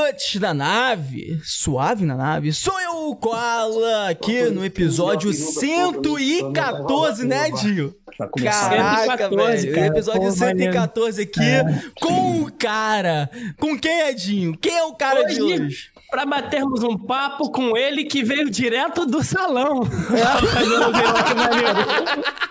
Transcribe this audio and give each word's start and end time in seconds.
tripulantes 0.00 0.36
da 0.36 0.54
nave, 0.54 1.40
suave 1.44 2.06
na 2.06 2.16
nave, 2.16 2.52
sou 2.52 2.80
eu, 2.80 3.10
o 3.10 3.16
Koala, 3.16 4.08
aqui 4.08 4.44
no 4.44 4.64
episódio 4.64 5.32
114, 5.32 7.26
né, 7.26 7.50
Dio? 7.50 7.94
Caraca, 8.42 9.28
114, 9.28 9.62
velho. 9.62 9.74
Cara. 9.74 9.86
Episódio 9.86 10.22
Pô, 10.22 10.30
114 10.30 11.22
aqui 11.22 11.42
é. 11.42 11.64
com 12.00 12.42
o 12.42 12.52
cara. 12.52 13.30
Com 13.58 13.78
quem 13.78 14.02
é, 14.02 14.12
Dinho? 14.12 14.56
Quem 14.58 14.76
é 14.76 14.84
o 14.84 14.92
cara 14.94 15.24
hoje, 15.24 15.34
de 15.34 15.42
hoje? 15.42 15.90
Pra 16.10 16.26
batermos 16.26 16.82
um 16.82 16.98
papo 16.98 17.50
com 17.50 17.76
ele 17.76 18.04
que 18.04 18.22
veio 18.22 18.50
direto 18.50 19.06
do 19.06 19.22
salão. 19.22 19.82
É. 20.12 20.20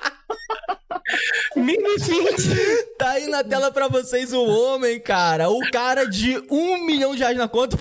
Mini 1.59 1.98
20. 1.98 2.90
Tá 2.98 3.12
aí 3.12 3.27
na 3.27 3.44
tela 3.44 3.72
pra 3.72 3.88
vocês 3.88 4.34
o 4.34 4.44
homem, 4.44 4.99
cara. 4.99 5.49
O 5.49 5.59
cara 5.72 6.05
de 6.05 6.41
um 6.49 6.85
milhão 6.85 7.13
de 7.13 7.20
reais 7.20 7.38
na 7.38 7.48
conta. 7.48 7.77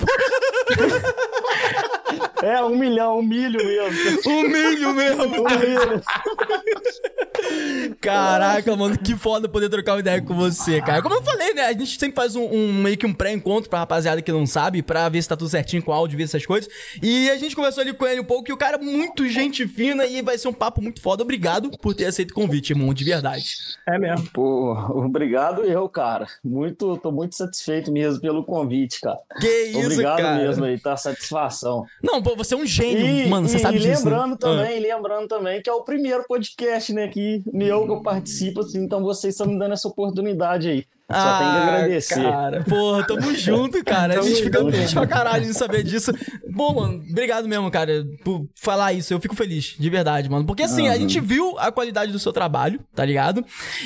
É, 2.42 2.62
um 2.62 2.76
milhão, 2.76 3.18
um 3.18 3.22
milho 3.22 3.64
mesmo. 3.64 4.30
Um 4.30 4.42
milho 4.42 4.94
mesmo. 4.94 5.24
Um 5.24 5.58
milho. 5.58 6.02
Caraca, 8.00 8.76
mano, 8.76 8.96
que 8.98 9.16
foda 9.16 9.48
poder 9.48 9.68
trocar 9.68 9.94
uma 9.94 10.00
ideia 10.00 10.22
com 10.22 10.34
você, 10.34 10.80
cara. 10.80 11.02
Como 11.02 11.14
eu 11.14 11.22
falei, 11.22 11.54
né? 11.54 11.62
A 11.62 11.72
gente 11.72 11.98
sempre 11.98 12.14
faz 12.14 12.36
um, 12.36 12.44
um 12.44 12.72
meio 12.72 12.96
que 12.96 13.06
um 13.06 13.12
pré-encontro 13.12 13.68
pra 13.68 13.80
rapaziada 13.80 14.22
que 14.22 14.30
não 14.32 14.46
sabe, 14.46 14.82
pra 14.82 15.08
ver 15.08 15.22
se 15.22 15.28
tá 15.28 15.36
tudo 15.36 15.50
certinho 15.50 15.82
com 15.82 15.90
o 15.90 15.94
áudio, 15.94 16.16
ver 16.16 16.24
essas 16.24 16.46
coisas. 16.46 16.70
E 17.02 17.28
a 17.30 17.36
gente 17.36 17.56
conversou 17.56 17.80
ali 17.80 17.92
com 17.92 18.06
ele 18.06 18.20
um 18.20 18.24
pouco, 18.24 18.50
e 18.50 18.52
o 18.52 18.56
cara 18.56 18.76
é 18.76 18.80
muito 18.80 19.28
gente 19.28 19.66
fina 19.66 20.06
e 20.06 20.22
vai 20.22 20.38
ser 20.38 20.48
um 20.48 20.52
papo 20.52 20.80
muito 20.80 21.00
foda. 21.00 21.22
Obrigado 21.22 21.70
por 21.78 21.94
ter 21.94 22.06
aceito 22.06 22.30
o 22.30 22.34
convite, 22.34 22.70
irmão, 22.70 22.92
de 22.94 23.04
verdade. 23.04 23.56
É 23.86 23.98
mesmo. 23.98 24.28
Pô, 24.32 24.72
obrigado 25.04 25.64
eu, 25.64 25.88
cara. 25.88 26.26
Muito, 26.44 26.96
tô 26.98 27.10
muito 27.10 27.36
satisfeito 27.36 27.90
mesmo 27.92 28.20
pelo 28.20 28.44
convite, 28.44 29.00
cara. 29.00 29.18
Que 29.40 29.64
isso, 29.64 29.92
obrigado 29.92 30.18
cara. 30.18 30.36
mesmo 30.36 30.64
aí, 30.64 30.78
tá 30.78 30.96
satisfação. 30.96 31.84
Não, 32.02 32.22
pô, 32.22 32.36
você 32.36 32.54
é 32.54 32.56
um 32.56 32.66
gênio, 32.66 33.06
e, 33.06 33.28
mano, 33.28 33.48
você 33.48 33.56
e, 33.56 33.60
sabe 33.60 33.76
e 33.76 33.80
disso. 33.80 34.04
Né? 34.04 34.10
lembrando 34.10 34.30
né? 34.32 34.36
também, 34.38 34.78
ah. 34.78 34.96
lembrando 34.96 35.28
também 35.28 35.62
que 35.62 35.70
é 35.70 35.72
o 35.72 35.82
primeiro 35.82 36.24
podcast, 36.26 36.92
né, 36.92 37.08
que 37.08 37.42
meu 37.52 37.84
que 37.84 37.92
eu 37.92 38.02
participo, 38.02 38.60
assim, 38.60 38.82
então 38.82 39.02
vocês 39.02 39.34
estão 39.34 39.46
me 39.46 39.58
dando 39.58 39.72
essa 39.72 39.88
oportunidade 39.88 40.68
aí. 40.68 40.84
Só 41.10 41.16
ah, 41.16 41.38
tem 41.38 41.48
que 41.48 41.56
ah, 41.56 41.74
agradecer. 41.74 42.22
Cara, 42.22 42.64
porra, 42.64 43.06
tamo 43.06 43.34
junto, 43.34 43.82
cara. 43.82 44.20
a 44.20 44.22
gente 44.22 44.42
fica 44.42 44.62
feliz 44.62 44.92
pra 44.92 45.06
caralho 45.06 45.46
de 45.46 45.54
saber 45.54 45.82
disso. 45.82 46.12
Bom, 46.50 46.74
mano, 46.74 47.02
obrigado 47.08 47.48
mesmo, 47.48 47.70
cara, 47.70 48.06
por 48.22 48.46
falar 48.54 48.92
isso. 48.92 49.14
Eu 49.14 49.18
fico 49.18 49.34
feliz, 49.34 49.74
de 49.78 49.88
verdade, 49.88 50.28
mano. 50.28 50.44
Porque 50.44 50.62
assim, 50.62 50.82
uhum. 50.86 50.92
a 50.92 50.98
gente 50.98 51.18
viu 51.18 51.58
a 51.58 51.72
qualidade 51.72 52.12
do 52.12 52.18
seu 52.18 52.30
trabalho, 52.30 52.78
tá 52.94 53.06
ligado? 53.06 53.42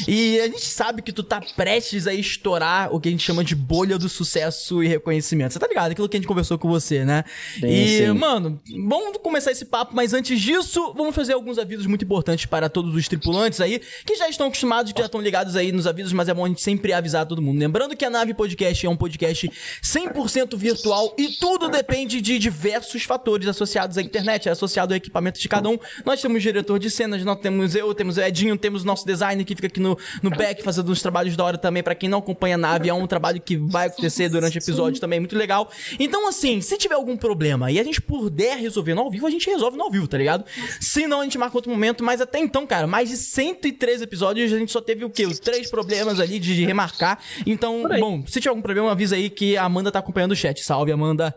E 0.08 0.40
a 0.40 0.46
gente 0.46 0.66
sabe 0.66 1.00
que 1.00 1.12
tu 1.12 1.22
tá 1.22 1.40
prestes 1.54 2.08
a 2.08 2.12
estourar 2.14 2.92
o 2.92 2.98
que 2.98 3.08
a 3.08 3.12
gente 3.12 3.22
chama 3.22 3.44
de 3.44 3.54
bolha 3.54 3.96
do 3.98 4.08
sucesso 4.08 4.82
e 4.82 4.88
reconhecimento. 4.88 5.52
Você 5.52 5.60
tá 5.60 5.68
ligado? 5.68 5.92
Aquilo 5.92 6.08
que 6.08 6.16
a 6.16 6.18
gente 6.18 6.26
conversou 6.26 6.58
com 6.58 6.68
você, 6.68 7.04
né? 7.04 7.24
Sim, 7.60 7.68
e, 7.68 7.98
sim. 7.98 8.12
mano, 8.14 8.60
vamos 8.88 9.16
começar 9.18 9.52
esse 9.52 9.66
papo, 9.66 9.94
mas 9.94 10.12
antes 10.12 10.40
disso, 10.40 10.92
vamos 10.96 11.14
fazer 11.14 11.34
alguns 11.34 11.56
avisos 11.56 11.86
muito 11.86 12.04
importantes 12.04 12.46
para 12.46 12.68
todos 12.68 12.92
os 12.96 13.06
tripulantes 13.06 13.60
aí, 13.60 13.80
que 14.04 14.16
já 14.16 14.28
estão 14.28 14.48
acostumados, 14.48 14.92
que 14.92 14.98
já 14.98 15.06
estão 15.06 15.20
ligados 15.20 15.54
aí 15.54 15.70
nos 15.70 15.86
avisos, 15.86 16.12
mas 16.12 16.28
é 16.28 16.34
bom 16.34 16.44
a 16.44 16.48
gente 16.48 16.60
sempre 16.60 16.92
avisar 16.92 17.11
avisar 17.12 17.26
todo 17.26 17.42
mundo. 17.42 17.58
Lembrando 17.58 17.96
que 17.96 18.04
a 18.04 18.10
Nave 18.10 18.32
Podcast 18.32 18.86
é 18.86 18.88
um 18.88 18.96
podcast 18.96 19.50
100% 19.82 20.56
virtual 20.56 21.14
e 21.18 21.28
tudo 21.28 21.68
depende 21.68 22.20
de 22.20 22.38
diversos 22.38 23.04
fatores 23.04 23.46
associados 23.46 23.98
à 23.98 24.02
internet, 24.02 24.48
associado 24.48 24.94
ao 24.94 24.96
equipamento 24.96 25.38
de 25.38 25.48
cada 25.48 25.68
um. 25.68 25.78
Nós 26.04 26.20
temos 26.20 26.42
diretor 26.42 26.78
de 26.78 26.90
cenas, 26.90 27.24
nós 27.24 27.38
temos 27.40 27.74
eu, 27.74 27.94
temos 27.94 28.16
o 28.16 28.20
Edinho, 28.20 28.56
temos 28.56 28.84
nosso 28.84 29.06
designer 29.06 29.44
que 29.44 29.54
fica 29.54 29.66
aqui 29.66 29.80
no, 29.80 29.98
no 30.22 30.30
back 30.30 30.62
fazendo 30.62 30.90
uns 30.90 31.02
trabalhos 31.02 31.36
da 31.36 31.44
hora 31.44 31.58
também. 31.58 31.82
para 31.82 31.94
quem 31.94 32.08
não 32.08 32.18
acompanha 32.18 32.54
a 32.54 32.58
Nave, 32.58 32.88
é 32.88 32.94
um 32.94 33.06
trabalho 33.06 33.40
que 33.40 33.56
vai 33.56 33.88
acontecer 33.88 34.28
durante 34.28 34.56
o 34.56 34.60
episódio 34.60 35.00
também, 35.00 35.20
muito 35.20 35.36
legal. 35.36 35.70
Então, 35.98 36.26
assim, 36.28 36.60
se 36.60 36.76
tiver 36.78 36.94
algum 36.94 37.16
problema 37.16 37.70
e 37.70 37.78
a 37.78 37.84
gente 37.84 38.00
puder 38.00 38.56
resolver 38.56 38.94
no 38.94 39.02
ao 39.02 39.10
vivo, 39.10 39.26
a 39.26 39.30
gente 39.30 39.48
resolve 39.48 39.76
no 39.76 39.84
ao 39.84 39.90
vivo, 39.90 40.08
tá 40.08 40.16
ligado? 40.16 40.44
Se 40.80 41.06
não, 41.06 41.20
a 41.20 41.24
gente 41.24 41.36
marca 41.36 41.56
outro 41.56 41.70
momento, 41.70 42.02
mas 42.02 42.20
até 42.20 42.38
então, 42.38 42.66
cara, 42.66 42.86
mais 42.86 43.08
de 43.08 43.16
103 43.16 44.02
episódios, 44.02 44.52
a 44.52 44.58
gente 44.58 44.72
só 44.72 44.80
teve 44.80 45.04
o 45.04 45.10
quê? 45.10 45.26
Os 45.26 45.38
três 45.38 45.70
problemas 45.70 46.20
ali 46.20 46.38
de 46.38 46.64
remarcar 46.64 47.01
então, 47.46 47.82
bom, 47.98 48.24
se 48.26 48.40
tiver 48.40 48.50
algum 48.50 48.62
problema, 48.62 48.90
avisa 48.90 49.16
aí 49.16 49.28
que 49.28 49.56
a 49.56 49.64
Amanda 49.64 49.90
tá 49.90 49.98
acompanhando 49.98 50.32
o 50.32 50.36
chat. 50.36 50.62
Salve, 50.62 50.92
Amanda. 50.92 51.34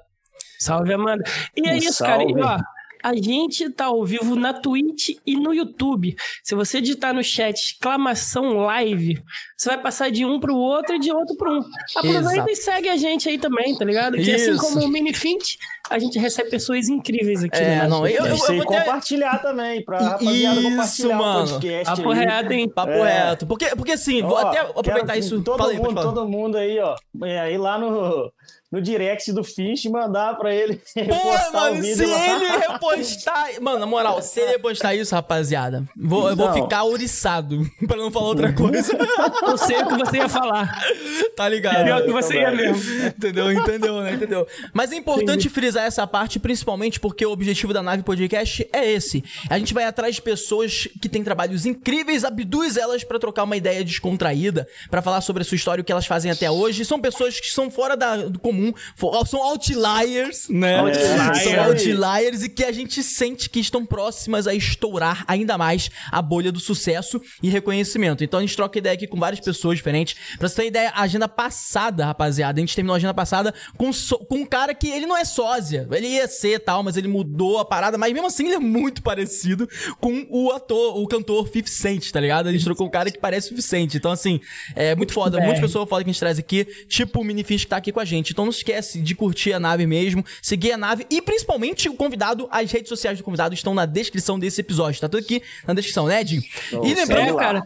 Salve, 0.59 0.93
Amanda. 0.93 1.23
E 1.55 1.67
é 1.67 1.77
isso, 1.77 1.93
salve. 1.93 2.33
cara. 2.33 2.57
E, 2.57 2.61
ó, 2.61 2.74
a 3.05 3.13
gente 3.15 3.69
tá 3.69 3.85
ao 3.85 4.03
vivo 4.03 4.35
na 4.35 4.51
Twitch 4.51 5.09
e 5.23 5.35
no 5.35 5.53
YouTube. 5.53 6.15
Se 6.43 6.55
você 6.55 6.81
digitar 6.81 7.13
no 7.13 7.23
chat 7.23 7.55
exclamação 7.55 8.57
live, 8.61 9.21
você 9.55 9.69
vai 9.69 9.79
passar 9.79 10.09
de 10.09 10.25
um 10.25 10.39
pro 10.39 10.55
outro 10.55 10.95
e 10.95 10.99
de 10.99 11.11
outro 11.11 11.37
pro 11.37 11.59
um. 11.59 11.59
Aproveita 11.95 12.31
Exato. 12.31 12.49
e 12.49 12.55
segue 12.55 12.89
a 12.89 12.97
gente 12.97 13.29
aí 13.29 13.37
também, 13.37 13.77
tá 13.77 13.85
ligado? 13.85 14.17
Que 14.17 14.33
assim 14.33 14.57
como 14.57 14.83
o 14.83 14.87
Minifint, 14.87 15.55
a 15.87 15.99
gente 15.99 16.17
recebe 16.17 16.49
pessoas 16.49 16.89
incríveis 16.89 17.43
aqui. 17.43 17.59
É, 17.59 17.81
né? 17.81 17.87
não, 17.87 18.07
eu, 18.07 18.25
eu, 18.25 18.37
eu 18.37 18.37
vou 18.37 18.65
compartilhar 18.65 19.37
também, 19.37 19.85
pra 19.85 19.99
rapaziada 19.99 20.59
isso, 20.59 20.69
compartilhar 20.71 21.15
mano. 21.15 21.45
o 21.45 21.49
podcast. 21.51 21.95
Papo 21.95 22.11
aí. 22.11 22.25
reto, 22.25 22.53
hein? 22.53 22.69
Papo 22.73 22.91
é. 22.91 23.27
reto. 23.27 23.45
Porque, 23.45 23.67
porque 23.75 23.91
assim, 23.91 24.23
ó, 24.23 24.27
vou 24.29 24.37
até 24.39 24.61
aproveitar 24.61 25.15
isso. 25.15 25.43
Todo, 25.43 25.59
Falei, 25.59 25.77
mundo, 25.77 26.01
todo 26.01 26.27
mundo 26.27 26.57
aí, 26.57 26.79
ó, 26.79 26.95
é, 27.23 27.39
aí 27.39 27.57
lá 27.59 27.77
no 27.77 28.31
no 28.75 28.81
direct 28.81 29.31
do 29.31 29.41
Fish 29.41 29.85
e 29.85 29.89
mandar 29.89 30.35
pra 30.35 30.53
ele 30.53 30.81
Pô, 30.93 31.53
mano, 31.57 31.81
se 31.81 32.03
ele 32.03 32.57
repostar... 32.57 33.47
Mano, 33.61 33.79
na 33.79 33.85
moral, 33.85 34.21
se 34.21 34.41
ele 34.41 34.51
repostar 34.51 34.93
isso, 34.93 35.15
rapaziada, 35.15 35.85
vou, 35.95 36.29
eu 36.29 36.35
vou 36.35 36.51
ficar 36.51 36.83
ouriçado, 36.83 37.65
pra 37.87 37.95
não 37.95 38.11
falar 38.11 38.27
outra 38.27 38.51
coisa. 38.51 38.91
eu 39.47 39.57
sei 39.57 39.81
o 39.81 39.87
que 39.87 39.97
você 39.97 40.17
ia 40.17 40.27
falar. 40.27 40.77
Tá 41.37 41.47
ligado? 41.47 41.87
É 41.87 41.95
o 41.95 42.05
que 42.05 42.11
você 42.11 42.35
ia 42.35 42.51
mesmo. 42.51 43.05
Entendeu? 43.07 43.49
Entendeu, 43.49 44.01
né? 44.01 44.13
Entendeu? 44.13 44.45
Mas 44.73 44.91
é 44.91 44.95
importante 44.95 45.43
Sim. 45.43 45.49
frisar 45.49 45.85
essa 45.85 46.05
parte, 46.05 46.37
principalmente 46.37 46.99
porque 46.99 47.25
o 47.25 47.31
objetivo 47.31 47.73
da 47.73 47.81
Nave 47.81 48.03
Podcast 48.03 48.67
é 48.73 48.91
esse. 48.91 49.23
A 49.49 49.57
gente 49.57 49.73
vai 49.73 49.85
atrás 49.85 50.15
de 50.15 50.21
pessoas 50.21 50.87
que 51.01 51.07
têm 51.07 51.23
trabalhos 51.23 51.65
incríveis, 51.65 52.25
abduz 52.25 52.75
elas 52.75 53.05
para 53.05 53.19
trocar 53.19 53.43
uma 53.43 53.55
ideia 53.55 53.83
descontraída, 53.85 54.67
para 54.89 55.01
falar 55.01 55.21
sobre 55.21 55.43
a 55.43 55.45
sua 55.45 55.55
história, 55.55 55.81
o 55.81 55.85
que 55.85 55.91
elas 55.93 56.05
fazem 56.05 56.29
até 56.29 56.51
hoje. 56.51 56.83
São 56.83 56.99
pessoas 56.99 57.39
que 57.39 57.49
são 57.49 57.71
fora 57.71 57.95
da, 57.95 58.17
do 58.17 58.39
comum 58.39 58.64
comum, 58.71 59.25
são 59.25 59.41
outliers, 59.41 60.47
né? 60.49 60.79
Outliers. 60.79 61.43
São 61.43 61.63
outliers 61.63 62.43
e 62.43 62.49
que 62.49 62.63
a 62.63 62.71
gente 62.71 63.03
sente 63.03 63.49
que 63.49 63.59
estão 63.59 63.85
próximas 63.85 64.47
a 64.47 64.53
estourar 64.53 65.23
ainda 65.27 65.57
mais 65.57 65.89
a 66.11 66.21
bolha 66.21 66.51
do 66.51 66.59
sucesso 66.59 67.21
e 67.41 67.49
reconhecimento. 67.49 68.23
Então 68.23 68.39
a 68.39 68.41
gente 68.41 68.55
troca 68.55 68.77
ideia 68.77 68.93
aqui 68.93 69.07
com 69.07 69.19
várias 69.19 69.39
pessoas 69.39 69.77
diferentes. 69.77 70.15
Pra 70.37 70.47
você 70.47 70.55
ter 70.55 70.67
ideia, 70.67 70.89
a 70.89 71.01
agenda 71.01 71.27
passada, 71.27 72.05
rapaziada, 72.05 72.59
a 72.59 72.61
gente 72.61 72.75
terminou 72.75 72.93
a 72.93 72.97
agenda 72.97 73.13
passada 73.13 73.53
com, 73.77 73.91
so, 73.91 74.17
com 74.19 74.37
um 74.37 74.45
cara 74.45 74.73
que 74.73 74.87
ele 74.87 75.05
não 75.05 75.17
é 75.17 75.25
sósia. 75.25 75.87
Ele 75.91 76.07
ia 76.07 76.27
ser 76.27 76.59
tal, 76.59 76.83
mas 76.83 76.97
ele 76.97 77.07
mudou 77.07 77.59
a 77.59 77.65
parada, 77.65 77.97
mas 77.97 78.13
mesmo 78.13 78.27
assim 78.27 78.45
ele 78.45 78.55
é 78.55 78.59
muito 78.59 79.01
parecido 79.01 79.67
com 79.99 80.25
o 80.29 80.51
ator, 80.51 80.97
o 80.97 81.07
cantor 81.07 81.47
50 81.47 81.69
Cent, 81.69 82.11
tá 82.11 82.19
ligado? 82.19 82.47
A 82.47 82.51
gente 82.51 82.63
trocou 82.63 82.87
um 82.87 82.89
cara 82.89 83.11
que 83.11 83.19
parece 83.19 83.49
50 83.49 83.61
Cent. 83.61 83.95
Então, 83.95 84.11
assim, 84.11 84.39
é 84.75 84.95
muito 84.95 85.13
foda. 85.13 85.39
Muitas 85.39 85.59
pessoas 85.59 85.87
foda 85.89 86.03
que 86.03 86.09
a 86.09 86.13
gente 86.13 86.19
traz 86.19 86.39
aqui, 86.39 86.65
tipo 86.87 87.21
o 87.21 87.23
Minifish 87.23 87.65
que 87.65 87.67
tá 87.67 87.77
aqui 87.77 87.91
com 87.91 87.99
a 87.99 88.05
gente. 88.05 88.31
Então, 88.31 88.44
não 88.45 88.51
esquece 88.51 88.99
de 89.01 89.15
curtir 89.15 89.53
a 89.53 89.59
nave 89.59 89.85
mesmo, 89.85 90.23
seguir 90.41 90.71
a 90.71 90.77
nave 90.77 91.05
e 91.09 91.21
principalmente 91.21 91.89
o 91.89 91.93
convidado, 91.95 92.47
as 92.51 92.71
redes 92.71 92.89
sociais 92.89 93.17
do 93.17 93.23
convidado 93.23 93.53
estão 93.53 93.73
na 93.73 93.85
descrição 93.85 94.39
desse 94.39 94.61
episódio. 94.61 95.01
Tá 95.01 95.09
tudo 95.09 95.21
aqui 95.21 95.41
na 95.67 95.73
descrição, 95.73 96.07
né, 96.07 96.21
Ed? 96.21 96.41
e 96.71 96.93
lembrando, 96.93 97.35
cara, 97.35 97.63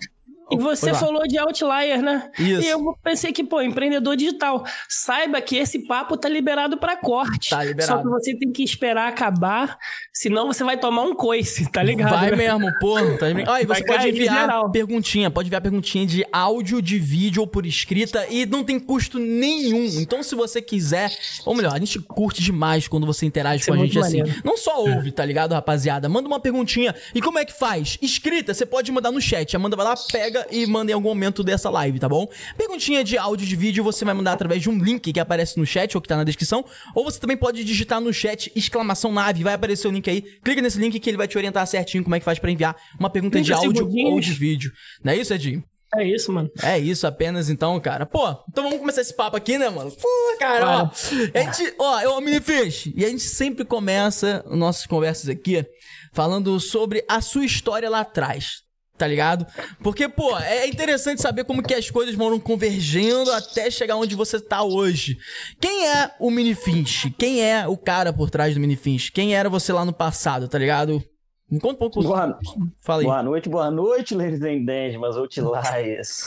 e 0.51 0.57
você 0.57 0.93
falou 0.93 1.27
de 1.27 1.37
outlier, 1.37 2.01
né? 2.01 2.29
Isso. 2.37 2.61
E 2.61 2.67
eu 2.67 2.95
pensei 3.03 3.31
que, 3.31 3.43
pô, 3.43 3.61
empreendedor 3.61 4.15
digital. 4.15 4.63
Saiba 4.87 5.41
que 5.41 5.57
esse 5.57 5.85
papo 5.87 6.18
tá 6.18 6.27
liberado 6.27 6.77
para 6.77 6.97
corte. 6.97 7.50
Tá 7.50 7.63
liberado. 7.63 7.91
Só 7.91 7.97
que 8.01 8.09
você 8.09 8.38
tem 8.38 8.51
que 8.51 8.63
esperar 8.63 9.07
acabar, 9.07 9.77
senão 10.13 10.47
você 10.47 10.63
vai 10.63 10.77
tomar 10.77 11.03
um 11.03 11.13
coice, 11.13 11.69
tá 11.71 11.83
ligado? 11.83 12.12
Vai 12.12 12.35
mesmo, 12.35 12.68
pô. 12.79 12.95
Tá 13.18 13.27
ah, 13.47 13.62
e 13.62 13.65
você 13.65 13.83
vai 13.83 13.83
pode 13.83 14.09
enviar 14.09 14.71
perguntinha, 14.71 15.31
pode 15.31 15.47
enviar 15.47 15.62
perguntinha 15.62 16.06
de 16.06 16.25
áudio, 16.31 16.81
de 16.81 16.97
vídeo 17.00 17.41
ou 17.41 17.47
por 17.47 17.65
escrita 17.65 18.25
e 18.29 18.45
não 18.45 18.63
tem 18.63 18.79
custo 18.79 19.19
nenhum. 19.19 20.00
Então, 20.00 20.24
se 20.24 20.35
você 20.35 20.62
quiser, 20.62 21.12
ou 21.45 21.56
melhor, 21.56 21.74
a 21.74 21.79
gente 21.79 22.00
curte 22.00 22.41
demais 22.41 22.88
quando 22.88 23.06
você 23.06 23.25
interage 23.25 23.62
Isso 23.62 23.71
com 23.71 23.77
é 23.77 23.81
a 23.81 23.85
gente 23.85 24.00
assim. 24.00 24.21
Não 24.44 24.57
só 24.57 24.81
ouve, 24.81 25.12
tá 25.12 25.25
ligado, 25.25 25.53
rapaziada? 25.53 26.09
Manda 26.09 26.27
uma 26.27 26.39
perguntinha. 26.39 26.95
E 27.13 27.21
como 27.21 27.39
é 27.39 27.45
que 27.45 27.53
faz? 27.53 27.97
Escrita, 28.01 28.53
você 28.53 28.65
pode 28.65 28.91
mandar 28.91 29.12
no 29.12 29.21
chat. 29.21 29.56
Amanda 29.56 29.75
vai 29.75 29.85
lá, 29.85 29.95
pega 30.12 30.38
e 30.51 30.65
manda 30.65 30.91
em 30.91 30.94
algum 30.94 31.09
momento 31.09 31.44
dessa 31.44 31.69
live, 31.69 32.00
tá 32.00 32.09
bom? 32.09 32.27
Perguntinha 32.57 33.03
de 33.03 33.18
áudio 33.18 33.47
de 33.47 33.56
vídeo 33.56 33.83
você 33.83 34.06
vai 34.06 34.13
mandar 34.13 34.33
através 34.33 34.62
de 34.62 34.69
um 34.69 34.77
link 34.77 35.12
que 35.12 35.19
aparece 35.19 35.57
no 35.57 35.65
chat 35.65 35.95
ou 35.95 36.01
que 36.01 36.07
tá 36.07 36.18
na 36.18 36.24
descrição, 36.24 36.63
ou 36.95 37.03
você 37.03 37.19
também 37.19 37.38
pode 37.38 37.63
digitar 37.63 38.00
no 38.00 38.13
chat 38.13 38.51
exclamação 38.56 39.12
nave, 39.12 39.44
vai 39.44 39.53
aparecer 39.53 39.88
o 39.88 39.91
link 39.91 40.09
aí. 40.09 40.21
Clica 40.44 40.62
nesse 40.62 40.80
link 40.80 41.00
que 41.00 41.09
ele 41.09 41.18
vai 41.18 41.27
te 41.27 41.38
orientar 41.38 41.65
certinho 41.68 42.03
como 42.03 42.15
é 42.15 42.19
que 42.19 42.25
faz 42.25 42.39
para 42.39 42.51
enviar 42.51 42.75
uma 43.00 43.09
pergunta 43.09 43.41
de 43.41 43.53
áudio 43.53 43.88
ou 44.06 44.19
de 44.19 44.33
vídeo. 44.33 44.71
Não 45.03 45.13
é 45.13 45.18
isso, 45.18 45.33
Edinho? 45.33 45.63
É 45.95 46.03
isso, 46.03 46.31
mano. 46.31 46.50
É 46.62 46.77
isso 46.77 47.07
apenas 47.07 47.50
então, 47.50 47.80
cara. 47.80 48.06
Pô, 48.06 48.30
então 48.47 48.63
vamos 48.63 48.77
começar 48.77 49.01
esse 49.01 49.15
papo 49.15 49.36
aqui, 49.36 49.57
né, 49.57 49.69
mano? 49.69 49.91
Pô, 49.91 50.38
cara, 50.39 50.83
ó. 50.83 50.91
A 51.33 51.41
gente, 51.41 51.74
ó, 51.80 52.00
eu 52.01 52.21
Minifish. 52.21 52.91
E 52.95 53.03
a 53.03 53.09
gente 53.09 53.24
sempre 53.24 53.65
começa 53.65 54.45
nossas 54.47 54.86
conversas 54.86 55.30
aqui 55.30 55.65
falando 56.13 56.59
sobre 56.59 57.03
a 57.07 57.21
sua 57.21 57.44
história 57.44 57.89
lá 57.89 58.01
atrás. 58.01 58.69
Tá 59.00 59.07
ligado? 59.07 59.48
Porque, 59.81 60.10
pô, 60.10 60.38
é 60.38 60.68
interessante 60.68 61.22
saber 61.22 61.46
como 61.46 61.63
que 61.63 61.74
as 61.74 61.90
coisas 61.90 62.13
vão 62.16 62.38
convergendo 62.38 63.31
até 63.31 63.72
chegar 63.72 63.96
onde 63.96 64.13
você 64.13 64.42
tá 64.42 64.62
hoje. 64.62 65.18
Quem 65.60 65.88
é 65.88 66.12
o 66.19 66.30
Mini 66.30 66.54
Finch? 66.54 67.10
Quem 67.18 67.42
é 67.42 67.66
o 67.66 67.78
cara 67.78 68.12
por 68.12 68.30
trás 68.30 68.54
do 68.54 68.60
Mini 68.60 68.75
Finch? 68.75 69.12
Quem 69.13 69.34
era 69.34 69.50
você 69.50 69.72
lá 69.72 69.86
no 69.86 69.94
passado, 69.94 70.50
tá 70.50 70.57
ligado? 70.60 71.01
Me 71.50 71.60
conta 71.62 71.75
um 71.75 71.90
pouco. 71.90 72.04
Boa, 72.04 72.38
Fala 72.81 73.01
aí. 73.01 73.06
boa 73.06 73.24
noite, 73.24 73.50
boa 73.50 73.72
noite, 73.72 74.13
ladies 74.13 74.42
and 74.42 74.66
gentlemen, 74.66 75.10
outliers. 75.18 76.25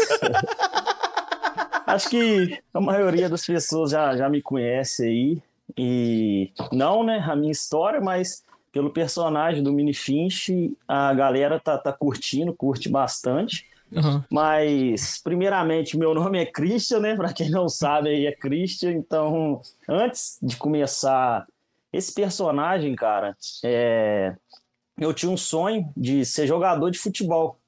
Acho 1.86 2.08
que 2.08 2.58
a 2.72 2.80
maioria 2.80 3.28
das 3.28 3.44
pessoas 3.44 3.90
já, 3.90 4.16
já 4.16 4.30
me 4.30 4.40
conhece 4.40 5.04
aí. 5.04 5.42
E 5.76 6.50
não, 6.72 7.04
né, 7.04 7.22
a 7.28 7.36
minha 7.36 7.52
história, 7.52 8.00
mas 8.00 8.42
pelo 8.72 8.90
personagem 8.90 9.62
do 9.62 9.72
Mini 9.72 9.92
Finch, 9.92 10.74
a 10.88 11.12
galera 11.12 11.60
tá, 11.60 11.76
tá 11.76 11.92
curtindo, 11.92 12.54
curte 12.54 12.88
bastante. 12.88 13.70
Uhum. 13.92 14.22
Mas, 14.30 15.20
primeiramente, 15.22 15.98
meu 15.98 16.14
nome 16.14 16.38
é 16.38 16.46
Christian, 16.46 17.00
né? 17.00 17.14
Para 17.14 17.32
quem 17.32 17.50
não 17.50 17.68
sabe, 17.68 18.08
aí 18.08 18.26
é 18.26 18.32
Christian. 18.32 18.92
Então, 18.92 19.60
antes 19.86 20.38
de 20.42 20.56
começar 20.56 21.46
esse 21.92 22.12
personagem, 22.14 22.96
cara, 22.96 23.36
é... 23.62 24.34
eu 24.98 25.12
tinha 25.12 25.30
um 25.30 25.36
sonho 25.36 25.92
de 25.94 26.24
ser 26.24 26.46
jogador 26.46 26.90
de 26.90 26.98
futebol. 26.98 27.58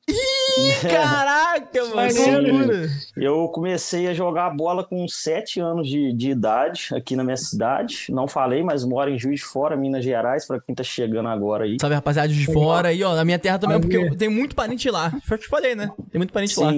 Ih, 0.59 0.89
caraca, 0.89 1.85
mano. 1.95 2.91
Eu 3.17 3.49
comecei 3.49 4.07
a 4.09 4.15
jogar 4.15 4.51
bola 4.51 4.85
com 4.85 5.07
7 5.07 5.61
anos 5.61 5.89
de, 5.89 6.13
de 6.13 6.31
idade 6.31 6.89
aqui 6.93 7.17
na 7.17 7.25
minha 7.25 7.37
cidade. 7.37 8.07
Não 8.11 8.29
falei, 8.29 8.63
mas 8.63 8.85
moro 8.85 9.11
em 9.11 9.19
Juiz 9.19 9.41
de 9.41 9.47
Fora, 9.47 9.77
Minas 9.77 10.05
Gerais, 10.05 10.47
pra 10.47 10.61
quem 10.61 10.75
tá 10.75 10.83
chegando 10.83 11.29
agora 11.29 11.65
aí. 11.65 11.77
Sabe, 11.81 11.95
rapaziada, 11.95 12.29
de 12.29 12.47
fora 12.47 12.89
aí, 12.89 13.03
ó. 13.03 13.15
Na 13.15 13.25
minha 13.25 13.39
terra 13.39 13.59
também, 13.59 13.81
porque 13.81 13.97
eu 13.97 14.17
tenho 14.17 14.31
muito 14.31 14.55
parente 14.55 14.89
lá. 14.91 15.11
Foi 15.25 15.37
o 15.37 15.41
que 15.41 15.47
eu 15.47 15.51
falei, 15.51 15.75
né? 15.75 15.91
Tem 16.11 16.19
muito 16.19 16.33
parente 16.33 16.55
sim, 16.55 16.63
lá. 16.63 16.73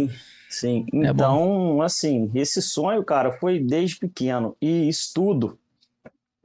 Sim, 0.48 0.86
é 0.92 1.08
então, 1.08 1.82
é 1.82 1.86
assim, 1.86 2.30
esse 2.34 2.62
sonho, 2.62 3.04
cara, 3.04 3.32
foi 3.32 3.58
desde 3.58 3.98
pequeno. 3.98 4.56
E 4.60 4.88
estudo 4.88 5.58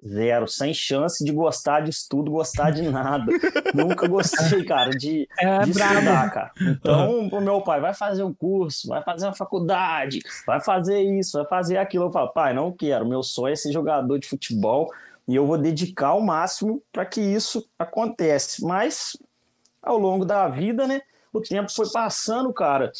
Zero, 0.07 0.47
sem 0.47 0.73
chance 0.73 1.23
de 1.23 1.31
gostar 1.31 1.81
de 1.81 1.91
estudo, 1.91 2.31
gostar 2.31 2.71
de 2.71 2.81
nada. 2.81 3.25
Nunca 3.75 4.07
gostei, 4.07 4.63
cara, 4.63 4.89
de, 4.89 5.29
é, 5.37 5.59
de 5.59 5.69
estudar, 5.69 6.31
cara. 6.31 6.51
Então, 6.59 7.29
pro 7.29 7.39
meu 7.39 7.61
pai, 7.61 7.79
vai 7.79 7.93
fazer 7.93 8.23
um 8.23 8.33
curso, 8.33 8.87
vai 8.87 9.03
fazer 9.03 9.27
uma 9.27 9.35
faculdade, 9.35 10.19
vai 10.45 10.59
fazer 10.59 11.01
isso, 11.01 11.37
vai 11.37 11.47
fazer 11.47 11.77
aquilo. 11.77 12.05
Eu 12.05 12.11
falo, 12.11 12.29
pai, 12.29 12.51
não 12.51 12.71
quero. 12.71 13.05
Meu 13.05 13.21
sonho 13.21 13.53
é 13.53 13.55
ser 13.55 13.71
jogador 13.71 14.17
de 14.17 14.27
futebol 14.27 14.91
e 15.27 15.35
eu 15.35 15.45
vou 15.45 15.57
dedicar 15.57 16.15
o 16.15 16.21
máximo 16.21 16.81
para 16.91 17.05
que 17.05 17.21
isso 17.21 17.63
acontece. 17.77 18.65
Mas, 18.65 19.15
ao 19.83 19.99
longo 19.99 20.25
da 20.25 20.47
vida, 20.47 20.87
né, 20.87 21.01
o 21.31 21.39
tempo 21.41 21.71
foi 21.71 21.89
passando, 21.91 22.51
cara. 22.51 22.91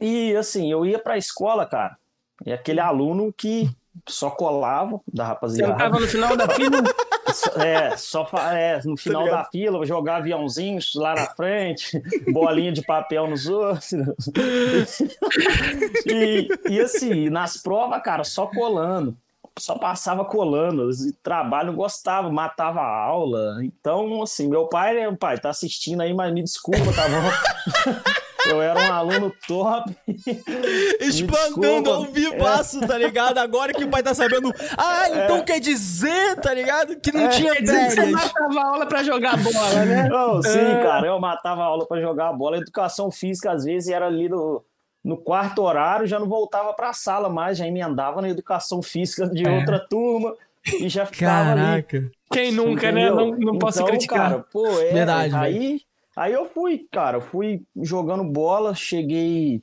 E, 0.00 0.34
assim, 0.34 0.72
eu 0.72 0.86
ia 0.86 0.98
pra 0.98 1.18
escola, 1.18 1.66
cara, 1.66 1.98
e 2.46 2.52
aquele 2.52 2.80
aluno 2.80 3.32
que 3.36 3.70
só 4.08 4.30
colava 4.30 5.00
da 5.12 5.24
rapaziada. 5.24 5.72
Você 5.72 5.78
tava 5.78 6.00
no 6.00 6.06
final 6.06 6.36
da 6.36 6.48
fila? 6.48 6.82
É, 7.56 7.96
só 7.96 8.28
é, 8.52 8.80
no 8.84 8.96
final 8.96 9.24
da 9.24 9.44
fila, 9.44 9.86
jogar 9.86 10.16
aviãozinhos 10.16 10.92
lá 10.94 11.14
na 11.14 11.26
frente, 11.28 12.02
bolinha 12.30 12.72
de 12.72 12.82
papel 12.82 13.26
nos 13.26 13.46
outros. 13.46 13.92
e, 16.04 16.48
e 16.68 16.80
assim, 16.80 17.30
nas 17.30 17.56
provas, 17.56 18.02
cara, 18.02 18.22
só 18.22 18.46
colando. 18.46 19.16
Só 19.58 19.76
passava 19.76 20.24
colando, 20.24 20.88
trabalho 21.22 21.68
não 21.68 21.76
gostava, 21.76 22.30
matava 22.30 22.80
a 22.80 23.04
aula. 23.04 23.58
Então, 23.62 24.22
assim, 24.22 24.48
meu 24.48 24.66
pai, 24.66 24.94
né, 24.94 25.16
pai, 25.18 25.38
tá 25.38 25.50
assistindo 25.50 26.00
aí, 26.00 26.14
mas 26.14 26.32
me 26.32 26.42
desculpa, 26.42 26.92
tá 26.92 27.02
bom? 27.08 28.12
Eu 28.46 28.60
era 28.60 28.80
um 28.80 28.92
aluno 28.92 29.32
top. 29.46 29.96
Espantando 31.00 31.90
ao 31.90 32.04
vivaço, 32.04 32.82
é. 32.82 32.86
tá 32.86 32.98
ligado? 32.98 33.38
Agora 33.38 33.72
que 33.72 33.84
o 33.84 33.88
pai 33.88 34.02
tá 34.02 34.14
sabendo. 34.14 34.52
Ah, 34.76 35.08
então 35.08 35.36
é. 35.38 35.42
quer 35.42 35.60
dizer, 35.60 36.36
tá 36.40 36.52
ligado? 36.52 36.96
Que 36.96 37.12
não 37.12 37.20
é. 37.20 37.28
tinha 37.28 37.54
férias. 37.54 37.94
Você 37.94 38.06
matava 38.06 38.60
aula 38.60 38.86
pra 38.86 39.02
jogar 39.02 39.36
bola, 39.36 39.84
né? 39.84 40.08
Não, 40.10 40.42
sim, 40.42 40.58
é. 40.58 40.82
cara. 40.82 41.06
Eu 41.06 41.20
matava 41.20 41.62
aula 41.62 41.86
pra 41.86 42.00
jogar 42.00 42.32
bola. 42.32 42.56
Educação 42.56 43.10
física, 43.10 43.52
às 43.52 43.64
vezes, 43.64 43.88
era 43.88 44.06
ali 44.06 44.28
no, 44.28 44.64
no 45.04 45.16
quarto 45.16 45.62
horário, 45.62 46.06
já 46.06 46.18
não 46.18 46.28
voltava 46.28 46.72
pra 46.72 46.92
sala 46.92 47.28
mais, 47.28 47.58
já 47.58 47.66
emendava 47.66 48.22
na 48.22 48.28
educação 48.28 48.82
física 48.82 49.28
de 49.28 49.46
é. 49.46 49.50
outra 49.50 49.80
turma 49.80 50.34
e 50.80 50.88
já 50.88 51.04
ficava 51.04 51.54
Caraca. 51.54 51.96
ali. 51.96 52.10
Quem 52.32 52.52
nunca, 52.52 52.92
né? 52.92 53.02
Entendeu? 53.02 53.16
né? 53.16 53.36
Não, 53.38 53.52
não 53.52 53.58
posso 53.58 53.78
então, 53.78 53.88
criticar. 53.88 54.30
Cara, 54.30 54.46
pô, 54.50 54.66
é, 54.80 54.92
Verdade, 54.92 55.34
aí. 55.34 55.80
Aí 56.14 56.32
eu 56.32 56.44
fui, 56.46 56.86
cara, 56.90 57.20
fui 57.20 57.62
jogando 57.76 58.22
bola, 58.22 58.74
cheguei 58.74 59.62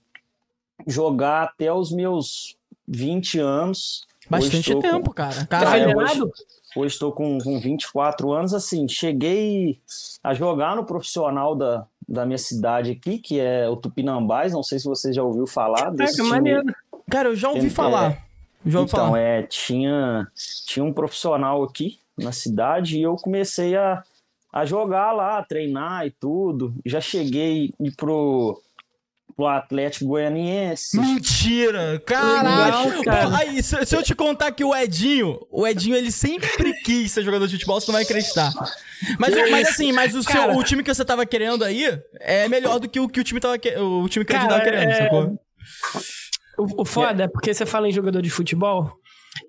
jogar 0.87 1.43
até 1.43 1.71
os 1.71 1.91
meus 1.91 2.57
20 2.87 3.39
anos. 3.39 4.07
Bastante 4.29 4.75
tempo, 4.79 5.09
com... 5.09 5.13
cara. 5.13 5.45
Cara, 5.45 5.77
é, 5.77 5.95
hoje, 5.95 6.21
hoje 6.75 6.93
estou 6.93 7.11
com, 7.11 7.37
com 7.39 7.59
24 7.59 8.31
anos, 8.31 8.53
assim, 8.53 8.87
cheguei 8.87 9.79
a 10.23 10.33
jogar 10.33 10.75
no 10.75 10.85
profissional 10.85 11.55
da, 11.55 11.87
da 12.09 12.25
minha 12.25 12.37
cidade 12.37 12.91
aqui, 12.91 13.19
que 13.19 13.39
é 13.39 13.69
o 13.69 13.75
Tupinambás, 13.75 14.51
não 14.51 14.63
sei 14.63 14.79
se 14.79 14.85
você 14.85 15.13
já 15.13 15.23
ouviu 15.23 15.45
falar 15.45 15.91
desse 15.91 16.21
é, 16.21 16.23
maneiro. 16.23 16.63
Cara, 17.09 17.29
eu 17.29 17.35
já 17.35 17.49
ouvi 17.49 17.69
falar. 17.69 18.25
Já 18.65 18.79
ouvi 18.79 18.91
então, 18.91 19.05
falar. 19.07 19.19
é, 19.19 19.43
tinha, 19.43 20.27
tinha 20.65 20.83
um 20.83 20.91
profissional 20.91 21.63
aqui 21.63 21.99
na 22.17 22.31
cidade 22.31 22.97
e 22.97 23.03
eu 23.03 23.15
comecei 23.15 23.77
a 23.77 24.03
a 24.51 24.65
jogar 24.65 25.11
lá, 25.11 25.37
a 25.37 25.43
treinar 25.43 26.05
e 26.05 26.11
tudo. 26.11 26.73
Já 26.85 26.99
cheguei 26.99 27.71
ir 27.79 27.91
pro, 27.95 28.59
pro 29.39 29.47
Atlético 29.47 30.05
Goianiense. 30.05 30.99
Mentira! 30.99 31.97
Caralho! 32.05 33.01
cara. 33.05 33.37
aí, 33.37 33.63
se, 33.63 33.85
se, 33.85 33.95
eu 33.95 34.03
te 34.03 34.13
contar 34.13 34.51
que 34.51 34.65
o 34.65 34.75
Edinho, 34.75 35.39
o 35.49 35.65
Edinho, 35.65 35.95
ele 35.95 36.11
sempre 36.11 36.73
quis 36.83 37.09
ser 37.09 37.23
jogador 37.23 37.47
de 37.47 37.53
futebol, 37.53 37.79
você 37.79 37.87
não 37.87 37.93
vai 37.93 38.03
acreditar. 38.03 38.51
Mas, 39.17 39.33
mas 39.49 39.69
assim, 39.69 39.93
mas 39.93 40.13
o, 40.13 40.21
seu, 40.21 40.57
o 40.57 40.61
time 40.61 40.83
que 40.83 40.93
você 40.93 41.05
tava 41.05 41.25
querendo 41.25 41.63
aí 41.63 41.85
é 42.19 42.49
melhor 42.49 42.81
do 42.81 42.89
que 42.89 42.99
o 42.99 43.07
que 43.07 43.21
o 43.21 43.23
time 43.23 43.39
tava, 43.39 43.55
o 43.55 44.09
time 44.09 44.25
que 44.25 44.33
cara, 44.33 44.43
ele 44.43 44.49
tava 44.49 44.61
querendo, 44.61 44.89
é... 44.89 45.03
sacou? 45.03 45.39
O, 46.57 46.81
o 46.81 46.85
foda 46.85 47.23
é 47.23 47.27
porque 47.29 47.53
você 47.53 47.65
fala 47.65 47.87
em 47.87 47.93
jogador 47.93 48.21
de 48.21 48.29
futebol, 48.29 48.91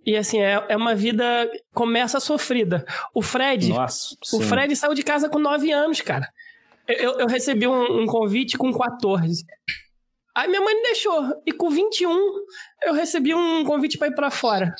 e 0.06 0.16
assim, 0.16 0.38
é, 0.40 0.64
é 0.68 0.76
uma 0.76 0.94
vida. 0.94 1.50
Começa 1.74 2.20
sofrida. 2.20 2.84
O 3.12 3.22
Fred. 3.22 3.70
Nossa, 3.70 4.14
o 4.34 4.40
Fred 4.40 4.76
saiu 4.76 4.94
de 4.94 5.02
casa 5.02 5.28
com 5.28 5.40
9 5.40 5.72
anos, 5.72 6.00
cara. 6.00 6.28
Eu, 6.98 7.20
eu 7.20 7.26
recebi 7.26 7.66
um, 7.66 8.02
um, 8.02 8.06
convite 8.06 8.58
com 8.58 8.72
14. 8.72 9.44
Aí 10.36 10.48
minha 10.48 10.60
mãe 10.60 10.74
me 10.74 10.82
deixou. 10.82 11.42
E 11.46 11.52
com 11.52 11.70
21, 11.70 12.10
eu 12.84 12.94
recebi 12.94 13.34
um 13.34 13.64
convite 13.64 13.98
para 13.98 14.08
ir 14.08 14.14
para 14.14 14.30
fora. 14.30 14.74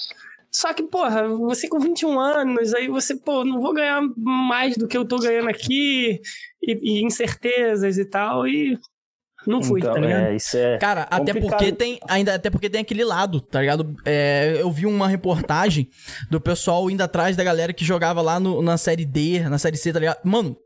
Só 0.52 0.72
que, 0.74 0.82
porra, 0.82 1.28
você 1.28 1.68
com 1.68 1.78
21 1.78 2.18
anos, 2.18 2.74
aí 2.74 2.88
você, 2.88 3.14
pô, 3.14 3.44
não 3.44 3.60
vou 3.60 3.72
ganhar 3.72 4.02
mais 4.16 4.76
do 4.76 4.88
que 4.88 4.96
eu 4.96 5.04
tô 5.04 5.18
ganhando 5.18 5.48
aqui, 5.48 6.20
e, 6.60 7.00
e 7.00 7.04
incertezas 7.04 7.98
e 7.98 8.04
tal, 8.04 8.48
e 8.48 8.76
não 9.46 9.62
fui, 9.62 9.80
então, 9.80 9.94
tá 9.94 10.00
ligado? 10.00 10.24
É, 10.24 10.36
isso 10.36 10.56
é 10.56 10.76
Cara, 10.78 11.04
complicado. 11.04 11.22
até 11.22 11.40
porque 11.40 11.72
tem. 11.72 11.98
Ainda, 12.08 12.34
até 12.34 12.50
porque 12.50 12.68
tem 12.68 12.80
aquele 12.80 13.04
lado, 13.04 13.40
tá 13.40 13.60
ligado? 13.60 13.96
É, 14.04 14.56
eu 14.58 14.70
vi 14.70 14.86
uma 14.86 15.08
reportagem 15.08 15.88
do 16.30 16.40
pessoal 16.40 16.90
indo 16.90 17.02
atrás 17.02 17.36
da 17.36 17.44
galera 17.44 17.72
que 17.72 17.84
jogava 17.84 18.20
lá 18.20 18.38
no, 18.38 18.60
na 18.60 18.76
série 18.76 19.04
D, 19.04 19.40
na 19.48 19.58
série 19.58 19.76
C, 19.76 19.92
tá 19.92 19.98
ligado? 19.98 20.18
Mano, 20.24 20.56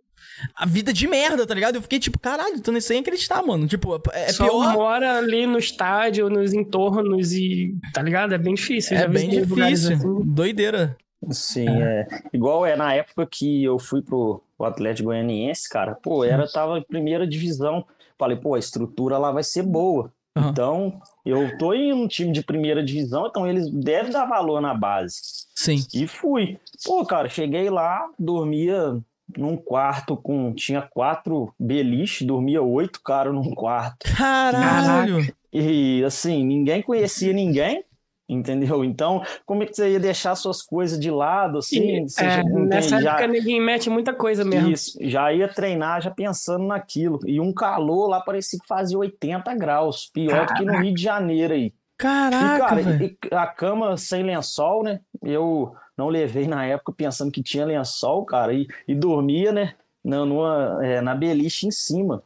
a 0.54 0.66
vida 0.66 0.92
de 0.92 1.06
merda, 1.06 1.46
tá 1.46 1.54
ligado? 1.54 1.76
Eu 1.76 1.82
fiquei 1.82 1.98
tipo, 1.98 2.18
caralho, 2.18 2.60
tô 2.60 2.78
sem 2.80 3.00
acreditar, 3.00 3.42
mano. 3.42 3.66
Tipo, 3.66 4.00
é 4.12 4.32
Só 4.32 4.44
pior. 4.46 4.72
mora 4.72 5.18
ali 5.18 5.46
no 5.46 5.58
estádio, 5.58 6.28
nos 6.28 6.52
entornos 6.52 7.32
e. 7.32 7.74
Tá 7.92 8.02
ligado? 8.02 8.34
É 8.34 8.38
bem 8.38 8.54
difícil. 8.54 8.96
É 8.96 9.08
bem 9.08 9.28
difícil. 9.28 9.96
Assim. 9.96 10.24
Doideira. 10.24 10.96
Sim, 11.30 11.68
é. 11.68 12.06
Igual 12.32 12.66
é 12.66 12.76
na 12.76 12.92
época 12.92 13.26
que 13.30 13.64
eu 13.64 13.78
fui 13.78 14.02
pro, 14.02 14.42
pro 14.56 14.66
Atlético 14.66 15.08
Goianiense, 15.08 15.68
cara, 15.68 15.94
pô, 15.94 16.24
era, 16.24 16.46
tava 16.50 16.78
em 16.78 16.82
primeira 16.82 17.26
divisão. 17.26 17.86
Falei, 18.18 18.36
pô, 18.36 18.54
a 18.54 18.58
estrutura 18.58 19.18
lá 19.18 19.32
vai 19.32 19.42
ser 19.42 19.62
boa. 19.62 20.12
Uhum. 20.36 20.48
Então, 20.48 21.00
eu 21.24 21.56
tô 21.58 21.72
em 21.72 21.92
um 21.92 22.08
time 22.08 22.32
de 22.32 22.42
primeira 22.42 22.84
divisão, 22.84 23.26
então 23.26 23.46
eles 23.46 23.70
devem 23.70 24.12
dar 24.12 24.26
valor 24.26 24.60
na 24.60 24.74
base. 24.74 25.20
Sim. 25.54 25.84
E 25.94 26.06
fui. 26.06 26.58
Pô, 26.84 27.04
cara, 27.06 27.28
cheguei 27.28 27.70
lá, 27.70 28.04
dormia 28.18 29.00
num 29.36 29.56
quarto 29.56 30.16
com. 30.16 30.52
Tinha 30.54 30.82
quatro 30.82 31.52
beliches, 31.58 32.26
dormia 32.26 32.62
oito 32.62 33.00
caras 33.02 33.34
num 33.34 33.54
quarto. 33.54 34.06
Caralho! 34.16 35.26
E 35.52 36.02
assim, 36.04 36.44
ninguém 36.44 36.82
conhecia 36.82 37.32
ninguém. 37.32 37.84
Entendeu? 38.26 38.82
Então, 38.82 39.22
como 39.44 39.62
é 39.62 39.66
que 39.66 39.74
você 39.74 39.90
ia 39.90 40.00
deixar 40.00 40.34
suas 40.34 40.62
coisas 40.62 40.98
de 40.98 41.10
lado, 41.10 41.58
assim? 41.58 41.78
E, 41.78 42.06
é, 42.18 42.42
nessa 42.42 43.00
já... 43.00 43.10
época 43.10 43.26
ninguém 43.26 43.60
mete 43.60 43.90
muita 43.90 44.14
coisa 44.14 44.42
mesmo. 44.44 44.70
Isso, 44.70 44.98
já 45.02 45.30
ia 45.30 45.46
treinar 45.46 46.00
já 46.00 46.10
pensando 46.10 46.66
naquilo. 46.66 47.20
E 47.26 47.38
um 47.38 47.52
calor 47.52 48.08
lá 48.08 48.22
parecia 48.22 48.58
que 48.58 48.66
fazia 48.66 48.98
80 48.98 49.54
graus, 49.56 50.10
pior 50.12 50.46
Caraca. 50.46 50.54
do 50.54 50.58
que 50.58 50.64
no 50.64 50.78
Rio 50.78 50.94
de 50.94 51.02
Janeiro 51.02 51.52
aí. 51.52 51.74
Caraca, 51.98 52.80
e, 52.80 52.88
cara, 52.88 53.04
e 53.04 53.34
a 53.34 53.46
cama 53.46 53.96
sem 53.96 54.22
lençol, 54.22 54.82
né? 54.82 55.00
Eu 55.22 55.74
não 55.96 56.08
levei 56.08 56.46
na 56.46 56.64
época 56.64 56.92
pensando 56.92 57.30
que 57.30 57.42
tinha 57.42 57.64
lençol, 57.64 58.24
cara, 58.24 58.52
e, 58.52 58.66
e 58.86 58.94
dormia, 58.94 59.52
né? 59.52 59.74
Na, 60.04 60.24
numa, 60.24 60.78
é, 60.82 61.00
na 61.00 61.14
beliche 61.14 61.66
em 61.66 61.70
cima. 61.70 62.22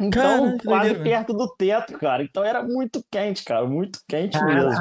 Então, 0.00 0.56
cara, 0.56 0.58
quase 0.64 0.94
perto 0.94 1.32
do 1.34 1.48
teto, 1.48 1.98
cara. 1.98 2.22
Então 2.22 2.42
era 2.42 2.62
muito 2.62 3.04
quente, 3.10 3.44
cara, 3.44 3.66
muito 3.66 4.00
quente 4.08 4.42
mesmo. 4.42 4.80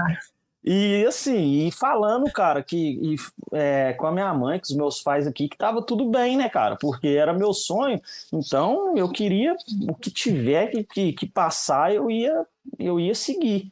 E 0.64 1.06
assim, 1.06 1.68
e 1.68 1.72
falando, 1.72 2.32
cara, 2.32 2.62
que 2.62 2.78
e, 2.78 3.16
é, 3.54 3.94
com 3.94 4.06
a 4.06 4.12
minha 4.12 4.34
mãe, 4.34 4.60
com 4.60 4.66
os 4.66 4.76
meus 4.76 5.02
pais 5.02 5.26
aqui, 5.26 5.48
que 5.48 5.58
tava 5.58 5.82
tudo 5.82 6.10
bem, 6.10 6.38
né, 6.38 6.50
cara? 6.50 6.76
Porque 6.76 7.08
era 7.08 7.34
meu 7.34 7.54
sonho. 7.54 8.00
Então 8.32 8.96
eu 8.98 9.10
queria 9.10 9.56
o 9.90 9.96
que 9.96 10.12
tiver 10.12 10.68
que, 10.68 10.84
que, 10.84 11.14
que 11.14 11.26
passar, 11.26 11.94
eu 11.94 12.12
ia, 12.12 12.46
eu 12.78 13.00
ia 13.00 13.16
seguir. 13.16 13.72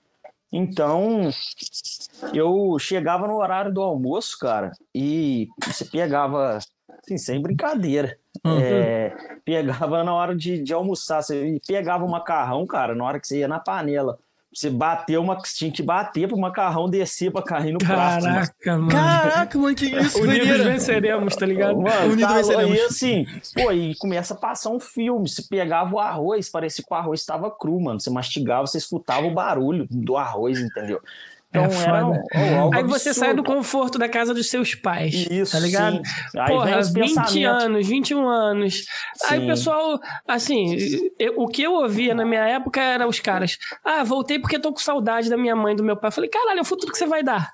Então 0.51 1.29
eu 2.33 2.77
chegava 2.79 3.27
no 3.27 3.37
horário 3.37 3.73
do 3.73 3.81
almoço, 3.81 4.37
cara, 4.39 4.71
e 4.93 5.47
você 5.65 5.85
pegava, 5.85 6.57
assim, 7.03 7.17
sem 7.17 7.41
brincadeira. 7.41 8.17
Uhum. 8.45 8.59
É, 8.59 9.15
pegava 9.43 10.03
na 10.03 10.13
hora 10.13 10.35
de, 10.35 10.61
de 10.61 10.73
almoçar, 10.73 11.21
você 11.21 11.59
pegava 11.67 12.05
o 12.05 12.09
macarrão, 12.09 12.65
cara, 12.65 12.95
na 12.95 13.03
hora 13.03 13.19
que 13.19 13.27
você 13.27 13.39
ia 13.39 13.47
na 13.47 13.59
panela 13.59 14.19
você 14.57 14.71
bateu 14.71 15.21
uma. 15.21 15.37
Tinha 15.37 15.71
que 15.71 15.83
bater 15.83 16.27
pro 16.27 16.35
macarrão 16.35 16.89
descer 16.89 17.31
pra 17.31 17.43
cair 17.43 17.73
no 17.73 17.77
prato. 17.77 18.23
Caraca, 18.23 18.77
mano. 18.77 18.89
Caraca, 18.89 19.59
mano, 19.59 19.75
que 19.75 19.85
isso, 19.85 20.17
Unidos 20.19 20.63
venceremos, 20.63 21.35
tá 21.35 21.45
ligado? 21.45 21.79
Mano, 21.79 22.13
Unidos 22.13 22.27
tá, 22.27 22.33
venceremos. 22.33 22.75
E 22.75 22.81
assim, 22.81 23.27
pô, 23.53 23.71
e 23.71 23.93
começa 23.93 24.33
a 24.33 24.37
passar 24.37 24.71
um 24.71 24.79
filme. 24.79 25.29
Você 25.29 25.43
pegava 25.43 25.93
o 25.93 25.99
arroz, 25.99 26.49
parecia 26.49 26.83
que 26.83 26.91
o 26.91 26.97
arroz 26.97 27.19
estava 27.19 27.51
cru, 27.51 27.79
mano. 27.79 27.99
Você 27.99 28.09
mastigava, 28.09 28.65
você 28.65 28.79
escutava 28.79 29.27
o 29.27 29.33
barulho 29.33 29.85
do 29.91 30.17
arroz, 30.17 30.59
entendeu? 30.59 31.01
Então 31.49 31.63
é 31.63 31.83
era 31.83 32.05
um, 32.05 32.11
um, 32.11 32.73
Aí 32.73 32.83
você 32.83 33.13
sai 33.13 33.33
do 33.33 33.43
conforto 33.43 33.97
da 33.97 34.09
casa 34.09 34.33
dos 34.33 34.49
seus 34.49 34.75
pais. 34.75 35.13
Isso. 35.29 35.53
Tá 35.53 35.59
ligado? 35.59 35.97
Sim. 35.97 36.39
Aí 36.39 36.47
Porra, 36.47 36.81
20 36.81 37.43
anos, 37.43 37.87
21 37.87 38.27
anos. 38.27 38.75
Sim. 38.75 38.85
Aí 39.29 39.43
o 39.43 39.47
pessoal, 39.47 39.99
assim, 40.27 40.75
eu, 41.17 41.35
o 41.37 41.47
que 41.47 41.63
eu 41.63 41.73
ouvia 41.73 42.13
na 42.13 42.25
minha 42.25 42.45
época 42.45 42.81
era 42.81 43.07
os 43.07 43.19
caras. 43.19 43.57
Ah, 43.83 44.03
voltei 44.03 44.39
porque 44.39 44.59
tô 44.59 44.73
com 44.73 44.79
saudade 44.79 45.29
da 45.29 45.37
minha 45.37 45.55
mãe 45.55 45.73
e 45.73 45.77
do 45.77 45.83
meu 45.83 45.95
pai. 45.95 46.09
Eu 46.09 46.13
falei, 46.13 46.29
caralho, 46.29 46.59
é 46.59 46.61
o 46.61 46.65
futuro 46.65 46.91
que 46.91 46.97
você 46.97 47.07
vai 47.07 47.23
dar. 47.23 47.49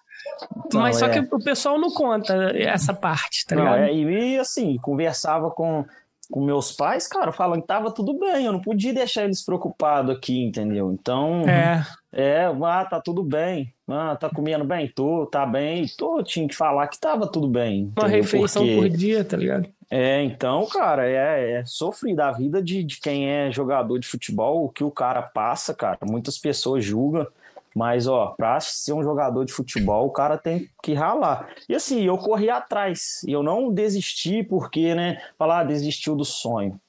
Mas 0.74 0.98
só 0.98 1.08
é. 1.08 1.10
que 1.10 1.36
o 1.36 1.44
pessoal 1.44 1.80
não 1.80 1.92
conta 1.94 2.34
essa 2.56 2.94
parte, 2.94 3.46
tá 3.46 3.56
ligado? 3.56 3.78
Não, 3.78 3.84
é, 3.84 3.94
e 3.94 4.40
assim, 4.40 4.78
conversava 4.82 5.52
com 5.52 5.86
com 6.32 6.44
meus 6.44 6.72
pais, 6.72 7.08
cara, 7.08 7.32
falando 7.32 7.62
que 7.62 7.68
tava 7.68 7.92
tudo 7.92 8.18
bem, 8.18 8.46
eu 8.46 8.52
não 8.52 8.60
podia 8.60 8.94
deixar 8.94 9.24
eles 9.24 9.44
preocupados 9.44 10.16
aqui, 10.16 10.44
entendeu? 10.44 10.92
Então, 10.92 11.44
é, 11.48 11.86
é 12.12 12.46
ah, 12.46 12.86
tá 12.86 13.00
tudo 13.00 13.24
bem, 13.24 13.72
ah, 13.94 14.16
tá 14.16 14.30
comendo 14.30 14.66
bem, 14.66 14.88
tô, 14.88 15.26
tá 15.26 15.46
bem, 15.46 15.86
tô, 15.98 16.24
tinha 16.24 16.48
que 16.48 16.56
falar 16.56 16.88
que 16.88 17.00
tava 17.00 17.28
tudo 17.28 17.48
bem. 17.48 17.92
Uma 17.98 18.08
refeição 18.08 18.64
Porque... 18.64 18.76
por 18.76 18.90
dia, 18.90 19.24
tá 19.24 19.38
ligado? 19.38 19.68
É, 19.90 20.24
então, 20.24 20.66
cara, 20.66 21.08
é, 21.08 21.60
é 21.60 21.66
sofrido 21.66 22.20
a 22.22 22.32
vida 22.32 22.62
de, 22.62 22.84
de 22.84 23.00
quem 23.00 23.30
é 23.30 23.52
jogador 23.52 24.00
de 24.00 24.08
futebol, 24.08 24.66
o 24.66 24.70
que 24.70 24.84
o 24.84 24.90
cara 24.90 25.22
passa, 25.22 25.74
cara, 25.74 26.00
muitas 26.04 26.38
pessoas 26.38 26.84
julgam, 26.84 27.28
mas, 27.76 28.08
ó, 28.08 28.34
pra 28.38 28.60
ser 28.60 28.94
um 28.94 29.04
jogador 29.04 29.46
de 29.46 29.52
futebol, 29.52 30.06
o 30.06 30.12
cara 30.12 30.38
tem 30.38 30.70
que 30.82 30.94
ralar. 30.94 31.50
E 31.68 31.76
assim, 31.76 32.04
eu 32.04 32.18
corri 32.18 32.50
atrás. 32.50 33.24
E 33.28 33.32
eu 33.32 33.42
não 33.42 33.74
desisti 33.74 34.44
porque, 34.44 34.94
né? 34.94 35.20
Falar, 35.38 35.60
ah, 35.60 35.64
desistiu 35.64 36.16
do 36.16 36.24
sonho. 36.24 36.80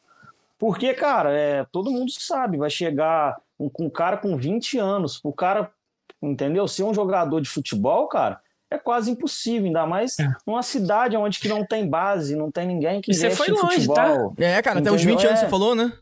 Porque, 0.58 0.92
cara, 0.94 1.32
é, 1.32 1.64
todo 1.72 1.90
mundo 1.90 2.10
sabe, 2.10 2.58
vai 2.58 2.70
chegar 2.70 3.36
um, 3.58 3.70
um 3.80 3.90
cara 3.90 4.16
com 4.16 4.36
20 4.36 4.78
anos, 4.78 5.20
o 5.22 5.32
cara, 5.32 5.70
entendeu? 6.30 6.66
Ser 6.66 6.84
um 6.84 6.94
jogador 6.94 7.40
de 7.40 7.48
futebol, 7.48 8.08
cara, 8.08 8.40
é 8.70 8.78
quase 8.78 9.10
impossível, 9.10 9.66
ainda 9.66 9.86
mais 9.86 10.18
é. 10.18 10.32
numa 10.46 10.62
cidade 10.62 11.16
onde 11.16 11.38
que 11.38 11.48
não 11.48 11.64
tem 11.64 11.88
base, 11.88 12.36
não 12.36 12.50
tem 12.50 12.66
ninguém 12.66 13.00
que 13.00 13.12
investe 13.12 13.36
você 13.36 13.44
foi 13.44 13.54
longe, 13.54 13.86
tá? 13.86 14.06
futebol. 14.06 14.34
Tá? 14.34 14.44
É, 14.44 14.62
cara, 14.62 14.80
entendeu? 14.80 14.94
até 14.94 15.02
os 15.02 15.04
20 15.04 15.26
anos 15.26 15.40
é. 15.40 15.44
você 15.44 15.50
falou, 15.50 15.74
né? 15.74 15.92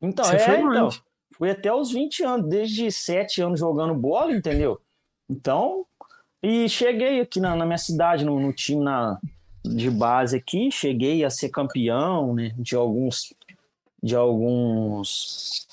Então, 0.00 0.24
você 0.24 0.36
é, 0.36 0.60
então. 0.60 0.90
Fui 1.36 1.50
até 1.50 1.72
os 1.72 1.92
20 1.92 2.24
anos, 2.24 2.48
desde 2.48 2.90
7 2.90 3.42
anos 3.42 3.60
jogando 3.60 3.94
bola, 3.94 4.32
entendeu? 4.32 4.80
Então, 5.30 5.86
e 6.42 6.68
cheguei 6.68 7.20
aqui 7.20 7.40
na, 7.40 7.54
na 7.54 7.64
minha 7.64 7.78
cidade, 7.78 8.24
no, 8.24 8.40
no, 8.40 8.52
time 8.52 8.82
na, 8.82 9.18
de 9.64 9.88
base 9.88 10.36
aqui, 10.36 10.70
cheguei 10.70 11.24
a 11.24 11.30
ser 11.30 11.50
campeão, 11.50 12.34
né, 12.34 12.52
de 12.58 12.74
alguns, 12.74 13.32
de 14.02 14.16
alguns, 14.16 15.67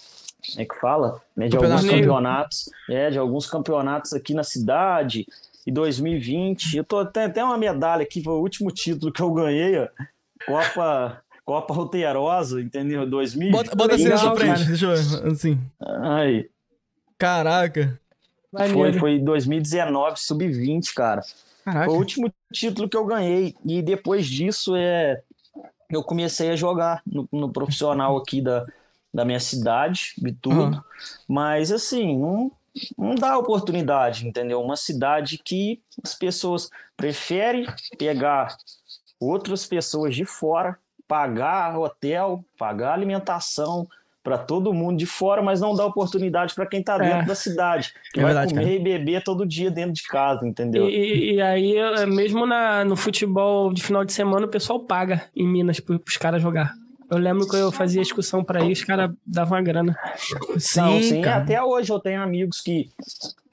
é 0.58 0.66
que 0.66 0.76
fala? 0.80 1.22
Né, 1.36 1.48
de 1.48 1.58
alguns 1.58 1.86
campeonatos, 1.86 2.70
é, 2.90 3.10
de 3.10 3.18
alguns 3.18 3.48
campeonatos 3.48 4.14
aqui 4.14 4.34
na 4.34 4.44
cidade, 4.44 5.26
e 5.66 5.72
2020, 5.72 6.78
eu 6.78 6.84
tô 6.84 7.00
até, 7.00 7.26
até 7.26 7.44
uma 7.44 7.58
medalha 7.58 8.04
aqui, 8.04 8.22
foi 8.22 8.34
o 8.34 8.40
último 8.40 8.72
título 8.72 9.12
que 9.12 9.22
eu 9.22 9.32
ganhei, 9.32 9.80
ó, 9.80 9.88
Copa 10.46 11.22
Copa 11.46 11.74
Roteirosa, 11.76 12.60
entendeu? 12.60 13.08
2000. 13.08 13.52
Bota, 13.52 13.76
bota 13.76 13.96
assim 13.96 14.08
na 14.08 14.18
sua 14.18 14.36
frente, 14.36 14.66
deixa 14.66 14.86
eu 14.88 14.96
ver. 14.96 15.32
Assim. 15.32 15.60
Aí. 15.80 16.50
Caraca. 17.20 18.00
Foi, 18.74 18.94
foi 18.94 19.20
2019, 19.20 20.16
sub-20, 20.18 20.94
cara. 20.96 21.22
Caraca. 21.64 21.86
Foi 21.86 21.94
o 21.94 21.98
último 21.98 22.34
título 22.52 22.90
que 22.90 22.98
eu 22.98 23.06
ganhei. 23.06 23.56
E 23.64 23.82
depois 23.82 24.26
disso, 24.26 24.76
é, 24.76 25.22
eu 25.90 26.04
comecei 26.04 26.50
a 26.50 26.56
jogar 26.56 27.02
no, 27.06 27.28
no 27.32 27.52
profissional 27.52 28.18
aqui 28.18 28.42
da, 28.42 28.66
da 29.16 29.26
minha 29.26 29.40
cidade 29.40 30.14
tudo. 30.42 30.76
Uhum. 30.76 30.82
Mas, 31.28 31.72
assim, 31.72 32.18
não, 32.18 32.52
não 32.98 33.16
dá 33.16 33.38
oportunidade, 33.38 34.28
entendeu? 34.28 34.62
Uma 34.62 34.76
cidade 34.76 35.40
que 35.44 35.82
as 36.04 36.14
pessoas 36.14 36.70
preferem 36.98 37.66
pegar 37.98 38.56
outras 39.20 39.66
pessoas 39.66 40.16
de 40.16 40.26
fora 40.26 40.78
pagar 41.08 41.78
hotel, 41.78 42.44
pagar 42.58 42.94
alimentação 42.94 43.88
para 44.24 44.40
todo 44.40 44.74
mundo 44.74 44.98
de 44.98 45.06
fora, 45.06 45.42
mas 45.44 45.62
não 45.62 45.76
dá 45.76 45.86
oportunidade 45.86 46.56
para 46.56 46.66
quem 46.66 46.80
está 46.80 46.98
dentro 46.98 47.20
é. 47.20 47.26
da 47.26 47.36
cidade, 47.36 47.94
que 48.12 48.20
é 48.20 48.24
vai 48.24 48.34
verdade, 48.34 48.54
comer 48.56 48.66
cara. 48.66 48.76
e 48.76 48.80
beber 48.80 49.24
todo 49.24 49.46
dia 49.46 49.70
dentro 49.70 49.94
de 49.94 50.02
casa, 50.08 50.48
entendeu? 50.48 50.90
E, 50.90 51.36
e 51.36 51.42
aí, 51.42 51.76
mesmo 52.08 52.48
na, 52.48 52.84
no 52.84 52.96
futebol 52.96 53.72
de 53.72 53.84
final 53.84 54.04
de 54.04 54.12
semana, 54.12 54.48
o 54.48 54.50
pessoal 54.50 54.80
paga 54.80 55.26
em 55.36 55.48
Minas 55.48 55.80
para 55.80 56.00
os 56.04 56.18
caras 56.18 56.42
jogar. 56.42 56.74
Eu 57.10 57.18
lembro 57.18 57.48
que 57.48 57.56
eu 57.56 57.72
fazia 57.72 58.02
excursão 58.02 58.44
para 58.44 58.64
ir, 58.64 58.72
os 58.74 58.84
caras 58.84 59.12
davam 59.26 59.58
uma 59.58 59.64
grana. 59.64 59.98
Sim, 60.58 60.82
não, 60.82 61.02
sim 61.02 61.22
cara. 61.22 61.44
até 61.44 61.62
hoje 61.62 61.92
eu 61.92 62.00
tenho 62.00 62.22
amigos 62.22 62.62
que, 62.62 62.90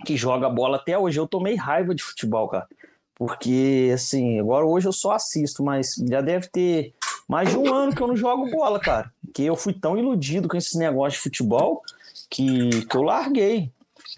que 0.06 0.16
jogam 0.16 0.54
bola. 0.54 0.76
Até 0.78 0.98
hoje 0.98 1.20
eu 1.20 1.26
tomei 1.26 1.54
raiva 1.54 1.94
de 1.94 2.02
futebol, 2.02 2.48
cara. 2.48 2.66
Porque, 3.14 3.90
assim, 3.94 4.40
agora 4.40 4.64
hoje 4.64 4.88
eu 4.88 4.92
só 4.92 5.12
assisto, 5.12 5.62
mas 5.62 5.94
já 6.08 6.20
deve 6.20 6.48
ter 6.48 6.94
mais 7.28 7.50
de 7.50 7.56
um 7.56 7.72
ano 7.72 7.94
que 7.94 8.02
eu 8.02 8.08
não 8.08 8.16
jogo 8.16 8.50
bola, 8.50 8.80
cara. 8.80 9.12
Que 9.32 9.44
eu 9.44 9.54
fui 9.54 9.72
tão 9.72 9.98
iludido 9.98 10.48
com 10.48 10.56
esses 10.56 10.74
negócios 10.74 11.14
de 11.14 11.20
futebol 11.20 11.82
que, 12.30 12.84
que 12.86 12.96
eu 12.96 13.02
larguei. 13.02 13.70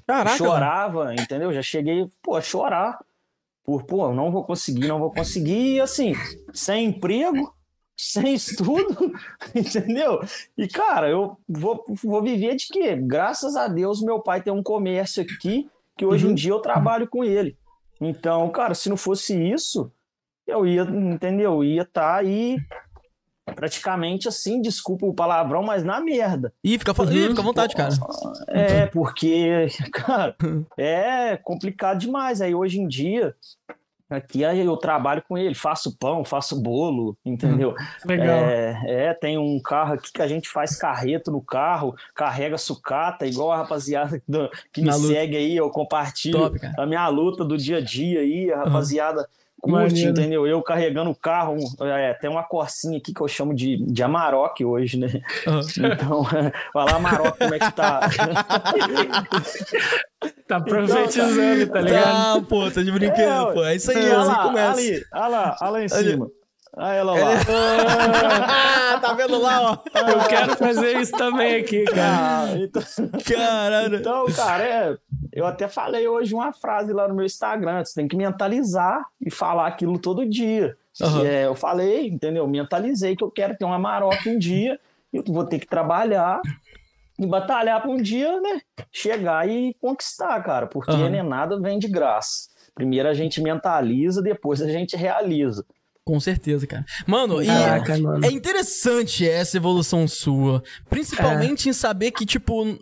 Caraca, 0.07 0.37
Chorava, 0.37 1.05
mano. 1.07 1.21
entendeu? 1.21 1.53
Já 1.53 1.63
cheguei, 1.63 2.07
pô, 2.23 2.37
a 2.37 2.41
chorar. 2.41 2.99
Por, 3.65 3.83
pô, 3.85 4.13
não 4.13 4.31
vou 4.31 4.45
conseguir, 4.45 4.87
não 4.87 4.99
vou 4.99 5.11
conseguir. 5.11 5.77
E 5.77 5.81
assim, 5.81 6.15
sem 6.53 6.87
emprego, 6.87 7.55
sem 7.97 8.35
estudo, 8.35 9.13
entendeu? 9.55 10.21
E, 10.57 10.67
cara, 10.67 11.09
eu 11.09 11.37
vou, 11.49 11.85
vou 12.03 12.23
viver 12.23 12.57
de 12.57 12.67
quê? 12.69 12.97
Graças 12.97 13.57
a 13.57 13.69
Deus, 13.69 14.03
meu 14.03 14.21
pai 14.21 14.43
tem 14.43 14.53
um 14.53 14.63
comércio 14.63 15.23
aqui 15.23 15.69
que 15.97 16.05
hoje 16.05 16.27
uhum. 16.27 16.33
em 16.33 16.35
dia 16.35 16.51
eu 16.51 16.61
trabalho 16.61 17.07
com 17.07 17.25
ele. 17.25 17.57
Então, 18.01 18.49
cara, 18.51 18.75
se 18.75 18.89
não 18.89 18.97
fosse 18.97 19.41
isso, 19.41 19.91
eu 20.47 20.67
ia, 20.67 20.83
entendeu? 20.83 21.55
Eu 21.55 21.65
ia 21.65 21.83
estar 21.83 22.15
tá 22.15 22.17
aí 22.17 22.59
praticamente 23.55 24.27
assim, 24.27 24.61
desculpa 24.61 25.07
o 25.07 25.15
palavrão, 25.15 25.63
mas 25.63 25.85
na 25.85 26.01
merda. 26.01 26.53
Ih, 26.63 26.79
fica, 26.79 26.93
uhum. 27.01 27.13
Ih, 27.13 27.29
fica 27.29 27.41
à 27.41 27.45
vontade, 27.45 27.75
cara. 27.75 27.95
É, 28.49 28.87
porque, 28.87 29.69
cara, 29.93 30.37
é 30.77 31.37
complicado 31.37 31.99
demais. 31.99 32.41
Aí 32.41 32.55
hoje 32.55 32.81
em 32.81 32.89
dia, 32.89 33.35
aqui 34.15 34.43
eu 34.43 34.77
trabalho 34.77 35.23
com 35.29 35.37
ele, 35.37 35.55
faço 35.55 35.97
pão, 35.99 36.25
faço 36.25 36.61
bolo, 36.61 37.17
entendeu? 37.25 37.71
Hum, 37.71 38.09
legal. 38.09 38.37
É, 38.37 38.81
é, 38.87 39.15
tem 39.15 39.39
um 39.39 39.61
carro 39.61 39.95
aqui 39.95 40.13
que 40.13 40.23
a 40.23 40.27
gente 40.29 40.49
faz 40.49 40.77
carreto 40.77 41.31
no 41.31 41.41
carro, 41.41 41.95
carrega 42.15 42.57
sucata, 42.59 43.27
igual 43.27 43.53
a 43.53 43.59
rapaziada 43.59 44.21
que 44.73 44.81
Na 44.81 44.93
me 44.93 44.99
luta. 44.99 45.15
segue 45.15 45.37
aí, 45.37 45.57
eu 45.57 45.71
compartilho 45.71 46.39
Top, 46.39 46.59
a 46.79 46.87
minha 46.87 47.07
luta 47.09 47.45
do 47.45 47.57
dia 47.57 47.79
a 47.79 47.81
dia 47.81 48.21
aí, 48.21 48.53
a 48.53 48.59
rapaziada. 48.59 49.21
Uhum 49.21 49.44
curte, 49.65 50.05
entendeu? 50.05 50.47
Eu 50.47 50.63
carregando 50.63 51.11
o 51.11 51.15
carro, 51.15 51.57
é, 51.81 52.15
tem 52.15 52.31
uma 52.31 52.43
corcinha 52.43 52.99
aqui 52.99 53.13
que 53.13 53.21
eu 53.21 53.29
chamo 53.29 53.55
de, 53.55 53.77
de 53.85 54.03
Amarok 54.03 54.65
hoje, 54.65 54.99
né? 54.99 55.09
Uhum. 55.47 55.61
Então, 55.93 56.23
vai 56.75 56.85
lá, 56.85 56.97
Amarok, 56.97 57.39
como 57.39 57.55
é 57.55 57.59
que 57.59 57.73
tá? 57.73 58.01
tá 60.47 60.61
profetizando, 60.61 61.67
tá 61.69 61.81
ligado? 61.81 62.07
Ah, 62.07 62.43
pô, 62.49 62.71
tá 62.71 62.83
de 62.83 62.93
brincadeira, 62.93 63.51
é, 63.51 63.53
pô. 63.53 63.65
É 63.65 63.77
isso 63.77 63.91
aí, 63.91 64.07
é, 64.07 64.15
assim 64.15 64.35
começa. 64.35 64.81
Ali, 64.81 65.05
olha 65.13 65.29
lá, 65.29 65.57
olha 65.61 65.71
lá 65.71 65.85
em 65.85 65.89
cima. 65.89 66.31
Olha 66.77 66.95
ela 66.95 67.13
lá. 67.13 67.31
ah, 68.95 68.99
tá 69.01 69.13
vendo 69.13 69.41
lá, 69.41 69.73
ó? 69.73 69.79
Eu 69.99 70.29
quero 70.29 70.57
fazer 70.57 71.01
isso 71.01 71.13
também 71.13 71.57
aqui, 71.57 71.85
cara. 71.85 72.53
Ah, 72.53 72.59
então... 72.59 72.83
Caralho. 73.25 73.97
Então, 73.97 74.27
cara, 74.27 74.65
é, 74.65 74.99
eu 75.33 75.47
até 75.47 75.69
falei 75.69 76.09
hoje 76.09 76.35
uma 76.35 76.53
frase 76.53 76.93
lá 76.93 77.07
no 77.07 77.15
meu 77.15 77.25
Instagram: 77.25 77.85
você 77.85 77.95
tem 77.95 78.09
que 78.09 78.17
mentalizar 78.17 79.05
e 79.21 79.31
falar 79.31 79.69
aquilo 79.69 79.99
todo 79.99 80.29
dia. 80.29 80.77
Uhum. 81.01 81.25
É, 81.25 81.47
eu 81.47 81.55
falei, 81.55 82.09
entendeu? 82.09 82.47
Mentalizei 82.47 83.17
que 83.17 83.25
eu 83.25 83.31
quero 83.31 83.57
ter 83.57 83.65
uma 83.65 83.79
maroca 83.79 84.29
um 84.29 84.39
dia, 84.39 84.79
eu 85.13 85.23
vou 85.27 85.45
ter 85.45 85.59
que 85.59 85.67
trabalhar 85.67 86.41
e 87.19 87.27
batalhar 87.27 87.81
para 87.81 87.91
um 87.91 87.97
dia, 87.97 88.41
né, 88.41 88.61
chegar 88.93 89.49
e 89.49 89.75
conquistar, 89.81 90.41
cara, 90.43 90.67
porque 90.67 90.91
uhum. 90.91 91.09
nem 91.09 91.23
nada 91.23 91.61
vem 91.61 91.79
de 91.79 91.89
graça. 91.89 92.49
Primeiro 92.75 93.09
a 93.09 93.15
gente 93.15 93.41
mentaliza, 93.41 94.21
depois 94.21 94.61
a 94.61 94.69
gente 94.69 94.97
realiza. 94.97 95.65
Com 96.05 96.21
certeza, 96.21 96.67
cara. 96.67 96.85
Mano, 97.07 97.45
Caraca, 97.45 97.97
e 97.97 98.03
mano. 98.03 98.27
é 98.27 98.31
interessante 98.31 99.27
essa 99.27 99.57
evolução 99.57 100.07
sua. 100.07 100.63
Principalmente 100.91 101.69
é. 101.69 101.71
em 101.71 101.73
saber 101.73 102.11
que, 102.11 102.27
tipo, 102.27 102.79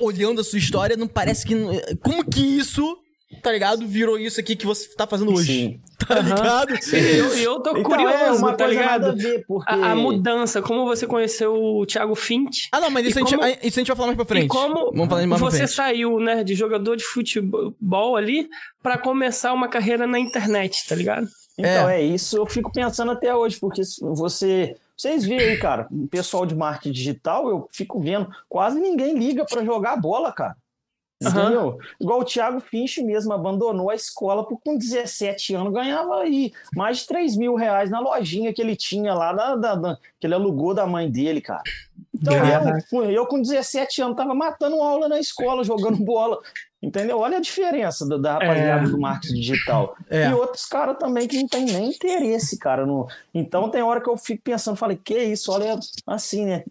olhando 0.00 0.40
a 0.40 0.44
sua 0.44 0.58
história, 0.58 0.96
não 0.96 1.06
parece 1.06 1.46
que. 1.46 1.54
Como 2.02 2.24
que 2.24 2.40
isso 2.40 2.96
tá 3.40 3.50
ligado? 3.50 3.86
Virou 3.86 4.18
isso 4.18 4.38
aqui 4.38 4.54
que 4.56 4.66
você 4.66 4.88
tá 4.94 5.06
fazendo 5.06 5.32
hoje. 5.32 5.52
Sim. 5.52 5.80
Tá 6.02 6.16
uhum. 6.16 6.22
ligado? 6.24 6.74
E 6.92 7.16
eu, 7.16 7.38
eu 7.38 7.60
tô 7.60 7.70
então, 7.70 7.82
curioso, 7.84 8.48
é 8.48 8.54
tá 8.54 8.66
ligado? 8.66 9.06
A, 9.06 9.12
ver, 9.12 9.44
porque... 9.46 9.72
a, 9.72 9.92
a, 9.92 9.94
mudança, 9.94 10.60
como 10.60 10.84
você 10.84 11.06
conheceu 11.06 11.54
o 11.54 11.86
Thiago 11.86 12.16
Fint. 12.16 12.66
Ah, 12.72 12.80
não, 12.80 12.90
mas 12.90 13.06
isso, 13.06 13.18
a 13.18 13.22
gente, 13.22 13.36
como... 13.36 13.46
isso 13.46 13.78
a 13.78 13.80
gente 13.80 13.86
vai 13.86 13.96
falar 13.96 14.06
mais 14.08 14.16
pra 14.16 14.26
frente. 14.26 14.46
E 14.46 14.48
como 14.48 14.90
Vamos 14.90 15.08
falar 15.08 15.24
mais 15.28 15.40
você 15.40 15.68
saiu, 15.68 16.18
né, 16.18 16.42
de 16.42 16.56
jogador 16.56 16.96
de 16.96 17.04
futebol 17.04 18.16
ali 18.16 18.48
pra 18.82 18.98
começar 18.98 19.52
uma 19.52 19.68
carreira 19.68 20.04
na 20.04 20.18
internet, 20.18 20.84
tá 20.88 20.96
ligado? 20.96 21.28
Então, 21.58 21.88
é. 21.88 22.00
é 22.00 22.02
isso, 22.02 22.36
eu 22.36 22.46
fico 22.46 22.72
pensando 22.72 23.12
até 23.12 23.34
hoje, 23.34 23.58
porque 23.60 23.82
você 24.00 24.76
vocês 24.96 25.24
veem 25.24 25.40
aí, 25.40 25.58
cara, 25.58 25.88
o 25.90 26.06
pessoal 26.06 26.46
de 26.46 26.54
marketing 26.54 26.92
digital, 26.92 27.48
eu 27.48 27.68
fico 27.72 28.00
vendo, 28.00 28.30
quase 28.48 28.78
ninguém 28.78 29.18
liga 29.18 29.44
para 29.44 29.64
jogar 29.64 29.96
bola, 29.96 30.30
cara. 30.30 30.56
Uhum. 31.20 31.78
Igual 32.00 32.20
o 32.20 32.24
Thiago 32.24 32.60
Finch 32.60 33.02
mesmo 33.02 33.32
abandonou 33.32 33.90
a 33.90 33.94
escola 33.94 34.44
porque 34.44 34.70
com 34.70 34.76
17 34.76 35.54
anos 35.54 35.72
ganhava 35.72 36.20
aí 36.20 36.52
mais 36.74 36.98
de 36.98 37.06
3 37.06 37.36
mil 37.36 37.54
reais 37.54 37.90
na 37.90 38.00
lojinha 38.00 38.52
que 38.52 38.60
ele 38.60 38.74
tinha 38.74 39.14
lá, 39.14 39.32
da, 39.32 39.56
da, 39.56 39.74
da 39.74 39.98
que 40.18 40.26
ele 40.26 40.34
alugou 40.34 40.74
da 40.74 40.86
mãe 40.86 41.10
dele, 41.10 41.40
cara. 41.40 41.62
Então, 42.14 42.34
eu, 42.92 43.10
eu, 43.10 43.26
com 43.26 43.40
17 43.40 44.02
anos 44.02 44.16
tava 44.16 44.34
matando 44.34 44.80
aula 44.80 45.08
na 45.08 45.18
escola, 45.18 45.64
jogando 45.64 45.98
bola. 46.04 46.40
Entendeu? 46.82 47.20
Olha 47.20 47.36
a 47.36 47.40
diferença 47.40 48.06
da, 48.08 48.16
da 48.16 48.32
rapaziada 48.32 48.88
é. 48.88 48.90
do 48.90 48.98
marketing 48.98 49.34
digital. 49.34 49.96
É. 50.10 50.28
E 50.28 50.34
outros 50.34 50.66
caras 50.66 50.96
também 50.98 51.28
que 51.28 51.38
não 51.38 51.46
tem 51.46 51.64
nem 51.64 51.90
interesse, 51.90 52.58
cara. 52.58 52.84
No... 52.84 53.06
Então 53.32 53.70
tem 53.70 53.82
hora 53.82 54.00
que 54.00 54.10
eu 54.10 54.16
fico 54.16 54.42
pensando, 54.42 54.76
falei, 54.76 54.98
que 55.02 55.16
isso? 55.16 55.52
Olha 55.52 55.78
assim, 56.06 56.44
né? 56.44 56.64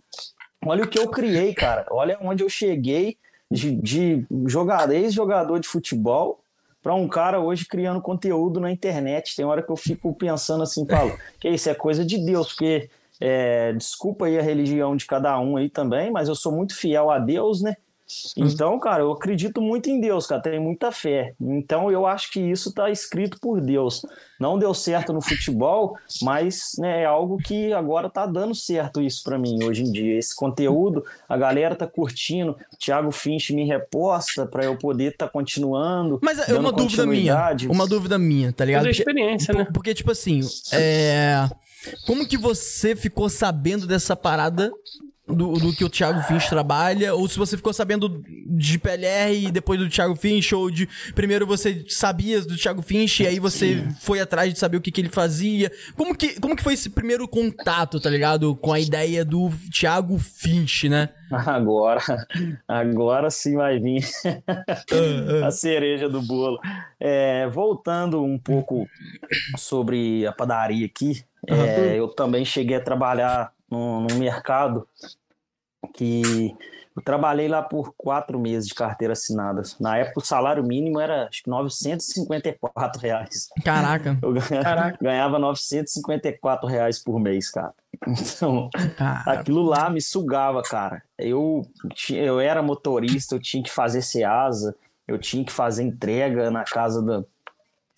Olha 0.66 0.84
o 0.84 0.88
que 0.88 1.00
eu 1.00 1.08
criei, 1.08 1.54
cara. 1.54 1.86
Olha 1.90 2.18
onde 2.22 2.44
eu 2.44 2.50
cheguei 2.50 3.18
de, 3.50 3.74
de 3.76 4.26
jogador, 4.48 4.94
ex-jogador 4.94 5.60
de 5.60 5.68
futebol 5.68 6.42
para 6.84 6.94
um 6.94 7.08
cara 7.08 7.40
hoje 7.40 7.66
criando 7.66 8.02
conteúdo 8.02 8.60
na 8.60 8.70
internet. 8.70 9.36
Tem 9.36 9.46
hora 9.46 9.64
que 9.64 9.72
eu 9.72 9.78
fico 9.78 10.14
pensando 10.14 10.64
assim, 10.64 10.86
falo, 10.86 11.18
que 11.40 11.50
isso 11.50 11.70
é 11.70 11.74
coisa 11.74 12.04
de 12.04 12.18
Deus, 12.18 12.50
porque 12.50 12.90
é, 13.20 13.72
desculpa 13.74 14.26
aí 14.26 14.38
a 14.38 14.42
religião 14.42 14.96
de 14.96 15.06
cada 15.06 15.40
um 15.40 15.56
aí 15.56 15.70
também, 15.70 16.12
mas 16.12 16.28
eu 16.28 16.36
sou 16.36 16.52
muito 16.52 16.76
fiel 16.76 17.10
a 17.10 17.18
Deus, 17.18 17.62
né? 17.62 17.76
Então, 18.36 18.80
cara, 18.80 19.04
eu 19.04 19.12
acredito 19.12 19.62
muito 19.62 19.90
em 19.90 20.00
Deus, 20.00 20.26
cara, 20.26 20.42
tenho 20.42 20.62
muita 20.62 20.92
fé. 20.92 21.34
Então, 21.40 21.92
eu 21.92 22.06
acho 22.06 22.32
que 22.32 22.40
isso 22.40 22.70
está 22.70 22.90
escrito 22.90 23.40
por 23.40 23.62
Deus. 23.62 24.06
Não 24.40 24.58
deu 24.58 24.74
certo 24.74 25.14
no 25.14 25.22
futebol, 25.22 25.96
mas 26.22 26.72
né, 26.78 27.04
é 27.04 27.06
algo 27.06 27.38
que 27.38 27.72
agora 27.74 28.08
está 28.08 28.26
dando 28.26 28.56
certo 28.56 29.02
isso 29.02 29.24
para 29.24 29.38
mim 29.38 29.64
hoje 29.64 29.84
em 29.84 29.92
dia. 29.92 30.18
Esse 30.18 30.36
conteúdo, 30.36 31.04
a 31.30 31.38
galera 31.38 31.76
tá 31.76 31.86
curtindo. 31.86 32.58
Thiago 32.80 33.12
Finch 33.12 33.54
me 33.54 33.66
reposta 33.66 34.46
para 34.46 34.66
eu 34.66 34.76
poder 34.78 35.12
estar 35.12 35.28
tá 35.28 35.32
continuando. 35.32 36.20
Mas 36.24 36.40
é 36.50 36.58
uma 36.58 36.72
dúvida 36.72 37.06
minha, 37.06 37.56
uma 37.70 37.88
dúvida 37.88 38.18
minha, 38.18 38.52
tá 38.52 38.66
ligado? 38.66 38.82
Toda 38.82 38.92
experiência, 38.92 39.54
né? 39.54 39.68
Porque 39.74 39.94
tipo 39.94 40.12
assim, 40.12 40.42
é... 40.74 41.48
como 42.08 42.28
que 42.28 42.38
você 42.38 42.96
ficou 42.96 43.30
sabendo 43.30 43.86
dessa 43.86 44.16
parada 44.16 44.72
do, 45.34 45.54
do, 45.54 45.74
que 45.74 45.84
o 45.84 45.90
Thiago 45.90 46.22
Finch 46.24 46.50
trabalha, 46.50 47.14
ou 47.14 47.28
se 47.28 47.38
você 47.38 47.58
ficou 47.58 47.74
sabendo 47.74 48.24
de 48.48 48.78
PLR 48.78 49.48
e 49.48 49.52
depois 49.52 49.80
do 49.80 49.90
Thiago 49.90 50.16
Finch, 50.16 50.54
ou 50.54 50.70
de 50.70 50.88
primeiro 51.14 51.46
você 51.46 51.84
sabia 51.88 52.42
do 52.42 52.58
Thiago 52.58 52.82
Finch 52.82 53.24
e 53.24 53.28
aí 53.28 53.40
você 53.40 53.88
foi 54.00 54.20
atrás 54.20 54.54
de 54.54 54.60
saber 54.60 54.78
o 54.78 54.82
que, 54.82 54.92
que 54.92 55.02
ele 55.02 55.10
fazia. 55.10 55.72
Como 55.96 56.16
que, 56.16 56.40
como 56.40 56.56
que 56.56 56.64
foi 56.64 56.74
esse 56.74 56.90
primeiro 56.90 57.28
contato, 57.28 58.00
tá 58.00 58.10
ligado? 58.10 58.56
Com 58.56 58.74
a 58.74 58.80
ideia 58.80 59.24
do 59.26 59.50
Thiago 59.72 60.18
Finch, 60.18 60.90
né? 60.90 61.10
Agora, 61.32 62.02
agora 62.68 63.30
sim 63.30 63.56
vai 63.56 63.80
vir 63.80 64.04
a 65.46 65.52
cereja 65.52 66.10
do 66.10 66.22
bolo. 66.22 66.60
É, 67.00 67.48
voltando 67.48 68.22
um 68.22 68.38
pouco 68.38 68.88
sobre 69.58 70.26
a 70.28 70.32
padaria 70.32 70.86
aqui, 70.86 71.24
é, 71.48 71.98
eu 71.98 72.08
também 72.10 72.46
cheguei 72.46 72.78
a 72.78 72.82
trabalhar 72.82 73.54
no, 73.70 74.02
no 74.02 74.16
mercado 74.16 74.86
que 75.94 76.56
eu 76.96 77.02
trabalhei 77.02 77.48
lá 77.48 77.62
por 77.62 77.94
quatro 77.96 78.38
meses 78.40 78.68
de 78.68 78.76
carteira 78.76 79.14
assinada. 79.14 79.62
Na 79.80 79.98
época 79.98 80.20
o 80.20 80.26
salário 80.26 80.64
mínimo 80.64 81.00
era 81.00 81.28
acho 81.28 81.44
que 81.44 81.50
954 81.50 83.02
reais. 83.02 83.48
Caraca. 83.64 84.18
Eu 84.22 84.34
ganhava, 84.34 84.64
Caraca. 84.64 84.98
ganhava 85.02 85.40
954 85.40 86.68
reais 86.68 87.00
por 87.02 87.20
mês, 87.20 87.50
cara. 87.50 87.74
Então, 88.08 88.70
Caraca. 88.98 89.32
aquilo 89.32 89.62
lá 89.62 89.90
me 89.90 90.02
sugava, 90.02 90.62
cara. 90.64 91.02
Eu, 91.18 91.62
eu 92.10 92.40
era 92.40 92.62
motorista, 92.62 93.36
eu 93.36 93.40
tinha 93.40 93.64
que 93.64 93.72
fazer 93.72 94.02
seasa, 94.02 94.76
eu 95.08 95.18
tinha 95.18 95.46
que 95.46 95.52
fazer 95.52 95.84
entrega 95.84 96.50
na 96.52 96.64
casa 96.64 97.02
da, 97.02 97.24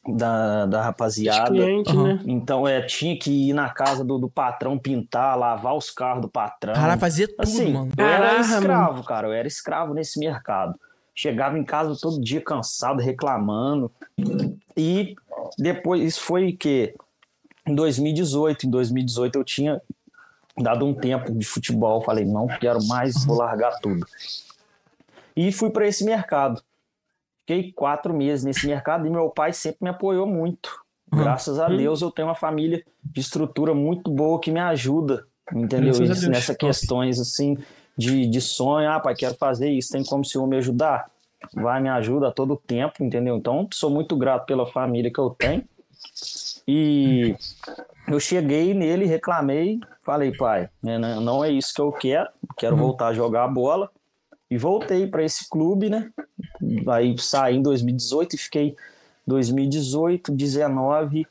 da, 0.08 0.66
da 0.66 0.82
rapaziada. 0.82 1.52
Cliente, 1.52 1.96
uhum. 1.96 2.04
né? 2.04 2.20
Então, 2.26 2.68
é, 2.68 2.82
tinha 2.82 3.18
que 3.18 3.50
ir 3.50 3.54
na 3.54 3.70
casa 3.70 4.04
do, 4.04 4.18
do 4.18 4.30
patrão 4.30 4.78
pintar, 4.78 5.38
lavar 5.38 5.76
os 5.76 5.90
carros 5.90 6.22
do 6.22 6.30
patrão. 6.30 6.74
Cara, 6.74 6.98
fazia 6.98 7.28
tudo, 7.28 7.42
assim, 7.42 7.72
mano. 7.72 7.92
Eu 7.98 8.06
era 8.06 8.40
escravo, 8.40 8.94
mano. 8.94 9.04
cara. 9.04 9.28
Eu 9.28 9.34
era 9.34 9.48
escravo 9.48 9.94
nesse 9.94 10.20
mercado. 10.20 10.76
Chegava 11.16 11.58
em 11.58 11.64
casa 11.64 11.98
todo 12.00 12.22
dia 12.22 12.42
cansado, 12.42 13.00
reclamando. 13.00 13.92
E 14.76 15.16
depois, 15.58 16.02
isso 16.04 16.22
foi 16.22 16.52
que 16.52 16.94
em 17.66 17.76
2018. 17.76 18.68
Em 18.68 18.70
2018 18.70 19.38
eu 19.38 19.44
tinha 19.44 19.82
dado 20.58 20.86
um 20.86 20.94
tempo 20.94 21.32
de 21.32 21.46
futebol. 21.46 22.02
Falei, 22.02 22.26
não 22.26 22.48
quero 22.48 22.84
mais, 22.88 23.24
vou 23.26 23.38
largar 23.38 23.80
tudo. 23.80 24.06
E 25.36 25.52
fui 25.52 25.70
para 25.70 25.88
esse 25.88 26.04
mercado. 26.04 26.62
Fiquei 27.46 27.72
quatro 27.74 28.14
meses 28.14 28.46
nesse 28.46 28.66
mercado 28.66 29.06
e 29.06 29.10
meu 29.10 29.30
pai 29.30 29.52
sempre 29.52 29.80
me 29.82 29.90
apoiou 29.90 30.26
muito. 30.26 30.82
Uhum. 31.12 31.20
Graças 31.20 31.60
a 31.60 31.68
Deus 31.68 32.02
eu 32.02 32.10
tenho 32.10 32.30
uma 32.30 32.36
família 32.36 32.84
de 33.04 33.20
estrutura 33.22 33.74
muito 33.74 34.10
boa 34.10 34.40
que 34.40 34.50
me 34.50 34.60
ajuda, 34.60 35.26
entendeu? 35.54 35.94
Nessas 36.30 36.56
questões 36.56 37.20
assim 37.20 37.58
de, 37.98 38.26
de 38.28 38.42
sonho, 38.42 38.90
ah, 38.90 39.00
pai, 39.00 39.16
quero 39.16 39.36
fazer 39.36 39.70
isso, 39.70 39.92
tem 39.92 40.04
como 40.04 40.22
o 40.22 40.26
senhor 40.26 40.48
me 40.48 40.58
ajudar? 40.58 41.12
Vai, 41.54 41.82
me 41.82 41.90
ajuda 41.90 42.30
a 42.30 42.32
todo 42.32 42.56
tempo, 42.56 43.04
entendeu? 43.04 43.36
Então, 43.36 43.68
sou 43.74 43.90
muito 43.90 44.16
grato 44.16 44.46
pela 44.46 44.66
família 44.66 45.12
que 45.12 45.20
eu 45.20 45.30
tenho. 45.32 45.64
E 46.66 47.36
eu 48.08 48.20
cheguei 48.20 48.74
nele, 48.74 49.06
reclamei, 49.06 49.80
falei, 50.04 50.32
pai, 50.36 50.70
né, 50.82 50.98
não 50.98 51.44
é 51.44 51.52
isso 51.52 51.74
que 51.74 51.82
eu 51.82 51.92
quero, 51.92 52.30
quero 52.58 52.76
uhum. 52.76 52.82
voltar 52.82 53.08
a 53.08 53.14
jogar 53.14 53.44
a 53.44 53.48
bola. 53.48 53.90
E 54.54 54.58
voltei 54.58 55.08
para 55.08 55.24
esse 55.24 55.50
clube, 55.50 55.90
né? 55.90 56.12
Aí 56.88 57.18
saí 57.18 57.56
em 57.56 57.62
2018 57.64 58.36
e 58.36 58.38
fiquei 58.38 58.76
2018, 59.26 60.32
19 60.32 61.26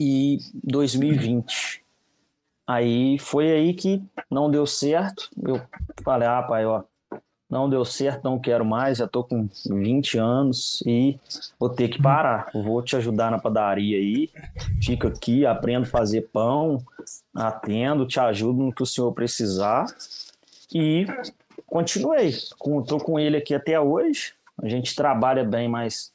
e 0.00 0.38
2020. 0.62 1.84
Aí 2.66 3.18
foi 3.18 3.52
aí 3.52 3.74
que 3.74 4.02
não 4.30 4.50
deu 4.50 4.66
certo. 4.66 5.28
Eu 5.46 5.60
falei, 6.02 6.26
ah, 6.26 6.42
pai, 6.42 6.64
ó, 6.64 6.84
não 7.50 7.68
deu 7.68 7.84
certo, 7.84 8.24
não 8.24 8.38
quero 8.38 8.64
mais, 8.64 8.96
já 8.96 9.06
tô 9.06 9.22
com 9.22 9.46
20 9.66 10.16
anos 10.16 10.82
e 10.86 11.20
vou 11.60 11.68
ter 11.68 11.88
que 11.88 12.00
parar. 12.00 12.50
Vou 12.54 12.80
te 12.80 12.96
ajudar 12.96 13.30
na 13.30 13.38
padaria 13.38 13.98
aí. 13.98 14.30
Fica 14.82 15.08
aqui, 15.08 15.44
aprendo 15.44 15.82
a 15.82 15.90
fazer 15.90 16.22
pão, 16.32 16.82
atendo, 17.34 18.06
te 18.06 18.18
ajudo 18.18 18.62
no 18.62 18.72
que 18.72 18.82
o 18.82 18.86
senhor 18.86 19.12
precisar. 19.12 19.84
E 20.72 21.06
continuei. 21.74 22.28
Estou 22.28 23.00
com 23.00 23.18
ele 23.18 23.36
aqui 23.36 23.52
até 23.52 23.80
hoje. 23.80 24.32
A 24.62 24.68
gente 24.68 24.94
trabalha 24.94 25.42
bem, 25.42 25.66
mas 25.66 26.12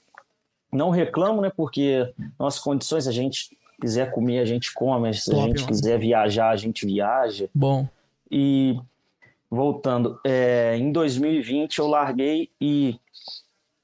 não 0.72 0.90
reclamo, 0.90 1.42
né? 1.42 1.52
Porque 1.54 2.14
nossas 2.40 2.62
condições, 2.62 3.08
a 3.10 3.12
gente 3.12 3.58
quiser 3.82 4.10
comer, 4.12 4.40
a 4.40 4.46
gente 4.46 4.74
come. 4.74 5.14
Se 5.14 5.30
Top, 5.30 5.44
a 5.44 5.48
gente 5.48 5.58
mano. 5.58 5.68
quiser 5.68 6.00
viajar, 6.00 6.50
a 6.52 6.56
gente 6.56 6.86
viaja. 6.86 7.50
Bom. 7.54 7.86
E 8.32 8.80
voltando, 9.52 10.18
é, 10.24 10.78
em 10.78 10.94
2020 10.94 11.80
eu 11.80 11.88
larguei 11.88 12.50
e 12.62 12.98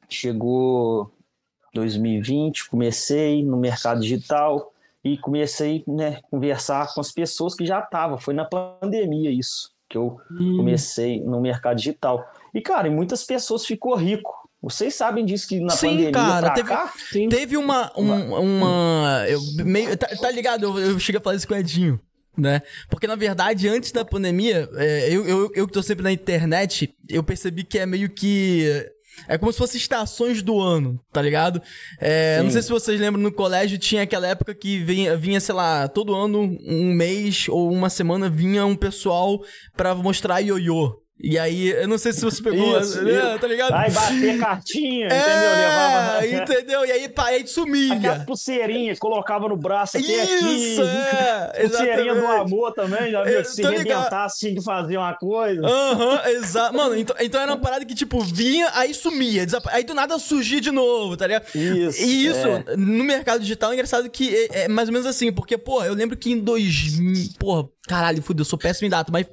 chegou 0.08 1.12
2020, 1.74 2.70
comecei 2.70 3.44
no 3.44 3.58
mercado 3.58 4.00
digital 4.00 4.72
e 5.04 5.18
comecei 5.18 5.84
né, 5.86 6.20
a 6.20 6.22
conversar 6.30 6.94
com 6.94 7.02
as 7.02 7.12
pessoas 7.12 7.54
que 7.54 7.66
já 7.66 7.80
estavam. 7.80 8.18
Foi 8.18 8.34
na 8.34 8.46
pandemia 8.46 9.30
isso 9.30 9.75
que 9.96 9.98
eu 9.98 10.18
hum. 10.30 10.58
comecei 10.58 11.22
no 11.22 11.40
mercado 11.40 11.78
digital. 11.78 12.30
E, 12.54 12.62
cara, 12.62 12.92
muitas 12.92 13.24
pessoas 13.24 13.66
ficou 13.66 13.96
rico. 13.96 14.30
Vocês 14.62 14.94
sabem 14.94 15.24
disso 15.24 15.48
que 15.48 15.60
na 15.60 15.70
Sim, 15.70 15.90
pandemia 15.90 16.12
cara, 16.12 16.50
teve, 16.52 16.70
cá, 16.70 16.94
teve 17.30 17.56
uma, 17.56 17.92
um, 17.96 18.34
uma, 18.36 19.26
eu 19.30 19.40
meio, 19.64 19.96
tá, 19.96 20.08
tá 20.08 20.32
ligado? 20.32 20.64
Eu, 20.66 20.80
eu 20.80 21.00
cheguei 21.00 21.20
a 21.20 21.24
falar 21.24 21.36
isso 21.36 21.48
com 21.48 21.54
o 21.54 21.58
Edinho. 21.58 22.00
né? 22.36 22.62
Porque, 22.90 23.08
na 23.08 23.16
verdade, 23.16 23.70
antes 23.70 23.92
da 23.92 24.04
pandemia, 24.04 24.68
é, 24.76 25.10
eu, 25.10 25.26
eu, 25.26 25.52
eu 25.54 25.68
que 25.68 25.74
tô 25.74 25.84
sempre 25.84 26.04
na 26.04 26.12
internet, 26.12 26.94
eu 27.08 27.24
percebi 27.24 27.64
que 27.64 27.80
é 27.80 27.86
meio 27.86 28.10
que. 28.10 28.92
É 29.28 29.38
como 29.38 29.52
se 29.52 29.58
fosse 29.58 29.78
estações 29.78 30.42
do 30.42 30.60
ano, 30.60 31.00
tá 31.12 31.22
ligado? 31.22 31.62
É, 32.00 32.42
não 32.42 32.52
sei 32.52 32.62
se 32.62 32.70
vocês 32.70 33.00
lembram, 33.00 33.22
no 33.22 33.32
colégio 33.32 33.78
tinha 33.78 34.04
aquela 34.04 34.28
época 34.28 34.54
que 34.54 34.80
vinha, 34.80 35.16
vinha, 35.16 35.40
sei 35.40 35.56
lá, 35.56 35.88
todo 35.88 36.16
ano, 36.16 36.42
um 36.66 36.94
mês 36.94 37.48
ou 37.50 37.72
uma 37.72 37.90
semana, 37.90 38.30
vinha 38.30 38.66
um 38.66 38.76
pessoal 38.76 39.40
pra 39.76 39.96
mostrar 39.96 40.40
ioiô, 40.40 41.05
e 41.18 41.40
aí, 41.40 41.70
eu 41.70 41.88
não 41.88 41.98
sei 41.98 42.12
se 42.12 42.22
você 42.22 42.44
pegou, 42.44 42.78
isso, 42.78 43.02
né, 43.02 43.38
tá 43.40 43.48
ligado? 43.48 43.72
Vai 43.72 43.90
bater 43.90 44.38
cartinha, 44.38 45.08
é, 45.08 45.18
entendeu? 45.18 45.50
Levava... 45.56 46.28
entendeu? 46.28 46.86
E 46.86 46.92
aí, 46.92 47.14
aí 47.18 47.48
sumia. 47.48 47.94
Aquelas 47.94 48.26
pulseirinhas, 48.26 49.00
colocava 49.00 49.48
no 49.48 49.56
braço 49.56 49.98
até 49.98 50.06
isso, 50.06 50.82
aqui. 50.82 51.58
É, 51.58 51.68
pulseirinha 51.68 52.16
do 52.16 52.28
amor 52.28 52.74
também, 52.74 53.12
já 53.12 53.24
viu? 53.24 53.46
Se 53.46 53.66
arrebentasse, 53.66 54.40
tinha 54.40 54.56
que 54.56 54.62
fazer 54.62 54.98
uma 54.98 55.14
coisa. 55.14 55.66
Aham, 55.66 56.06
uhum, 56.06 56.30
exato. 56.32 56.76
Mano, 56.76 56.98
então, 56.98 57.16
então 57.22 57.42
era 57.42 57.52
uma 57.52 57.62
parada 57.62 57.86
que, 57.86 57.96
tipo, 57.96 58.20
vinha, 58.20 58.70
aí 58.74 58.94
sumia. 58.94 59.48
Aí 59.68 59.86
do 59.86 59.94
nada 59.94 60.20
surgia 60.20 60.60
de 60.60 60.70
novo, 60.70 61.16
tá 61.16 61.28
ligado? 61.28 61.46
Isso. 61.56 62.02
E 62.04 62.28
isso, 62.28 62.46
é. 62.46 62.76
no 62.76 63.06
mercado 63.06 63.40
digital, 63.40 63.72
é 63.72 63.76
engraçado 63.76 64.10
que 64.10 64.36
é, 64.36 64.64
é, 64.64 64.68
mais 64.68 64.90
ou 64.90 64.94
menos 64.94 65.08
assim, 65.08 65.32
porque, 65.32 65.58
pô, 65.58 65.82
eu 65.82 65.94
lembro 65.94 66.18
que 66.18 66.32
em 66.32 66.40
2000, 66.40 67.30
porra, 67.40 67.70
Caralho, 67.88 68.22
fudeu, 68.22 68.42
eu 68.42 68.46
sou 68.46 68.58
péssimo 68.58 68.88
em 68.88 68.90
data, 68.90 69.12
mas 69.12 69.28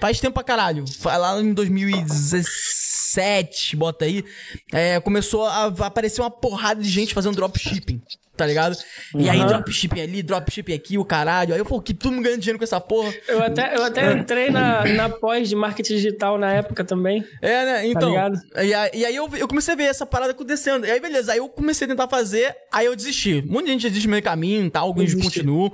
faz 0.00 0.18
tempo 0.20 0.34
pra 0.34 0.44
caralho. 0.44 0.84
Lá 1.04 1.40
em 1.40 1.54
2017, 1.54 3.76
bota 3.76 4.04
aí, 4.04 4.24
é, 4.72 4.98
começou 5.00 5.46
a 5.46 5.66
aparecer 5.66 6.20
uma 6.20 6.30
porrada 6.30 6.82
de 6.82 6.90
gente 6.90 7.14
fazendo 7.14 7.36
dropshipping 7.36 8.02
tá 8.36 8.46
ligado? 8.46 8.76
Uhum. 9.14 9.20
E 9.20 9.30
aí, 9.30 9.44
dropshipping 9.44 10.00
ali, 10.00 10.22
dropshipping 10.22 10.74
aqui, 10.74 10.98
o 10.98 11.04
caralho. 11.04 11.54
Aí 11.54 11.60
eu, 11.60 11.64
pô, 11.64 11.80
que 11.80 11.94
todo 11.94 12.12
mundo 12.12 12.24
ganhando 12.24 12.40
dinheiro 12.40 12.58
com 12.58 12.64
essa 12.64 12.80
porra. 12.80 13.12
Eu 13.28 13.42
até, 13.42 13.76
eu 13.76 13.84
até 13.84 14.12
entrei 14.12 14.50
na, 14.50 14.84
na 14.84 15.08
pós 15.08 15.48
de 15.48 15.54
marketing 15.54 15.94
digital 15.94 16.36
na 16.38 16.52
época 16.52 16.84
também. 16.84 17.24
É, 17.40 17.64
né? 17.64 17.74
Tá 17.74 17.86
então. 17.86 18.14
Tá 18.14 18.64
e, 18.64 18.74
aí, 18.74 18.90
e 18.94 19.04
aí 19.06 19.16
eu, 19.16 19.28
eu 19.36 19.46
comecei 19.46 19.74
a 19.74 19.76
ver 19.76 19.84
essa 19.84 20.04
parada 20.04 20.32
acontecendo. 20.32 20.86
E 20.86 20.90
aí, 20.90 21.00
beleza. 21.00 21.32
Aí 21.32 21.38
eu 21.38 21.48
comecei 21.48 21.84
a 21.86 21.88
tentar 21.88 22.08
fazer, 22.08 22.54
aí 22.72 22.86
eu 22.86 22.96
desisti. 22.96 23.44
Um 23.48 23.52
monte 23.52 23.66
de 23.66 23.72
gente 23.72 23.88
desiste 23.88 24.06
no 24.06 24.12
meio 24.12 24.22
caminho, 24.22 24.70
tá? 24.70 24.80
Alguns 24.80 25.14
continuam. 25.14 25.72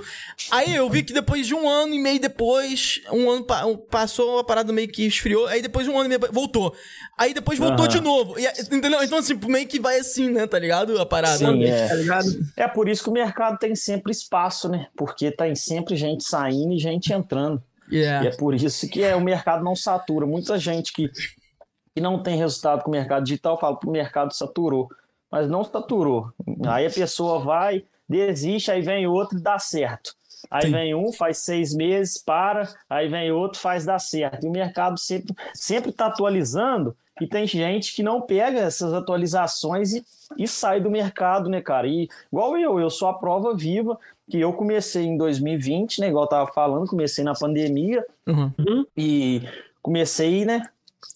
Aí 0.51 0.75
eu 0.75 0.89
vi 0.91 1.03
que 1.03 1.13
depois 1.13 1.47
de 1.47 1.55
um 1.55 1.69
ano 1.69 1.95
e 1.95 1.99
meio 1.99 2.21
depois, 2.21 3.01
um 3.11 3.31
ano 3.31 3.47
passou, 3.91 4.39
a 4.39 4.45
parada 4.45 4.73
meio 4.73 4.89
que 4.89 5.07
esfriou. 5.07 5.47
Aí 5.47 5.63
depois 5.63 5.87
de 5.87 5.93
um 5.93 5.99
ano 5.99 6.07
e 6.07 6.19
meio 6.19 6.33
voltou. 6.33 6.75
Aí 7.17 7.35
depois 7.35 7.59
voltou 7.59 7.85
uhum. 7.85 7.91
de 7.91 8.01
novo. 8.01 8.39
E, 8.39 8.47
entendeu? 8.75 9.03
Então, 9.03 9.19
assim, 9.19 9.39
meio 9.47 9.67
que 9.67 9.81
vai 9.81 9.99
assim, 9.99 10.31
né? 10.31 10.47
Tá 10.47 10.59
ligado? 10.59 10.99
A 10.99 11.07
parada. 11.07 11.39
Sim, 11.39 11.65
é. 11.65 11.89
Tá 11.89 11.95
ligado? 11.95 12.50
É 12.57 12.69
por 12.69 12.89
isso 12.89 13.05
que 13.05 13.11
o 13.11 13.13
mercado 13.13 13.59
tem 13.59 13.75
sempre 13.75 14.13
espaço, 14.13 14.69
né? 14.69 14.89
Porque 14.97 15.31
tem 15.31 15.55
sempre 15.55 15.97
gente 15.97 16.25
saindo 16.25 16.73
e 16.73 16.79
gente 16.79 17.13
entrando. 17.13 17.63
Yeah. 17.91 18.25
E 18.25 18.29
é 18.29 18.37
por 18.37 18.55
isso 18.55 18.89
que 18.89 19.03
é, 19.03 19.17
o 19.17 19.21
mercado 19.21 19.65
não 19.65 19.75
satura. 19.75 20.27
Muita 20.27 20.59
gente 20.59 20.93
que, 20.93 21.11
que 21.95 22.01
não 22.01 22.23
tem 22.23 22.37
resultado 22.37 22.83
com 22.83 22.89
o 22.89 22.93
mercado 22.93 23.25
digital 23.25 23.59
fala 23.59 23.79
que 23.79 23.87
o 23.87 23.91
mercado 23.91 24.33
saturou. 24.35 24.89
Mas 25.31 25.49
não 25.49 25.65
saturou. 25.65 26.33
Aí 26.67 26.87
a 26.87 26.91
pessoa 26.91 27.39
vai, 27.39 27.85
desiste, 28.09 28.71
aí 28.71 28.81
vem 28.81 29.07
outro 29.07 29.39
e 29.39 29.43
dá 29.43 29.59
certo. 29.59 30.15
Aí 30.51 30.67
Sim. 30.67 30.73
vem 30.73 30.95
um, 30.95 31.13
faz 31.13 31.39
seis 31.39 31.75
meses, 31.75 32.17
para, 32.17 32.69
aí 32.89 33.09
vem 33.09 33.31
outro, 33.31 33.61
faz 33.61 33.85
dar 33.85 33.99
certo. 33.99 34.45
E 34.45 34.49
o 34.49 34.53
mercado 34.53 34.99
sempre 34.99 35.35
sempre 35.55 35.91
está 35.91 36.07
atualizando 36.07 36.97
e 37.21 37.27
tem 37.27 37.47
gente 37.47 37.95
que 37.95 38.03
não 38.03 38.21
pega 38.21 38.61
essas 38.61 38.93
atualizações 38.93 39.93
e, 39.93 40.05
e 40.39 40.49
sai 40.49 40.81
do 40.81 40.91
mercado, 40.91 41.49
né, 41.49 41.61
cara? 41.61 41.87
E 41.87 42.09
igual 42.33 42.57
eu, 42.57 42.81
eu 42.81 42.91
sou 42.91 43.09
a 43.09 43.15
prova 43.15 43.55
viva 43.55 43.99
que 44.31 44.39
eu 44.39 44.53
comecei 44.53 45.05
em 45.05 45.17
2020, 45.17 46.01
né? 46.01 46.09
Igual 46.09 46.25
eu 46.25 46.29
tava 46.29 46.53
falando, 46.53 46.89
comecei 46.89 47.25
na 47.25 47.35
pandemia 47.35 48.05
uhum. 48.27 48.87
e 48.97 49.43
comecei, 49.83 50.45
né, 50.45 50.63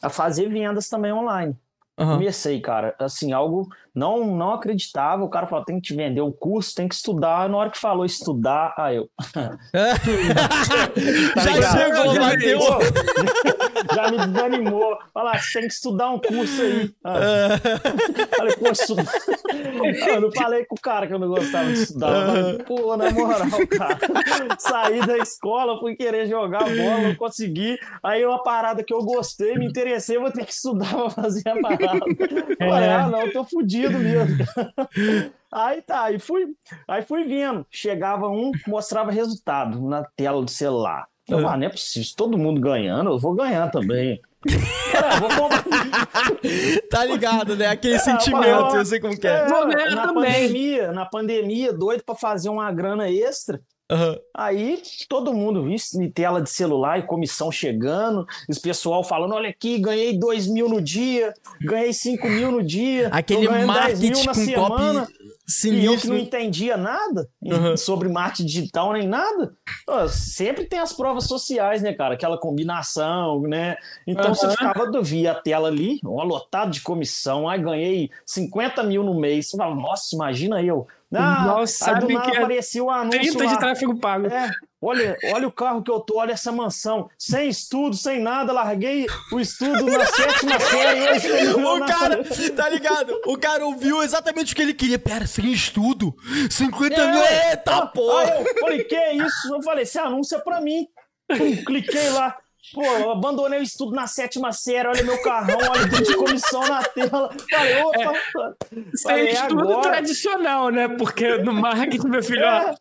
a 0.03 0.11
fazer 0.11 0.49
vendas 0.49 0.89
também 0.89 1.13
online. 1.13 1.57
Uhum. 1.97 2.15
Comecei, 2.15 2.61
cara, 2.61 2.93
assim, 2.99 3.33
algo 3.33 3.69
não 3.95 4.27
não 4.27 4.53
acreditava. 4.53 5.23
O 5.23 5.29
cara 5.29 5.47
falou: 5.47 5.65
tem 5.65 5.77
que 5.77 5.83
te 5.83 5.95
vender 5.95 6.21
um 6.21 6.33
curso, 6.33 6.75
tem 6.75 6.89
que 6.89 6.95
estudar. 6.95 7.49
Na 7.49 7.57
hora 7.57 7.71
que 7.71 7.79
falou 7.79 8.05
estudar, 8.05 8.75
aí 8.77 8.97
eu. 8.97 9.09
Tá 11.35 11.41
já 11.41 11.71
chegou, 11.71 12.15
já, 12.15 12.21
bateu. 12.21 12.59
já 13.95 14.11
me 14.11 14.27
desanimou. 14.27 14.99
Fala, 15.13 15.37
você 15.39 15.61
tem 15.61 15.69
que 15.69 15.75
estudar 15.75 16.11
um 16.11 16.19
curso 16.19 16.63
aí. 16.63 16.91
Ah. 17.05 17.19
É. 17.19 18.37
Falei, 18.37 18.57
pô, 18.57 18.71
estudar. 18.71 19.13
Eu 20.09 20.21
não 20.21 20.33
falei 20.33 20.65
com 20.65 20.75
o 20.75 20.81
cara 20.81 21.07
que 21.07 21.15
eu 21.15 21.19
não 21.19 21.29
gostava 21.29 21.67
de 21.67 21.83
estudar. 21.83 22.27
Falei, 22.27 22.59
pô, 22.59 22.97
na 22.97 23.11
moral, 23.11 23.67
cara. 23.71 23.99
Saí 24.59 25.05
da 25.07 25.19
escola, 25.19 25.79
fui 25.79 25.97
querer 25.97 26.27
jogar 26.27 26.65
bola, 26.65 27.01
não 27.03 27.15
consegui. 27.15 27.79
Aí 28.03 28.25
uma 28.25 28.43
parada 28.43 28.83
que 28.83 28.93
eu 28.93 29.03
gostei, 29.05 29.57
me 29.57 29.67
interessei, 29.67 30.19
vou 30.19 30.31
ter 30.31 30.45
que 30.45 30.53
estudar 30.53 30.93
pra 30.95 31.11
fazer 31.11 31.49
a 31.49 31.61
parada. 31.61 32.05
É. 32.59 32.69
Falei, 32.69 32.89
ah, 32.89 33.09
não, 33.09 33.31
tô 33.31 33.45
fudido 33.45 33.99
mesmo. 33.99 34.37
Aí 35.53 35.83
tá, 35.83 36.05
aí 36.05 36.19
fui, 36.19 36.49
aí 36.89 37.03
fui 37.03 37.25
vendo. 37.25 37.65
Chegava 37.71 38.29
um, 38.29 38.51
mostrava 38.67 39.13
resultado 39.13 39.81
na 39.89 40.05
tela 40.17 40.43
do 40.43 40.51
celular. 40.51 41.07
Eu, 41.29 41.41
é. 41.41 41.45
ah, 41.45 41.57
não 41.57 41.67
é 41.67 41.71
possível, 41.71 42.09
todo 42.17 42.39
mundo 42.39 42.61
ganhando, 42.61 43.11
eu 43.11 43.19
vou 43.19 43.35
ganhar 43.35 43.69
também. 43.71 44.21
tá 46.91 47.05
ligado, 47.05 47.57
né? 47.57 47.67
Aquele 47.67 47.95
é, 47.95 47.99
sentimento, 47.99 48.77
eu 48.77 48.85
sei 48.85 49.01
como 49.01 49.19
que 49.19 49.27
é. 49.27 49.47
é 49.47 49.95
na 49.95 50.13
pandemia, 50.13 50.93
na 50.93 51.07
pandemia, 51.07 51.73
doido 51.73 52.05
para 52.05 52.15
fazer 52.15 52.51
uma 52.51 52.71
grana 52.71 53.11
extra. 53.11 53.59
Uhum. 53.93 54.17
Aí 54.35 54.83
todo 55.09 55.35
mundo 55.35 55.63
viu 55.63 55.77
em 56.01 56.11
tela 56.11 56.41
de 56.41 56.49
celular 56.49 56.99
e 56.99 57.03
comissão 57.03 57.53
chegando, 57.53 58.27
os 58.49 58.59
pessoal 58.59 59.05
falando: 59.05 59.35
olha 59.35 59.51
aqui, 59.51 59.79
ganhei 59.79 60.19
2 60.19 60.47
mil 60.47 60.69
no 60.69 60.81
dia, 60.81 61.35
ganhei 61.61 61.93
5 61.93 62.27
mil 62.27 62.51
no 62.51 62.63
dia, 62.63 63.09
aquele 63.13 63.47
marketing 63.65 64.27
com 64.27 64.35
semana. 64.35 65.09
Sinistro. 65.47 65.83
E 65.83 65.85
eu 65.85 66.01
que 66.01 66.09
não 66.09 66.17
entendia 66.17 66.75
nada 66.75 67.29
uhum. 67.43 67.77
sobre 67.77 68.09
marketing 68.09 68.47
digital 68.47 68.95
nem 68.95 69.07
nada. 69.07 69.55
Sempre 70.09 70.65
tem 70.65 70.79
as 70.79 70.95
provas 70.95 71.25
sociais, 71.25 71.83
né, 71.83 71.93
cara? 71.93 72.15
Aquela 72.15 72.39
combinação, 72.39 73.43
né? 73.43 73.77
Então 74.07 74.29
uhum. 74.29 74.35
você 74.35 74.51
ficava 74.51 74.91
do 74.91 75.03
via 75.03 75.33
a 75.33 75.35
tela 75.35 75.69
ali, 75.69 76.01
um 76.03 76.23
lotado 76.23 76.71
de 76.71 76.81
comissão. 76.81 77.47
Ai, 77.47 77.61
ganhei 77.61 78.11
50 78.25 78.83
mil 78.85 79.03
no 79.03 79.21
mês. 79.21 79.51
Você 79.51 79.59
fala, 79.59 79.75
nossa, 79.75 80.17
imagina 80.17 80.63
eu. 80.63 80.87
Ah, 81.17 81.45
Nossa, 81.47 81.95
aí 81.95 82.01
do 82.01 82.09
nada 82.09 82.31
que 82.31 82.37
é 82.37 82.41
apareceu 82.41 82.85
o 82.87 82.91
anúncio 82.91 83.21
30 83.21 83.45
lá. 83.45 83.53
de 83.53 83.59
tráfego 83.59 83.99
pago. 83.99 84.27
É, 84.27 84.51
olha, 84.81 85.17
olha 85.33 85.49
o 85.49 85.53
carro 85.53 85.83
que 85.83 85.91
eu 85.91 86.01
tô, 86.01 86.19
olha 86.19 86.33
essa 86.33 86.51
mansão. 86.51 87.09
Sem 87.19 87.49
estudo, 87.49 87.97
sem 87.97 88.21
nada, 88.21 88.53
larguei 88.53 89.07
o 89.33 89.41
estudo 89.41 89.85
na 89.85 90.05
sétima 90.07 90.59
série. 90.61 91.55
O 91.65 91.87
cara, 91.87 92.25
tá 92.57 92.69
ligado? 92.69 93.21
O 93.27 93.37
cara 93.37 93.65
ouviu 93.65 94.03
exatamente 94.03 94.53
o 94.53 94.57
que 94.57 94.63
ele 94.63 94.75
queria. 94.75 94.99
Pera, 94.99 95.27
sem 95.27 95.53
estudo? 95.53 96.15
50 96.51 96.95
é, 96.95 97.13
mil? 97.13 97.23
Eita, 97.23 97.87
porra! 97.87 98.23
Aí 98.23 98.45
eu 98.45 98.61
falei, 98.61 98.85
que 98.85 98.95
é 98.95 99.15
isso? 99.15 99.55
Eu 99.55 99.63
falei, 99.63 99.83
esse 99.83 99.99
anúncio 99.99 100.37
é 100.37 100.41
pra 100.41 100.61
mim. 100.61 100.87
Cliquei 101.67 102.11
lá. 102.11 102.37
Pô, 102.73 102.83
eu 102.83 103.11
abandonei 103.11 103.61
o 103.61 103.63
estudo 103.63 103.93
na 103.93 104.07
sétima 104.07 104.53
série, 104.53 104.89
olha 104.89 105.03
meu 105.03 105.21
carrão, 105.23 105.59
olha 105.71 105.87
de 105.87 106.17
comissão 106.17 106.67
na 106.67 106.83
tela. 106.83 107.31
Falei, 107.51 107.83
opa, 107.83 108.01
é, 108.01 108.99
falei, 109.03 109.29
é 109.29 109.33
estudo 109.33 109.61
agora. 109.61 109.83
tradicional, 109.83 110.71
né? 110.71 110.89
Porque 110.89 111.37
no 111.39 111.53
marketing, 111.53 112.09
meu 112.09 112.23
filho. 112.23 112.43
É. 112.43 112.75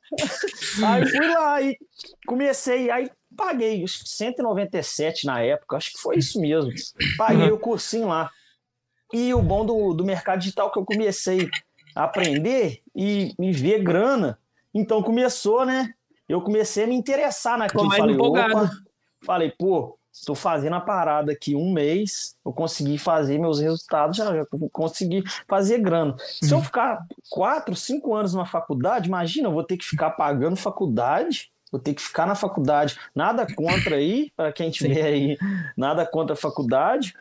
Aí 0.86 1.10
fui 1.10 1.28
lá 1.28 1.62
e 1.62 1.78
comecei, 2.26 2.90
aí 2.90 3.12
paguei 3.36 3.84
197 3.88 5.26
na 5.26 5.42
época, 5.42 5.76
acho 5.76 5.92
que 5.92 6.00
foi 6.00 6.18
isso 6.18 6.40
mesmo. 6.40 6.72
Paguei 7.18 7.52
o 7.52 7.60
cursinho 7.60 8.08
lá. 8.08 8.30
E 9.12 9.34
o 9.34 9.42
bom 9.42 9.66
do, 9.66 9.94
do 9.94 10.06
mercado 10.06 10.40
digital 10.40 10.72
que 10.72 10.80
eu 10.80 10.86
comecei 10.86 11.50
a 11.96 12.06
aprender 12.06 12.82
e 12.96 13.34
me 13.38 13.52
ver 13.52 13.84
grana. 13.84 14.40
Então 14.74 15.04
começou, 15.04 15.66
né? 15.66 15.94
Eu 16.28 16.42
comecei 16.42 16.86
a 16.86 16.88
me 16.88 16.96
interessar 16.96 17.58
naquilo. 17.58 17.92
Falei, 17.92 18.16
empolgado. 18.16 18.56
opa, 18.56 18.72
Falei, 19.24 19.52
pô, 19.58 19.98
estou 20.12 20.36
fazendo 20.36 20.76
a 20.76 20.82
parada 20.82 21.32
aqui 21.32 21.56
um 21.56 21.74
mês, 21.74 22.36
eu 22.46 22.54
consegui 22.54 23.00
fazer 23.00 23.40
meus 23.40 23.60
resultados, 23.60 24.16
já, 24.16 24.26
já 24.26 24.46
consegui 24.72 25.24
fazer 25.48 25.80
grana. 25.80 26.16
Se 26.20 26.54
uhum. 26.54 26.60
eu 26.60 26.64
ficar 26.64 27.06
quatro, 27.30 27.76
cinco 27.76 28.14
anos 28.14 28.34
na 28.34 28.46
faculdade, 28.46 29.08
imagina, 29.08 29.48
eu 29.48 29.54
vou 29.54 29.64
ter 29.64 29.76
que 29.76 29.86
ficar 29.86 30.12
pagando 30.12 30.56
faculdade, 30.56 31.52
vou 31.72 31.82
ter 31.82 31.96
que 31.96 32.02
ficar 32.02 32.28
na 32.28 32.36
faculdade. 32.36 33.00
Nada 33.16 33.48
contra 33.56 33.96
aí, 33.96 34.32
para 34.36 34.54
quem 34.54 34.70
tiver 34.72 35.06
aí, 35.06 35.38
nada 35.76 36.06
contra 36.06 36.34
a 36.34 36.38
faculdade. 36.38 37.16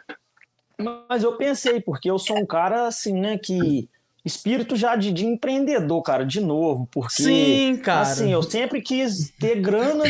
Mas 1.09 1.23
eu 1.23 1.37
pensei, 1.37 1.81
porque 1.81 2.11
eu 2.11 2.19
sou 2.19 2.37
um 2.37 2.47
cara 2.47 2.87
assim, 2.87 3.15
né, 3.19 3.39
que 3.39 3.89
espírito 4.25 4.77
já 4.77 4.97
de, 4.97 5.13
de 5.13 5.25
empreendedor, 5.25 6.03
cara, 6.03 6.27
de 6.27 6.41
novo, 6.41 6.87
porque 6.91 7.23
Sim, 7.23 7.81
cara. 7.83 8.03
assim, 8.03 8.33
eu 8.33 8.43
sempre 8.43 8.81
quis 8.83 9.31
ter 9.39 9.61
grana 9.61 10.05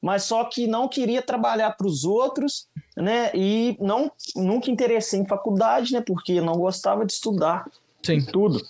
mas 0.00 0.24
só 0.24 0.44
que 0.44 0.66
não 0.66 0.88
queria 0.88 1.20
trabalhar 1.20 1.72
para 1.72 1.86
os 1.86 2.04
outros, 2.04 2.68
né? 2.96 3.30
E 3.34 3.76
não 3.80 4.10
nunca 4.36 4.70
interessei 4.70 5.20
em 5.20 5.26
faculdade, 5.26 5.92
né? 5.92 6.00
Porque 6.00 6.40
não 6.40 6.54
gostava 6.54 7.04
de 7.04 7.12
estudar 7.12 7.68
Sim. 8.02 8.24
tudo. 8.24 8.60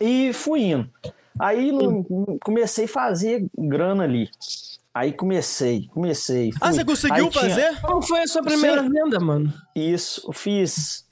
E 0.00 0.32
fui 0.32 0.62
indo. 0.62 0.90
Aí 1.38 1.72
no, 1.72 2.04
comecei 2.42 2.86
a 2.86 2.88
fazer 2.88 3.46
grana 3.56 4.04
ali. 4.04 4.30
Aí 4.94 5.12
comecei, 5.12 5.88
comecei. 5.88 6.50
Ah, 6.56 6.58
fui. 6.58 6.68
Ah, 6.68 6.72
você 6.72 6.84
conseguiu 6.84 7.24
aí 7.26 7.32
fazer? 7.32 7.68
Tinha... 7.68 7.80
Qual 7.80 8.02
foi 8.02 8.20
a 8.20 8.26
sua 8.26 8.42
primeira 8.42 8.82
Sim. 8.82 8.90
venda, 8.90 9.20
mano? 9.20 9.52
Isso, 9.74 10.22
eu 10.26 10.32
fiz 10.32 11.06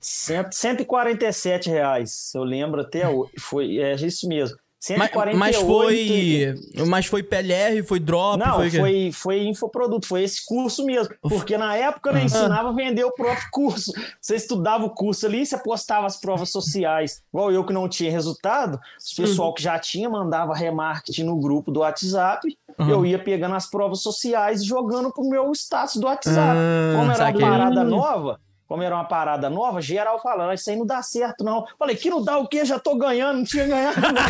cento, 0.00 0.52
147 0.52 1.68
reais. 1.68 2.32
Eu 2.34 2.44
lembro 2.44 2.80
até 2.80 3.08
hoje. 3.08 3.32
Foi, 3.38 3.78
é 3.78 3.94
isso 3.94 4.28
mesmo. 4.28 4.56
148. 4.80 5.36
Mas, 5.36 5.56
foi. 5.56 6.54
Mas 6.86 7.06
foi 7.06 7.22
PLR, 7.22 7.82
foi 7.82 7.98
drop? 7.98 8.38
Não, 8.38 8.56
foi, 8.56 8.70
foi, 8.70 9.12
foi 9.12 9.46
infoproduto, 9.46 10.06
foi 10.06 10.22
esse 10.22 10.44
curso 10.46 10.84
mesmo. 10.84 11.12
Porque 11.20 11.58
na 11.58 11.74
época 11.74 12.10
eu 12.10 12.14
não 12.14 12.20
ensinava 12.20 12.68
a 12.68 12.72
vender 12.72 13.04
o 13.04 13.12
próprio 13.12 13.48
curso. 13.50 13.92
Você 14.20 14.36
estudava 14.36 14.84
o 14.84 14.90
curso 14.90 15.26
ali, 15.26 15.44
você 15.44 15.58
postava 15.58 16.06
as 16.06 16.20
provas 16.20 16.50
sociais. 16.50 17.22
Igual 17.32 17.50
eu 17.50 17.64
que 17.64 17.72
não 17.72 17.88
tinha 17.88 18.10
resultado, 18.10 18.76
o 18.76 19.16
pessoal 19.16 19.52
que 19.52 19.62
já 19.62 19.78
tinha 19.78 20.08
mandava 20.08 20.54
remarketing 20.54 21.24
no 21.24 21.36
grupo 21.36 21.72
do 21.72 21.80
WhatsApp. 21.80 22.56
Uhum. 22.78 22.88
Eu 22.88 23.06
ia 23.06 23.18
pegando 23.18 23.56
as 23.56 23.68
provas 23.68 24.00
sociais 24.02 24.62
e 24.62 24.64
jogando 24.64 25.12
pro 25.12 25.28
meu 25.28 25.50
status 25.52 25.96
do 25.96 26.06
WhatsApp. 26.06 26.56
Ah, 26.56 26.96
Como 26.96 27.10
era 27.10 27.24
uma 27.24 27.40
parada 27.40 27.82
nova, 27.82 28.40
como 28.68 28.82
era 28.82 28.94
uma 28.94 29.04
parada 29.04 29.48
nova, 29.48 29.80
geral 29.80 30.20
falando, 30.20 30.52
isso 30.52 30.68
aí 30.68 30.76
não 30.76 30.84
dá 30.84 31.02
certo, 31.02 31.42
não. 31.42 31.64
Falei, 31.78 31.96
que 31.96 32.10
não 32.10 32.22
dá 32.22 32.36
o 32.36 32.46
quê? 32.46 32.66
Já 32.66 32.78
tô 32.78 32.96
ganhando, 32.96 33.38
não 33.38 33.44
tinha 33.44 33.66
ganhado 33.66 33.98
nada. 34.00 34.20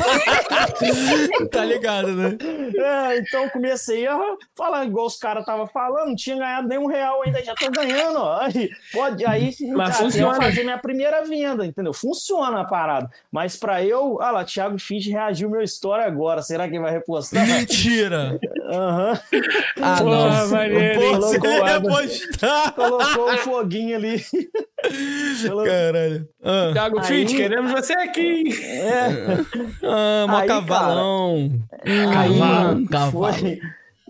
tá 1.50 1.64
ligado, 1.64 2.12
né? 2.12 2.38
É, 2.76 3.18
então 3.18 3.48
comecei 3.48 4.06
a 4.06 4.16
falar, 4.56 4.84
igual 4.84 5.06
os 5.06 5.16
caras 5.16 5.40
estavam 5.42 5.66
falando, 5.66 6.10
não 6.10 6.14
tinha 6.14 6.36
ganhado 6.36 6.68
nenhum 6.68 6.86
real 6.86 7.20
ainda, 7.22 7.44
já 7.44 7.52
tô 7.56 7.68
ganhando, 7.70 8.20
ó. 8.20 8.38
Aí, 8.40 8.70
pode, 8.92 9.26
aí 9.26 9.52
Mas 9.74 9.98
funciona. 9.98 10.36
fazer 10.36 10.62
minha 10.62 10.78
primeira 10.78 11.24
venda, 11.24 11.66
entendeu? 11.66 11.92
Funciona 11.92 12.60
a 12.60 12.64
parada. 12.64 13.10
Mas 13.32 13.56
pra 13.56 13.82
eu, 13.82 14.22
ah 14.22 14.30
lá, 14.30 14.44
Thiago 14.44 14.78
Fisch 14.78 15.08
reagiu 15.08 15.50
meu 15.50 15.62
story 15.62 16.04
agora, 16.04 16.42
será 16.42 16.68
que 16.68 16.78
vai 16.78 16.92
repostar? 16.92 17.44
Mentira! 17.44 18.38
Aham. 18.68 19.20
Uhum. 19.32 19.42
Ah, 19.80 19.96
Pô, 19.98 20.04
não, 20.04 20.48
maneiro. 20.48 21.00
Colocou, 21.00 22.72
colocou 22.74 23.32
um 23.32 23.36
foguinho 23.38 23.96
ali. 23.96 24.27
Caralho. 25.66 26.28
Ah. 26.42 26.70
Thiago 26.72 27.02
Fit, 27.02 27.34
queremos 27.34 27.72
você 27.72 27.92
aqui. 27.94 28.44
É. 28.62 29.08
Ah, 29.82 30.26
mó 30.28 30.46
cavalão. 30.46 31.50
Cara, 31.84 32.86
cavalo. 32.90 33.34
Foi, 33.34 33.60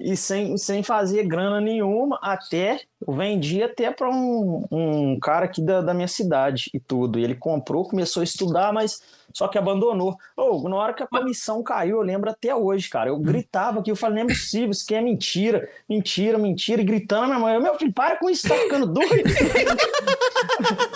e 0.00 0.16
sem, 0.16 0.56
sem 0.56 0.82
fazer 0.82 1.24
grana 1.24 1.60
nenhuma, 1.60 2.18
até 2.22 2.80
eu 3.04 3.12
vendi 3.12 3.62
até 3.62 3.90
para 3.90 4.08
um, 4.08 4.64
um 4.70 5.18
cara 5.18 5.44
aqui 5.46 5.60
da, 5.60 5.80
da 5.80 5.92
minha 5.92 6.08
cidade 6.08 6.70
e 6.72 6.78
tudo. 6.78 7.18
E 7.18 7.24
ele 7.24 7.34
comprou, 7.34 7.84
começou 7.84 8.20
a 8.20 8.24
estudar, 8.24 8.72
mas 8.72 9.02
só 9.32 9.48
que 9.48 9.58
abandonou. 9.58 10.16
Oh, 10.36 10.68
na 10.68 10.76
hora 10.76 10.92
que 10.92 11.02
a 11.02 11.06
comissão 11.06 11.62
caiu, 11.62 11.98
eu 11.98 12.02
lembro 12.02 12.30
até 12.30 12.54
hoje, 12.54 12.88
cara. 12.88 13.10
Eu 13.10 13.18
gritava 13.18 13.80
aqui, 13.80 13.90
eu 13.90 13.96
falei, 13.96 14.22
não 14.22 14.30
é 14.30 14.34
possível, 14.34 14.70
isso 14.70 14.84
aqui 14.84 14.94
é 14.94 15.00
mentira, 15.00 15.68
mentira, 15.88 16.38
mentira, 16.38 16.82
e 16.82 16.84
gritando 16.84 17.28
na 17.28 17.38
minha 17.38 17.38
mãe, 17.38 17.60
meu 17.60 17.74
filho, 17.76 17.92
para 17.92 18.16
com 18.16 18.30
isso, 18.30 18.48
tá 18.48 18.54
ficando 18.54 18.86
doido. 18.86 19.28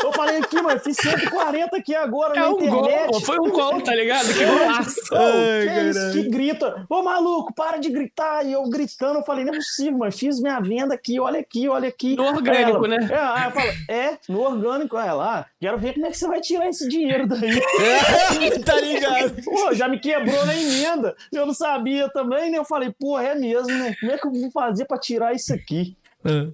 eu 0.02 0.12
falei 0.12 0.38
aqui, 0.38 0.60
mano, 0.60 0.80
fiz 0.80 0.96
140 0.96 1.76
aqui 1.76 1.94
agora 1.94 2.36
é 2.36 2.40
na 2.40 2.48
um 2.48 2.52
internet. 2.52 3.10
Gol, 3.10 3.20
foi 3.20 3.38
um 3.38 3.50
gol, 3.50 3.80
tá 3.82 3.94
ligado? 3.94 4.32
Que 4.32 4.44
golaço. 4.44 5.00
Oh, 5.12 5.16
Ai, 5.16 5.62
que 5.62 5.68
é 5.68 5.90
isso 5.90 6.12
que 6.12 6.22
grita? 6.28 6.86
Ô, 6.88 7.02
maluco, 7.02 7.54
para 7.54 7.78
de 7.78 7.90
gritar. 7.90 8.44
E 8.44 8.52
eu 8.52 8.62
gritando, 8.68 9.18
eu 9.18 9.24
falei, 9.24 9.44
não 9.44 9.52
é 9.52 9.56
possível, 9.56 9.98
mano, 9.98 10.12
fiz 10.12 10.40
minha 10.40 10.60
venda 10.60 10.94
aqui, 10.94 11.20
olha 11.20 11.40
aqui, 11.40 11.68
olha 11.68 11.88
aqui. 11.88 12.16
No 12.16 12.24
orgânico, 12.24 12.86
ela, 12.86 12.88
né? 12.88 13.08
É, 13.10 13.16
aí 13.16 13.44
eu 13.44 13.50
falo, 13.50 13.72
é, 13.88 14.18
no 14.28 14.40
orgânico, 14.40 14.96
ela, 14.96 15.40
ah, 15.40 15.46
quero 15.60 15.78
ver 15.78 15.94
como 15.94 16.06
é 16.06 16.10
que 16.10 16.18
você 16.18 16.26
vai 16.26 16.40
tirar 16.40 16.68
esse 16.68 16.88
dinheiro 16.88 17.26
daí. 17.26 17.40
tá 18.64 18.80
ligado? 18.80 19.42
Pô, 19.42 19.74
já 19.74 19.88
me 19.88 19.98
quebrou 19.98 20.46
na 20.46 20.54
emenda. 20.54 21.14
Eu 21.32 21.46
não 21.46 21.54
sabia 21.54 22.08
também, 22.10 22.50
né? 22.50 22.58
Eu 22.58 22.64
falei, 22.64 22.94
pô, 22.98 23.18
é 23.18 23.34
mesmo, 23.34 23.68
né? 23.68 23.94
Como 24.00 24.12
é 24.12 24.18
que 24.18 24.26
eu 24.26 24.32
vou 24.32 24.50
fazer 24.50 24.84
pra 24.84 24.98
tirar 24.98 25.34
isso 25.34 25.52
aqui? 25.52 25.96
É. 26.24 26.48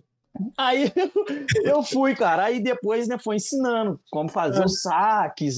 Aí 0.57 0.93
eu 1.65 1.83
fui, 1.83 2.15
cara. 2.15 2.45
Aí 2.45 2.61
depois, 2.61 3.09
né, 3.09 3.19
foi 3.19 3.37
ensinando 3.37 4.01
como 4.11 4.29
fazer 4.29 4.65
os 4.65 4.83
saques. 4.83 5.57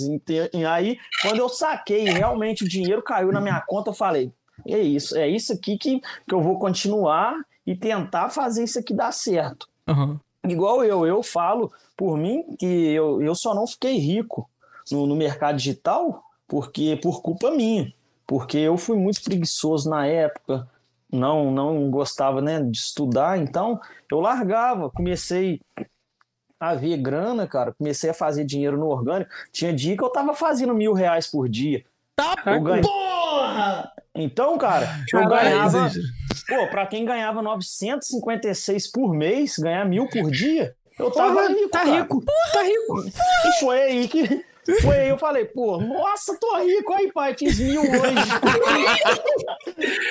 Aí, 0.69 0.99
quando 1.23 1.39
eu 1.39 1.49
saquei 1.49 2.05
realmente 2.05 2.65
o 2.65 2.69
dinheiro 2.69 3.03
caiu 3.03 3.33
na 3.33 3.41
minha 3.41 3.61
conta, 3.61 3.91
eu 3.91 3.95
falei: 3.95 4.33
é 4.67 4.79
isso, 4.79 5.17
é 5.17 5.29
isso 5.29 5.53
aqui 5.53 5.77
que, 5.77 6.01
que 6.01 6.35
eu 6.35 6.41
vou 6.41 6.59
continuar 6.59 7.35
e 7.67 7.77
tentar 7.77 8.31
fazer 8.31 8.65
isso 8.65 8.79
aqui 8.79 8.95
dar 8.95 9.13
certo. 9.13 9.69
Uhum. 9.89 10.19
Igual 10.45 10.83
eu, 10.83 11.07
eu 11.07 11.23
falo 11.23 11.71
por 11.97 12.17
mim 12.17 12.57
que 12.59 12.67
eu, 12.67 13.21
eu 13.21 13.35
só 13.35 13.55
não 13.55 13.67
fiquei 13.67 13.99
rico 13.99 14.49
no, 14.91 15.07
no 15.07 15.17
mercado 15.17 15.57
digital 15.57 16.25
porque 16.51 16.99
por 17.01 17.23
culpa 17.23 17.53
minha, 17.53 17.93
porque 18.27 18.59
eu 18.59 18.77
fui 18.77 18.97
muito 18.97 19.23
preguiçoso 19.23 19.89
na 19.89 20.05
época, 20.05 20.69
não 21.11 21.51
não 21.53 21.89
gostava 21.91 22.43
né, 22.43 22.61
de 22.61 22.77
estudar, 22.77 23.39
então 23.39 23.81
eu 24.11 24.21
largava, 24.21 24.91
comecei 24.91 25.61
a 26.59 26.75
ver 26.75 26.99
grana, 26.99 27.47
cara, 27.47 27.73
comecei 27.73 28.11
a 28.11 28.15
fazer 28.15 28.45
dinheiro 28.45 28.77
no 28.77 28.89
orgânico. 28.89 29.31
Tinha 29.51 29.73
dia 29.73 29.97
que 29.97 30.05
eu 30.05 30.11
tava 30.11 30.35
fazendo 30.35 30.75
mil 30.75 30.93
reais 30.93 31.27
por 31.27 31.49
dia. 31.49 31.85
Tá, 32.15 32.35
eu 32.45 32.83
porra! 32.83 33.93
Então, 34.15 34.59
cara, 34.59 34.87
eu 35.11 35.27
ganhava. 35.27 35.91
Pô, 36.47 36.67
pra 36.67 36.85
quem 36.85 37.05
ganhava 37.05 37.41
956 37.41 38.91
por 38.91 39.15
mês, 39.15 39.57
ganhar 39.57 39.87
mil 39.87 40.07
por 40.09 40.31
dia, 40.31 40.75
eu 40.99 41.11
tava 41.11 41.35
porra, 41.35 41.49
rico. 41.49 41.71
Tá 41.71 41.79
cara. 41.79 42.01
rico, 42.03 42.25
tá 42.53 42.63
rico. 42.63 43.05
E 43.47 43.61
foi 43.61 43.83
aí 43.83 44.09
que 44.09 44.45
foi 44.83 44.99
aí, 44.99 45.09
eu 45.09 45.19
falei, 45.19 45.45
pô, 45.45 45.79
nossa, 45.79 46.37
tô 46.39 46.57
rico 46.59 46.93
aí, 46.93 47.13
pai, 47.13 47.35
fiz 47.37 47.59
mil 47.59 47.83
hoje. 47.83 48.15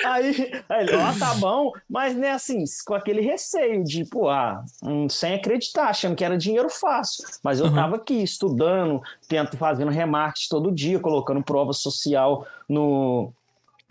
aí, 0.04 0.62
aí 0.68 0.86
ele, 0.86 0.96
ó, 0.96 1.18
tá 1.18 1.34
bom, 1.34 1.72
mas 1.88 2.16
né, 2.16 2.32
assim, 2.32 2.64
com 2.86 2.94
aquele 2.94 3.20
receio 3.20 3.84
de, 3.84 4.04
pô, 4.04 4.28
ah, 4.28 4.64
hum, 4.82 5.08
sem 5.08 5.34
acreditar, 5.34 5.88
achando 5.88 6.16
que 6.16 6.24
era 6.24 6.36
dinheiro 6.36 6.68
fácil. 6.68 7.24
Mas 7.42 7.60
eu 7.60 7.66
uhum. 7.66 7.74
tava 7.74 7.96
aqui 7.96 8.22
estudando, 8.22 9.00
tento, 9.28 9.56
fazendo 9.56 9.90
remarketing 9.90 10.48
todo 10.48 10.72
dia, 10.72 10.98
colocando 10.98 11.42
prova 11.42 11.72
social 11.72 12.46
no, 12.68 13.32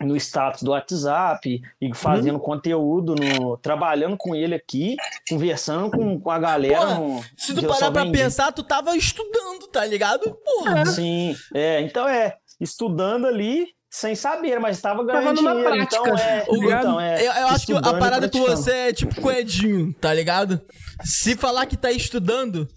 no 0.00 0.16
status 0.16 0.62
do 0.62 0.70
WhatsApp 0.70 1.62
e 1.80 1.94
fazendo 1.94 2.34
uhum. 2.34 2.40
conteúdo, 2.40 3.14
no, 3.14 3.56
trabalhando 3.56 4.16
com 4.16 4.34
ele 4.34 4.54
aqui, 4.54 4.96
conversando 5.28 5.90
com, 5.90 6.18
com 6.18 6.30
a 6.30 6.38
galera. 6.38 6.78
Porra, 6.78 6.94
no, 6.98 7.24
se 7.36 7.54
tu 7.54 7.66
parar 7.66 7.90
pra 7.90 8.10
pensar, 8.10 8.52
tu 8.52 8.62
tava 8.62 8.96
estudando, 8.96 9.66
tá 9.68 9.84
ligado? 9.84 10.36
Porra. 10.44 10.86
Sim, 10.86 11.36
é, 11.54 11.80
então 11.82 12.08
é, 12.08 12.36
estudando 12.60 13.26
ali, 13.26 13.68
sem 13.90 14.14
saber, 14.14 14.60
mas 14.60 14.76
estava 14.76 15.04
ganhando 15.04 15.42
tava 15.42 15.56
dinheiro. 15.56 15.62
Prática, 15.62 15.96
então 16.00 16.16
é, 16.16 16.44
o, 16.48 16.64
então 16.64 17.00
é. 17.00 17.26
Eu, 17.26 17.32
eu 17.32 17.48
acho 17.48 17.66
que 17.66 17.72
a 17.72 17.94
parada 17.94 18.30
com 18.30 18.40
você 18.40 18.70
é 18.70 18.92
tipo 18.92 19.20
coedinho, 19.20 19.92
tá 19.94 20.14
ligado? 20.14 20.60
Se 21.02 21.34
falar 21.34 21.66
que 21.66 21.76
tá 21.76 21.90
estudando, 21.90 22.68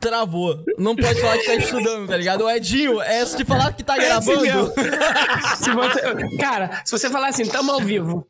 travou. 0.00 0.64
Não 0.78 0.96
pode 0.96 1.20
falar 1.20 1.36
que 1.36 1.46
tá 1.46 1.54
estudando, 1.56 2.08
tá 2.08 2.16
ligado? 2.16 2.44
O 2.44 2.50
Edinho, 2.50 3.02
é 3.02 3.26
se 3.26 3.44
falar 3.44 3.74
que 3.74 3.82
tá 3.82 3.96
é 3.96 4.06
gravando. 4.06 4.72
se 5.62 5.70
você, 5.70 6.36
cara, 6.38 6.80
se 6.82 6.92
você 6.92 7.10
falar 7.10 7.28
assim, 7.28 7.44
tamo 7.46 7.70
ao 7.72 7.80
vivo. 7.80 8.26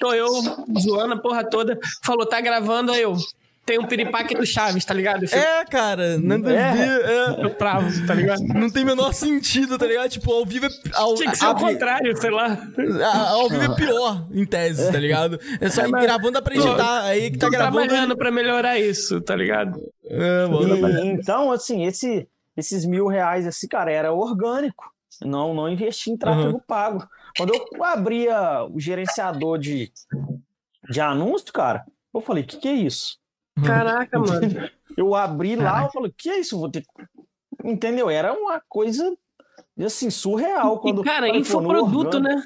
Tô 0.00 0.12
eu 0.12 0.28
zoando 0.80 1.14
a 1.14 1.18
porra 1.18 1.48
toda. 1.48 1.78
Falou, 2.02 2.26
tá 2.26 2.40
gravando, 2.40 2.90
aí 2.90 3.02
eu 3.02 3.16
tem 3.68 3.78
um 3.78 3.86
piripaque 3.86 4.34
do 4.34 4.46
Chaves, 4.46 4.82
tá 4.82 4.94
ligado? 4.94 5.26
É, 5.26 5.62
cara, 5.66 6.16
nada 6.16 6.50
é. 6.50 6.62
a 6.62 6.72
ver. 6.72 7.04
É. 7.04 7.44
Eu 7.44 7.50
travo, 7.50 8.06
tá 8.06 8.14
ligado? 8.14 8.40
Não 8.44 8.70
tem 8.70 8.82
o 8.82 8.86
menor 8.86 9.12
sentido, 9.12 9.76
tá 9.76 9.86
ligado? 9.86 10.08
Tipo, 10.08 10.32
ao 10.32 10.46
vivo 10.46 10.64
é. 10.64 10.68
Ao, 10.94 11.14
Tinha 11.14 11.30
que 11.30 11.36
ser 11.36 11.44
ao 11.44 11.54
contrário, 11.54 12.16
sei 12.16 12.30
lá. 12.30 12.58
Ao 13.28 13.46
vivo 13.50 13.62
é 13.70 13.76
pior, 13.76 14.26
em 14.32 14.46
tese, 14.46 14.90
tá 14.90 14.98
ligado? 14.98 15.38
É 15.60 15.68
só 15.68 15.82
é, 15.82 15.88
ir 15.88 15.90
gravando 15.90 16.42
pra 16.42 16.54
editar. 16.54 17.04
aí 17.04 17.30
que 17.30 17.36
tá 17.36 17.50
gravando. 17.50 17.86
trabalhando 17.86 18.16
pra 18.16 18.30
melhorar 18.30 18.78
isso, 18.78 19.20
tá 19.20 19.36
ligado? 19.36 19.78
É, 20.06 20.46
mano. 20.46 21.04
E, 21.04 21.06
então, 21.08 21.52
assim, 21.52 21.84
esse, 21.84 22.26
esses 22.56 22.86
mil 22.86 23.06
reais, 23.06 23.46
esse 23.46 23.68
cara, 23.68 23.92
era 23.92 24.14
orgânico. 24.14 24.90
Não, 25.20 25.52
não 25.52 25.68
investi 25.68 26.10
em 26.10 26.16
tráfego 26.16 26.54
uhum. 26.54 26.60
pago. 26.66 27.06
Quando 27.36 27.52
eu 27.54 27.84
abria 27.84 28.64
o 28.64 28.80
gerenciador 28.80 29.58
de, 29.58 29.92
de 30.88 31.00
anúncio, 31.02 31.52
cara, 31.52 31.84
eu 32.14 32.22
falei, 32.22 32.44
o 32.44 32.46
que, 32.46 32.56
que 32.56 32.68
é 32.68 32.72
isso? 32.72 33.18
Caraca, 33.64 34.18
mano. 34.20 34.70
Eu 34.96 35.14
abri 35.14 35.56
Caraca. 35.56 35.76
lá, 35.76 35.86
eu 35.86 35.90
falei, 35.90 36.14
que 36.16 36.28
é 36.28 36.40
isso? 36.40 36.58
Vou 36.58 36.70
ter... 36.70 36.84
Entendeu? 37.64 38.08
Era 38.08 38.32
uma 38.32 38.60
coisa 38.68 39.16
assim, 39.84 40.10
surreal. 40.10 40.78
Quando, 40.80 41.02
e, 41.02 41.04
cara, 41.04 41.28
infoproduto, 41.28 42.20
né? 42.20 42.42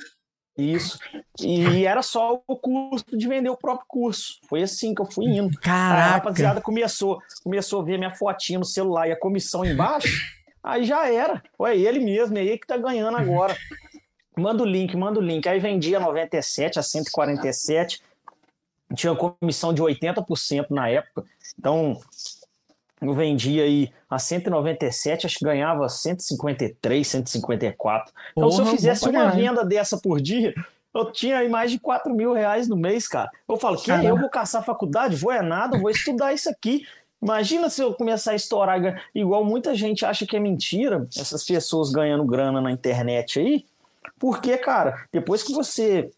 Isso. 0.57 0.99
E 1.41 1.87
era 1.87 2.03
só 2.03 2.43
o 2.47 2.57
custo 2.57 3.17
de 3.17 3.27
vender 3.27 3.49
o 3.49 3.57
próprio 3.57 3.87
curso. 3.89 4.39
Foi 4.49 4.63
assim 4.63 4.95
que 4.95 5.01
eu 5.01 5.07
fui 5.07 5.25
indo. 5.27 5.59
Caraca. 5.59 6.03
A 6.03 6.13
rapaziada 6.13 6.61
começou, 6.61 7.21
começou 7.43 7.81
a 7.81 7.85
ver 7.85 7.99
minha 7.99 8.15
fotinha 8.15 8.59
no 8.59 8.65
celular 8.65 9.09
e 9.09 9.13
a 9.13 9.19
comissão 9.19 9.65
embaixo. 9.65 10.21
aí 10.63 10.85
já 10.85 11.09
era. 11.09 11.43
Ué, 11.59 11.77
ele 11.77 12.01
mesmo, 12.01 12.37
é 12.37 12.45
ele 12.45 12.59
que 12.59 12.67
tá 12.67 12.77
ganhando 12.77 13.17
agora. 13.17 13.57
Manda 14.37 14.63
o 14.63 14.67
link, 14.67 14.95
manda 14.97 15.19
o 15.19 15.23
link. 15.23 15.49
Aí 15.49 15.59
vendia 15.59 15.99
97 15.99 16.79
a 16.79 16.83
147 16.83 18.03
tinha 18.95 19.15
comissão 19.15 19.73
de 19.73 19.83
80% 19.83 20.67
na 20.71 20.89
época. 20.89 21.25
Então, 21.59 22.01
eu 23.01 23.15
vendia 23.15 23.65
aí 23.65 23.91
a 24.09 24.19
197, 24.19 25.27
acho 25.27 25.39
que 25.39 25.45
ganhava 25.45 25.89
153, 25.89 27.07
154. 27.07 28.13
Então, 28.33 28.49
Porra, 28.49 28.65
se 28.65 28.71
eu 28.71 28.77
fizesse 28.77 29.09
uma 29.09 29.31
venda 29.31 29.65
dessa 29.65 29.99
por 29.99 30.21
dia, 30.21 30.55
eu 30.95 31.11
tinha 31.11 31.39
aí 31.39 31.49
mais 31.49 31.71
de 31.71 31.79
4 31.79 32.15
mil 32.15 32.33
reais 32.33 32.69
no 32.69 32.77
mês, 32.77 33.09
cara. 33.09 33.31
Eu 33.49 33.57
falo, 33.57 33.77
que 33.77 33.91
eu 33.91 34.17
vou 34.17 34.29
caçar 34.29 34.65
faculdade? 34.65 35.17
Vou 35.17 35.33
é 35.33 35.43
nada, 35.43 35.79
vou 35.79 35.91
estudar 35.91 36.33
isso 36.33 36.49
aqui. 36.49 36.87
Imagina 37.21 37.71
se 37.71 37.81
eu 37.81 37.95
começar 37.95 38.33
a 38.33 38.37
estourar, 38.37 39.01
igual 39.15 39.45
muita 39.45 39.75
gente 39.75 40.05
acha 40.05 40.27
que 40.27 40.37
é 40.37 40.41
mentira, 40.41 41.07
essas 41.17 41.45
pessoas 41.45 41.91
ganhando 41.91 42.25
grana 42.25 42.61
na 42.61 42.71
internet 42.71 43.39
aí. 43.39 43.65
Porque, 44.19 44.57
cara, 44.59 45.07
depois 45.13 45.43
que 45.43 45.53
você 45.53 46.11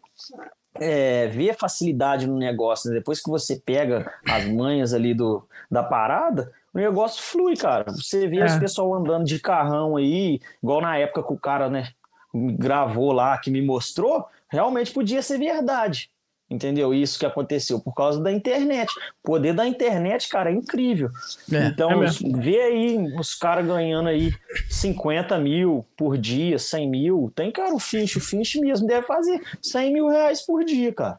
é, 0.80 1.30
a 1.50 1.54
facilidade 1.54 2.26
no 2.26 2.37
negócio, 2.37 2.90
né? 2.90 2.96
depois 2.96 3.20
que 3.20 3.30
você 3.30 3.56
pega 3.56 4.12
as 4.28 4.44
manhas 4.46 4.92
ali 4.92 5.14
do, 5.14 5.46
da 5.70 5.82
parada, 5.82 6.52
o 6.72 6.78
negócio 6.78 7.22
flui, 7.22 7.56
cara. 7.56 7.84
Você 7.92 8.26
vê 8.26 8.38
é. 8.38 8.44
as 8.44 8.58
pessoas 8.58 9.00
andando 9.00 9.24
de 9.24 9.38
carrão 9.38 9.96
aí, 9.96 10.40
igual 10.62 10.80
na 10.80 10.96
época 10.96 11.22
que 11.22 11.32
o 11.32 11.38
cara, 11.38 11.68
né, 11.68 11.88
gravou 12.34 13.12
lá, 13.12 13.38
que 13.38 13.50
me 13.50 13.62
mostrou, 13.62 14.26
realmente 14.48 14.92
podia 14.92 15.22
ser 15.22 15.38
verdade. 15.38 16.10
Entendeu? 16.54 16.94
Isso 16.94 17.18
que 17.18 17.26
aconteceu 17.26 17.80
por 17.80 17.92
causa 17.92 18.22
da 18.22 18.30
internet. 18.30 18.88
O 19.22 19.26
poder 19.26 19.52
da 19.52 19.66
internet, 19.66 20.28
cara, 20.28 20.50
é 20.50 20.54
incrível. 20.54 21.10
É, 21.52 21.66
então, 21.66 22.02
é 22.02 22.06
vê 22.38 22.60
aí 22.60 22.96
os 23.18 23.34
caras 23.34 23.66
ganhando 23.66 24.08
aí 24.08 24.32
50 24.70 25.36
mil 25.38 25.84
por 25.96 26.16
dia, 26.16 26.56
100 26.56 26.88
mil. 26.88 27.32
Tem, 27.34 27.50
cara, 27.50 27.74
o 27.74 27.80
Finch, 27.80 28.16
o 28.18 28.20
Finch 28.20 28.60
mesmo 28.60 28.86
deve 28.86 29.04
fazer 29.04 29.42
100 29.60 29.92
mil 29.92 30.08
reais 30.08 30.46
por 30.46 30.64
dia, 30.64 30.92
cara. 30.92 31.18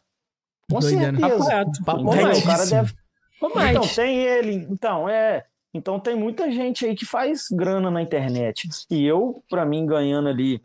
Com 0.72 0.80
Doidano. 0.80 1.20
certeza. 1.20 1.50
Papo, 1.86 1.86
papo 1.86 2.02
o 2.02 2.44
cara 2.44 2.66
deve. 2.66 2.94
Então, 3.44 3.88
tem 3.94 4.18
ele. 4.20 4.68
Então, 4.70 5.10
é. 5.10 5.46
Então, 5.74 6.00
tem 6.00 6.16
muita 6.16 6.50
gente 6.50 6.86
aí 6.86 6.96
que 6.96 7.06
faz 7.06 7.48
grana 7.52 7.92
na 7.92 8.02
internet. 8.02 8.70
E 8.90 9.06
eu, 9.06 9.44
para 9.50 9.66
mim, 9.66 9.86
ganhando 9.86 10.30
ali, 10.30 10.62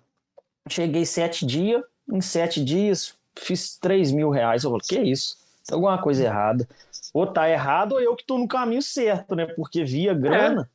cheguei 0.68 1.04
sete 1.04 1.44
dias. 1.44 1.82
Em 2.12 2.20
sete 2.20 2.62
dias, 2.64 3.14
fiz 3.40 3.78
3 3.78 4.12
mil 4.12 4.30
reais. 4.30 4.64
Eu 4.64 4.70
falei, 4.70 4.86
que 4.86 4.98
isso? 5.10 5.36
Tem 5.66 5.74
alguma 5.74 5.98
coisa 5.98 6.24
errada. 6.24 6.68
Ou 7.12 7.26
tá 7.26 7.48
errado, 7.48 7.92
ou 7.92 8.00
eu 8.00 8.14
que 8.14 8.24
tô 8.24 8.38
no 8.38 8.46
caminho 8.46 8.82
certo, 8.82 9.34
né? 9.34 9.46
Porque 9.46 9.84
via 9.84 10.14
grana, 10.14 10.68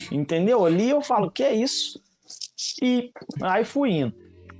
é. 0.00 0.14
entendeu? 0.14 0.64
Ali 0.64 0.90
eu 0.90 1.02
falo, 1.02 1.30
que 1.30 1.42
é 1.42 1.54
isso? 1.54 2.00
E 2.80 3.12
aí 3.42 3.64
fui 3.64 3.90
indo. 3.90 4.14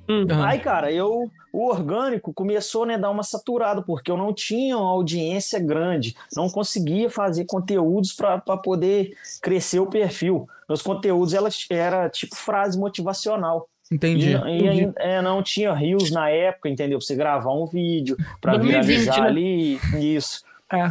Uhum. 0.09 0.44
Aí, 0.44 0.59
cara, 0.59 0.92
eu 0.92 1.31
o 1.53 1.68
orgânico 1.68 2.33
começou 2.33 2.87
né, 2.87 2.94
a 2.94 2.98
dar 2.98 3.11
uma 3.11 3.22
saturada, 3.22 3.83
porque 3.83 4.11
eu 4.11 4.16
não 4.16 4.33
tinha 4.33 4.77
uma 4.77 4.90
audiência 4.90 5.61
grande, 5.61 6.16
não 6.35 6.48
conseguia 6.48 7.11
fazer 7.11 7.44
conteúdos 7.44 8.12
para 8.14 8.40
poder 8.57 9.14
crescer 9.42 9.79
o 9.79 9.87
perfil. 9.87 10.48
Meus 10.66 10.81
conteúdos 10.81 11.35
elas, 11.35 11.66
era 11.68 12.09
tipo 12.09 12.35
frase 12.35 12.79
motivacional. 12.79 13.68
Entendi. 13.92 14.35
E, 14.46 14.85
e 14.85 14.92
é, 14.96 15.20
não 15.20 15.42
tinha 15.42 15.74
rios 15.74 16.11
na 16.11 16.31
época, 16.31 16.68
entendeu? 16.68 16.98
Pra 16.98 17.07
você 17.07 17.14
gravar 17.14 17.52
um 17.52 17.66
vídeo, 17.66 18.16
para 18.40 18.57
viralizar 18.57 19.20
né? 19.20 19.26
ali, 19.26 19.81
isso. 20.00 20.42
É. 20.72 20.90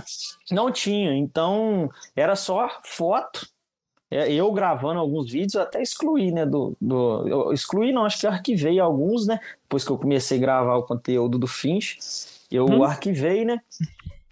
Não 0.52 0.72
tinha, 0.72 1.16
então 1.16 1.90
era 2.16 2.36
só 2.36 2.70
foto. 2.84 3.48
É, 4.12 4.32
eu 4.32 4.52
gravando 4.52 5.00
alguns 5.00 5.32
vídeos, 5.32 5.56
até 5.56 5.82
excluí, 5.82 6.32
né? 6.32 6.46
Do, 6.46 6.76
do, 6.80 7.28
eu 7.28 7.54
excluí, 7.54 7.92
não, 7.92 8.06
acho 8.06 8.20
que 8.20 8.28
eu 8.28 8.32
arquivei 8.32 8.80
alguns, 8.80 9.26
né? 9.26 9.40
Depois 9.64 9.84
que 9.84 9.90
eu 9.90 9.98
comecei 9.98 10.38
a 10.38 10.42
gravar 10.42 10.76
o 10.76 10.84
conteúdo 10.84 11.40
do 11.40 11.48
Finch, 11.48 11.98
eu 12.52 12.66
hum. 12.66 12.84
arquivei, 12.84 13.46
né? 13.46 13.60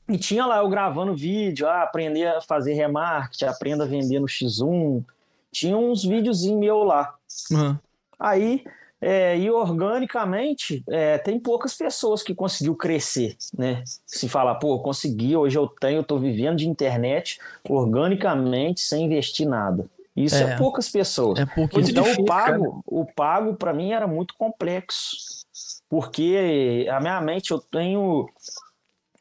E 0.07 0.17
tinha 0.17 0.45
lá 0.45 0.57
eu 0.57 0.69
gravando 0.69 1.15
vídeo, 1.15 1.67
ah, 1.67 1.83
aprender 1.83 2.27
a 2.27 2.41
fazer 2.41 2.73
remarketing, 2.73 3.45
aprenda 3.45 3.85
a 3.85 3.87
vender 3.87 4.19
no 4.19 4.27
X1. 4.27 5.03
Tinha 5.51 5.77
uns 5.77 6.03
videozinhos 6.03 6.59
meu 6.59 6.83
lá. 6.83 7.15
Uhum. 7.51 7.77
Aí, 8.19 8.63
é, 9.01 9.37
e 9.37 9.49
organicamente, 9.49 10.83
é, 10.89 11.17
tem 11.17 11.39
poucas 11.39 11.73
pessoas 11.73 12.21
que 12.21 12.35
conseguiu 12.35 12.75
crescer, 12.75 13.37
né? 13.57 13.83
Se 14.05 14.27
falar, 14.27 14.55
pô, 14.55 14.77
consegui, 14.79 15.37
hoje 15.37 15.57
eu 15.57 15.67
tenho, 15.67 15.99
eu 15.99 16.03
tô 16.03 16.17
vivendo 16.17 16.57
de 16.57 16.67
internet 16.67 17.39
organicamente, 17.67 18.81
sem 18.81 19.05
investir 19.05 19.47
nada. 19.47 19.85
Isso 20.15 20.35
é, 20.35 20.51
é 20.51 20.57
poucas 20.57 20.89
pessoas. 20.89 21.39
É 21.39 21.43
então 21.43 22.03
difícil, 22.03 22.23
o 22.23 22.25
pago, 22.25 22.83
o 22.85 23.05
pago 23.05 23.53
para 23.53 23.73
mim 23.73 23.93
era 23.93 24.05
muito 24.05 24.35
complexo, 24.35 25.45
porque 25.89 26.85
a 26.91 26.99
minha 26.99 27.21
mente 27.21 27.51
eu 27.51 27.59
tenho 27.59 28.27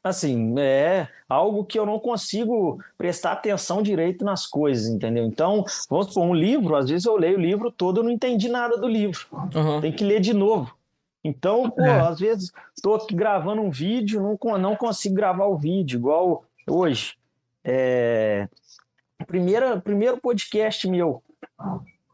assim, 0.08 0.54
é 0.58 1.08
algo 1.28 1.64
que 1.64 1.78
eu 1.78 1.86
não 1.86 1.98
consigo 1.98 2.78
prestar 2.96 3.32
atenção 3.32 3.82
direito 3.82 4.24
nas 4.24 4.46
coisas, 4.46 4.88
entendeu? 4.88 5.24
Então, 5.24 5.64
vamos 5.88 6.08
supor, 6.08 6.24
um 6.24 6.34
livro, 6.34 6.74
às 6.74 6.88
vezes 6.88 7.06
eu 7.06 7.16
leio 7.16 7.36
o 7.36 7.40
livro 7.40 7.70
todo 7.70 8.00
e 8.00 8.04
não 8.04 8.10
entendi 8.10 8.48
nada 8.48 8.76
do 8.76 8.88
livro. 8.88 9.26
Uhum. 9.54 9.80
Tem 9.80 9.92
que 9.92 10.04
ler 10.04 10.20
de 10.20 10.34
novo. 10.34 10.76
Então, 11.22 11.70
pô, 11.70 11.82
é. 11.82 12.00
às 12.00 12.18
vezes 12.18 12.52
estou 12.74 12.94
aqui 12.94 13.14
gravando 13.14 13.60
um 13.60 13.70
vídeo, 13.70 14.20
não, 14.20 14.58
não 14.58 14.76
consigo 14.76 15.14
gravar 15.14 15.46
o 15.46 15.58
vídeo, 15.58 15.98
igual 15.98 16.44
hoje. 16.68 17.16
É... 17.64 18.48
Primeira, 19.26 19.80
primeiro 19.80 20.18
podcast 20.18 20.88
meu. 20.88 21.22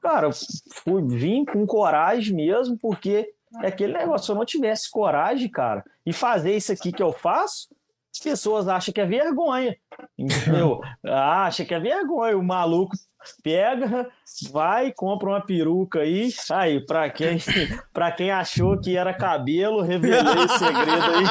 Cara, 0.03 0.31
fui, 0.33 1.03
vim 1.03 1.45
com 1.45 1.67
coragem 1.67 2.35
mesmo, 2.35 2.77
porque 2.77 3.33
é 3.63 3.69
aquele 3.69 3.93
negócio, 3.93 4.27
se 4.27 4.33
eu 4.33 4.37
não 4.37 4.45
tivesse 4.45 4.91
coragem, 4.91 5.49
cara, 5.49 5.85
e 6.05 6.13
fazer 6.13 6.57
isso 6.57 6.73
aqui 6.73 6.93
que 6.93 7.03
eu 7.03 7.13
faço, 7.13 7.69
as 8.15 8.21
pessoas 8.21 8.69
acham 8.69 8.95
que 8.95 9.01
é 9.01 9.07
vergonha. 9.07 9.77
Entendeu? 10.17 10.81
Acha 11.05 11.65
que 11.65 11.75
é 11.75 11.81
vergonha. 11.81 12.39
O 12.39 12.45
maluco 12.45 12.95
pega, 13.43 14.09
vai, 14.51 14.93
compra 14.93 15.29
uma 15.29 15.41
peruca 15.41 16.01
aí. 16.01 16.33
Aí, 16.51 16.81
pra 16.85 17.09
quem, 17.11 17.39
pra 17.93 18.11
quem 18.11 18.31
achou 18.31 18.79
que 18.79 18.97
era 18.97 19.13
cabelo, 19.13 19.83
revelei 19.83 20.45
esse 20.45 20.59
segredo 20.59 21.05
aí. 21.13 21.25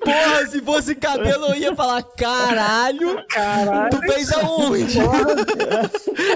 Porra, 0.04 0.46
se 0.46 0.60
fosse 0.60 0.94
cabelo, 0.94 1.46
eu 1.46 1.54
ia 1.56 1.76
falar: 1.76 2.02
caralho, 2.02 3.24
caralho. 3.28 3.90
tu 3.90 3.98
fez 4.00 4.32
aonde? 4.32 4.98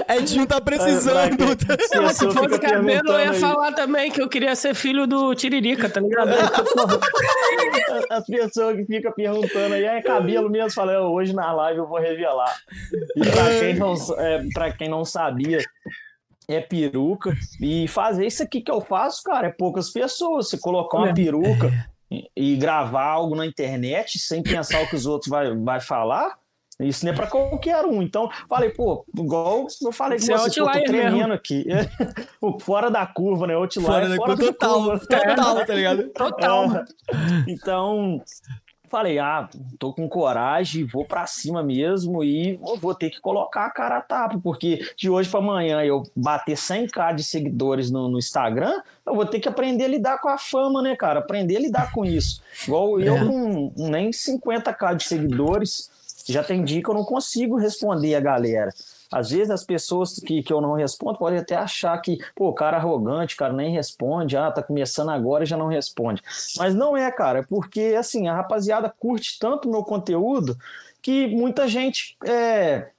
Edinho 0.15 0.45
tá 0.45 0.61
precisando. 0.61 1.45
Não, 1.93 2.09
se 2.09 2.31
fosse 2.31 2.59
cabelo, 2.59 3.09
eu 3.09 3.19
ia 3.19 3.31
aí. 3.31 3.39
falar 3.39 3.71
também 3.73 4.11
que 4.11 4.21
eu 4.21 4.29
queria 4.29 4.55
ser 4.55 4.73
filho 4.73 5.07
do 5.07 5.33
Tiririca, 5.35 5.89
tá 5.89 5.99
ligado? 5.99 6.31
As 8.09 8.25
pessoas 8.25 8.77
que 8.77 8.85
ficam 8.85 9.11
perguntando 9.11 9.73
aí, 9.73 9.83
é 9.83 10.01
cabelo 10.01 10.49
mesmo? 10.49 10.71
Falei, 10.71 10.97
hoje 10.97 11.33
na 11.33 11.51
live 11.51 11.79
eu 11.79 11.87
vou 11.87 11.99
revelar. 11.99 12.55
E 13.15 13.19
pra 13.19 13.59
quem 13.59 13.73
não, 13.75 13.93
é, 14.17 14.43
pra 14.53 14.71
quem 14.75 14.89
não 14.89 15.05
sabia, 15.05 15.59
é 16.47 16.61
peruca. 16.61 17.33
E 17.61 17.87
fazer 17.87 18.27
isso 18.27 18.43
aqui 18.43 18.61
que 18.61 18.71
eu 18.71 18.81
faço, 18.81 19.23
cara, 19.23 19.47
é 19.47 19.51
poucas 19.51 19.89
pessoas. 19.91 20.49
Você 20.49 20.57
colocar 20.57 20.97
uma 20.97 21.13
peruca 21.13 21.71
e 22.35 22.55
gravar 22.55 23.05
algo 23.05 23.35
na 23.35 23.45
internet 23.45 24.19
sem 24.19 24.43
pensar 24.43 24.83
o 24.83 24.87
que 24.87 24.95
os 24.95 25.05
outros 25.05 25.29
vai, 25.29 25.55
vai 25.55 25.81
falar, 25.81 26.37
isso 26.79 27.05
não 27.05 27.13
é 27.13 27.15
para 27.15 27.27
qualquer 27.27 27.85
um. 27.85 28.01
Então, 28.01 28.29
falei, 28.49 28.69
pô, 28.69 29.05
igual 29.17 29.65
eu 29.81 29.91
falei 29.93 30.19
com 30.19 30.25
você, 30.25 30.37
você 30.37 30.59
pô, 30.59 30.71
tô 30.71 30.83
tremendo 30.83 31.17
mesmo. 31.17 31.33
aqui. 31.33 31.65
fora 32.59 32.91
da 32.91 33.05
curva, 33.05 33.47
né? 33.47 33.53
Outlier, 33.55 33.85
fora, 33.85 34.09
da 34.09 34.15
fora 34.15 34.37
total, 34.37 34.83
curva. 34.83 34.99
Total, 34.99 35.65
tá 35.65 35.73
ligado? 35.73 36.09
Total. 36.09 36.75
É, 36.75 36.85
então, 37.47 38.21
falei, 38.95 39.19
ah, 39.19 39.49
tô 39.77 39.91
com 39.91 40.07
coragem, 40.07 40.85
vou 40.85 41.03
para 41.03 41.27
cima 41.27 41.61
mesmo 41.61 42.23
e 42.23 42.57
vou 42.79 42.95
ter 42.95 43.09
que 43.09 43.19
colocar 43.19 43.65
a 43.65 43.69
cara 43.69 43.97
a 43.97 44.01
tapa, 44.01 44.39
porque 44.41 44.87
de 44.95 45.09
hoje 45.09 45.29
para 45.29 45.41
amanhã 45.41 45.83
eu 45.83 46.03
bater 46.15 46.55
100k 46.55 47.13
de 47.13 47.23
seguidores 47.25 47.91
no, 47.91 48.07
no, 48.07 48.17
Instagram, 48.17 48.73
eu 49.05 49.13
vou 49.13 49.25
ter 49.25 49.41
que 49.41 49.49
aprender 49.49 49.83
a 49.83 49.87
lidar 49.89 50.21
com 50.21 50.29
a 50.29 50.37
fama, 50.37 50.81
né, 50.81 50.95
cara? 50.95 51.19
Aprender 51.19 51.57
a 51.57 51.59
lidar 51.59 51.91
com 51.91 52.05
isso. 52.05 52.41
Igual 52.65 53.01
é. 53.01 53.09
eu 53.09 53.27
com 53.27 53.73
nem 53.75 54.11
50k 54.11 54.95
de 54.95 55.03
seguidores, 55.03 55.91
já 56.25 56.41
tem 56.41 56.63
dia 56.63 56.81
que 56.81 56.89
eu 56.89 56.95
não 56.95 57.03
consigo 57.03 57.57
responder 57.57 58.15
a 58.15 58.21
galera. 58.21 58.73
Às 59.11 59.31
vezes 59.31 59.49
as 59.49 59.63
pessoas 59.63 60.19
que, 60.19 60.41
que 60.43 60.51
eu 60.51 60.61
não 60.61 60.73
respondo 60.73 61.17
podem 61.17 61.39
até 61.39 61.55
achar 61.55 61.97
que, 61.99 62.17
pô, 62.35 62.53
cara 62.53 62.77
arrogante, 62.77 63.35
cara 63.35 63.53
nem 63.53 63.71
responde, 63.71 64.37
ah, 64.37 64.51
tá 64.51 64.61
começando 64.61 65.09
agora 65.09 65.43
e 65.43 65.47
já 65.47 65.57
não 65.57 65.67
responde. 65.67 66.21
Mas 66.57 66.73
não 66.73 66.95
é, 66.97 67.11
cara, 67.11 67.39
é 67.39 67.43
porque 67.43 67.95
assim, 67.97 68.27
a 68.27 68.35
rapaziada 68.35 68.89
curte 68.89 69.37
tanto 69.39 69.69
meu 69.69 69.83
conteúdo 69.83 70.57
que 71.01 71.27
muita 71.27 71.67
gente 71.67 72.17
é, 72.25 72.89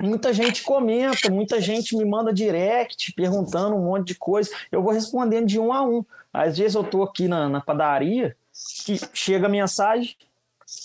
muita 0.00 0.32
gente 0.32 0.62
comenta, 0.62 1.30
muita 1.30 1.60
gente 1.60 1.96
me 1.96 2.04
manda 2.04 2.32
direct 2.32 3.12
perguntando 3.14 3.74
um 3.74 3.84
monte 3.84 4.08
de 4.08 4.14
coisa. 4.14 4.50
Eu 4.70 4.82
vou 4.82 4.92
respondendo 4.92 5.46
de 5.46 5.58
um 5.58 5.72
a 5.72 5.82
um. 5.82 6.04
Às 6.32 6.58
vezes 6.58 6.74
eu 6.74 6.84
tô 6.84 7.02
aqui 7.02 7.26
na, 7.26 7.48
na 7.48 7.60
padaria, 7.60 8.36
que 8.84 9.00
chega 9.12 9.46
a 9.46 9.50
mensagem, 9.50 10.16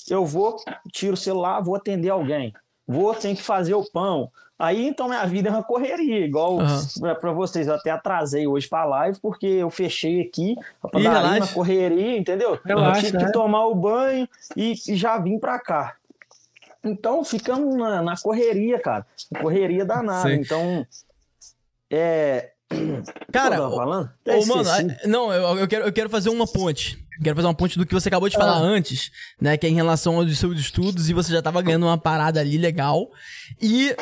eu 0.10 0.26
vou, 0.26 0.58
tiro 0.92 1.14
o 1.14 1.18
celular, 1.18 1.62
vou 1.62 1.76
atender 1.76 2.10
alguém. 2.10 2.54
Vou, 2.88 3.14
tenho 3.14 3.36
que 3.36 3.44
fazer 3.44 3.74
o 3.74 3.84
pão. 3.84 4.32
Aí 4.58 4.88
então 4.88 5.08
minha 5.08 5.26
vida 5.26 5.50
é 5.50 5.52
uma 5.52 5.64
correria, 5.64 6.26
igual 6.26 6.58
uhum. 6.58 7.16
para 7.20 7.32
vocês. 7.32 7.68
Eu 7.68 7.76
até 7.76 7.90
atrasei 7.90 8.48
hoje 8.48 8.68
para 8.68 8.86
live 8.86 9.20
porque 9.20 9.46
eu 9.46 9.70
fechei 9.70 10.22
aqui 10.22 10.56
para 10.92 11.02
dar 11.02 11.38
uma 11.38 11.48
correria, 11.48 12.18
entendeu? 12.18 12.60
Relaxa, 12.64 13.00
eu 13.00 13.06
tive 13.06 13.18
né? 13.18 13.26
que 13.26 13.32
tomar 13.32 13.66
o 13.66 13.76
banho 13.76 14.28
e, 14.56 14.74
e 14.88 14.96
já 14.96 15.18
vim 15.18 15.40
para 15.40 15.60
cá. 15.60 15.96
Então 16.84 17.24
ficamos 17.24 17.76
na, 17.76 18.02
na, 18.02 18.18
correria, 18.18 18.80
cara. 18.80 19.06
Correria 19.42 19.86
danada. 19.86 20.30
Sim. 20.30 20.36
Então, 20.36 20.86
é, 21.90 22.52
Cara, 23.32 23.58
Pô, 23.58 23.76
falando? 23.76 24.10
Ô, 24.28 24.46
mano, 24.46 24.96
não, 25.06 25.34
eu, 25.34 25.60
eu, 25.60 25.68
quero, 25.68 25.86
eu 25.86 25.94
quero 25.94 26.10
fazer 26.10 26.30
uma 26.30 26.48
ponte. 26.48 27.04
Quero 27.24 27.36
fazer 27.36 27.48
uma 27.48 27.54
ponte 27.54 27.78
do 27.78 27.86
que 27.86 27.94
você 27.94 28.10
acabou 28.10 28.28
de 28.28 28.36
falar 28.36 28.58
ah. 28.58 28.62
antes, 28.62 29.12
né? 29.40 29.56
Que 29.56 29.68
é 29.68 29.70
em 29.70 29.76
relação 29.76 30.16
aos 30.16 30.38
seus 30.38 30.60
estudos 30.60 31.10
e 31.10 31.14
você 31.14 31.32
já 31.32 31.42
tava 31.42 31.62
ganhando 31.62 31.86
uma 31.86 31.98
parada 31.98 32.40
ali 32.40 32.58
legal. 32.58 33.10
E, 33.62 33.96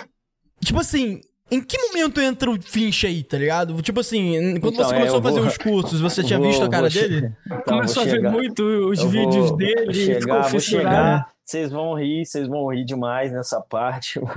tipo 0.64 0.80
assim, 0.80 1.22
em 1.52 1.62
que 1.62 1.78
momento 1.78 2.22
entra 2.22 2.50
o 2.50 2.62
Finch 2.62 3.06
aí, 3.06 3.24
tá 3.24 3.38
ligado? 3.38 3.82
Tipo 3.82 4.00
assim, 4.00 4.58
quando 4.60 4.74
então, 4.74 4.86
você 4.86 4.94
começou 4.94 5.18
é, 5.18 5.20
a 5.20 5.24
fazer 5.24 5.40
vou, 5.40 5.50
uns 5.50 5.58
cursos, 5.58 6.00
você 6.00 6.24
tinha 6.24 6.40
vou, 6.40 6.48
visto 6.48 6.64
a 6.64 6.70
cara 6.70 6.90
dele? 6.90 7.34
Então, 7.46 7.78
Começou 7.78 8.04
a 8.04 8.06
ver 8.06 8.22
muito 8.22 8.64
os 8.64 9.00
eu 9.00 9.10
vídeos 9.10 9.50
vou, 9.50 9.58
dele. 9.58 9.86
Vou 9.86 9.94
chegar, 9.94 10.42
vou 10.48 10.60
chegar. 10.60 11.32
Vocês 11.44 11.70
vão 11.70 11.94
rir, 11.94 12.26
vocês 12.26 12.48
vão 12.48 12.68
rir 12.68 12.86
demais 12.86 13.32
nessa 13.32 13.60
parte. 13.60 14.20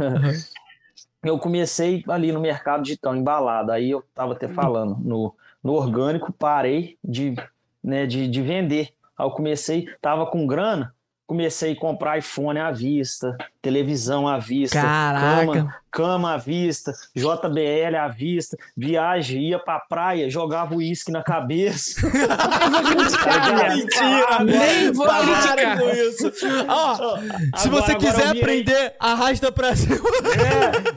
Uhum. 1.24 1.30
Eu 1.30 1.38
comecei 1.38 2.04
ali 2.06 2.30
no 2.32 2.38
mercado 2.38 2.82
digital, 2.82 3.16
embalado. 3.16 3.72
Aí 3.72 3.90
eu 3.90 4.04
tava 4.14 4.34
até 4.34 4.46
falando, 4.46 4.98
no, 5.02 5.34
no 5.62 5.72
orgânico, 5.72 6.30
parei 6.30 6.98
de, 7.02 7.34
né, 7.82 8.04
de, 8.04 8.28
de 8.28 8.42
vender. 8.42 8.90
Aí 9.16 9.24
eu 9.24 9.30
comecei, 9.30 9.88
tava 10.02 10.26
com 10.26 10.46
grana, 10.46 10.93
comecei 11.26 11.72
a 11.72 11.76
comprar 11.76 12.18
iPhone 12.18 12.58
à 12.58 12.70
vista, 12.70 13.36
televisão 13.62 14.28
à 14.28 14.38
vista, 14.38 14.80
cama, 14.80 15.74
cama 15.90 16.34
à 16.34 16.36
vista, 16.36 16.92
JBL 17.14 17.96
à 17.98 18.08
vista, 18.08 18.56
viagem, 18.76 19.48
ia 19.48 19.58
pra 19.58 19.80
praia, 19.80 20.28
jogava 20.28 20.74
uísque 20.74 21.10
na 21.10 21.22
cabeça. 21.22 22.00
Mentira, 23.74 24.44
nem 24.44 24.92
vou 24.92 25.06
criticar 25.06 25.78
com 25.78 25.88
isso. 25.88 26.32
Ó, 26.68 27.18
se 27.56 27.68
você 27.68 27.92
agora, 27.92 27.98
quiser 27.98 28.28
aprender, 28.28 28.94
arrasta 29.00 29.50
pra 29.50 29.74
cima. 29.74 29.96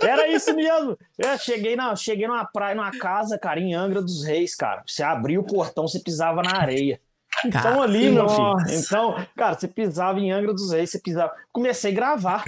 É, 0.01 0.05
era 0.07 0.27
isso 0.27 0.53
mesmo. 0.53 0.97
Eu 1.17 1.37
cheguei, 1.37 1.75
na, 1.75 1.95
cheguei 1.95 2.27
numa 2.27 2.45
praia, 2.45 2.75
numa 2.75 2.91
casa, 2.91 3.37
cara, 3.37 3.59
em 3.59 3.73
Angra 3.73 4.01
dos 4.01 4.25
Reis, 4.25 4.55
cara. 4.55 4.83
Você 4.85 5.03
abriu 5.03 5.41
o 5.41 5.45
portão, 5.45 5.87
você 5.87 5.99
pisava 5.99 6.41
na 6.41 6.57
areia. 6.57 6.99
Então 7.45 7.81
ali, 7.81 8.09
meu 8.09 8.27
filho. 8.27 8.55
Então, 8.71 9.15
cara, 9.35 9.55
você 9.55 9.67
pisava 9.67 10.19
em 10.19 10.31
Angra 10.31 10.53
dos 10.53 10.71
Reis, 10.71 10.89
você 10.89 10.99
pisava. 10.99 11.31
Comecei 11.51 11.91
a 11.91 11.95
gravar. 11.95 12.43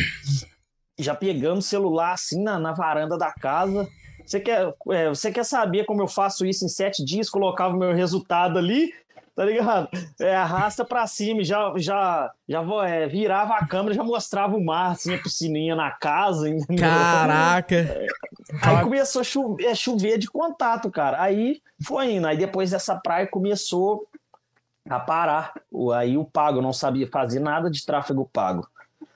Já 0.98 1.16
pegando 1.16 1.60
o 1.60 1.64
celular 1.64 2.14
assim 2.14 2.42
na, 2.44 2.60
na 2.60 2.74
varanda 2.74 3.18
da 3.18 3.32
casa. 3.32 3.88
Você 4.26 4.40
quer, 4.40 4.74
é, 4.92 5.10
você 5.10 5.32
quer 5.32 5.44
saber 5.44 5.86
como 5.86 6.04
eu 6.04 6.08
faço 6.08 6.46
isso 6.46 6.64
em 6.64 6.68
sete 6.68 7.04
dias? 7.04 7.30
Colocava 7.30 7.76
o 7.76 7.80
meu 7.80 7.94
resultado 7.94 8.60
ali, 8.60 8.94
tá 9.36 9.44
ligado? 9.44 9.90
É, 10.20 10.36
arrasta 10.36 10.86
pra 10.86 11.08
cima, 11.08 11.44
já, 11.44 11.74
já, 11.78 12.32
já 12.48 12.64
é, 12.86 13.08
virava 13.08 13.56
a 13.56 13.66
câmera, 13.66 13.96
já 13.96 14.04
mostrava 14.04 14.56
o 14.56 14.64
mar, 14.64 14.92
assim, 14.92 15.16
a 15.16 15.18
piscininha 15.18 15.76
na 15.76 15.90
casa. 15.90 16.48
Entendeu? 16.48 16.88
Caraca! 16.88 17.76
É, 17.76 18.08
aí 18.62 18.84
começou 18.84 19.22
a 19.22 19.24
chover, 19.24 19.66
é, 19.66 19.74
chover 19.74 20.20
de 20.20 20.28
contato, 20.30 20.92
cara. 20.92 21.20
Aí 21.20 21.60
foi 21.84 22.14
indo. 22.14 22.28
Aí 22.28 22.38
depois 22.38 22.70
dessa 22.70 22.96
praia 22.96 23.26
começou 23.26 24.08
a 24.90 25.00
parar. 25.00 25.54
Aí 25.96 26.18
o 26.18 26.26
pago, 26.26 26.62
não 26.62 26.74
sabia 26.74 27.08
fazer 27.08 27.40
nada 27.40 27.70
de 27.70 27.86
tráfego 27.86 28.30
pago. 28.32 28.68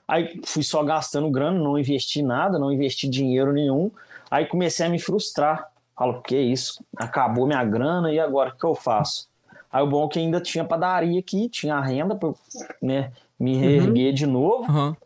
Aí 0.06 0.40
fui 0.44 0.62
só 0.62 0.82
gastando 0.82 1.30
grana, 1.30 1.58
não 1.58 1.78
investi 1.78 2.22
nada, 2.22 2.58
não 2.58 2.72
investi 2.72 3.08
dinheiro 3.08 3.52
nenhum. 3.52 3.90
Aí 4.30 4.46
comecei 4.46 4.86
a 4.86 4.88
me 4.88 4.98
frustrar. 4.98 5.68
Falo, 5.96 6.22
que 6.22 6.36
isso? 6.36 6.84
Acabou 6.96 7.46
minha 7.46 7.64
grana 7.64 8.12
e 8.12 8.18
agora 8.18 8.50
o 8.50 8.56
que 8.56 8.64
eu 8.64 8.74
faço? 8.74 9.28
Aí 9.72 9.82
o 9.82 9.86
bom 9.86 10.06
é 10.06 10.08
que 10.08 10.18
ainda 10.18 10.40
tinha 10.40 10.64
padaria 10.64 11.18
aqui, 11.18 11.48
tinha 11.48 11.80
renda 11.80 12.14
para 12.14 12.32
né, 12.80 13.12
me 13.38 13.54
uhum. 13.54 13.60
reerguer 13.60 14.08
uhum. 14.08 14.14
de 14.14 14.26
novo 14.26 14.72
uhum. 14.72 14.96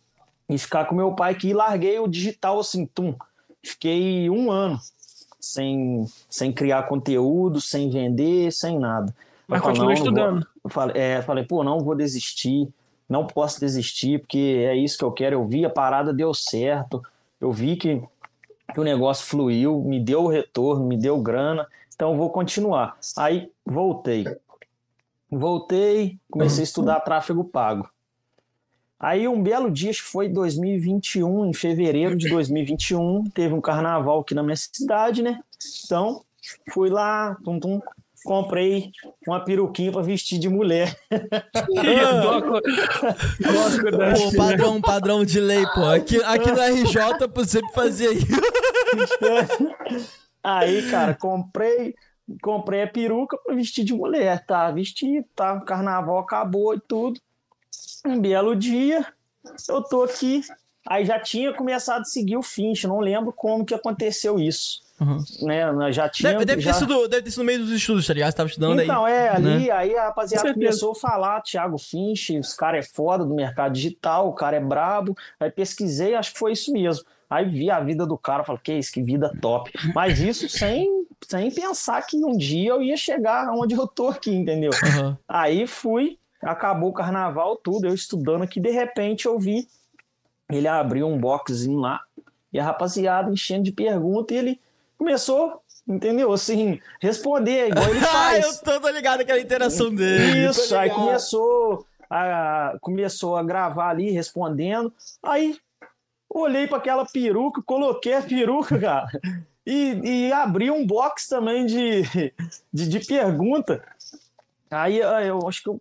e 0.49 0.59
ficar 0.59 0.85
com 0.87 0.95
meu 0.95 1.13
pai 1.13 1.33
aqui. 1.33 1.49
E 1.49 1.55
larguei 1.55 1.99
o 1.99 2.09
digital 2.09 2.59
assim, 2.59 2.85
tum. 2.85 3.15
Fiquei 3.63 4.29
um 4.29 4.51
ano 4.51 4.79
sem, 5.41 6.07
sem 6.29 6.53
criar 6.53 6.85
conteúdo, 6.85 7.61
sem 7.61 7.89
vender, 7.91 8.53
sem 8.53 8.79
nada. 8.79 9.15
Mas 9.49 9.63
continua 9.63 9.95
estudando. 9.95 10.47
Eu 10.63 10.69
falei, 10.69 11.01
é, 11.01 11.23
falei, 11.23 11.43
pô, 11.43 11.65
não 11.65 11.81
vou 11.81 11.95
desistir, 11.95 12.69
não 13.09 13.27
posso 13.27 13.59
desistir, 13.59 14.21
porque 14.21 14.63
é 14.69 14.77
isso 14.77 14.99
que 14.99 15.05
eu 15.05 15.11
quero. 15.11 15.37
Eu 15.37 15.45
vi 15.45 15.65
a 15.65 15.71
parada 15.71 16.13
deu 16.13 16.35
certo, 16.35 17.03
eu 17.41 17.51
vi 17.51 17.75
que, 17.75 18.03
que 18.75 18.79
o 18.79 18.85
negócio 18.85 19.27
fluiu, 19.27 19.81
me 19.81 19.99
deu 19.99 20.25
o 20.25 20.29
retorno, 20.29 20.87
me 20.87 20.99
deu 20.99 21.19
grana, 21.19 21.67
então 21.95 22.17
vou 22.17 22.29
continuar. 22.29 22.99
Aí 23.17 23.51
voltei. 23.65 24.27
Voltei, 25.31 26.19
comecei 26.31 26.61
a 26.61 26.65
estudar 26.65 27.01
tráfego 27.01 27.43
pago. 27.43 27.89
Aí 29.01 29.29
um 29.29 29.43
belo 29.43 29.71
dia, 29.71 29.91
acho 29.91 30.03
que 30.03 30.11
foi 30.11 30.29
2021, 30.29 31.47
em 31.47 31.55
fevereiro 31.55 32.17
de 32.17 32.29
2021, 32.29 33.25
teve 33.31 33.55
um 33.55 33.61
carnaval 33.61 34.21
aqui 34.21 34.35
na 34.35 34.43
minha 34.43 34.57
cidade, 34.57 35.23
né? 35.23 35.41
Então, 35.85 36.25
fui 36.73 36.91
lá, 36.91 37.37
tum, 37.45 37.61
tum, 37.61 37.81
comprei 38.25 38.91
uma 39.27 39.45
peruquinha 39.45 39.93
para 39.93 40.03
vestir 40.03 40.39
de 40.39 40.49
mulher. 40.49 40.99
pô, 44.15 44.37
padrão, 44.37 44.81
padrão 44.81 45.25
de 45.25 45.41
lei, 45.41 45.65
pô. 45.75 45.85
Aqui, 45.85 46.23
aqui 46.25 46.51
no 46.51 46.61
RJ 46.61 47.29
você 47.35 47.61
fazia 47.75 48.13
isso. 48.13 48.27
Aí, 50.43 50.89
cara, 50.91 51.15
comprei, 51.15 51.95
comprei 52.43 52.83
a 52.83 52.87
peruca 52.87 53.37
para 53.39 53.55
vestir 53.55 53.85
de 53.85 53.93
mulher, 53.93 54.45
tá? 54.47 54.71
Vesti, 54.71 55.25
tá? 55.35 55.55
O 55.55 55.65
carnaval 55.65 56.19
acabou 56.19 56.75
e 56.75 56.81
tudo. 56.81 57.21
Um 58.07 58.19
belo 58.21 58.55
dia, 58.57 59.07
eu 59.69 59.83
tô 59.83 60.03
aqui. 60.03 60.43
Aí 60.87 61.05
já 61.05 61.21
tinha 61.21 61.53
começado 61.53 62.01
a 62.03 62.05
seguir 62.05 62.37
o 62.37 62.43
Finch, 62.43 62.87
não 62.87 63.01
lembro 63.01 63.33
como 63.33 63.65
que 63.65 63.75
aconteceu 63.75 64.39
isso. 64.39 64.88
Uhum. 65.01 65.19
Né, 65.43 65.93
já 65.93 66.09
tinha. 66.09 66.33
Deve, 66.33 66.45
deve 66.45 66.63
já... 66.63 66.73
Ter 66.73 66.79
sido, 66.79 67.09
deve 67.09 67.23
ter 67.23 67.31
sido 67.31 67.41
no 67.41 67.47
meio 67.47 67.61
dos 67.61 67.71
estudos, 67.71 68.07
tá 68.07 68.15
ligado? 68.15 68.31
Você 68.31 68.37
tava 68.37 68.49
estudando 68.49 68.81
então, 68.81 69.05
aí. 69.05 69.13
Então, 69.13 69.25
é, 69.25 69.29
ali, 69.29 69.67
né? 69.67 69.71
aí 69.71 69.97
a 69.97 70.05
rapaziada 70.05 70.55
começou 70.55 70.93
a 70.93 70.95
falar, 70.95 71.41
Thiago 71.43 71.79
Finch, 71.79 72.35
esse 72.35 72.57
cara 72.57 72.79
é 72.79 72.83
foda 72.83 73.25
do 73.25 73.35
mercado 73.35 73.73
digital, 73.73 74.29
o 74.29 74.33
cara 74.33 74.57
é 74.57 74.61
brabo. 74.61 75.17
Aí 75.39 75.51
pesquisei, 75.51 76.15
acho 76.15 76.33
que 76.33 76.39
foi 76.39 76.53
isso 76.53 76.73
mesmo. 76.73 77.05
Aí 77.31 77.45
vi 77.45 77.71
a 77.71 77.81
vida 77.81 78.07
do 78.07 78.17
cara, 78.17 78.45
falei, 78.45 78.61
que 78.63 78.73
isso, 78.73 78.93
que 78.93 79.03
vida 79.03 79.31
top. 79.41 79.71
Mas 79.95 80.19
isso 80.19 80.49
sem, 80.49 81.05
sem 81.29 81.51
pensar 81.51 82.03
que 82.07 82.17
um 82.17 82.37
dia 82.37 82.71
eu 82.71 82.83
ia 82.83 82.97
chegar 82.97 83.51
onde 83.53 83.75
eu 83.75 83.87
tô 83.87 84.09
aqui, 84.09 84.35
entendeu? 84.35 84.71
Uhum. 84.73 85.17
Aí 85.29 85.67
fui, 85.67 86.19
acabou 86.43 86.91
o 86.91 86.95
carnaval, 86.95 87.57
tudo, 87.57 87.87
eu 87.87 87.95
estudando 87.95 88.43
aqui, 88.43 88.59
de 88.59 88.71
repente 88.71 89.27
eu 89.27 89.39
vi 89.39 89.69
ele 90.51 90.67
abriu 90.67 91.07
um 91.07 91.19
boxzinho 91.19 91.79
lá, 91.79 92.01
e 92.53 92.59
a 92.59 92.65
rapaziada 92.65 93.31
enchendo 93.31 93.65
de 93.65 93.73
perguntas, 93.73 94.35
e 94.35 94.39
ele 94.39 94.61
começou, 94.99 95.63
entendeu? 95.87 96.33
Assim, 96.33 96.81
responder, 97.01 97.69
igual 97.69 97.89
ele 97.89 98.01
faz. 98.01 98.61
ah, 98.67 98.71
eu 98.73 98.81
tô, 98.81 98.89
ligado 98.91 99.21
aquela 99.21 99.41
interação 99.41 99.95
dele. 99.95 100.49
Isso, 100.49 100.77
aí 100.77 100.91
começou 100.91 101.87
a, 102.11 102.77
começou 102.81 103.37
a 103.37 103.43
gravar 103.43 103.91
ali, 103.91 104.11
respondendo. 104.11 104.93
Aí 105.23 105.57
olhei 106.29 106.67
para 106.67 106.79
aquela 106.79 107.07
peruca, 107.07 107.63
coloquei 107.63 108.15
a 108.15 108.23
peruca, 108.23 108.79
cara, 108.79 109.09
e, 109.65 110.27
e 110.27 110.33
abri 110.33 110.71
um 110.71 110.87
box 110.87 111.29
também 111.29 111.65
de, 111.65 112.03
de, 112.73 112.89
de 112.89 113.01
pergunta. 113.07 113.83
Aí 114.71 114.99
eu 114.99 115.47
acho 115.49 115.63
que 115.63 115.69
eu. 115.69 115.81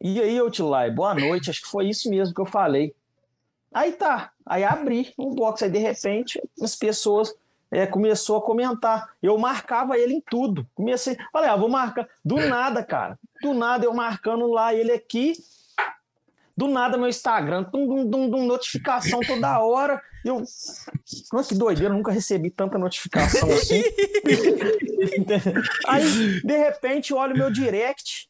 E 0.00 0.20
aí, 0.20 0.38
lá, 0.60 0.88
boa 0.90 1.14
noite, 1.14 1.50
acho 1.50 1.62
que 1.62 1.68
foi 1.68 1.88
isso 1.88 2.08
mesmo 2.10 2.34
que 2.34 2.40
eu 2.40 2.46
falei. 2.46 2.94
Aí 3.72 3.92
tá, 3.92 4.32
aí 4.46 4.64
abri 4.64 5.12
um 5.18 5.34
box, 5.34 5.62
aí 5.62 5.70
de 5.70 5.78
repente 5.78 6.40
as 6.60 6.74
pessoas 6.74 7.34
é, 7.70 7.86
começou 7.86 8.36
a 8.36 8.42
comentar. 8.42 9.10
Eu 9.22 9.36
marcava 9.38 9.98
ele 9.98 10.14
em 10.14 10.20
tudo. 10.20 10.66
Comecei, 10.74 11.16
falei, 11.32 11.50
ah, 11.50 11.56
vou 11.56 11.68
marcar. 11.68 12.08
Do 12.24 12.36
nada, 12.36 12.82
cara. 12.82 13.18
Do 13.42 13.54
nada 13.54 13.84
eu 13.84 13.92
marcando 13.92 14.46
lá 14.46 14.74
ele 14.74 14.92
aqui. 14.92 15.34
Do 16.56 16.66
nada 16.66 16.98
meu 16.98 17.08
Instagram, 17.08 17.64
dum, 17.72 17.86
dum, 17.86 18.10
dum, 18.10 18.30
dum 18.30 18.46
notificação 18.46 19.20
toda 19.20 19.60
hora. 19.60 20.00
Eu, 20.24 20.42
nossa, 21.32 21.48
que 21.48 21.54
doideira, 21.54 21.92
eu 21.92 21.96
nunca 21.96 22.10
recebi 22.10 22.50
tanta 22.50 22.76
notificação 22.76 23.48
assim. 23.52 23.82
Aí, 25.86 26.42
de 26.42 26.56
repente, 26.56 27.14
olho 27.14 27.36
meu 27.36 27.50
direct. 27.50 28.28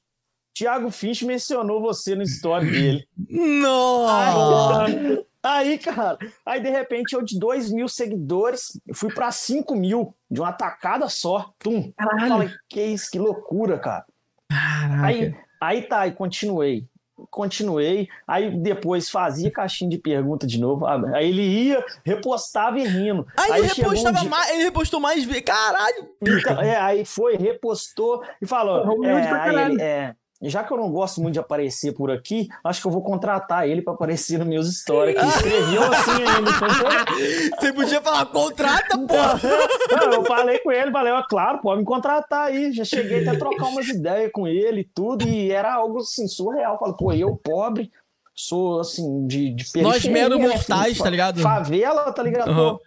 Thiago 0.54 0.90
Finch 0.90 1.24
mencionou 1.24 1.80
você 1.80 2.14
no 2.14 2.22
story 2.22 2.70
dele. 2.70 3.08
Nossa! 3.30 5.24
Aí, 5.42 5.78
cara, 5.78 6.18
aí 6.44 6.60
de 6.60 6.68
repente 6.68 7.14
eu 7.14 7.22
de 7.22 7.38
2 7.38 7.70
mil 7.70 7.88
seguidores 7.88 8.80
fui 8.92 9.12
para 9.12 9.30
5 9.30 9.74
mil 9.76 10.14
de 10.30 10.40
uma 10.40 10.52
tacada 10.52 11.08
só. 11.08 11.52
Tum. 11.58 11.92
Caralho. 11.96 12.28
Falei, 12.28 12.50
que 12.68 12.82
isso, 12.82 13.10
que 13.10 13.18
loucura, 13.18 13.78
cara. 13.78 14.04
Caraca. 14.50 15.06
Aí, 15.06 15.34
aí 15.60 15.82
tá, 15.82 16.00
aí 16.00 16.12
continuei. 16.12 16.86
Continuei, 17.30 18.08
aí 18.28 18.56
depois 18.56 19.10
fazia 19.10 19.50
caixinha 19.50 19.90
de 19.90 19.98
pergunta 19.98 20.46
de 20.46 20.60
novo. 20.60 20.86
Aí 20.86 21.28
ele 21.28 21.42
ia, 21.42 21.84
repostava 22.04 22.78
e 22.78 22.86
rindo. 22.86 23.26
Aí, 23.36 23.52
aí 23.52 23.60
ele 23.60 23.72
repostava 23.74 24.20
um 24.20 24.28
mais, 24.28 24.50
ele 24.50 24.62
repostou 24.62 25.00
mais 25.00 25.24
vezes. 25.24 25.42
Caralho! 25.42 26.08
Então, 26.22 26.60
é, 26.60 26.76
aí 26.76 27.04
foi, 27.04 27.36
repostou 27.36 28.22
e 28.40 28.46
falou. 28.46 29.04
É, 29.04 29.30
aí 29.32 29.54
ele, 29.56 29.82
é, 29.82 30.14
já 30.40 30.62
que 30.62 30.72
eu 30.72 30.76
não 30.76 30.90
gosto 30.90 31.20
muito 31.20 31.34
de 31.34 31.40
aparecer 31.40 31.92
por 31.92 32.10
aqui, 32.10 32.48
acho 32.62 32.80
que 32.80 32.86
eu 32.86 32.92
vou 32.92 33.02
contratar 33.02 33.68
ele 33.68 33.82
para 33.82 33.94
aparecer 33.94 34.38
nos 34.38 34.46
meus 34.46 34.80
stories 34.80 35.16
aqui. 35.16 35.26
Escreveu 35.26 35.82
assim 35.82 36.10
ainda. 36.10 36.50
Então, 36.50 37.58
Você 37.58 37.72
podia 37.72 38.00
falar, 38.00 38.26
contrata, 38.26 38.96
pô! 38.96 39.14
Não, 39.96 40.12
eu 40.12 40.24
falei 40.24 40.58
com 40.60 40.70
ele, 40.70 40.92
falei, 40.92 41.12
ó, 41.12 41.22
claro, 41.24 41.60
pode 41.60 41.80
me 41.80 41.84
contratar 41.84 42.46
aí. 42.46 42.72
Já 42.72 42.84
cheguei 42.84 43.22
até 43.22 43.30
a 43.30 43.38
trocar 43.38 43.66
umas 43.66 43.88
ideias 43.88 44.30
com 44.32 44.46
ele 44.46 44.82
e 44.82 44.88
tudo, 44.94 45.26
e 45.26 45.50
era 45.50 45.74
algo 45.74 45.98
assim, 45.98 46.28
surreal. 46.28 46.78
Falei, 46.78 46.94
pô, 46.96 47.12
eu 47.12 47.36
pobre, 47.36 47.90
sou 48.32 48.78
assim, 48.78 49.26
de, 49.26 49.52
de 49.52 49.82
Nós 49.82 50.04
mero 50.04 50.38
mortais, 50.38 50.92
assim, 50.92 51.02
tá 51.02 51.10
ligado? 51.10 51.40
Favela, 51.40 52.12
tá 52.12 52.22
ligado? 52.22 52.50
Uhum. 52.50 52.78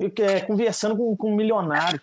Eu, 0.00 0.12
é, 0.24 0.40
conversando 0.40 0.96
com, 0.96 1.16
com 1.16 1.30
um 1.30 1.36
milionário. 1.36 2.00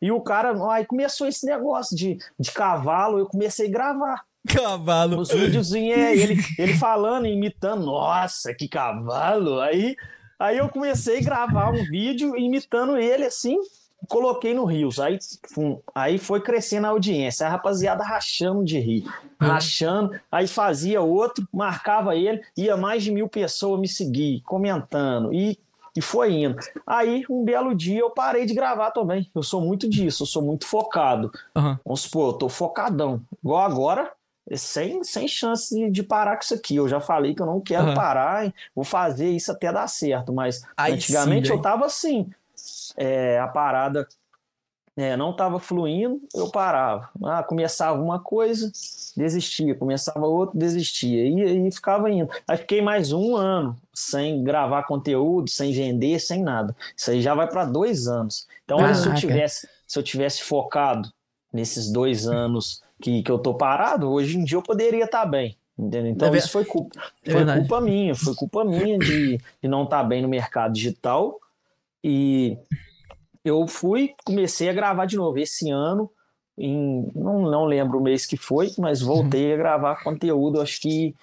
E 0.00 0.10
o 0.10 0.20
cara, 0.20 0.54
aí 0.72 0.84
começou 0.84 1.26
esse 1.26 1.44
negócio 1.44 1.96
de, 1.96 2.18
de 2.38 2.50
cavalo, 2.52 3.18
eu 3.18 3.26
comecei 3.26 3.68
a 3.68 3.70
gravar. 3.70 4.24
Cavalo. 4.48 5.20
Os 5.20 5.30
vídeos, 5.30 5.74
é, 5.74 6.16
ele, 6.16 6.42
ele 6.58 6.74
falando, 6.74 7.26
imitando, 7.26 7.84
nossa, 7.84 8.54
que 8.54 8.66
cavalo. 8.66 9.60
Aí, 9.60 9.94
aí 10.38 10.56
eu 10.56 10.68
comecei 10.68 11.18
a 11.18 11.22
gravar 11.22 11.70
um 11.70 11.84
vídeo 11.84 12.36
imitando 12.36 12.96
ele 12.96 13.26
assim, 13.26 13.58
coloquei 14.08 14.54
no 14.54 14.64
Rios. 14.64 14.98
Aí, 14.98 15.18
aí 15.94 16.18
foi 16.18 16.40
crescendo 16.40 16.86
a 16.86 16.90
audiência. 16.90 17.46
A 17.46 17.50
rapaziada 17.50 18.02
rachando 18.02 18.64
de 18.64 18.78
rir, 18.78 19.04
uhum. 19.04 19.48
rachando. 19.48 20.18
Aí 20.32 20.46
fazia 20.46 21.02
outro, 21.02 21.46
marcava 21.52 22.16
ele, 22.16 22.40
ia 22.56 22.76
mais 22.76 23.02
de 23.02 23.12
mil 23.12 23.28
pessoas 23.28 23.78
me 23.78 23.88
seguir, 23.88 24.40
comentando. 24.42 25.34
E 25.34 25.58
e 25.96 26.02
foi 26.02 26.32
indo. 26.32 26.56
Aí, 26.86 27.24
um 27.28 27.44
belo 27.44 27.74
dia, 27.74 28.00
eu 28.00 28.10
parei 28.10 28.46
de 28.46 28.54
gravar 28.54 28.90
também. 28.90 29.30
Eu 29.34 29.42
sou 29.42 29.60
muito 29.60 29.88
disso, 29.88 30.22
eu 30.22 30.26
sou 30.26 30.42
muito 30.42 30.66
focado. 30.66 31.30
Uhum. 31.56 31.76
Vamos 31.84 32.02
supor, 32.02 32.34
eu 32.34 32.38
tô 32.38 32.48
focadão. 32.48 33.20
Igual 33.42 33.62
agora, 33.62 34.12
sem, 34.56 35.02
sem 35.04 35.28
chance 35.28 35.90
de 35.90 36.02
parar 36.02 36.36
com 36.36 36.42
isso 36.42 36.54
aqui. 36.54 36.76
Eu 36.76 36.88
já 36.88 37.00
falei 37.00 37.34
que 37.34 37.42
eu 37.42 37.46
não 37.46 37.60
quero 37.60 37.88
uhum. 37.88 37.94
parar, 37.94 38.52
vou 38.74 38.84
fazer 38.84 39.30
isso 39.30 39.52
até 39.52 39.72
dar 39.72 39.88
certo. 39.88 40.32
Mas 40.32 40.62
Aí 40.76 40.94
antigamente 40.94 41.48
sim, 41.48 41.54
eu 41.54 41.60
tava 41.60 41.86
assim. 41.86 42.28
É, 42.96 43.38
a 43.38 43.48
parada 43.48 44.06
é, 45.00 45.16
não 45.16 45.30
estava 45.30 45.58
fluindo, 45.58 46.20
eu 46.34 46.50
parava. 46.50 47.08
Ah, 47.24 47.42
começava 47.42 47.98
uma 47.98 48.18
coisa, 48.18 48.70
desistia, 49.16 49.74
começava 49.74 50.26
outra, 50.26 50.58
desistia. 50.58 51.26
E 51.26 51.42
aí 51.42 51.72
ficava 51.72 52.10
indo. 52.10 52.30
Aí 52.46 52.58
fiquei 52.58 52.82
mais 52.82 53.10
um 53.10 53.34
ano 53.34 53.74
sem 53.94 54.44
gravar 54.44 54.82
conteúdo, 54.82 55.48
sem 55.48 55.72
vender, 55.72 56.18
sem 56.20 56.42
nada. 56.42 56.76
Isso 56.94 57.10
aí 57.10 57.22
já 57.22 57.34
vai 57.34 57.48
para 57.48 57.64
dois 57.64 58.08
anos. 58.08 58.46
Então, 58.62 58.94
se 58.94 59.08
eu 59.08 59.14
tivesse, 59.14 59.66
se 59.86 59.98
eu 59.98 60.02
tivesse 60.02 60.42
focado 60.42 61.10
nesses 61.50 61.90
dois 61.90 62.28
anos 62.28 62.82
que, 63.00 63.22
que 63.22 63.30
eu 63.30 63.38
tô 63.38 63.54
parado, 63.54 64.10
hoje 64.10 64.36
em 64.36 64.44
dia 64.44 64.58
eu 64.58 64.62
poderia 64.62 65.06
estar 65.06 65.22
tá 65.22 65.26
bem. 65.26 65.56
Entendeu? 65.78 66.12
Então, 66.12 66.34
é 66.34 66.36
isso 66.36 66.50
foi 66.50 66.66
culpa, 66.66 67.00
é 67.24 67.32
foi 67.32 67.46
culpa 67.46 67.80
minha, 67.80 68.14
foi 68.14 68.34
culpa 68.34 68.64
minha 68.66 68.98
de, 68.98 69.38
de 69.62 69.68
não 69.68 69.84
estar 69.84 70.02
tá 70.02 70.04
bem 70.04 70.20
no 70.20 70.28
mercado 70.28 70.74
digital. 70.74 71.40
E 72.04 72.58
eu 73.44 73.66
fui, 73.66 74.14
comecei 74.24 74.68
a 74.68 74.72
gravar 74.72 75.06
de 75.06 75.16
novo 75.16 75.38
esse 75.38 75.70
ano, 75.70 76.10
em, 76.58 77.10
não, 77.14 77.42
não 77.42 77.64
lembro 77.64 77.98
o 77.98 78.02
mês 78.02 78.26
que 78.26 78.36
foi, 78.36 78.70
mas 78.78 79.00
voltei 79.00 79.54
a 79.54 79.56
gravar 79.56 80.02
conteúdo, 80.02 80.60
acho 80.60 80.80
que 80.80 81.14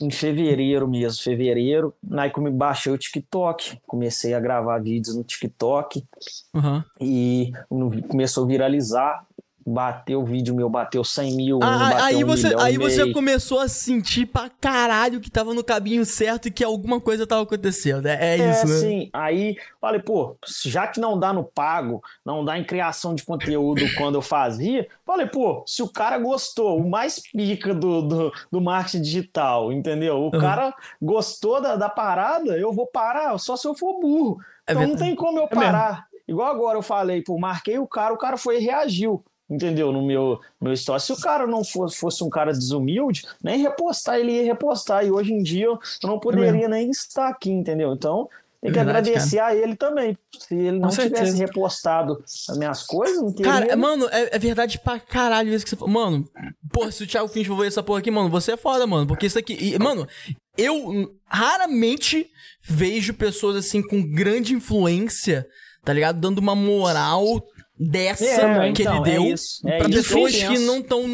em 0.00 0.10
fevereiro 0.10 0.88
mesmo, 0.88 1.22
fevereiro, 1.22 1.94
aí 2.12 2.30
como 2.30 2.50
baixei 2.50 2.92
o 2.92 2.98
TikTok, 2.98 3.78
comecei 3.86 4.34
a 4.34 4.40
gravar 4.40 4.78
vídeos 4.80 5.16
no 5.16 5.22
TikTok 5.22 6.04
uhum. 6.52 6.82
e 7.00 7.52
começou 8.08 8.44
a 8.44 8.48
viralizar, 8.48 9.24
bateu 9.66 10.20
o 10.20 10.24
vídeo 10.24 10.54
meu, 10.54 10.68
bateu 10.68 11.02
100 11.02 11.36
mil. 11.36 11.60
Ah, 11.62 12.06
aí 12.06 12.22
um 12.22 12.26
você, 12.26 12.54
aí 12.58 12.76
você 12.76 13.10
começou 13.12 13.60
a 13.60 13.68
sentir 13.68 14.26
pra 14.26 14.50
caralho 14.60 15.20
que 15.20 15.30
tava 15.30 15.54
no 15.54 15.64
caminho 15.64 16.04
certo 16.04 16.48
e 16.48 16.50
que 16.50 16.62
alguma 16.62 17.00
coisa 17.00 17.26
tava 17.26 17.42
acontecendo. 17.42 18.06
É, 18.06 18.14
é, 18.14 18.38
é 18.38 18.50
isso, 18.50 18.66
né? 18.66 18.74
Sim, 18.76 19.10
aí 19.12 19.56
falei, 19.80 20.00
pô, 20.00 20.36
já 20.64 20.86
que 20.86 21.00
não 21.00 21.18
dá 21.18 21.32
no 21.32 21.44
pago, 21.44 22.02
não 22.24 22.44
dá 22.44 22.58
em 22.58 22.64
criação 22.64 23.14
de 23.14 23.24
conteúdo 23.24 23.82
quando 23.96 24.16
eu 24.16 24.22
fazia, 24.22 24.86
falei, 25.04 25.26
pô, 25.26 25.64
se 25.66 25.82
o 25.82 25.88
cara 25.88 26.18
gostou, 26.18 26.78
o 26.78 26.88
mais 26.88 27.20
pica 27.20 27.74
do, 27.74 28.02
do, 28.02 28.32
do 28.52 28.60
marketing 28.60 29.02
digital, 29.02 29.72
entendeu? 29.72 30.16
O 30.16 30.24
uhum. 30.24 30.40
cara 30.40 30.74
gostou 31.00 31.60
da, 31.60 31.76
da 31.76 31.88
parada, 31.88 32.58
eu 32.58 32.72
vou 32.72 32.86
parar, 32.86 33.38
só 33.38 33.56
se 33.56 33.66
eu 33.66 33.74
for 33.74 33.98
burro. 33.98 34.38
É 34.66 34.72
então 34.72 34.86
não 34.86 34.96
tem 34.96 35.14
como 35.14 35.38
eu 35.38 35.44
é 35.44 35.48
parar. 35.48 36.06
Igual 36.26 36.50
agora 36.50 36.78
eu 36.78 36.82
falei, 36.82 37.22
pô, 37.22 37.38
marquei 37.38 37.78
o 37.78 37.86
cara, 37.86 38.12
o 38.12 38.18
cara 38.18 38.36
foi 38.36 38.56
e 38.56 38.64
reagiu 38.64 39.22
entendeu? 39.48 39.92
No 39.92 40.04
meu, 40.04 40.40
meu 40.60 40.72
story. 40.72 41.02
Se 41.02 41.12
o 41.12 41.20
cara 41.20 41.46
não 41.46 41.64
fosse, 41.64 41.96
fosse 41.96 42.24
um 42.24 42.30
cara 42.30 42.52
desumilde, 42.52 43.26
nem 43.42 43.60
repostar, 43.60 44.16
ele 44.16 44.32
ia 44.32 44.44
repostar. 44.44 45.04
E 45.04 45.10
hoje 45.10 45.32
em 45.32 45.42
dia 45.42 45.66
eu 45.66 45.78
não 46.04 46.18
poderia 46.18 46.66
é 46.66 46.68
nem 46.68 46.90
estar 46.90 47.28
aqui, 47.28 47.50
entendeu? 47.50 47.92
Então 47.92 48.28
tem 48.64 48.72
que 48.72 48.78
Verdade, 48.78 49.10
agradecer 49.10 49.36
cara. 49.36 49.52
a 49.52 49.54
ele 49.54 49.76
também. 49.76 50.16
Se 50.38 50.54
ele 50.54 50.78
não 50.78 50.88
tivesse 50.88 51.36
repostado 51.36 52.24
as 52.48 52.56
minhas 52.56 52.82
coisas, 52.82 53.20
não 53.20 53.30
teria. 53.30 53.52
Cara, 53.52 53.76
mano, 53.76 54.08
é, 54.10 54.34
é, 54.34 54.38
verdade 54.38 54.78
pra 54.78 54.98
caralho 54.98 55.52
isso 55.52 55.64
que 55.66 55.70
você 55.70 55.76
falou. 55.76 55.92
Mano, 55.92 56.26
pô, 56.72 56.90
se 56.90 57.04
o 57.04 57.06
Thiago 57.06 57.28
Finch 57.28 57.46
for 57.46 57.58
ver 57.58 57.66
essa 57.66 57.82
porra 57.82 57.98
aqui, 57.98 58.10
mano, 58.10 58.30
você 58.30 58.52
é 58.52 58.56
foda, 58.56 58.86
mano. 58.86 59.06
Porque 59.06 59.26
isso 59.26 59.38
aqui. 59.38 59.52
E, 59.52 59.78
mano, 59.78 60.08
eu 60.56 61.14
raramente 61.26 62.26
vejo 62.62 63.12
pessoas 63.12 63.56
assim 63.56 63.86
com 63.86 64.02
grande 64.02 64.54
influência, 64.54 65.46
tá 65.84 65.92
ligado? 65.92 66.18
Dando 66.18 66.38
uma 66.38 66.54
moral 66.54 67.44
dessa 67.78 68.24
é, 68.24 68.72
que 68.72 68.82
então, 68.82 69.04
ele 69.04 69.16
deu 69.16 69.24
é 69.24 69.76
é 69.76 69.78
pra 69.78 69.88
pessoas 69.88 70.32
que 70.32 70.58
não 70.60 70.78
estão 70.78 71.04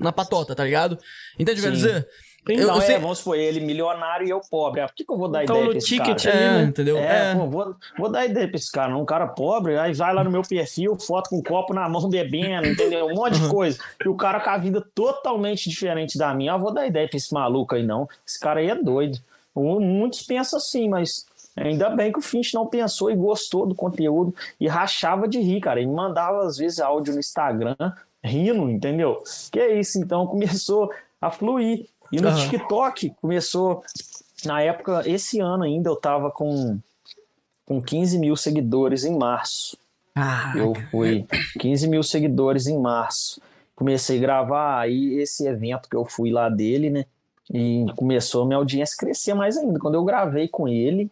na 0.00 0.12
patota, 0.12 0.54
tá 0.54 0.64
ligado? 0.64 0.98
Entende 1.38 1.60
o 1.60 1.62
que 1.62 1.68
eu 1.68 1.72
dizer? 1.72 2.08
Então, 2.48 2.56
eu, 2.56 2.68
eu 2.68 2.76
é, 2.76 2.80
sei... 2.80 2.98
vamos 2.98 3.18
supor, 3.18 3.36
ele 3.36 3.60
milionário 3.60 4.26
e 4.26 4.30
eu 4.30 4.40
pobre. 4.50 4.80
Ah, 4.80 4.86
por 4.86 4.94
que, 4.94 5.04
que 5.04 5.12
eu 5.12 5.18
vou 5.18 5.28
dar 5.28 5.44
então, 5.44 5.56
ideia 5.56 5.70
pra 5.70 5.78
esse 5.78 5.86
ticket 5.86 6.24
cara? 6.24 6.36
É, 6.36 6.50
né? 6.50 6.62
entendeu? 6.64 6.96
É, 6.96 7.30
é. 7.30 7.34
Pô, 7.34 7.46
vou, 7.46 7.76
vou 7.98 8.10
dar 8.10 8.24
ideia 8.24 8.48
pra 8.48 8.56
esse 8.56 8.72
cara. 8.72 8.96
Um 8.96 9.04
cara 9.04 9.26
pobre, 9.26 9.78
aí 9.78 9.92
vai 9.92 10.14
lá 10.14 10.24
no 10.24 10.30
meu 10.30 10.42
perfil, 10.42 10.98
foto 10.98 11.30
com 11.30 11.38
um 11.38 11.42
copo 11.42 11.74
na 11.74 11.88
mão 11.88 12.08
bebendo, 12.08 12.66
entendeu? 12.66 13.06
Um 13.06 13.14
monte 13.14 13.38
de 13.38 13.48
coisa. 13.48 13.78
E 14.02 14.08
o 14.08 14.16
cara 14.16 14.40
com 14.40 14.50
a 14.50 14.56
vida 14.56 14.82
totalmente 14.94 15.68
diferente 15.68 16.16
da 16.16 16.32
minha. 16.34 16.54
Ah, 16.54 16.56
vou 16.56 16.72
dar 16.72 16.86
ideia 16.86 17.08
pra 17.08 17.16
esse 17.16 17.32
maluco 17.32 17.74
aí, 17.74 17.82
não. 17.82 18.08
Esse 18.26 18.40
cara 18.40 18.60
aí 18.60 18.70
é 18.70 18.74
doido. 18.74 19.18
Muitos 19.54 20.22
pensam 20.22 20.58
assim, 20.58 20.88
mas 20.88 21.26
Ainda 21.56 21.90
bem 21.90 22.12
que 22.12 22.18
o 22.18 22.22
Finch 22.22 22.54
não 22.54 22.66
pensou 22.66 23.10
e 23.10 23.16
gostou 23.16 23.66
do 23.66 23.74
conteúdo 23.74 24.34
e 24.58 24.68
rachava 24.68 25.26
de 25.28 25.40
rir, 25.40 25.60
cara. 25.60 25.80
Ele 25.80 25.90
mandava 25.90 26.46
às 26.46 26.56
vezes 26.56 26.80
áudio 26.80 27.14
no 27.14 27.20
Instagram 27.20 27.76
rindo, 28.22 28.68
entendeu? 28.70 29.22
Que 29.50 29.58
é 29.58 29.80
isso, 29.80 29.98
então 29.98 30.26
começou 30.28 30.90
a 31.20 31.30
fluir. 31.30 31.86
E 32.12 32.20
no 32.20 32.28
uhum. 32.28 32.36
TikTok 32.36 33.10
começou, 33.20 33.82
na 34.44 34.62
época, 34.62 35.02
esse 35.06 35.40
ano 35.40 35.64
ainda 35.64 35.88
eu 35.88 35.96
tava 35.96 36.30
com, 36.30 36.78
com 37.64 37.80
15 37.80 38.18
mil 38.18 38.36
seguidores 38.36 39.04
em 39.04 39.16
março. 39.16 39.76
Ah, 40.14 40.52
eu 40.56 40.74
fui 40.90 41.24
15 41.58 41.88
mil 41.88 42.02
seguidores 42.02 42.66
em 42.66 42.78
março. 42.78 43.40
Comecei 43.76 44.18
a 44.18 44.20
gravar 44.20 44.80
aí 44.80 45.14
esse 45.20 45.46
evento 45.46 45.88
que 45.88 45.96
eu 45.96 46.04
fui 46.04 46.30
lá 46.30 46.48
dele, 46.48 46.90
né? 46.90 47.06
E 47.52 47.86
começou 47.96 48.42
a 48.42 48.46
minha 48.46 48.58
audiência 48.58 48.94
a 48.94 49.00
crescer 49.00 49.34
mais 49.34 49.56
ainda. 49.56 49.78
Quando 49.78 49.94
eu 49.94 50.04
gravei 50.04 50.48
com 50.48 50.68
ele, 50.68 51.10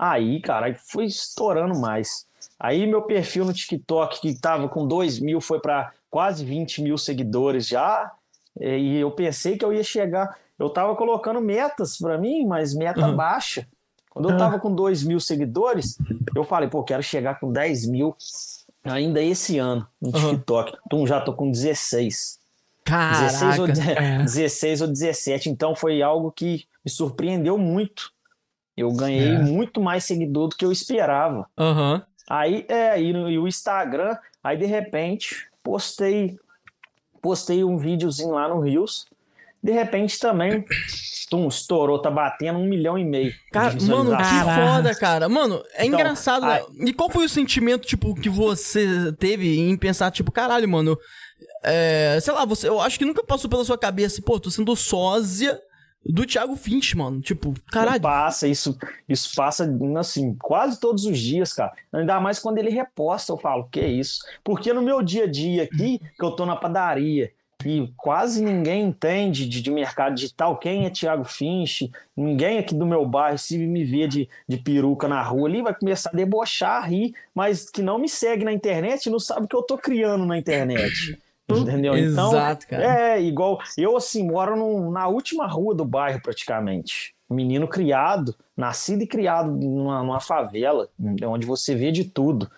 Aí, 0.00 0.40
cara, 0.40 0.74
foi 0.90 1.04
estourando 1.04 1.78
mais. 1.78 2.24
Aí 2.58 2.86
meu 2.86 3.02
perfil 3.02 3.44
no 3.44 3.52
TikTok, 3.52 4.22
que 4.22 4.40
tava 4.40 4.66
com 4.66 4.88
2 4.88 5.20
mil, 5.20 5.42
foi 5.42 5.60
para 5.60 5.92
quase 6.10 6.42
20 6.42 6.80
mil 6.80 6.96
seguidores 6.96 7.66
já. 7.68 8.10
E 8.58 8.96
eu 8.96 9.10
pensei 9.10 9.58
que 9.58 9.64
eu 9.64 9.74
ia 9.74 9.84
chegar. 9.84 10.38
Eu 10.58 10.70
tava 10.70 10.96
colocando 10.96 11.38
metas 11.38 11.98
para 11.98 12.16
mim, 12.16 12.46
mas 12.46 12.74
meta 12.74 13.08
uhum. 13.08 13.14
baixa. 13.14 13.68
Quando 14.08 14.30
eu 14.30 14.38
tava 14.38 14.58
com 14.58 14.74
2 14.74 15.02
mil 15.04 15.20
seguidores, 15.20 15.98
eu 16.34 16.44
falei, 16.44 16.70
pô, 16.70 16.82
quero 16.82 17.02
chegar 17.02 17.38
com 17.38 17.52
10 17.52 17.86
mil 17.86 18.16
ainda 18.82 19.22
esse 19.22 19.58
ano 19.58 19.86
no 20.00 20.12
TikTok. 20.12 20.72
Uhum. 20.72 20.78
Então 20.86 21.06
já 21.06 21.20
tô 21.20 21.34
com 21.34 21.50
16. 21.50 22.38
Caraca. 22.84 23.20
16 23.26 23.58
ou, 23.58 23.66
16 23.66 24.80
ou 24.80 24.88
17. 24.88 25.50
Então 25.50 25.74
foi 25.74 26.00
algo 26.00 26.32
que 26.32 26.64
me 26.82 26.90
surpreendeu 26.90 27.58
muito 27.58 28.10
eu 28.80 28.92
ganhei 28.92 29.34
é. 29.34 29.38
muito 29.38 29.80
mais 29.80 30.04
seguidor 30.04 30.48
do 30.48 30.56
que 30.56 30.64
eu 30.64 30.72
esperava. 30.72 31.46
Uhum. 31.58 32.00
Aí, 32.28 32.64
é, 32.68 33.00
e, 33.00 33.12
no, 33.12 33.30
e 33.30 33.38
o 33.38 33.48
Instagram, 33.48 34.16
aí 34.42 34.56
de 34.56 34.66
repente, 34.66 35.48
postei 35.62 36.38
postei 37.20 37.62
um 37.62 37.76
videozinho 37.76 38.30
lá 38.30 38.48
no 38.48 38.60
Rios. 38.60 39.04
De 39.62 39.72
repente 39.72 40.18
também, 40.18 40.64
tum, 41.28 41.46
estourou, 41.46 42.00
tá 42.00 42.10
batendo 42.10 42.58
um 42.58 42.66
milhão 42.66 42.96
e 42.96 43.04
meio. 43.04 43.32
Cara, 43.52 43.74
mano, 43.82 44.16
que 44.16 44.24
foda, 44.24 44.94
cara. 44.94 45.28
Mano, 45.28 45.62
é 45.74 45.84
então, 45.84 46.00
engraçado. 46.00 46.46
Aí... 46.46 46.64
E 46.86 46.94
qual 46.94 47.10
foi 47.10 47.26
o 47.26 47.28
sentimento, 47.28 47.86
tipo, 47.86 48.14
que 48.14 48.30
você 48.30 49.12
teve 49.18 49.60
em 49.60 49.76
pensar, 49.76 50.10
tipo, 50.10 50.32
caralho, 50.32 50.66
mano, 50.66 50.98
é, 51.62 52.18
sei 52.22 52.32
lá, 52.32 52.46
você, 52.46 52.68
eu 52.68 52.80
acho 52.80 52.98
que 52.98 53.04
nunca 53.04 53.22
passou 53.22 53.50
pela 53.50 53.64
sua 53.64 53.76
cabeça, 53.76 54.22
pô, 54.22 54.40
tô 54.40 54.50
sendo 54.50 54.74
sósia 54.74 55.60
do 56.04 56.26
Thiago 56.26 56.56
Finch, 56.56 56.96
mano. 56.96 57.20
Tipo, 57.20 57.54
caralho. 57.70 58.00
Passa, 58.00 58.48
isso, 58.48 58.76
isso 59.08 59.34
passa, 59.34 59.70
assim, 59.98 60.34
quase 60.34 60.80
todos 60.80 61.04
os 61.04 61.18
dias, 61.18 61.52
cara. 61.52 61.72
Ainda 61.92 62.20
mais 62.20 62.38
quando 62.38 62.58
ele 62.58 62.70
reposta, 62.70 63.32
eu 63.32 63.36
falo, 63.36 63.68
que 63.70 63.80
isso? 63.80 64.20
Porque 64.42 64.72
no 64.72 64.82
meu 64.82 65.02
dia 65.02 65.24
a 65.24 65.30
dia 65.30 65.64
aqui, 65.64 65.98
que 65.98 66.24
eu 66.24 66.32
tô 66.32 66.46
na 66.46 66.56
padaria, 66.56 67.32
e 67.64 67.92
quase 67.96 68.42
ninguém 68.42 68.84
entende 68.84 69.46
de, 69.46 69.60
de 69.60 69.70
mercado 69.70 70.14
digital. 70.14 70.56
Quem 70.56 70.86
é 70.86 70.90
Thiago 70.90 71.24
Finch? 71.24 71.90
Ninguém 72.16 72.58
aqui 72.58 72.74
do 72.74 72.86
meu 72.86 73.04
bairro, 73.04 73.38
se 73.38 73.58
me 73.58 73.84
vê 73.84 74.08
de, 74.08 74.28
de 74.48 74.56
peruca 74.56 75.06
na 75.06 75.22
rua 75.22 75.48
ali, 75.48 75.62
vai 75.62 75.74
começar 75.74 76.10
a 76.10 76.16
debochar, 76.16 76.82
a 76.82 76.86
rir, 76.86 77.14
mas 77.34 77.68
que 77.68 77.82
não 77.82 77.98
me 77.98 78.08
segue 78.08 78.44
na 78.44 78.52
internet 78.52 79.10
não 79.10 79.18
sabe 79.18 79.44
o 79.44 79.48
que 79.48 79.56
eu 79.56 79.62
tô 79.62 79.76
criando 79.76 80.24
na 80.24 80.38
internet. 80.38 81.18
Entendeu? 81.58 81.96
Então, 81.96 82.28
Exato, 82.30 82.66
cara. 82.66 83.14
É, 83.14 83.22
igual. 83.22 83.58
Eu, 83.76 83.96
assim, 83.96 84.26
moro 84.28 84.56
no, 84.56 84.90
na 84.90 85.08
última 85.08 85.46
rua 85.46 85.74
do 85.74 85.84
bairro, 85.84 86.20
praticamente. 86.22 87.14
Menino 87.28 87.68
criado, 87.68 88.34
nascido 88.56 89.02
e 89.02 89.06
criado 89.06 89.52
numa, 89.52 90.02
numa 90.02 90.20
favela, 90.20 90.88
onde 91.24 91.46
você 91.46 91.74
vê 91.74 91.92
de 91.92 92.04
tudo. 92.04 92.50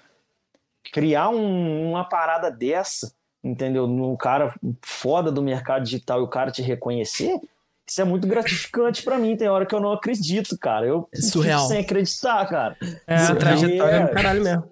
Criar 0.93 1.29
um, 1.29 1.91
uma 1.91 2.05
parada 2.05 2.51
dessa, 2.51 3.13
entendeu? 3.45 3.87
Num 3.87 4.17
cara 4.17 4.55
foda 4.81 5.31
do 5.31 5.43
mercado 5.43 5.85
digital 5.85 6.21
e 6.21 6.25
o 6.25 6.29
cara 6.29 6.51
te 6.51 6.63
reconhecer, 6.63 7.39
isso 7.87 8.01
é 8.01 8.05
muito 8.05 8.27
gratificante 8.27 9.03
para 9.03 9.19
mim. 9.19 9.37
Tem 9.37 9.49
hora 9.49 9.67
que 9.67 9.75
eu 9.75 9.81
não 9.81 9.93
acredito, 9.93 10.57
cara. 10.59 10.87
Eu 10.87 11.09
é 11.13 11.21
surreal. 11.21 11.69
sem 11.69 11.81
acreditar, 11.81 12.47
cara. 12.49 12.77
É, 13.07 13.17
a 13.17 13.37
trajetória 13.37 13.97
é 13.97 14.07
do 14.07 14.13
caralho 14.13 14.43
mesmo. 14.43 14.65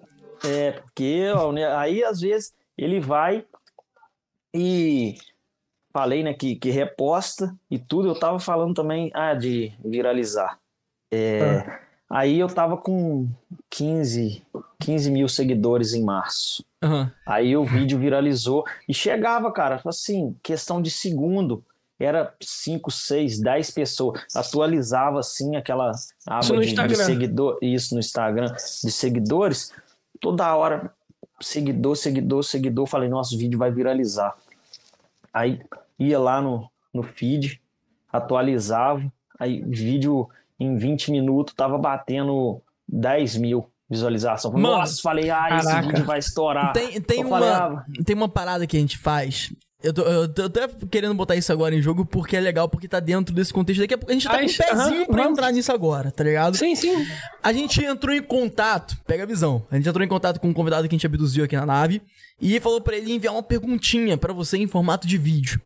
É, 0.43 0.71
porque 0.71 1.31
ó, 1.35 1.51
né, 1.51 1.67
aí 1.75 2.03
às 2.03 2.19
vezes 2.19 2.53
ele 2.77 2.99
vai 2.99 3.45
e 4.53 5.15
falei, 5.93 6.23
né, 6.23 6.33
que, 6.33 6.55
que 6.55 6.69
reposta 6.69 7.55
e 7.69 7.77
tudo. 7.77 8.07
Eu 8.07 8.19
tava 8.19 8.39
falando 8.39 8.73
também 8.73 9.11
ah, 9.13 9.33
de 9.33 9.73
viralizar. 9.83 10.57
É, 11.11 11.65
ah. 11.67 11.79
Aí 12.11 12.39
eu 12.39 12.47
tava 12.47 12.75
com 12.75 13.29
15, 13.69 14.43
15 14.81 15.11
mil 15.11 15.29
seguidores 15.29 15.93
em 15.93 16.03
março. 16.03 16.63
Uhum. 16.83 17.09
Aí 17.25 17.55
o 17.55 17.63
vídeo 17.63 17.97
viralizou 17.97 18.65
e 18.87 18.93
chegava, 18.93 19.49
cara, 19.51 19.81
assim, 19.85 20.35
questão 20.43 20.81
de 20.81 20.91
segundo. 20.91 21.63
Era 21.97 22.33
5, 22.41 22.91
6, 22.91 23.39
10 23.39 23.71
pessoas. 23.71 24.23
Atualizava 24.35 25.19
assim 25.19 25.55
aquela 25.55 25.91
aba 26.27 26.59
de, 26.59 26.73
de 26.73 26.95
seguidor. 26.95 27.57
Isso 27.61 27.93
no 27.93 27.99
Instagram, 27.99 28.51
de 28.83 28.91
seguidores. 28.91 29.71
Toda 30.19 30.53
hora, 30.55 30.91
seguidor, 31.43 31.95
seguidor, 31.95 32.43
seguidor. 32.43 32.87
Falei, 32.87 33.09
nosso 33.09 33.37
vídeo 33.37 33.57
vai 33.57 33.71
viralizar. 33.71 34.35
Aí 35.33 35.59
ia 35.97 36.19
lá 36.19 36.41
no, 36.41 36.69
no 36.93 37.03
feed, 37.03 37.61
atualizava, 38.11 39.11
aí 39.39 39.61
vídeo 39.61 40.29
em 40.59 40.75
20 40.75 41.11
minutos 41.11 41.53
tava 41.53 41.77
batendo 41.77 42.61
10 42.87 43.37
mil 43.37 43.69
visualizações. 43.89 44.53
Mano, 44.53 44.77
Nossa, 44.77 45.01
falei, 45.01 45.29
ah, 45.29 45.47
caraca. 45.49 45.57
esse 45.57 45.87
vídeo 45.87 46.05
vai 46.05 46.19
estourar. 46.19 46.73
Tem, 46.73 47.01
tem, 47.01 47.25
uma, 47.25 47.39
falei, 47.39 47.49
ah, 47.49 47.85
tem 48.05 48.15
uma 48.15 48.29
parada 48.29 48.65
que 48.65 48.77
a 48.77 48.79
gente 48.79 48.97
faz. 48.97 49.53
Eu 49.83 49.93
tô, 49.93 50.01
eu 50.03 50.27
tô 50.27 50.43
até 50.43 50.67
querendo 50.89 51.13
botar 51.13 51.35
isso 51.35 51.51
agora 51.51 51.73
em 51.73 51.81
jogo 51.81 52.05
porque 52.05 52.35
é 52.35 52.39
legal, 52.39 52.69
porque 52.69 52.87
tá 52.87 52.99
dentro 52.99 53.33
desse 53.33 53.51
contexto. 53.51 53.81
Daqui 53.81 53.93
a 53.93 53.97
pouco 53.97 54.11
a 54.11 54.13
gente 54.13 54.27
tá 54.27 54.33
Ai, 54.33 54.45
com 54.45 54.51
um 54.51 54.55
pezinho 54.57 55.05
pra 55.07 55.15
vamos. 55.23 55.31
entrar 55.31 55.51
nisso 55.51 55.71
agora, 55.71 56.11
tá 56.11 56.23
ligado? 56.23 56.55
Sim, 56.55 56.75
sim. 56.75 57.05
A 57.41 57.51
gente 57.51 57.83
entrou 57.83 58.13
em 58.13 58.21
contato, 58.21 58.95
pega 59.05 59.23
a 59.23 59.25
visão. 59.25 59.65
A 59.71 59.75
gente 59.75 59.89
entrou 59.89 60.05
em 60.05 60.09
contato 60.09 60.39
com 60.39 60.49
um 60.49 60.53
convidado 60.53 60.87
que 60.87 60.95
a 60.95 60.97
gente 60.97 61.05
abduziu 61.05 61.43
aqui 61.43 61.55
na 61.55 61.65
nave 61.65 62.01
e 62.39 62.59
falou 62.59 62.81
para 62.81 62.95
ele 62.95 63.11
enviar 63.11 63.33
uma 63.33 63.43
perguntinha 63.43 64.17
para 64.17 64.33
você 64.33 64.57
em 64.57 64.67
formato 64.67 65.07
de 65.07 65.17
vídeo 65.17 65.61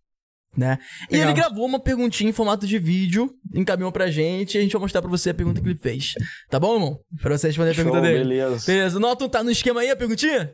né? 0.58 0.80
E 1.12 1.18
ele 1.18 1.34
gravou 1.34 1.66
uma 1.66 1.80
perguntinha 1.80 2.30
em 2.30 2.34
formato 2.34 2.66
de 2.66 2.80
vídeo, 2.80 3.30
encaminhou 3.54 3.92
pra 3.92 4.10
gente 4.10 4.56
e 4.56 4.58
a 4.58 4.62
gente 4.62 4.72
vai 4.72 4.82
mostrar 4.82 5.02
pra 5.02 5.12
você 5.12 5.32
a 5.32 5.34
pergunta 5.34 5.62
que 5.62 5.68
ele 5.68 5.78
fez. 5.78 6.14
Tá 6.50 6.60
bom, 6.60 6.76
irmão? 6.76 7.00
Pra 7.22 7.38
você 7.38 7.48
responder 7.48 7.72
a 7.72 7.76
pergunta 7.76 8.02
dele. 8.02 8.20
Beleza. 8.20 8.66
Beleza. 8.66 9.00
Noto, 9.00 9.28
tá 9.30 9.44
no 9.44 9.52
esquema 9.52 9.82
aí 9.82 9.90
a 9.90 9.96
perguntinha? 9.96 10.54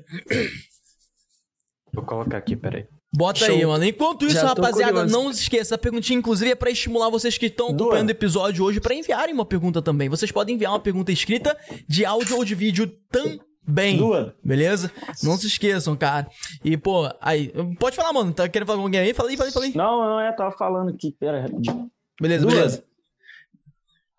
Vou 1.93 2.03
colocar 2.03 2.37
aqui, 2.37 2.55
peraí. 2.55 2.85
Bota 3.13 3.39
Show. 3.39 3.55
aí, 3.55 3.65
mano. 3.65 3.83
Enquanto 3.83 4.25
isso, 4.25 4.45
rapaziada, 4.45 5.05
não 5.05 5.33
se 5.33 5.41
esqueça. 5.41 5.75
A 5.75 5.77
perguntinha, 5.77 6.17
inclusive, 6.17 6.51
é 6.51 6.55
pra 6.55 6.71
estimular 6.71 7.09
vocês 7.09 7.37
que 7.37 7.47
estão 7.47 7.67
acompanhando 7.69 8.07
o 8.07 8.11
episódio 8.11 8.63
hoje 8.63 8.79
pra 8.79 8.95
enviarem 8.95 9.33
uma 9.33 9.45
pergunta 9.45 9.81
também. 9.81 10.07
Vocês 10.07 10.31
podem 10.31 10.55
enviar 10.55 10.71
uma 10.71 10.79
pergunta 10.79 11.11
escrita, 11.11 11.57
de 11.87 12.05
áudio 12.05 12.37
ou 12.37 12.45
de 12.45 12.55
vídeo 12.55 12.87
também. 13.11 13.97
Duas. 13.97 14.31
Beleza? 14.43 14.89
Não 15.23 15.37
se 15.37 15.47
esqueçam, 15.47 15.95
cara. 15.95 16.27
E, 16.63 16.77
pô, 16.77 17.09
aí. 17.19 17.51
Pode 17.77 17.97
falar, 17.97 18.13
mano. 18.13 18.31
Tá 18.33 18.47
querendo 18.47 18.67
falar 18.67 18.77
com 18.79 18.85
alguém 18.85 19.01
aí? 19.01 19.13
Falei, 19.13 19.35
falei, 19.35 19.51
falei. 19.51 19.73
Não, 19.75 19.97
não, 19.97 20.19
é, 20.19 20.31
tava 20.31 20.51
falando 20.51 20.89
aqui. 20.89 21.11
Pera, 21.19 21.45
Beleza, 22.19 22.45
beleza. 22.45 22.83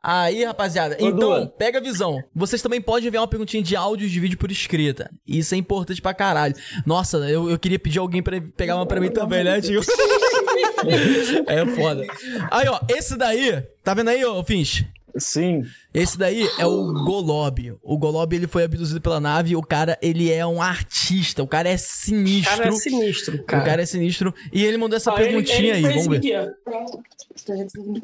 Aí, 0.02 0.42
rapaziada, 0.44 0.96
Ô, 1.00 1.08
então, 1.08 1.46
pega 1.56 1.78
a 1.78 1.80
visão. 1.80 2.20
Vocês 2.34 2.60
também 2.60 2.80
podem 2.80 3.06
enviar 3.06 3.22
uma 3.22 3.28
perguntinha 3.28 3.62
de 3.62 3.76
áudio 3.76 4.08
de 4.08 4.18
vídeo 4.18 4.36
por 4.36 4.50
escrita. 4.50 5.08
Isso 5.24 5.54
é 5.54 5.58
importante 5.58 6.02
pra 6.02 6.12
caralho. 6.12 6.56
Nossa, 6.84 7.18
eu, 7.18 7.48
eu 7.48 7.58
queria 7.58 7.78
pedir 7.78 8.00
alguém 8.00 8.20
pra 8.20 8.40
pegar 8.56 8.74
uma 8.74 8.84
pra 8.84 9.00
mim 9.00 9.10
também, 9.10 9.44
né, 9.44 9.60
tio? 9.60 9.80
é 11.46 11.66
foda. 11.66 12.04
Aí, 12.50 12.66
ó, 12.66 12.80
esse 12.88 13.16
daí, 13.16 13.62
tá 13.84 13.94
vendo 13.94 14.08
aí, 14.08 14.24
ô 14.24 14.42
Finch? 14.42 14.84
Sim. 15.16 15.62
Esse 15.92 16.18
daí 16.18 16.48
é 16.58 16.66
o 16.66 17.04
Golob. 17.04 17.76
O 17.82 17.98
Golob, 17.98 18.34
ele 18.34 18.46
foi 18.46 18.64
abduzido 18.64 19.00
pela 19.00 19.20
nave. 19.20 19.54
O 19.54 19.62
cara, 19.62 19.98
ele 20.00 20.32
é 20.32 20.44
um 20.46 20.60
artista. 20.60 21.42
O 21.42 21.46
cara 21.46 21.68
é 21.68 21.76
sinistro. 21.76 22.54
O 22.54 22.56
cara 22.56 22.68
é 22.68 22.72
sinistro, 22.72 23.44
cara. 23.44 23.62
O 23.62 23.66
cara 23.66 23.82
é 23.82 23.86
sinistro. 23.86 24.34
E 24.52 24.64
ele 24.64 24.78
mandou 24.78 24.96
essa 24.96 25.12
ah, 25.12 25.14
perguntinha 25.14 25.76
ele, 25.76 25.86
ele 25.86 25.86
aí, 25.86 25.94
vamos 25.94 26.08
ver. 26.08 26.56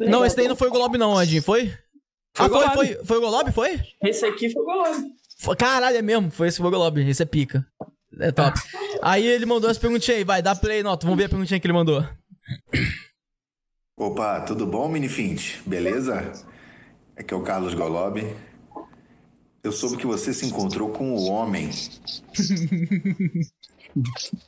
Não, 0.09 0.25
esse 0.25 0.37
daí 0.37 0.49
não 0.49 0.57
foi 0.57 0.69
o 0.69 0.71
Golob 0.71 0.99
não, 0.99 1.17
Adinho. 1.17 1.43
Foi? 1.43 1.73
Foi 2.39 2.47
ah, 2.47 2.71
foi, 2.71 2.87
foi, 2.87 3.05
foi 3.05 3.19
o 3.19 3.21
Golob, 3.21 3.53
foi? 3.53 3.81
Esse 4.01 4.25
aqui 4.25 4.49
foi 4.49 4.63
o 4.63 4.65
Golob. 4.65 5.57
Caralho, 5.59 5.97
é 5.97 6.03
mesmo. 6.03 6.31
Foi 6.31 6.47
esse 6.47 6.59
foi 6.59 6.69
o 6.69 6.71
Golob. 6.71 7.01
Esse 7.01 7.23
é 7.23 7.27
pica. 7.27 7.67
É 8.21 8.31
top. 8.31 8.57
aí 9.03 9.27
ele 9.27 9.45
mandou 9.45 9.69
essa 9.69 9.81
perguntinha 9.81 10.17
aí. 10.17 10.23
Vai, 10.23 10.41
dá 10.41 10.55
play, 10.55 10.83
Nota. 10.83 11.05
Vamos 11.05 11.19
ver 11.19 11.25
a 11.25 11.29
perguntinha 11.29 11.59
que 11.59 11.67
ele 11.67 11.75
mandou. 11.75 12.07
Opa, 13.97 14.41
tudo 14.43 14.65
bom, 14.67 14.89
Minifint? 14.89 15.61
Beleza? 15.67 16.33
Aqui 17.17 17.35
é 17.35 17.37
o 17.37 17.43
Carlos 17.43 17.75
Golob. 17.75 18.25
Eu 19.65 19.73
soube 19.73 19.97
que 19.97 20.07
você 20.07 20.33
se 20.33 20.47
encontrou 20.47 20.91
com 20.91 21.13
o 21.13 21.25
homem. 21.29 21.71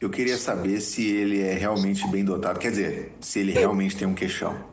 Eu 0.00 0.08
queria 0.08 0.38
saber 0.38 0.80
se 0.80 1.04
ele 1.04 1.40
é 1.40 1.54
realmente 1.54 2.06
bem 2.06 2.24
dotado. 2.24 2.60
Quer 2.60 2.70
dizer, 2.70 3.12
se 3.20 3.40
ele 3.40 3.50
realmente 3.50 3.96
tem 3.96 4.06
um 4.06 4.14
queixão. 4.14 4.70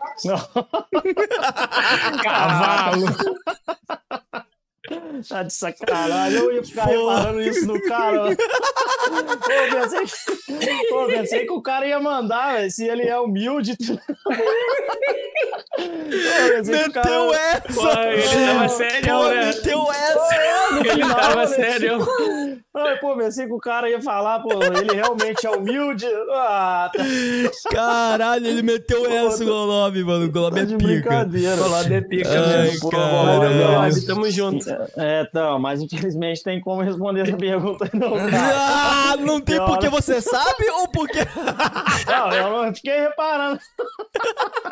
Cavalo! 2.22 3.08
Tá 5.28 5.42
de 5.42 5.52
sacanagem. 5.52 6.38
Eu 6.38 6.52
ia 6.52 6.64
ficar 6.64 6.86
Pô. 6.88 7.08
reparando 7.08 7.42
isso 7.42 7.66
no 7.66 7.80
cara. 7.82 8.36
Pô, 8.36 9.46
pensei, 9.70 10.88
pô, 10.88 11.06
pensei 11.06 11.46
que 11.46 11.52
o 11.52 11.62
cara 11.62 11.86
ia 11.86 12.00
mandar, 12.00 12.54
véio, 12.54 12.70
se 12.70 12.86
ele 12.86 13.02
é 13.02 13.18
humilde. 13.18 13.76
meteu 16.64 16.92
cara... 16.92 17.36
essa! 17.36 17.72
Pô, 17.74 17.88
ele 17.88 18.22
tava 18.46 18.68
sério, 18.68 19.28
né? 19.28 19.44
Meteu 19.46 19.92
essa! 19.92 20.18
Pô, 20.18 20.90
ele 20.90 21.14
tava 21.14 21.46
sério. 21.46 21.98
Ai, 22.74 22.98
pô, 22.98 23.16
pensei 23.16 23.46
que 23.46 23.52
o 23.52 23.58
cara 23.58 23.90
ia 23.90 24.00
falar, 24.00 24.40
pô, 24.40 24.50
ele 24.62 24.94
realmente 24.94 25.46
é 25.46 25.50
humilde. 25.50 26.06
Ah, 26.30 26.90
tá. 26.92 27.02
Caralho, 27.70 28.46
ele 28.46 28.62
meteu 28.62 29.02
pô, 29.02 29.08
essa, 29.08 29.42
o 29.42 29.46
Golob, 29.46 30.04
mano. 30.04 30.26
O 30.26 30.30
Golob 30.30 30.58
é 30.58 30.66
pica. 30.66 30.78
Brincadeira. 30.78 31.54
O 31.56 31.64
Golob 31.68 31.94
é 31.94 32.00
pica, 32.00 32.30
Ai, 32.30 32.62
mesmo. 32.62 32.90
Caralho. 32.90 34.06
Tamo 34.06 34.30
junto. 34.30 34.64
É, 34.96 35.22
então, 35.28 35.58
mas 35.58 35.80
infelizmente 35.80 36.42
tem 36.42 36.60
como 36.60 36.82
responder 36.82 37.22
essa 37.22 37.36
pergunta 37.36 37.90
não, 37.92 38.14
Ah, 38.16 39.16
não 39.18 39.40
tem 39.40 39.58
porque 39.64 39.88
você 39.88 40.20
sabe 40.20 40.68
ou 40.70 40.88
porque... 40.88 41.18
Não, 42.06 42.32
eu 42.32 42.50
não 42.50 42.74
fiquei 42.74 43.00
reparando. 43.00 43.60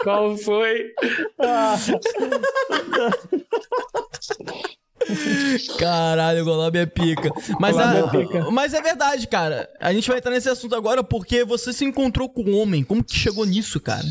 Qual 0.02 0.36
foi? 0.36 0.92
Ah. 1.38 1.76
Caralho, 5.78 6.42
o 6.42 6.44
Golob 6.44 6.76
é 6.76 6.86
pica. 6.86 7.30
Mas, 7.58 7.76
a, 7.78 7.94
é 7.94 8.02
pica. 8.08 8.50
mas 8.50 8.74
é 8.74 8.82
verdade, 8.82 9.26
cara. 9.26 9.68
A 9.80 9.92
gente 9.92 10.08
vai 10.08 10.18
entrar 10.18 10.30
nesse 10.30 10.48
assunto 10.48 10.74
agora 10.74 11.02
porque 11.02 11.44
você 11.44 11.72
se 11.72 11.84
encontrou 11.84 12.28
com 12.28 12.42
um 12.42 12.60
homem. 12.60 12.84
Como 12.84 13.02
que 13.02 13.14
chegou 13.16 13.46
nisso, 13.46 13.80
cara? 13.80 14.04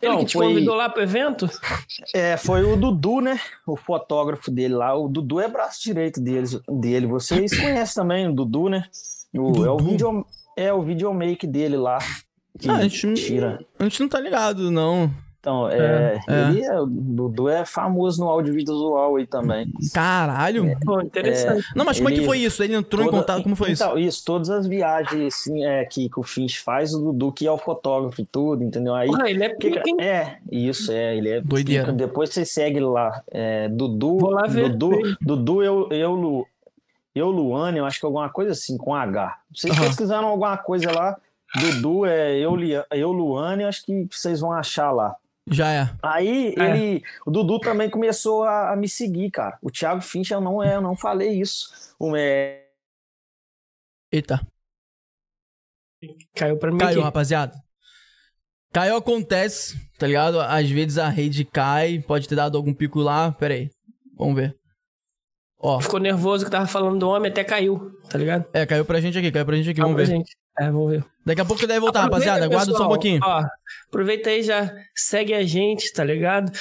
Ele 0.00 0.16
que 0.18 0.24
te 0.26 0.32
foi... 0.34 0.48
convidou 0.48 0.74
lá 0.74 0.88
pro 0.88 1.02
evento? 1.02 1.48
É, 2.14 2.36
foi 2.36 2.64
o 2.64 2.76
Dudu, 2.76 3.20
né? 3.20 3.40
O 3.66 3.76
fotógrafo 3.76 4.50
dele 4.50 4.74
lá. 4.74 4.94
O 4.94 5.08
Dudu 5.08 5.40
é 5.40 5.48
braço 5.48 5.82
direito 5.82 6.20
deles, 6.20 6.58
dele. 6.68 7.06
Vocês 7.06 7.56
conhecem 7.58 8.02
também 8.02 8.28
o 8.28 8.32
Dudu, 8.32 8.68
né? 8.68 8.84
O, 9.34 9.52
Dudu? 9.52 9.66
É 9.66 9.70
o 9.70 9.76
video, 9.78 10.26
é 10.56 10.72
o 10.72 10.82
videomake 10.82 11.46
dele 11.46 11.76
lá. 11.76 11.98
Que 12.58 12.68
ah, 12.68 12.76
a 12.76 12.82
gente, 12.82 13.14
tira. 13.14 13.64
A 13.78 13.84
gente 13.84 14.00
não 14.00 14.08
tá 14.08 14.20
ligado, 14.20 14.70
não. 14.70 15.10
Então, 15.40 15.70
é, 15.70 16.20
é, 16.28 16.50
ele 16.50 16.62
é, 16.62 16.78
o 16.78 16.84
Dudu 16.84 17.48
é 17.48 17.64
famoso 17.64 18.20
no 18.20 18.28
audiovisual 18.28 19.16
aí 19.16 19.26
também. 19.26 19.66
Caralho! 19.94 20.66
É, 20.66 20.76
Pô, 20.84 21.00
interessante. 21.00 21.64
Não, 21.74 21.82
mas 21.82 21.96
como 21.96 22.10
é 22.10 22.12
que 22.12 22.26
foi 22.26 22.40
isso? 22.40 22.62
Ele 22.62 22.74
entrou 22.74 23.06
toda, 23.06 23.16
em 23.16 23.20
contato, 23.20 23.42
como 23.42 23.56
foi 23.56 23.72
então, 23.72 23.96
isso? 23.96 24.08
Isso, 24.08 24.24
todas 24.26 24.50
as 24.50 24.66
viagens 24.66 25.34
assim, 25.34 25.64
é, 25.64 25.82
que, 25.86 26.10
que 26.10 26.20
o 26.20 26.22
Finch 26.22 26.60
faz, 26.60 26.92
o 26.92 27.00
Dudu 27.00 27.32
que 27.32 27.46
é 27.46 27.50
o 27.50 27.56
fotógrafo 27.56 28.20
e 28.20 28.26
tudo, 28.26 28.62
entendeu? 28.62 28.94
Aí, 28.94 29.08
ah, 29.18 29.30
ele 29.30 29.42
é 29.42 29.48
pica, 29.48 29.80
que, 29.80 29.98
É, 29.98 30.36
isso, 30.52 30.92
é, 30.92 31.16
ele 31.16 31.30
é 31.30 31.40
Doideira. 31.40 31.84
Pica. 31.84 31.96
Depois 31.96 32.28
você 32.28 32.44
segue 32.44 32.78
lá, 32.78 33.22
é, 33.30 33.66
Dudu, 33.70 34.18
Vou 34.18 34.30
lá 34.30 34.46
ver. 34.46 34.68
Dudu, 34.68 35.16
Dudu 35.22 35.62
eu, 35.62 35.88
eu, 35.90 36.46
Eu 37.14 37.30
Luane, 37.30 37.78
eu 37.78 37.86
acho 37.86 37.98
que 37.98 38.04
é 38.04 38.08
alguma 38.08 38.28
coisa 38.28 38.52
assim, 38.52 38.76
com 38.76 38.94
H. 38.94 39.38
Vocês 39.54 39.74
uhum. 39.74 39.86
pesquisaram 39.86 40.28
alguma 40.28 40.58
coisa 40.58 40.92
lá, 40.92 41.16
Dudu 41.58 42.04
é 42.04 42.36
eu, 42.36 42.56
eu 42.90 43.10
Luane, 43.10 43.64
acho 43.64 43.86
que 43.86 44.06
vocês 44.10 44.40
vão 44.40 44.52
achar 44.52 44.90
lá. 44.90 45.16
Já 45.48 45.72
é. 45.72 45.90
Aí 46.02 46.54
é. 46.56 46.62
ele, 46.62 47.04
o 47.26 47.30
Dudu 47.30 47.58
também 47.58 47.90
começou 47.90 48.44
a, 48.44 48.72
a, 48.72 48.76
me 48.76 48.88
seguir, 48.88 49.30
cara. 49.30 49.58
O 49.62 49.70
Thiago 49.70 50.00
Finch, 50.00 50.30
eu 50.30 50.40
não, 50.40 50.62
é, 50.62 50.76
eu 50.76 50.80
não 50.80 50.96
falei 50.96 51.40
isso. 51.40 51.94
O, 51.98 52.16
é... 52.16 52.66
Eita. 54.12 54.40
Caiu 56.34 56.56
pra 56.56 56.70
mim. 56.70 56.78
Caiu, 56.78 56.98
aqui. 56.98 57.04
rapaziada. 57.04 57.54
Caiu 58.72 58.96
acontece, 58.96 59.78
tá 59.98 60.06
ligado? 60.06 60.40
Às 60.40 60.70
vezes 60.70 60.98
a 60.98 61.08
rede 61.08 61.44
cai, 61.44 61.98
pode 61.98 62.28
ter 62.28 62.36
dado 62.36 62.56
algum 62.56 62.72
pico 62.72 63.00
lá. 63.00 63.32
Pera 63.32 63.54
aí. 63.54 63.70
Vamos 64.16 64.36
ver. 64.36 64.56
Ó. 65.58 65.78
Ficou 65.80 66.00
nervoso 66.00 66.44
que 66.44 66.50
tava 66.50 66.66
falando 66.66 66.98
do 66.98 67.08
homem, 67.08 67.30
até 67.30 67.44
caiu, 67.44 67.98
tá 68.08 68.16
ligado? 68.16 68.46
É, 68.52 68.64
caiu 68.64 68.84
pra 68.84 69.00
gente 69.00 69.18
aqui, 69.18 69.30
caiu 69.30 69.44
pra 69.44 69.56
gente 69.56 69.70
aqui, 69.70 69.80
vamos 69.80 69.96
ver. 69.96 70.06
Gente. 70.06 70.34
É, 70.60 70.70
vamos 70.70 70.90
ver. 70.90 71.04
Daqui 71.24 71.40
a 71.40 71.44
pouco 71.44 71.66
deve 71.66 71.80
voltar, 71.80 72.04
aproveita, 72.04 72.32
rapaziada. 72.32 72.44
Aguarda 72.44 72.76
só 72.76 72.84
um 72.84 72.88
pouquinho. 72.88 73.20
Ó, 73.24 73.42
aproveita 73.88 74.28
aí 74.28 74.42
já 74.42 74.70
segue 74.94 75.32
a 75.32 75.42
gente, 75.42 75.90
tá 75.92 76.04
ligado? 76.04 76.52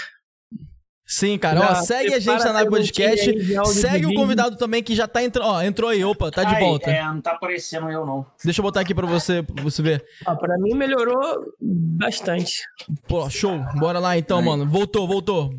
Sim, 1.05 1.39
cara. 1.39 1.59
Já, 1.59 1.71
ó, 1.71 1.75
segue 1.75 2.13
a 2.13 2.19
gente 2.19 2.43
na 2.45 2.65
Podcast. 2.67 3.33
Segue 3.73 4.05
o 4.05 4.13
convidado 4.13 4.55
também 4.57 4.83
que 4.83 4.93
já 4.93 5.07
tá 5.07 5.23
entrando. 5.23 5.47
Ó, 5.47 5.61
entrou 5.63 5.89
aí. 5.89 6.05
Opa, 6.05 6.29
tá 6.29 6.43
de 6.43 6.53
Ai, 6.53 6.61
volta. 6.61 6.91
É, 6.91 7.03
não 7.03 7.19
tá 7.19 7.31
aparecendo 7.31 7.89
eu, 7.89 8.05
não. 8.05 8.23
Deixa 8.45 8.61
eu 8.61 8.63
botar 8.63 8.81
aqui 8.81 8.93
pra 8.93 9.07
você, 9.07 9.41
pra 9.41 9.63
você 9.63 9.81
ver. 9.81 10.05
Ó, 10.27 10.35
pra 10.35 10.55
mim 10.59 10.75
melhorou 10.75 11.51
bastante. 11.59 12.61
Pô, 13.07 13.27
show. 13.27 13.59
Bora 13.79 13.97
lá 13.97 14.19
então, 14.19 14.37
Ai. 14.37 14.45
mano. 14.45 14.69
Voltou, 14.69 15.07
voltou. 15.07 15.49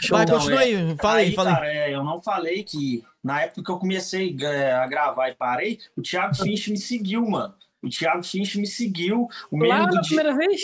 Show, 0.00 0.16
Vai, 0.16 0.24
continua 0.24 0.62
é, 0.62 0.64
aí. 0.64 0.96
Fala 0.96 1.16
aí, 1.16 1.26
aí 1.26 1.34
fala 1.34 1.52
cara, 1.52 1.66
aí. 1.66 1.76
É, 1.76 1.94
eu 1.94 2.04
não 2.04 2.22
falei 2.22 2.62
que 2.62 3.02
na 3.24 3.42
época 3.42 3.64
que 3.64 3.70
eu 3.72 3.78
comecei 3.78 4.36
é, 4.40 4.72
a 4.72 4.86
gravar 4.86 5.30
e 5.30 5.34
parei, 5.34 5.78
o 5.96 6.02
Thiago 6.02 6.36
Finch 6.36 6.70
me 6.70 6.78
seguiu, 6.78 7.28
mano. 7.28 7.52
O 7.82 7.88
Thiago 7.88 8.22
Finch 8.22 8.58
me 8.58 8.66
seguiu. 8.66 9.28
O 9.50 9.56
meme 9.56 9.68
Lá 9.68 9.86
do 9.86 9.94
na 9.96 10.02
primeira 10.02 10.36
vez? 10.36 10.60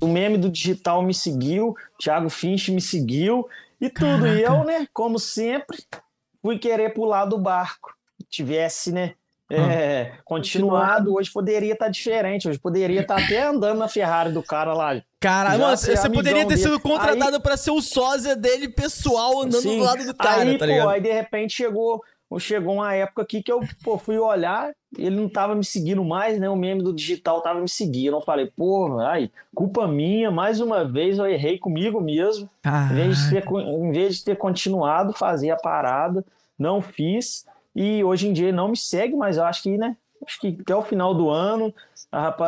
O 0.00 0.06
meme 0.06 0.38
do 0.38 0.48
digital 0.48 1.02
me 1.02 1.12
seguiu. 1.12 1.68
O 1.68 1.98
Thiago 1.98 2.30
Finch 2.30 2.70
me 2.70 2.80
seguiu. 2.80 3.46
E 3.80 3.90
tudo. 3.90 4.22
Caraca. 4.22 4.40
E 4.40 4.42
eu, 4.42 4.64
né, 4.64 4.88
como 4.92 5.18
sempre, 5.18 5.78
fui 6.40 6.58
querer 6.58 6.94
pular 6.94 7.26
do 7.26 7.38
barco. 7.38 7.94
Tivesse, 8.30 8.90
né, 8.90 9.14
é, 9.50 10.12
ah. 10.12 10.18
continuado, 10.24 11.14
hoje 11.14 11.30
poderia 11.30 11.72
estar 11.72 11.84
tá 11.84 11.90
diferente. 11.90 12.48
Hoje 12.48 12.58
poderia 12.58 13.02
estar 13.02 13.16
tá 13.16 13.24
até 13.24 13.42
andando 13.42 13.78
na 13.78 13.88
Ferrari 13.88 14.32
do 14.32 14.42
cara 14.42 14.74
lá. 14.74 15.00
Cara, 15.20 15.56
mano, 15.56 15.76
você 15.76 16.10
poderia 16.10 16.46
ter 16.46 16.56
sido 16.56 16.80
contratado 16.80 17.40
para 17.40 17.56
ser 17.56 17.70
o 17.70 17.80
sósia 17.80 18.34
dele 18.34 18.68
pessoal 18.68 19.42
andando 19.42 19.62
sim, 19.62 19.78
do 19.78 19.84
lado 19.84 20.04
do 20.04 20.14
cara, 20.14 20.42
aí, 20.42 20.58
tá 20.58 20.66
ligado? 20.66 20.84
Pô, 20.84 20.90
aí 20.90 21.00
de 21.00 21.12
repente 21.12 21.54
chegou 21.54 22.02
chegou 22.38 22.74
uma 22.74 22.92
época 22.92 23.22
aqui 23.22 23.42
que 23.42 23.52
eu 23.52 23.60
pô, 23.84 23.96
fui 23.98 24.18
olhar, 24.18 24.72
ele 24.98 25.14
não 25.14 25.28
tava 25.28 25.54
me 25.54 25.64
seguindo 25.64 26.04
mais, 26.04 26.38
né? 26.40 26.48
O 26.50 26.56
meme 26.56 26.82
do 26.82 26.92
digital 26.92 27.40
tava 27.40 27.60
me 27.60 27.68
seguindo. 27.68 28.16
Eu 28.16 28.20
falei, 28.20 28.50
pô, 28.56 28.98
ai, 28.98 29.30
culpa 29.54 29.86
minha, 29.86 30.30
mais 30.30 30.60
uma 30.60 30.84
vez 30.84 31.18
eu 31.18 31.26
errei 31.26 31.58
comigo 31.58 32.00
mesmo. 32.00 32.50
Em 32.92 32.94
vez, 32.94 33.18
de 33.18 33.30
ter, 33.30 33.44
em 33.52 33.92
vez 33.92 34.16
de 34.16 34.24
ter 34.24 34.36
continuado 34.36 35.12
fazer 35.12 35.50
a 35.50 35.56
parada, 35.56 36.24
não 36.58 36.82
fiz. 36.82 37.46
E 37.74 38.02
hoje 38.02 38.28
em 38.28 38.32
dia 38.32 38.48
ele 38.48 38.56
não 38.56 38.68
me 38.68 38.76
segue, 38.76 39.14
mas 39.14 39.36
eu 39.36 39.44
acho 39.44 39.62
que, 39.62 39.76
né? 39.76 39.96
Acho 40.26 40.40
que 40.40 40.58
até 40.60 40.74
o 40.74 40.82
final 40.82 41.14
do 41.14 41.30
ano 41.30 41.72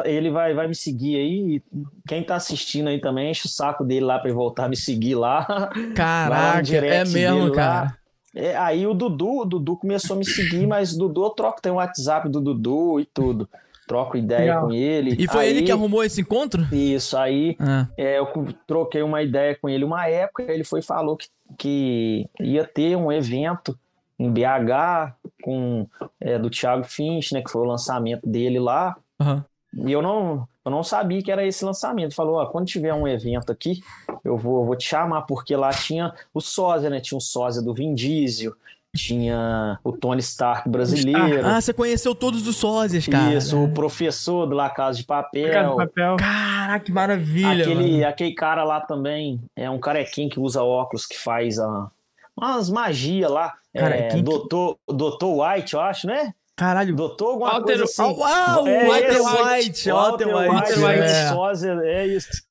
ele 0.04 0.30
vai, 0.30 0.54
vai 0.54 0.66
me 0.66 0.74
seguir 0.74 1.16
aí. 1.16 1.62
Quem 2.06 2.22
tá 2.22 2.36
assistindo 2.36 2.88
aí 2.88 3.00
também, 3.00 3.30
enche 3.30 3.46
o 3.46 3.50
saco 3.50 3.84
dele 3.84 4.06
lá 4.06 4.18
pra 4.18 4.28
ele 4.28 4.36
voltar 4.36 4.64
a 4.64 4.68
me 4.68 4.76
seguir 4.76 5.14
lá. 5.14 5.46
Caraca, 5.94 6.76
é 6.76 7.04
mesmo, 7.04 7.52
cara. 7.52 7.84
Lá. 7.84 7.97
É, 8.38 8.56
aí 8.56 8.86
o 8.86 8.94
Dudu, 8.94 9.40
o 9.40 9.44
Dudu 9.44 9.76
começou 9.76 10.14
a 10.14 10.18
me 10.20 10.24
seguir, 10.24 10.64
mas 10.64 10.92
o 10.92 10.98
Dudu 10.98 11.24
eu 11.24 11.30
troco, 11.30 11.60
tem 11.60 11.72
o 11.72 11.74
WhatsApp 11.74 12.28
do 12.28 12.40
Dudu 12.40 13.00
e 13.00 13.04
tudo. 13.04 13.48
Troco 13.84 14.16
ideia 14.16 14.40
Legal. 14.40 14.66
com 14.66 14.72
ele. 14.72 15.16
E 15.18 15.26
foi 15.26 15.46
aí, 15.46 15.50
ele 15.50 15.62
que 15.62 15.72
arrumou 15.72 16.04
esse 16.04 16.20
encontro? 16.20 16.62
Isso, 16.72 17.16
aí 17.16 17.56
ah. 17.58 17.88
é, 17.96 18.20
eu 18.20 18.28
troquei 18.64 19.02
uma 19.02 19.22
ideia 19.22 19.58
com 19.60 19.68
ele 19.68 19.82
uma 19.82 20.06
época, 20.06 20.44
ele 20.44 20.62
foi 20.62 20.82
falou 20.82 21.16
que, 21.16 21.26
que 21.58 22.30
ia 22.38 22.64
ter 22.64 22.96
um 22.96 23.10
evento 23.10 23.76
em 24.16 24.30
BH 24.30 25.16
com 25.42 25.88
é, 26.20 26.38
do 26.38 26.48
Thiago 26.48 26.84
Finch, 26.84 27.34
né, 27.34 27.42
que 27.42 27.50
foi 27.50 27.62
o 27.62 27.68
lançamento 27.68 28.28
dele 28.28 28.60
lá. 28.60 28.96
Uhum. 29.18 29.42
E 29.88 29.90
eu 29.90 30.00
não, 30.00 30.46
eu 30.68 30.70
não 30.70 30.84
sabia 30.84 31.22
que 31.22 31.32
era 31.32 31.46
esse 31.46 31.64
lançamento. 31.64 32.14
Falou, 32.14 32.36
ó, 32.36 32.46
quando 32.46 32.66
tiver 32.66 32.92
um 32.94 33.08
evento 33.08 33.50
aqui, 33.50 33.82
eu 34.22 34.36
vou, 34.36 34.64
vou 34.64 34.76
te 34.76 34.84
chamar, 34.84 35.22
porque 35.22 35.56
lá 35.56 35.70
tinha 35.70 36.12
o 36.32 36.40
sósia, 36.40 36.90
né? 36.90 37.00
Tinha 37.00 37.16
o 37.18 37.20
sósia 37.20 37.62
do 37.62 37.72
Vin 37.72 37.94
Diesel, 37.94 38.52
tinha 38.94 39.78
o 39.82 39.92
Tony 39.92 40.20
Stark 40.20 40.68
brasileiro. 40.68 41.46
Ah, 41.46 41.60
você 41.60 41.72
conheceu 41.72 42.14
todos 42.14 42.46
os 42.46 42.56
sósias, 42.56 43.06
cara. 43.06 43.34
Isso, 43.34 43.62
o 43.62 43.72
professor 43.72 44.46
do 44.46 44.54
La 44.54 44.68
Casa 44.68 44.98
de 44.98 45.04
Papel. 45.04 45.52
Casa 45.52 45.70
de 45.70 45.76
Papel. 45.76 46.16
Caraca, 46.16 46.84
que 46.84 46.92
maravilha. 46.92 47.64
Aquele, 47.64 48.04
aquele 48.04 48.34
cara 48.34 48.62
lá 48.64 48.80
também 48.80 49.40
é 49.56 49.70
um 49.70 49.78
carequinho 49.78 50.28
que 50.28 50.38
usa 50.38 50.62
óculos, 50.62 51.06
que 51.06 51.18
faz 51.18 51.58
a, 51.58 51.90
umas 52.36 52.68
magias 52.68 53.30
lá. 53.30 53.54
Cara, 53.74 53.94
é, 53.94 54.22
doutor, 54.22 54.76
doutor 54.86 55.42
White, 55.42 55.74
eu 55.74 55.80
acho, 55.80 56.06
né? 56.06 56.34
Caralho. 56.58 56.96
Doutor 56.96 57.28
alguma 57.30 57.52
Walter, 57.52 57.78
coisa 57.78 57.84
assim. 57.84 58.02
Uau, 58.02 58.66
é, 58.66 58.86
Walter 58.88 59.20
White. 59.22 59.90
Walter 59.92 60.26
White. 60.26 60.48
Walter 60.48 60.78
White. 60.78 61.00
É. 61.02 61.28
Sósia, 61.28 61.80
é 61.84 62.06
isso. 62.08 62.47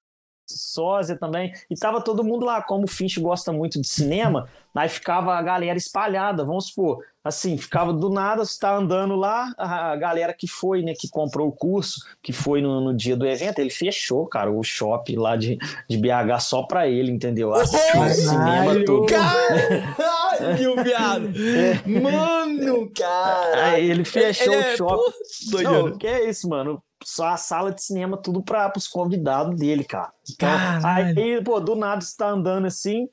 Sósia 0.55 1.17
também. 1.17 1.51
E 1.69 1.75
tava 1.75 2.01
todo 2.01 2.23
mundo 2.23 2.45
lá. 2.45 2.61
Como 2.61 2.85
o 2.85 2.87
Finch 2.87 3.19
gosta 3.19 3.51
muito 3.51 3.81
de 3.81 3.87
cinema, 3.87 4.47
aí 4.73 4.89
ficava 4.89 5.35
a 5.35 5.41
galera 5.41 5.77
espalhada. 5.77 6.45
Vamos 6.45 6.67
supor, 6.67 7.03
assim, 7.27 7.57
ficava 7.57 7.93
do 7.93 8.09
nada, 8.09 8.43
você 8.43 8.59
tá 8.59 8.75
andando 8.75 9.15
lá, 9.15 9.53
a 9.57 9.95
galera 9.95 10.33
que 10.33 10.47
foi, 10.47 10.81
né, 10.81 10.93
que 10.97 11.09
comprou 11.09 11.47
o 11.47 11.51
curso, 11.51 11.99
que 12.21 12.31
foi 12.31 12.61
no, 12.61 12.81
no 12.81 12.95
dia 12.95 13.15
do 13.15 13.27
evento, 13.27 13.59
ele 13.59 13.69
fechou, 13.69 14.25
cara, 14.25 14.51
o 14.51 14.63
shopping 14.63 15.17
lá 15.17 15.35
de, 15.35 15.57
de 15.89 15.97
BH 15.97 16.39
só 16.39 16.63
pra 16.63 16.87
ele, 16.87 17.11
entendeu? 17.11 17.53
Assistiu 17.53 18.01
o 18.01 18.09
cinema 18.09 18.85
todo. 18.85 19.05
Caralho, 19.07 20.75
viado! 20.83 21.31
É. 21.37 21.89
Mano, 21.99 22.89
cara! 22.91 23.71
Aí 23.71 23.89
ele 23.89 24.05
fechou 24.05 24.53
é, 24.53 24.73
o 24.73 24.77
shopping. 24.77 25.11
Pô, 25.51 25.61
Não, 25.61 25.97
que 25.97 26.07
é 26.07 26.29
isso, 26.29 26.47
mano? 26.47 26.81
Só 27.03 27.27
a 27.27 27.37
sala 27.37 27.71
de 27.71 27.81
cinema, 27.81 28.17
tudo 28.17 28.41
para 28.41 28.71
os 28.75 28.87
convidados 28.87 29.57
dele, 29.57 29.83
cara. 29.83 30.11
Então, 30.29 30.49
aí, 30.83 31.43
pô, 31.43 31.59
do 31.59 31.75
nada 31.75 32.01
você 32.01 32.15
tá 32.17 32.29
andando 32.29 32.65
assim, 32.65 33.07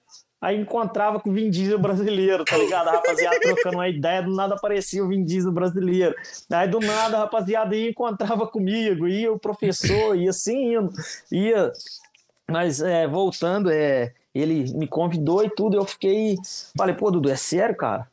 Aí 0.44 0.60
encontrava 0.60 1.18
com 1.18 1.30
o 1.30 1.32
Vin 1.32 1.48
Diesel 1.48 1.78
brasileiro, 1.78 2.44
tá 2.44 2.58
ligado? 2.58 2.88
A 2.88 2.92
rapaziada 2.92 3.40
trocando 3.40 3.78
uma 3.78 3.88
ideia, 3.88 4.22
do 4.22 4.34
nada 4.34 4.54
aparecia 4.54 5.02
o 5.02 5.08
Vin 5.08 5.24
Diesel 5.24 5.50
brasileiro. 5.50 6.14
Aí 6.52 6.68
do 6.68 6.80
nada 6.80 7.16
a 7.16 7.20
rapaziada 7.20 7.74
ia 7.74 7.88
encontrava 7.88 8.46
comigo, 8.46 9.08
ia 9.08 9.32
o 9.32 9.38
professor, 9.38 10.14
ia 10.14 10.28
assim 10.28 10.74
indo. 10.74 10.92
Ia. 11.32 11.72
Mas 12.46 12.82
é, 12.82 13.06
voltando, 13.06 13.70
é, 13.70 14.12
ele 14.34 14.70
me 14.74 14.86
convidou 14.86 15.42
e 15.42 15.48
tudo, 15.48 15.78
eu 15.78 15.84
fiquei. 15.86 16.36
Falei, 16.76 16.94
pô, 16.94 17.10
Dudu, 17.10 17.30
é 17.30 17.36
sério, 17.36 17.74
cara? 17.74 18.06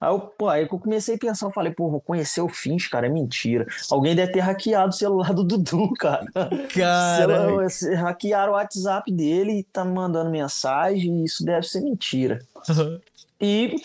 Aí 0.00 0.10
eu, 0.10 0.18
pô, 0.18 0.48
aí 0.48 0.62
eu 0.62 0.68
comecei 0.68 1.16
a 1.16 1.18
pensar, 1.18 1.46
eu 1.46 1.50
falei, 1.50 1.72
pô, 1.72 1.90
vou 1.90 2.00
conhecer 2.00 2.40
o 2.40 2.48
Finch, 2.48 2.88
cara, 2.88 3.06
é 3.06 3.10
mentira. 3.10 3.66
Alguém 3.90 4.16
deve 4.16 4.32
ter 4.32 4.40
hackeado 4.40 4.88
o 4.88 4.96
celular 4.96 5.34
do 5.34 5.44
Dudu, 5.44 5.92
cara. 6.00 6.24
Cara. 6.74 7.66
Hackearam 7.98 8.52
o 8.52 8.56
WhatsApp 8.56 9.12
dele 9.12 9.58
e 9.58 9.62
tá 9.64 9.84
me 9.84 9.92
mandando 9.92 10.30
mensagem, 10.30 11.20
e 11.20 11.24
isso 11.24 11.44
deve 11.44 11.66
ser 11.66 11.82
mentira. 11.82 12.40
Uhum. 12.68 12.98
E 13.42 13.76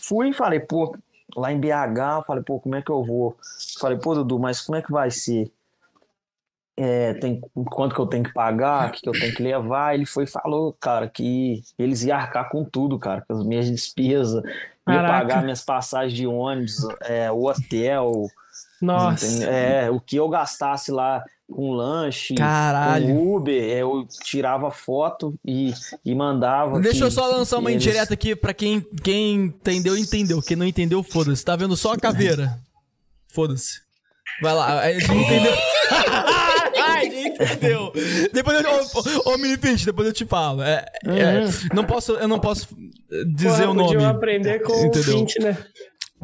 fui 0.00 0.30
e 0.30 0.32
falei, 0.32 0.58
pô, 0.58 0.96
lá 1.36 1.52
em 1.52 1.60
BH, 1.60 2.26
falei, 2.26 2.42
pô, 2.42 2.58
como 2.58 2.74
é 2.74 2.82
que 2.82 2.90
eu 2.90 3.04
vou? 3.04 3.36
Falei, 3.78 3.96
pô, 3.96 4.16
Dudu, 4.16 4.36
mas 4.36 4.60
como 4.60 4.76
é 4.76 4.82
que 4.82 4.90
vai 4.90 5.12
ser? 5.12 5.48
É, 6.76 7.14
tem 7.14 7.40
quanto 7.70 7.94
que 7.94 8.00
eu 8.00 8.06
tenho 8.06 8.24
que 8.24 8.32
pagar, 8.32 8.88
o 8.88 8.92
que, 8.92 9.00
que 9.02 9.08
eu 9.08 9.12
tenho 9.12 9.32
que 9.32 9.44
levar. 9.44 9.94
Ele 9.94 10.04
foi 10.04 10.24
e 10.24 10.26
falou, 10.26 10.76
cara, 10.80 11.08
que 11.08 11.62
eles 11.78 12.02
iam 12.02 12.18
arcar 12.18 12.50
com 12.50 12.64
tudo, 12.64 12.98
cara, 12.98 13.22
com 13.22 13.32
as 13.32 13.46
minhas 13.46 13.70
despesas, 13.70 14.42
ia 14.88 15.02
pagar 15.02 15.42
minhas 15.42 15.62
passagens 15.62 16.16
de 16.16 16.26
ônibus, 16.26 16.86
é, 17.02 17.30
o 17.30 17.46
hotel. 17.46 18.26
Nossa. 18.80 19.44
É, 19.44 19.90
o 19.90 20.00
que 20.00 20.16
eu 20.16 20.28
gastasse 20.28 20.90
lá 20.90 21.24
com 21.50 21.72
lanche, 21.72 22.34
Caralho. 22.34 23.06
com 23.06 23.36
Uber, 23.36 23.54
eu 23.54 24.06
tirava 24.24 24.70
foto 24.70 25.34
e, 25.44 25.72
e 26.04 26.14
mandava. 26.14 26.80
Deixa 26.80 26.98
que, 26.98 27.04
eu 27.04 27.10
só 27.10 27.26
lançar 27.26 27.58
uma 27.58 27.70
eles... 27.70 27.84
indireta 27.84 28.14
aqui 28.14 28.34
pra 28.34 28.52
quem, 28.52 28.84
quem 29.02 29.34
entendeu, 29.34 29.96
entendeu. 29.96 30.42
Quem 30.42 30.56
não 30.56 30.66
entendeu, 30.66 31.02
foda-se. 31.02 31.44
Tá 31.44 31.54
vendo 31.54 31.76
só 31.76 31.92
a 31.92 31.98
caveira? 31.98 32.58
Foda-se. 33.28 33.80
Vai 34.42 34.54
lá, 34.54 34.80
a 34.80 34.92
gente 34.98 35.12
entendeu. 35.12 35.54
Ai, 36.84 37.06
entendeu? 37.06 37.92
Depois 38.32 38.62
eu. 38.62 39.24
Ô, 39.24 39.34
ô 39.34 39.38
Mini 39.38 39.56
Pinch, 39.56 39.84
depois 39.84 40.06
eu 40.06 40.12
te 40.12 40.26
falo. 40.26 40.62
É, 40.62 40.84
é 41.04 41.08
uhum. 41.08 41.16
é, 41.16 41.74
não 41.74 41.84
posso, 41.84 42.12
eu 42.12 42.28
não 42.28 42.40
posso 42.40 42.68
dizer 43.34 43.66
Porra, 43.66 43.70
o 43.70 43.74
nome. 43.74 43.92
Podia 43.92 44.08
aprender 44.08 44.58
com 44.60 44.84
entendeu? 44.84 45.00
o 45.00 45.18
Finch, 45.18 45.38
né? 45.40 45.56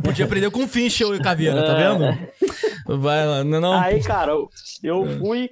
Podia 0.02 0.24
aprender 0.24 0.50
com 0.50 0.64
o 0.64 0.68
Finch 0.68 1.02
e 1.02 1.20
Caveira, 1.20 1.64
tá 1.64 1.74
vendo? 1.74 2.04
É. 2.04 2.32
Vai 2.86 3.26
lá, 3.26 3.44
não, 3.44 3.60
não. 3.60 3.72
Aí, 3.74 4.02
cara, 4.02 4.32
eu 4.82 5.06
fui. 5.18 5.50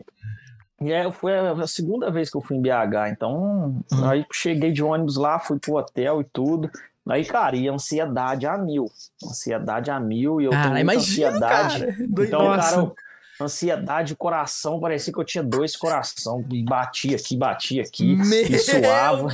É, 0.83 1.11
foi 1.13 1.37
a 1.37 1.67
segunda 1.67 2.11
vez 2.11 2.31
que 2.31 2.39
eu 2.39 2.41
fui 2.41 2.57
em 2.57 2.63
BH, 2.63 3.11
então 3.11 3.83
uhum. 3.93 4.09
aí 4.09 4.25
cheguei 4.33 4.73
de 4.73 4.83
ônibus 4.83 5.17
lá, 5.17 5.39
fui 5.39 5.59
pro 5.59 5.75
hotel 5.75 6.23
e 6.23 6.25
tudo. 6.25 6.71
Aí, 7.09 7.25
cara, 7.25 7.57
e 7.57 7.69
ansiedade 7.69 8.47
a 8.47 8.57
mil. 8.57 8.87
Ansiedade 9.23 9.91
a 9.91 10.01
mil, 10.01 10.41
e 10.41 10.45
eu 10.45 10.53
ah, 10.55 10.63
tenho 10.63 10.75
muita 10.75 10.93
ansiedade. 10.95 11.81
Cara. 11.81 11.97
Então, 12.01 12.45
Nossa. 12.45 12.77
cara, 12.77 12.93
ansiedade, 13.45 14.15
coração, 14.17 14.81
parecia 14.81 15.13
que 15.13 15.19
eu 15.19 15.25
tinha 15.25 15.43
dois 15.43 15.77
coração. 15.77 16.45
E 16.51 16.65
batia 16.65 17.17
aqui, 17.17 17.37
batia 17.37 17.83
aqui, 17.83 18.17
Meu 18.17 18.47
e 18.47 18.59
suava. 18.59 19.29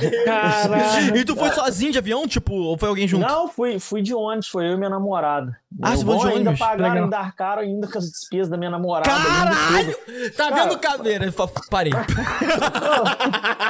e 1.15 1.25
tu 1.25 1.35
foi 1.35 1.51
sozinho 1.51 1.91
de 1.91 1.97
avião, 1.97 2.27
tipo, 2.27 2.53
ou 2.53 2.77
foi 2.77 2.89
alguém 2.89 3.07
junto? 3.07 3.27
Não, 3.27 3.47
fui, 3.47 3.79
fui 3.79 4.01
de 4.01 4.13
ônibus, 4.13 4.47
foi 4.47 4.67
eu 4.67 4.73
e 4.73 4.77
minha 4.77 4.89
namorada. 4.89 5.57
Ah, 5.81 5.95
você 5.95 6.05
foi 6.05 6.17
de 6.17 6.25
ainda 6.27 6.49
ônibus? 6.49 6.59
pagaram, 6.59 6.83
Legal. 6.89 7.03
ainda 7.03 7.17
arcaram 7.17 7.61
ainda 7.61 7.87
com 7.87 7.97
as 7.97 8.09
despesas 8.09 8.49
da 8.49 8.57
minha 8.57 8.71
namorada. 8.71 9.09
Caralho! 9.09 9.95
Tá 10.35 10.49
Cara, 10.49 10.63
vendo 10.63 10.79
caveira? 10.79 11.33
Parei. 11.69 11.93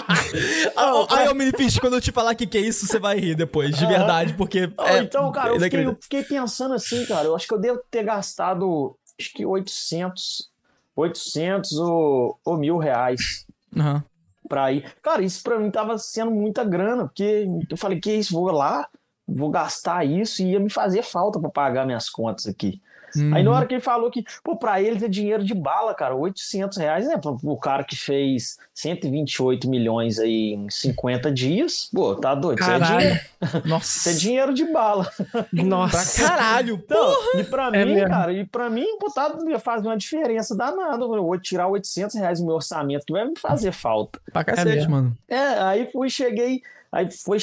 Aí, 1.09 1.27
ô 1.27 1.33
Minifish, 1.33 1.79
quando 1.79 1.93
eu 1.93 2.01
te 2.01 2.11
falar 2.11 2.33
o 2.33 2.35
que, 2.35 2.47
que 2.47 2.57
é 2.57 2.61
isso, 2.61 2.85
você 2.85 2.99
vai 2.99 3.17
rir 3.17 3.35
depois, 3.35 3.75
de 3.75 3.85
verdade, 3.85 4.33
porque. 4.33 4.69
É, 4.79 4.99
então, 4.99 5.31
cara, 5.31 5.53
eu 5.53 5.59
fiquei, 5.59 5.85
eu 5.85 5.97
fiquei 5.99 6.23
pensando 6.23 6.73
assim, 6.73 7.05
cara, 7.05 7.25
eu 7.25 7.35
acho 7.35 7.47
que 7.47 7.53
eu 7.53 7.59
devo 7.59 7.79
ter 7.89 8.03
gastado 8.03 8.95
acho 9.19 9.33
que 9.33 9.45
800, 9.45 10.49
800 10.95 11.73
ou, 11.73 12.39
ou 12.43 12.57
mil 12.57 12.77
reais. 12.77 13.45
Uhum. 13.75 14.01
Pra 14.47 14.71
ir. 14.71 14.95
Cara, 15.01 15.21
isso 15.21 15.43
pra 15.43 15.59
mim 15.59 15.69
tava 15.69 15.97
sendo 15.97 16.31
muita 16.31 16.63
grana, 16.63 17.05
porque 17.05 17.45
eu 17.69 17.77
falei, 17.77 17.99
que 17.99 18.13
isso, 18.13 18.33
vou 18.33 18.49
lá, 18.51 18.87
vou 19.27 19.49
gastar 19.49 20.05
isso 20.05 20.41
e 20.41 20.51
ia 20.51 20.59
me 20.59 20.69
fazer 20.69 21.03
falta 21.03 21.39
para 21.39 21.49
pagar 21.49 21.85
minhas 21.85 22.09
contas 22.09 22.47
aqui. 22.47 22.81
Uhum. 23.17 23.33
Aí 23.33 23.43
na 23.43 23.51
hora 23.51 23.65
que 23.65 23.73
ele 23.75 23.81
falou 23.81 24.09
que, 24.09 24.23
pô, 24.43 24.55
pra 24.55 24.81
eles 24.81 25.03
é 25.03 25.07
dinheiro 25.07 25.43
de 25.43 25.53
bala, 25.53 25.93
cara, 25.93 26.15
800 26.15 26.77
reais, 26.77 27.07
né? 27.07 27.19
O 27.43 27.57
cara 27.57 27.83
que 27.83 27.95
fez 27.95 28.57
128 28.73 29.69
milhões 29.69 30.19
aí 30.19 30.53
em 30.53 30.69
50 30.69 31.31
dias, 31.31 31.89
pô, 31.93 32.15
tá 32.15 32.35
doido. 32.35 32.59
Caralho. 32.59 32.83
Isso 32.83 32.93
é 32.93 32.97
dinheiro. 32.97 33.19
Nossa. 33.67 33.97
Isso 33.97 34.09
é 34.09 34.13
dinheiro 34.13 34.53
de 34.53 34.65
bala. 34.71 35.11
Nossa. 35.51 36.23
Pra 36.23 36.29
caralho, 36.29 36.75
então, 36.75 36.97
porra. 36.97 37.41
E 37.41 37.43
pra 37.43 37.67
é 37.67 37.85
mim, 37.85 37.93
mesmo. 37.95 38.09
cara, 38.09 38.33
e 38.33 38.45
pra 38.45 38.69
mim, 38.69 38.85
pô, 38.99 39.11
tá, 39.11 39.33
faz 39.59 39.85
uma 39.85 39.97
diferença 39.97 40.55
danada. 40.55 41.03
Eu 41.03 41.23
vou 41.23 41.39
tirar 41.39 41.67
800 41.67 42.15
reais 42.15 42.39
do 42.39 42.45
meu 42.45 42.55
orçamento, 42.55 43.05
que 43.05 43.13
vai 43.13 43.25
me 43.25 43.37
fazer 43.37 43.71
falta. 43.71 44.19
Pra 44.31 44.43
cacete, 44.43 44.85
é 44.85 44.87
mano. 44.87 45.17
É, 45.27 45.37
aí 45.37 45.89
fui, 45.91 46.09
cheguei 46.09 46.61
Aí 46.97 47.11
foi, 47.11 47.37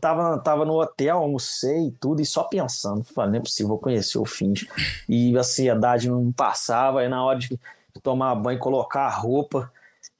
tava, 0.00 0.38
tava 0.38 0.64
no 0.64 0.80
hotel, 0.80 1.18
almocei 1.18 1.88
e 1.88 1.90
tudo, 1.90 2.22
e 2.22 2.24
só 2.24 2.42
pensando, 2.44 3.04
falei, 3.04 3.32
não 3.32 3.38
é 3.38 3.42
possível, 3.42 3.68
vou 3.68 3.78
conhecer 3.78 4.16
o 4.16 4.24
fim. 4.24 4.54
E 5.06 5.36
a 5.36 5.40
ansiedade 5.40 6.08
não 6.08 6.32
passava, 6.32 7.00
aí 7.00 7.08
na 7.08 7.22
hora 7.22 7.38
de 7.38 7.60
tomar 8.02 8.34
banho, 8.34 8.58
colocar 8.58 9.02
a 9.02 9.10
roupa, 9.10 9.70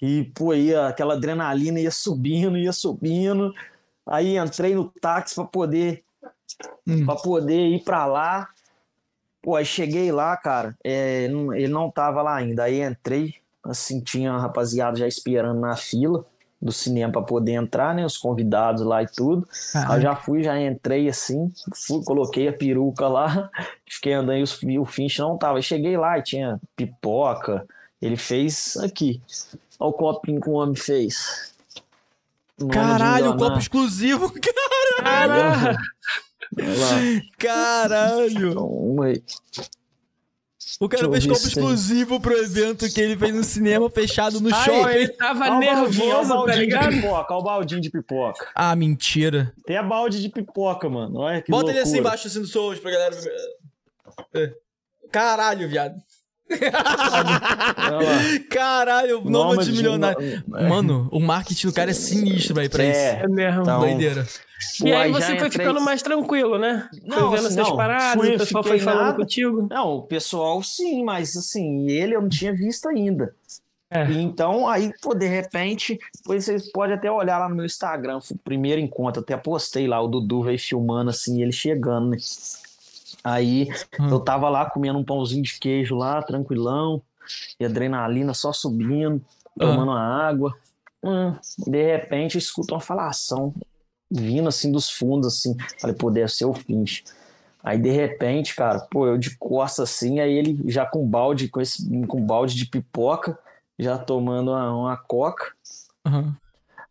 e 0.03 0.25
pô, 0.35 0.53
ia, 0.53 0.89
aquela 0.89 1.15
adrenalina 1.15 1.81
ia 1.81 1.91
subindo, 1.91 2.59
ia 2.59 2.75
subindo. 2.75 3.55
Aí 4.07 4.37
entrei 4.37 4.75
no 4.75 4.91
táxi 5.01 5.35
para 5.35 5.45
poder 5.45 6.05
hum. 6.87 7.07
para 7.07 7.17
poder 7.17 7.69
ir 7.69 7.83
para 7.85 8.05
lá. 8.05 8.51
Pô, 9.41 9.57
aí 9.57 9.65
cheguei 9.65 10.13
lá, 10.13 10.37
cara, 10.37 10.77
é, 10.85 11.25
ele 11.25 11.69
não 11.69 11.91
tava 11.91 12.21
lá 12.21 12.37
ainda. 12.37 12.65
Aí 12.65 12.83
entrei, 12.83 13.37
assim, 13.65 14.03
tinha 14.03 14.33
a 14.33 14.39
rapaziada 14.39 14.99
já 14.99 15.09
esperando 15.09 15.59
na 15.59 15.75
fila 15.75 16.27
do 16.65 16.73
cinema 16.73 17.13
para 17.13 17.21
poder 17.23 17.53
entrar, 17.53 17.95
né? 17.95 18.07
Os 18.07 18.17
convidados 18.17 18.83
lá 18.83 19.03
e 19.03 19.07
tudo. 19.07 19.47
Ah, 19.75 19.93
Aí 19.93 19.99
eu 19.99 20.03
já 20.03 20.17
fui, 20.17 20.43
já 20.43 20.59
entrei 20.59 21.07
assim, 21.09 21.53
fui, 21.75 22.03
coloquei 22.03 22.49
a 22.49 22.53
peruca 22.55 23.07
lá, 23.07 23.51
fiquei 23.87 24.15
andando 24.15 24.43
e 24.63 24.79
o 24.79 24.87
Finch 24.87 25.19
não 25.19 25.37
tava. 25.37 25.59
Aí 25.59 25.63
cheguei 25.63 25.95
lá 25.99 26.19
e 26.19 26.23
tinha 26.23 26.59
pipoca. 26.75 27.67
Ele 28.01 28.17
fez 28.17 28.79
aqui. 28.79 29.21
Olha 29.79 29.91
o 29.91 29.93
copinho 29.93 30.41
que 30.41 30.49
o 30.49 30.55
homem 30.55 30.75
fez. 30.75 31.53
Caralho, 32.71 33.33
o 33.33 33.37
copo 33.37 33.59
exclusivo, 33.59 34.33
caralho! 35.03 35.79
Caralho! 37.39 38.55
Toma 38.55 39.07
aí. 39.07 39.23
O 40.81 40.89
cara 40.89 41.09
fez 41.11 41.27
copo 41.27 41.47
exclusivo 41.47 42.21
pro 42.21 42.37
evento 42.37 42.93
que 42.93 43.01
ele 43.01 43.17
fez 43.17 43.35
no 43.35 43.45
cinema 43.45 43.89
fechado 43.89 44.41
no 44.41 44.55
Ai, 44.55 44.65
shopping. 44.65 44.95
Ele 44.95 45.09
tava 45.09 45.51
olha 45.51 45.59
nervoso, 45.59 46.47
tá 46.47 46.55
ligado? 46.55 46.91
De 46.91 46.97
pipoca, 47.01 47.35
olha 47.35 47.41
o 47.41 47.45
baldinho 47.45 47.81
de 47.81 47.91
pipoca. 47.91 48.49
Ah, 48.55 48.75
mentira. 48.75 49.53
Tem 49.65 49.77
a 49.77 49.83
balde 49.83 50.21
de 50.21 50.29
pipoca, 50.29 50.89
mano. 50.89 51.21
Olha 51.21 51.41
que 51.41 51.51
Bota 51.51 51.65
loucura. 51.65 51.81
ele 51.81 51.89
assim 51.89 51.99
embaixo 51.99 52.27
assim 52.27 52.41
do 52.41 52.47
seu 52.47 52.75
pra 52.81 52.91
galera 52.91 53.15
ver. 53.15 53.33
É. 54.35 54.53
Caralho, 55.11 55.69
viado. 55.69 55.95
Caralho, 58.51 59.23
nome 59.23 59.65
de 59.65 59.73
milionário. 59.73 60.45
Mano, 60.47 61.09
o 61.11 61.21
marketing 61.21 61.69
do 61.69 61.73
cara 61.73 61.91
é 61.91 61.95
sinistro, 61.95 62.55
velho, 62.55 62.71
pra 62.71 62.85
é, 62.85 62.91
isso. 62.91 63.25
É 63.25 63.29
mesmo. 63.29 63.63
Então, 63.63 63.81
Doideira. 63.81 64.27
E 64.83 64.93
aí 64.93 65.11
você 65.11 65.39
foi 65.39 65.51
ficando 65.51 65.81
mais 65.81 66.03
tranquilo, 66.03 66.59
né? 66.59 66.89
Não, 67.05 67.29
foi 67.29 67.37
vendo 67.37 67.47
essas 67.49 67.69
não, 67.69 67.77
paradas, 67.77 68.15
fui, 68.15 68.35
o 68.35 68.39
pessoal 68.39 68.65
foi 68.65 68.79
falando 68.79 69.07
nada. 69.07 69.17
contigo. 69.17 69.69
Não, 69.71 69.97
o 69.97 70.03
pessoal 70.03 70.63
sim, 70.63 71.05
mas 71.05 71.37
assim, 71.37 71.91
ele 71.91 72.15
eu 72.15 72.23
não 72.23 72.29
tinha 72.29 72.53
visto 72.55 72.89
ainda. 72.89 73.35
É. 73.91 74.11
Então, 74.13 74.67
aí, 74.67 74.93
pô, 75.01 75.15
de 75.15 75.27
repente, 75.27 75.99
depois 76.17 76.45
vocês 76.45 76.71
podem 76.73 76.97
até 76.97 77.11
olhar 77.11 77.39
lá 77.39 77.49
no 77.49 77.55
meu 77.55 77.65
Instagram, 77.65 78.19
o 78.19 78.39
primeiro 78.39 78.81
encontro, 78.81 79.23
até 79.23 79.37
postei 79.37 79.87
lá, 79.87 80.01
o 80.01 80.09
Dudu 80.09 80.43
veio 80.43 80.59
filmando 80.59 81.11
assim, 81.11 81.43
ele 81.43 81.53
chegando, 81.53 82.11
né? 82.11 82.17
Aí 83.23 83.69
hum. 84.01 84.11
eu 84.11 84.21
tava 84.21 84.49
lá 84.49 84.69
comendo 84.69 84.99
um 84.99 85.05
pãozinho 85.05 85.43
de 85.43 85.59
queijo 85.59 85.95
lá, 85.95 86.23
tranquilão, 86.23 87.01
e 87.59 87.65
adrenalina 87.65 88.35
só 88.35 88.53
subindo, 88.53 89.23
tomando 89.59 89.93
hum. 89.93 89.97
água. 89.97 90.55
Hum, 91.03 91.37
de 91.67 91.85
repente 91.85 92.37
eu 92.37 92.39
escuto 92.39 92.75
uma 92.75 92.81
falação 92.81 93.55
vindo 94.15 94.49
assim 94.49 94.71
dos 94.71 94.91
fundos, 94.91 95.27
assim. 95.27 95.57
Falei, 95.81 95.97
pô, 95.97 96.11
deve 96.11 96.29
ser 96.29 96.45
o 96.45 96.55
Finch. 96.55 97.05
Aí 97.63 97.79
de 97.79 97.91
repente, 97.91 98.55
cara, 98.55 98.81
pô, 98.91 99.07
eu 99.07 99.17
de 99.17 99.37
costas 99.39 99.91
assim, 99.91 100.21
aí 100.21 100.33
ele 100.33 100.61
já 100.67 100.85
com 100.85 101.07
balde, 101.07 101.49
com 101.49 101.61
esse 101.61 101.89
com 102.07 102.21
balde 102.21 102.55
de 102.55 102.67
pipoca, 102.67 103.39
já 103.79 103.97
tomando 103.97 104.51
uma, 104.51 104.73
uma 104.73 104.97
coca. 104.97 105.53
Uhum. 106.07 106.35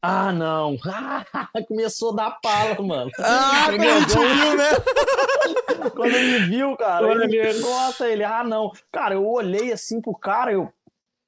Ah, 0.02 0.34
não. 0.34 0.76
começou 1.70 2.12
a 2.12 2.16
dar 2.16 2.32
pala, 2.42 2.82
mano. 2.82 3.12
Ah, 3.20 3.68
quando 3.70 3.84
ele 3.84 4.06
te 4.06 4.18
viu, 4.18 4.58
né? 4.58 5.90
quando 5.96 6.16
ele 6.16 6.40
viu, 6.48 6.76
cara, 6.76 7.08
quando 7.08 7.22
ele, 7.24 7.38
ele 7.38 7.60
gosta, 7.62 8.10
ele, 8.10 8.24
ah, 8.24 8.44
não. 8.44 8.72
Cara, 8.92 9.14
eu 9.14 9.26
olhei 9.26 9.72
assim 9.72 10.02
pro 10.02 10.14
cara, 10.14 10.52
eu 10.52 10.74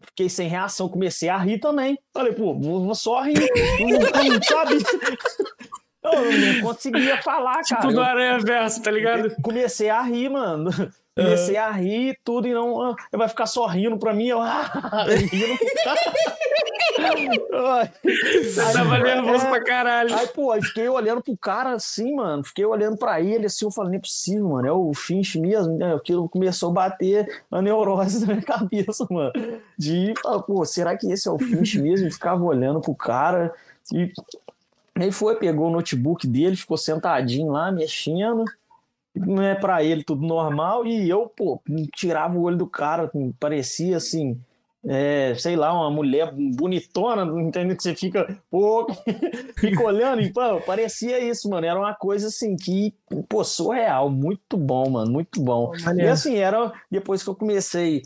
fiquei 0.02 0.28
sem 0.28 0.50
reação, 0.50 0.90
comecei 0.90 1.30
a 1.30 1.38
rir 1.38 1.60
também. 1.60 1.98
Falei, 2.14 2.34
pô, 2.34 2.54
vou 2.54 2.96
só 2.96 3.22
rir, 3.22 3.36
não, 3.80 4.00
não, 4.00 4.44
sabe? 4.44 4.78
Eu 6.14 6.56
não 6.56 6.62
conseguia 6.62 7.22
falar, 7.22 7.62
tipo 7.62 7.82
cara. 7.82 7.82
Tipo 7.82 7.94
do 7.94 8.02
Aranha 8.02 8.40
Verso, 8.40 8.82
tá 8.82 8.92
ligado? 8.92 9.36
Comecei 9.42 9.90
a 9.90 10.02
rir, 10.02 10.30
mano. 10.30 10.70
Comecei 11.16 11.56
a 11.56 11.72
rir 11.72 12.20
tudo 12.26 12.46
e 12.46 12.54
não. 12.54 12.92
Ah, 12.92 12.96
vai 13.14 13.30
ficar 13.30 13.46
só 13.46 13.66
rindo 13.66 13.98
pra 13.98 14.14
mim. 14.14 14.28
Eu, 14.28 14.42
ah, 14.44 14.66
rindo 15.08 15.56
Você 18.04 18.74
tava 18.74 18.98
nervoso 18.98 19.46
é, 19.46 19.50
pra 19.50 19.64
caralho. 19.64 20.14
Aí, 20.14 20.28
pô, 20.28 20.52
aí 20.52 20.62
fiquei 20.62 20.90
olhando 20.90 21.22
pro 21.24 21.38
cara 21.38 21.72
assim, 21.72 22.14
mano. 22.16 22.44
Fiquei 22.44 22.66
olhando 22.66 22.98
pra 22.98 23.22
ele 23.22 23.46
assim. 23.46 23.64
Eu 23.64 23.72
falei, 23.72 23.92
não 23.92 23.98
é 23.98 24.02
possível, 24.02 24.50
mano. 24.50 24.68
É 24.68 24.72
o 24.74 24.94
Finch 24.94 25.40
mesmo. 25.40 25.78
Né? 25.78 25.96
Aquilo 25.96 26.28
começou 26.28 26.70
a 26.72 26.74
bater 26.74 27.44
a 27.50 27.62
neurose 27.62 28.20
na 28.28 28.34
minha 28.34 28.46
cabeça, 28.46 29.08
mano. 29.10 29.32
De 29.78 30.14
falar, 30.22 30.42
pô, 30.44 30.66
será 30.66 30.98
que 30.98 31.10
esse 31.10 31.30
é 31.30 31.32
o 31.32 31.40
Finch 31.40 31.80
mesmo? 31.80 32.08
E 32.08 32.12
ficava 32.12 32.44
olhando 32.44 32.82
pro 32.82 32.94
cara. 32.94 33.54
E 33.94 34.12
ele 34.98 35.12
foi, 35.12 35.36
pegou 35.36 35.68
o 35.68 35.72
notebook 35.72 36.26
dele, 36.26 36.56
ficou 36.56 36.78
sentadinho 36.78 37.52
lá, 37.52 37.72
mexendo. 37.72 38.46
Não 39.14 39.42
é 39.42 39.56
para 39.56 39.84
ele 39.84 40.04
tudo 40.04 40.26
normal. 40.26 40.86
E 40.86 41.10
eu, 41.10 41.28
pô, 41.28 41.62
tirava 41.94 42.38
o 42.38 42.44
olho 42.44 42.58
do 42.58 42.68
cara, 42.68 43.12
parecia 43.40 43.98
assim, 43.98 44.40
é, 44.88 45.34
sei 45.38 45.56
lá, 45.56 45.74
uma 45.74 45.90
mulher 45.90 46.32
bonitona, 46.34 47.24
entende 47.42 47.76
que 47.76 47.84
você 47.84 47.96
fica, 47.96 48.38
pô, 48.50 48.88
fica 49.60 49.84
olhando. 49.84 50.22
E, 50.22 50.32
pô, 50.32 50.62
parecia 50.62 51.20
isso, 51.20 51.50
mano, 51.50 51.66
era 51.66 51.80
uma 51.80 51.94
coisa 51.94 52.28
assim 52.28 52.56
que, 52.56 52.94
pô, 53.28 53.44
surreal, 53.44 54.10
muito 54.10 54.56
bom, 54.58 54.90
mano, 54.92 55.12
muito 55.12 55.42
bom. 55.42 55.74
E 56.04 56.08
assim, 56.08 56.36
era 56.36 56.72
depois 56.90 57.22
que 57.22 57.30
eu 57.30 57.36
comecei 57.36 58.04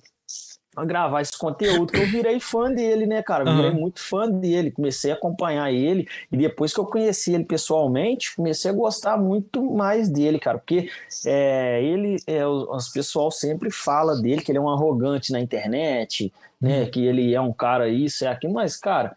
a 0.79 0.85
gravar 0.85 1.21
esse 1.21 1.37
conteúdo, 1.37 1.91
que 1.91 1.99
eu 1.99 2.07
virei 2.07 2.39
fã 2.39 2.71
dele, 2.71 3.05
né, 3.05 3.21
cara? 3.21 3.49
Eu 3.49 3.55
virei 3.55 3.71
uhum. 3.71 3.79
muito 3.79 3.99
fã 3.99 4.29
dele, 4.29 4.71
comecei 4.71 5.11
a 5.11 5.15
acompanhar 5.15 5.71
ele, 5.71 6.07
e 6.31 6.37
depois 6.37 6.73
que 6.73 6.79
eu 6.79 6.85
conheci 6.85 7.33
ele 7.33 7.43
pessoalmente, 7.43 8.35
comecei 8.35 8.71
a 8.71 8.73
gostar 8.73 9.17
muito 9.17 9.63
mais 9.63 10.09
dele, 10.09 10.39
cara, 10.39 10.57
porque 10.57 10.89
é, 11.25 11.83
ele, 11.83 12.17
é, 12.25 12.45
os 12.45 12.89
pessoal 12.89 13.29
sempre 13.31 13.69
fala 13.69 14.19
dele 14.19 14.41
que 14.41 14.51
ele 14.51 14.57
é 14.57 14.61
um 14.61 14.69
arrogante 14.69 15.31
na 15.31 15.39
internet, 15.39 16.33
né, 16.59 16.81
uhum. 16.81 16.91
que 16.91 17.05
ele 17.05 17.33
é 17.33 17.41
um 17.41 17.53
cara 17.53 17.87
isso, 17.89 18.25
é 18.25 18.27
aquilo, 18.27 18.53
mas, 18.53 18.75
cara, 18.77 19.15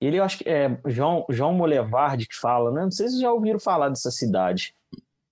ele 0.00 0.18
eu 0.18 0.24
acho 0.24 0.38
que 0.38 0.48
é 0.48 0.78
João, 0.86 1.24
João 1.28 1.52
Molevard 1.52 2.26
que 2.26 2.36
fala, 2.36 2.70
né? 2.70 2.82
Não 2.82 2.90
sei 2.90 3.06
se 3.06 3.12
vocês 3.12 3.22
já 3.22 3.32
ouviram 3.32 3.58
falar 3.58 3.88
dessa 3.88 4.10
cidade. 4.10 4.72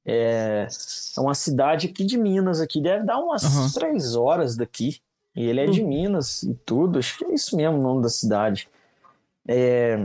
É, 0.04 0.68
é 1.16 1.20
uma 1.20 1.34
cidade 1.34 1.88
aqui 1.88 2.04
de 2.04 2.16
Minas, 2.16 2.60
aqui 2.60 2.80
deve 2.80 3.04
dar 3.04 3.18
umas 3.18 3.42
uhum. 3.42 3.72
três 3.72 4.14
horas 4.14 4.56
daqui. 4.56 5.00
E 5.36 5.44
ele 5.44 5.60
é 5.60 5.66
de 5.66 5.82
hum. 5.82 5.88
Minas 5.88 6.42
e 6.42 6.54
tudo, 6.64 6.98
acho 6.98 7.18
que 7.18 7.24
é 7.24 7.34
isso 7.34 7.56
mesmo 7.56 7.78
o 7.78 7.82
nome 7.82 8.02
da 8.02 8.08
cidade. 8.08 8.68
É... 9.46 10.02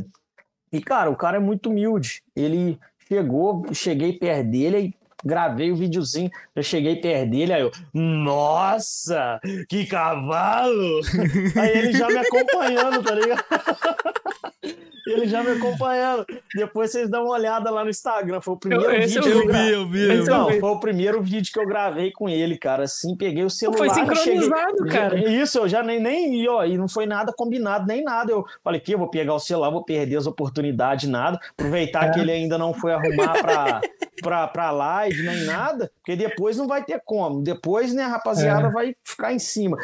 E, 0.72 0.82
cara, 0.82 1.10
o 1.10 1.16
cara 1.16 1.38
é 1.38 1.40
muito 1.40 1.70
humilde. 1.70 2.22
Ele 2.36 2.80
chegou, 3.08 3.74
cheguei 3.74 4.14
perto 4.14 4.50
dele, 4.50 4.76
aí 4.76 4.94
gravei 5.24 5.72
o 5.72 5.76
videozinho, 5.76 6.30
eu 6.56 6.64
cheguei 6.64 6.96
perto 6.96 7.32
dele, 7.32 7.54
aí 7.54 7.62
eu, 7.62 7.72
nossa, 7.94 9.40
que 9.68 9.86
cavalo! 9.86 11.02
aí 11.56 11.78
ele 11.78 11.94
já 11.94 12.08
me 12.08 12.18
acompanhando, 12.18 13.04
tá 13.04 13.16
ligado? 13.16 13.44
ele 15.14 15.28
já 15.28 15.44
me 15.44 15.52
acompanhando. 15.52 16.26
Depois 16.56 16.92
vocês 16.92 17.10
dão 17.10 17.26
uma 17.26 17.34
olhada 17.34 17.70
lá 17.70 17.84
no 17.84 17.90
Instagram. 17.90 18.42
Foi 18.42 18.54
o 18.54 18.58
primeiro 18.58 18.92
eu, 18.92 19.02
vídeo 19.02 19.24
eu, 19.24 19.42
eu 19.42 19.48
vi, 19.48 19.72
eu 19.72 19.88
vi. 19.88 20.22
Então, 20.22 20.60
foi 20.60 20.70
o 20.70 20.80
primeiro 20.80 21.22
vídeo 21.22 21.52
que 21.52 21.60
eu 21.60 21.68
gravei 21.68 22.12
com 22.12 22.30
ele, 22.30 22.58
cara. 22.58 22.84
Assim, 22.84 23.16
peguei 23.16 23.44
o 23.44 23.50
celular. 23.50 23.78
Foi 23.78 23.90
sincronizado, 23.90 24.78
cheguei... 24.78 24.92
cara. 24.92 25.30
Isso, 25.30 25.58
eu 25.60 25.68
já 25.68 25.84
nem, 25.84 26.00
nem 26.00 26.48
ó, 26.48 26.64
e 26.64 26.78
não 26.78 26.88
foi 26.88 27.06
nada 27.06 27.34
combinado, 27.36 27.86
nem 27.88 28.04
nada. 28.04 28.32
Eu 28.32 28.46
falei 28.64 28.80
que 28.80 28.94
eu 28.94 29.00
vou 29.00 29.10
pegar 29.10 29.34
o 29.34 29.40
celular, 29.40 29.70
vou 29.70 29.84
perder 29.84 30.18
as 30.18 30.28
oportunidades, 30.28 31.10
nada. 31.10 31.40
Aproveitar 31.58 32.08
é. 32.08 32.12
que 32.12 32.20
ele 32.20 32.32
ainda 32.32 32.58
não 32.58 32.74
foi 32.74 32.94
arrumar 32.94 33.42
pra, 33.42 33.82
pra, 34.22 34.48
pra 34.48 34.72
live, 35.14 35.28
nem 35.28 35.46
nada, 35.46 35.92
porque 35.98 36.16
depois 36.16 36.58
não 36.58 36.68
vai 36.68 36.84
ter 36.84 37.02
como. 37.04 37.42
Depois, 37.42 37.94
né, 37.94 38.04
a 38.04 38.08
rapaziada 38.10 38.68
é. 38.68 38.72
vai 38.72 38.96
ficar 39.04 39.34
em 39.34 39.40
cima. 39.40 39.78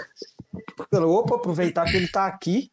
Opa, 0.91 1.36
aproveitar 1.36 1.86
que 1.86 1.97
ele 1.97 2.07
tá 2.07 2.25
aqui 2.25 2.71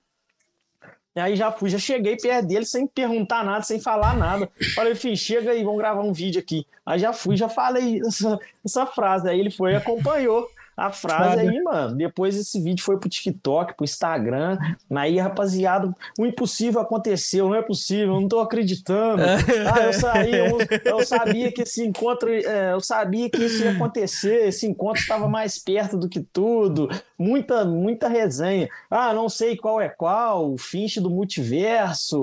e 1.16 1.20
aí 1.20 1.36
já 1.36 1.52
fui, 1.52 1.70
já 1.70 1.78
cheguei 1.78 2.16
perto 2.16 2.48
dele 2.48 2.66
sem 2.66 2.88
perguntar 2.88 3.44
nada, 3.44 3.62
sem 3.62 3.78
falar 3.78 4.16
nada. 4.16 4.50
Falei, 4.74 4.94
enfim, 4.94 5.14
chega 5.14 5.52
aí, 5.52 5.62
vamos 5.62 5.78
gravar 5.78 6.02
um 6.02 6.12
vídeo 6.12 6.40
aqui. 6.40 6.66
Aí 6.84 6.98
já 6.98 7.12
fui, 7.12 7.36
já 7.36 7.48
falei 7.48 8.00
essa, 8.05 8.38
essa 8.64 8.84
frase. 8.84 9.28
Aí 9.28 9.38
ele 9.38 9.50
foi 9.50 9.72
e 9.72 9.76
acompanhou 9.76 10.48
a 10.77 10.91
frase 10.91 11.41
aí, 11.41 11.62
mano. 11.62 11.97
Depois 11.97 12.37
esse 12.37 12.61
vídeo 12.61 12.85
foi 12.85 12.99
pro 12.99 13.09
TikTok, 13.09 13.77
pro 13.77 13.85
Instagram. 13.85 14.59
Aí, 14.95 15.18
rapaziada, 15.18 15.95
o 16.18 16.27
impossível 16.27 16.81
aconteceu, 16.81 17.49
não 17.49 17.55
é 17.55 17.62
possível, 17.62 18.20
não 18.20 18.29
tô 18.29 18.41
acreditando. 18.41 19.22
Ah, 19.22 19.85
eu, 19.85 19.93
saí, 19.93 20.35
eu, 20.35 20.59
eu 20.85 21.07
sabia 21.07 21.53
que 21.53 21.62
esse 21.62 21.85
encontro, 21.85 22.31
é, 22.31 22.72
eu 22.72 22.81
sabia 22.81 23.31
que 23.31 23.45
isso 23.45 23.62
ia 23.62 23.72
acontecer, 23.72 24.49
esse 24.49 24.66
encontro 24.66 25.01
estava 25.01 25.29
mais 25.29 25.59
perto 25.59 25.97
do 25.97 26.09
que 26.09 26.20
tudo. 26.20 26.89
Muita, 27.18 27.64
muita 27.64 28.09
resenha. 28.09 28.68
Ah, 28.91 29.14
não 29.14 29.29
sei 29.29 29.57
qual 29.57 29.81
é 29.81 29.89
qual, 29.89 30.53
o 30.53 30.59
finche 30.59 31.01
do 31.01 31.11
multiverso. 31.11 32.22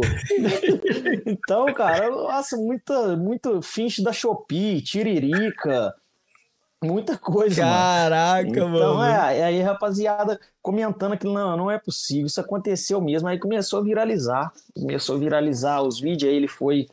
então, 1.26 1.66
cara, 1.74 2.10
nossa, 2.10 2.58
muita, 2.58 3.16
muito 3.16 3.62
finche 3.62 4.04
da 4.04 4.12
Shopee, 4.12 4.82
Tiririca 4.82 5.94
muita 6.84 7.18
coisa, 7.18 7.62
Caraca, 7.62 8.44
mano. 8.44 8.76
então, 8.76 8.96
mano. 8.96 9.04
É, 9.04 9.44
aí, 9.44 9.62
rapaziada, 9.62 10.40
comentando 10.62 11.18
que 11.18 11.26
não, 11.26 11.56
não 11.56 11.72
é 11.72 11.78
possível, 11.78 12.26
isso 12.26 12.42
aconteceu 12.42 13.00
mesmo. 13.00 13.28
Aí 13.28 13.38
começou 13.40 13.80
a 13.80 13.84
viralizar. 13.84 14.52
Começou 14.74 15.16
a 15.16 15.20
viralizar 15.20 15.82
os 15.82 16.00
vídeos, 16.00 16.30
aí 16.30 16.36
ele 16.36 16.48
foi. 16.48 16.88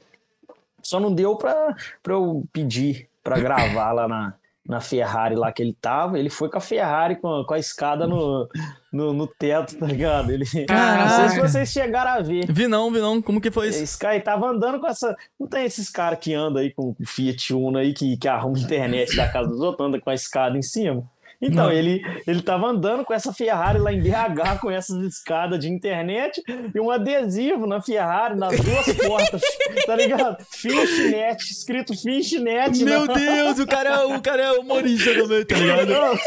Só 0.83 1.01
não 1.01 1.13
deu 1.13 1.37
pra, 1.37 1.75
pra 2.03 2.15
eu 2.15 2.45
pedir 2.53 3.09
pra 3.23 3.39
gravar 3.39 3.93
lá 3.93 4.09
na, 4.09 4.35
na 4.69 4.83
Ferrari 4.83 5.35
lá 5.35 5.51
que 5.51 5.63
ele 5.63 5.73
tava, 5.73 6.19
ele 6.19 6.29
foi 6.29 6.51
com 6.51 6.59
a 6.59 6.61
Ferrari 6.61 7.17
com, 7.17 7.43
com 7.43 7.55
a 7.55 7.59
escada 7.59 8.07
no, 8.07 8.47
no, 8.93 9.15
no, 9.15 9.27
teto, 9.27 9.79
tá 9.79 9.87
ligado? 9.87 10.31
Ele, 10.31 10.45
Caraca. 10.67 11.05
não 11.09 11.09
sei 11.09 11.29
se 11.31 11.41
vocês 11.41 11.69
chegaram 11.71 12.11
a 12.11 12.21
ver. 12.21 12.53
Vi 12.53 12.69
não, 12.69 12.91
vi 12.93 13.01
não. 13.01 13.23
Como 13.23 13.41
que 13.41 13.51
foi 13.51 13.69
isso? 13.69 13.83
Esse 13.83 13.99
cara 13.99 14.21
tava 14.21 14.47
andando 14.47 14.79
com 14.79 14.87
essa. 14.87 15.17
Não 15.41 15.47
tem 15.49 15.65
esses 15.65 15.89
caras 15.89 16.19
que 16.19 16.35
andam 16.35 16.61
aí 16.61 16.71
com 16.71 16.95
Fiat 17.03 17.55
Uno 17.55 17.79
aí 17.79 17.95
que, 17.95 18.19
que 18.19 18.29
arruma 18.29 18.59
internet 18.59 19.17
da 19.17 19.27
casa 19.27 19.49
dos 19.49 19.61
outros, 19.61 19.89
anda 19.89 19.99
com 19.99 20.11
a 20.11 20.15
escada 20.15 20.59
em 20.59 20.63
cima? 20.63 21.03
Então, 21.41 21.71
ele, 21.71 22.03
ele 22.27 22.43
tava 22.43 22.67
andando 22.67 23.05
com 23.05 23.15
essa 23.15 23.33
Ferrari 23.33 23.79
lá 23.79 23.93
em 23.93 24.01
BH, 24.01 24.59
com 24.61 24.71
essas 24.71 24.97
escadas 25.05 25.61
de 25.61 25.69
internet 25.69 26.43
e 26.75 26.81
um 26.81 26.91
adesivo 26.91 27.67
na 27.67 27.81
Ferrari, 27.81 28.37
nas 28.37 28.59
duas 28.59 28.93
portas, 29.07 29.43
tá 29.87 29.95
ligado? 29.95 30.45
Finchnet, 30.51 31.41
escrito 31.45 31.97
Finchnet. 31.97 32.85
Meu 32.85 33.07
na... 33.07 33.15
Deus, 33.15 33.59
o 33.61 33.67
cara, 33.67 33.91
é, 33.91 34.05
o 34.05 34.21
cara 34.21 34.43
é 34.43 34.53
humorista 34.53 35.15
também, 35.15 35.45
tá 35.45 35.57
ligado? 35.57 36.19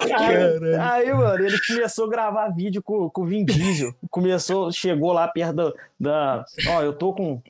Aí, 0.00 0.74
aí, 0.80 1.12
mano, 1.12 1.44
ele 1.44 1.58
começou 1.66 2.06
a 2.06 2.10
gravar 2.10 2.48
vídeo 2.48 2.82
com, 2.82 3.08
com 3.10 3.22
o 3.22 3.26
Vin 3.26 3.44
Diesel. 3.44 3.94
Começou, 4.10 4.72
chegou 4.72 5.12
lá 5.12 5.28
perto 5.28 5.54
da, 5.54 5.72
da. 5.98 6.44
Ó, 6.68 6.82
eu 6.82 6.92
tô 6.92 7.12
com 7.12 7.40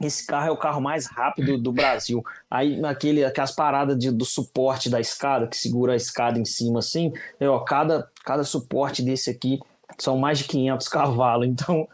esse 0.00 0.26
carro 0.26 0.48
é 0.48 0.50
o 0.50 0.56
carro 0.56 0.80
mais 0.80 1.06
rápido 1.06 1.58
do 1.58 1.72
Brasil. 1.72 2.24
Aí, 2.50 2.82
aquele, 2.84 3.24
aquelas 3.24 3.52
paradas 3.52 3.98
de, 3.98 4.10
do 4.10 4.24
suporte 4.24 4.88
da 4.88 4.98
escada, 4.98 5.46
que 5.46 5.56
segura 5.56 5.92
a 5.92 5.96
escada 5.96 6.38
em 6.38 6.44
cima 6.44 6.78
assim, 6.78 7.12
é, 7.38 7.48
ó, 7.48 7.58
cada, 7.60 8.08
cada 8.24 8.42
suporte 8.42 9.02
desse 9.02 9.30
aqui 9.30 9.60
são 9.98 10.16
mais 10.16 10.38
de 10.38 10.44
500 10.44 10.88
cavalos. 10.88 11.46
Então, 11.50 11.86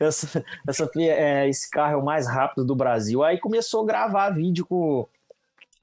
essa, 0.00 0.44
essa, 0.66 0.90
é, 0.98 1.48
esse 1.48 1.70
carro 1.70 1.92
é 1.92 1.96
o 1.96 2.04
mais 2.04 2.26
rápido 2.26 2.64
do 2.64 2.74
Brasil. 2.74 3.22
Aí 3.22 3.38
começou 3.38 3.82
a 3.82 3.86
gravar 3.86 4.30
vídeo 4.30 4.66
com, 4.66 5.06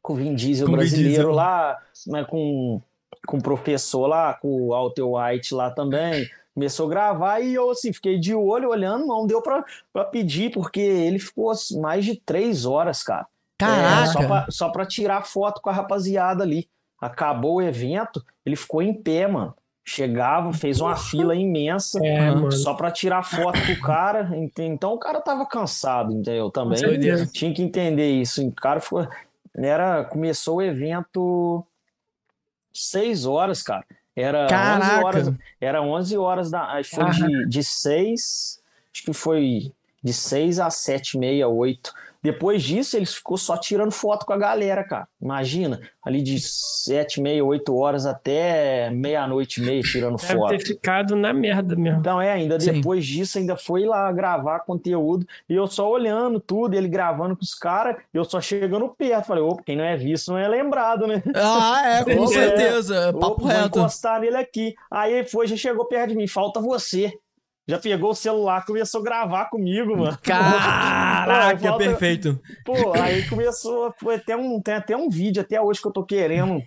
com 0.02 0.14
o 0.14 0.16
Vin 0.18 0.36
Diesel 0.36 0.66
com 0.66 0.74
brasileiro 0.74 1.10
Diesel. 1.10 1.32
lá, 1.32 1.78
né, 2.08 2.26
com, 2.26 2.82
com 3.26 3.38
o 3.38 3.42
professor 3.42 4.08
lá, 4.08 4.34
com 4.34 4.48
o 4.48 4.68
Walter 4.70 5.04
White 5.04 5.54
lá 5.54 5.72
também 5.72 6.30
começou 6.60 6.88
a 6.88 6.90
gravar 6.90 7.40
e 7.40 7.54
eu 7.54 7.72
assim, 7.72 7.94
fiquei 7.94 8.20
de 8.20 8.36
olho 8.36 8.70
olhando, 8.70 9.08
não 9.08 9.26
deu 9.26 9.42
pra, 9.42 9.64
pra 9.94 10.04
pedir, 10.04 10.52
porque 10.52 10.82
ele 10.82 11.18
ficou 11.18 11.54
mais 11.80 12.04
de 12.04 12.18
três 12.18 12.66
horas, 12.66 13.02
cara. 13.02 13.26
Caraca! 13.58 14.04
É, 14.04 14.06
só, 14.08 14.28
pra, 14.28 14.46
só 14.50 14.70
pra 14.70 14.86
tirar 14.86 15.26
foto 15.26 15.62
com 15.62 15.70
a 15.70 15.74
rapaziada 15.74 16.44
ali. 16.44 16.68
Acabou 17.00 17.56
o 17.56 17.62
evento, 17.62 18.22
ele 18.46 18.58
ficou 18.58 18.82
em 18.82 18.94
pé, 18.94 19.26
mano. 19.26 19.56
Chegava, 19.86 20.52
fez 20.52 20.82
uma 20.82 20.96
fila 20.98 21.34
imensa 21.34 21.98
é, 22.06 22.52
só 22.52 22.74
pra 22.76 22.92
tirar 22.92 23.24
foto 23.24 23.58
com 23.66 23.72
o 23.72 23.82
cara. 23.82 24.30
Então 24.60 24.94
o 24.94 25.00
cara 25.00 25.20
tava 25.22 25.46
cansado, 25.46 26.12
entendeu? 26.12 26.52
Também 26.52 26.78
tinha 27.32 27.54
que 27.54 27.64
entender 27.64 28.12
isso. 28.12 28.46
O 28.46 28.54
cara 28.54 28.82
foi. 28.82 29.08
Era, 29.56 30.04
começou 30.04 30.58
o 30.58 30.62
evento 30.62 31.66
seis 32.72 33.26
horas, 33.26 33.64
cara. 33.64 33.84
Era 34.20 34.48
Caraca. 34.48 34.98
11 34.98 35.04
horas, 35.04 35.34
era 35.62 35.82
11 35.82 36.18
horas 36.18 36.52
da, 36.52 36.64
acho 36.74 36.90
que 36.90 36.96
foi 36.96 37.12
de, 37.12 37.48
de 37.48 37.64
6, 37.64 38.62
acho 38.94 39.04
que 39.04 39.14
foi 39.14 39.72
de 40.04 40.14
6 40.14 40.60
a 40.60 40.70
7, 40.70 41.18
meia, 41.18 41.48
8. 41.48 41.94
Depois 42.22 42.62
disso, 42.62 42.98
eles 42.98 43.14
ficou 43.14 43.38
só 43.38 43.56
tirando 43.56 43.92
foto 43.92 44.26
com 44.26 44.34
a 44.34 44.38
galera, 44.38 44.84
cara. 44.84 45.08
Imagina, 45.22 45.80
ali 46.04 46.22
de 46.22 46.38
7, 46.40 47.22
meia, 47.22 47.44
8 47.44 47.74
horas 47.74 48.06
até 48.06 48.90
meia-noite 48.90 49.62
e 49.62 49.66
meia 49.66 49.82
tirando 49.82 50.18
Deve 50.18 50.34
foto. 50.34 50.50
Deve 50.50 50.64
ter 50.64 50.74
ficado 50.74 51.16
na 51.16 51.32
merda 51.32 51.76
mesmo. 51.78 52.00
Então, 52.00 52.22
é, 52.22 52.32
ainda 52.32 52.60
Sim. 52.60 52.74
depois 52.74 53.06
disso, 53.06 53.38
ainda 53.38 53.56
foi 53.56 53.86
lá 53.86 54.12
gravar 54.12 54.60
conteúdo 54.60 55.26
e 55.48 55.54
eu 55.54 55.66
só 55.66 55.90
olhando 55.90 56.40
tudo, 56.40 56.76
ele 56.76 56.90
gravando 56.90 57.38
com 57.38 57.44
os 57.44 57.56
caras, 57.56 57.96
eu 58.14 58.26
só 58.26 58.42
chegando 58.42 58.90
perto. 58.90 59.28
Falei, 59.28 59.44
opa, 59.44 59.64
quem 59.66 59.78
não 59.78 59.84
é 59.86 59.96
visto 59.96 60.32
não 60.32 60.38
é 60.38 60.48
lembrado, 60.48 61.08
né? 61.08 61.24
Ah, 61.34 62.00
é, 62.00 62.04
com 62.04 62.24
é, 62.26 62.28
certeza. 62.28 63.14
Papo 63.14 63.44
opa, 63.44 63.48
reto. 63.48 63.60
Vou 63.76 63.82
encostar 63.84 64.20
nele 64.20 64.36
aqui. 64.36 64.76
Aí 64.92 65.14
ele 65.14 65.28
foi, 65.28 65.48
já 65.48 65.56
chegou 65.56 65.86
perto 65.86 66.10
de 66.10 66.16
mim, 66.16 66.28
falta 66.28 66.60
você 66.60 67.14
já 67.70 67.78
pegou 67.78 68.10
o 68.10 68.16
celular, 68.16 68.66
começou 68.66 69.00
a 69.02 69.04
gravar 69.04 69.46
comigo, 69.46 69.96
mano. 69.96 70.18
Caraca, 70.24 71.70
volta... 71.70 71.78
perfeito. 71.78 72.40
Pô, 72.66 72.74
aí 73.00 73.28
começou, 73.30 73.94
foi 74.00 74.16
até 74.16 74.36
um, 74.36 74.60
tem 74.60 74.74
até 74.74 74.98
um 74.98 75.08
vídeo 75.08 75.40
até 75.40 75.62
hoje 75.62 75.80
que 75.80 75.88
eu 75.88 75.92
tô 75.92 76.04
querendo. 76.04 76.64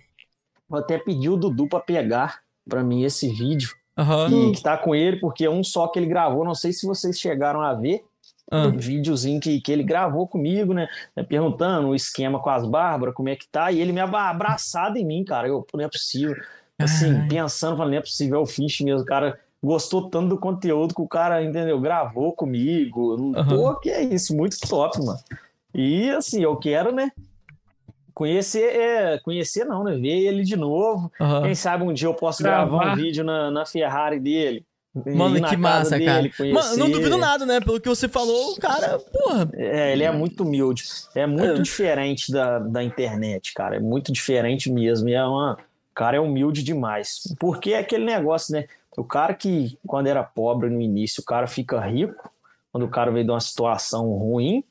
Vou 0.67 0.79
até 0.79 0.97
pedir 0.97 1.27
o 1.27 1.35
Dudu 1.35 1.67
pra 1.67 1.81
pegar 1.81 2.39
pra 2.69 2.81
mim 2.81 3.03
esse 3.03 3.27
vídeo. 3.27 3.71
Uhum. 3.97 4.51
Que, 4.51 4.57
que 4.57 4.63
tá 4.63 4.77
com 4.77 4.95
ele, 4.95 5.19
porque 5.19 5.43
é 5.43 5.49
um 5.49 5.61
só 5.61 5.87
que 5.87 5.99
ele 5.99 6.05
gravou, 6.05 6.45
não 6.45 6.55
sei 6.55 6.71
se 6.71 6.87
vocês 6.87 7.19
chegaram 7.19 7.61
a 7.61 7.73
ver. 7.73 8.05
Um 8.51 8.77
videozinho 8.77 9.41
que, 9.41 9.59
que 9.59 9.71
ele 9.71 9.83
gravou 9.83 10.27
comigo, 10.27 10.73
né? 10.73 10.87
Perguntando 11.27 11.89
o 11.89 11.95
esquema 11.95 12.39
com 12.39 12.49
as 12.49 12.65
Bárbaras, 12.65 13.15
como 13.15 13.27
é 13.27 13.35
que 13.35 13.47
tá, 13.47 13.71
e 13.71 13.81
ele 13.81 13.91
me 13.91 13.99
abraçado 13.99 14.97
em 14.97 15.05
mim, 15.05 15.23
cara. 15.25 15.47
Eu, 15.47 15.65
não 15.73 15.83
é 15.83 15.89
possível. 15.89 16.35
Assim, 16.79 17.13
Ai. 17.13 17.27
pensando, 17.27 17.75
falando, 17.75 17.91
não 17.91 17.97
é 17.97 18.01
possível, 18.01 18.39
é 18.39 18.41
o 18.41 18.45
Fish 18.45 18.81
mesmo, 18.81 19.05
cara 19.05 19.37
gostou 19.63 20.09
tanto 20.09 20.29
do 20.29 20.37
conteúdo 20.37 20.93
que 20.93 21.01
o 21.01 21.07
cara, 21.07 21.41
entendeu? 21.41 21.79
Gravou 21.79 22.33
comigo. 22.33 23.15
Uhum. 23.15 23.47
Pô, 23.47 23.75
que 23.75 23.89
é 23.89 24.03
isso, 24.03 24.35
muito 24.35 24.59
top, 24.59 24.99
mano. 24.99 25.19
E 25.73 26.09
assim, 26.09 26.43
eu 26.43 26.57
quero, 26.57 26.91
né? 26.91 27.11
Conhecer, 28.13 28.75
é, 28.75 29.17
conhecer 29.19 29.65
não, 29.65 29.83
né? 29.83 29.95
Ver 29.95 30.27
ele 30.27 30.43
de 30.43 30.55
novo. 30.55 31.11
Uhum. 31.19 31.43
Quem 31.43 31.55
sabe 31.55 31.83
um 31.83 31.93
dia 31.93 32.07
eu 32.07 32.13
posso 32.13 32.43
gravar, 32.43 32.69
gravar 32.69 32.93
um 32.93 32.95
vídeo 32.95 33.23
na, 33.23 33.49
na 33.49 33.65
Ferrari 33.65 34.19
dele. 34.19 34.65
Mano, 34.93 35.43
que 35.47 35.57
massa, 35.57 35.97
dele, 35.97 36.29
cara. 36.29 36.53
Mano, 36.53 36.77
não 36.77 36.91
duvido 36.91 37.17
nada, 37.17 37.47
né? 37.47 37.59
Pelo 37.59 37.81
que 37.81 37.89
você 37.89 38.07
falou, 38.07 38.51
o 38.51 38.59
cara, 38.59 38.99
porra. 38.99 39.49
É, 39.53 39.91
ele 39.91 40.03
é 40.03 40.11
muito 40.11 40.43
humilde. 40.43 40.83
É 41.15 41.25
muito 41.25 41.59
é. 41.59 41.63
diferente 41.63 42.31
da, 42.31 42.59
da 42.59 42.83
internet, 42.83 43.53
cara. 43.55 43.77
É 43.77 43.79
muito 43.79 44.11
diferente 44.11 44.71
mesmo. 44.71 45.09
E 45.09 45.13
é 45.13 45.23
uma. 45.23 45.53
O 45.53 45.95
cara 45.95 46.17
é 46.17 46.19
humilde 46.19 46.61
demais. 46.61 47.21
Porque 47.39 47.73
é 47.73 47.79
aquele 47.79 48.05
negócio, 48.05 48.53
né? 48.53 48.65
O 48.97 49.03
cara 49.03 49.33
que, 49.33 49.77
quando 49.85 50.07
era 50.07 50.23
pobre 50.23 50.69
no 50.69 50.81
início, 50.81 51.21
o 51.21 51.25
cara 51.25 51.47
fica 51.47 51.79
rico, 51.79 52.29
quando 52.71 52.83
o 52.83 52.89
cara 52.89 53.11
veio 53.11 53.25
de 53.25 53.31
uma 53.31 53.39
situação 53.39 54.07
ruim, 54.13 54.63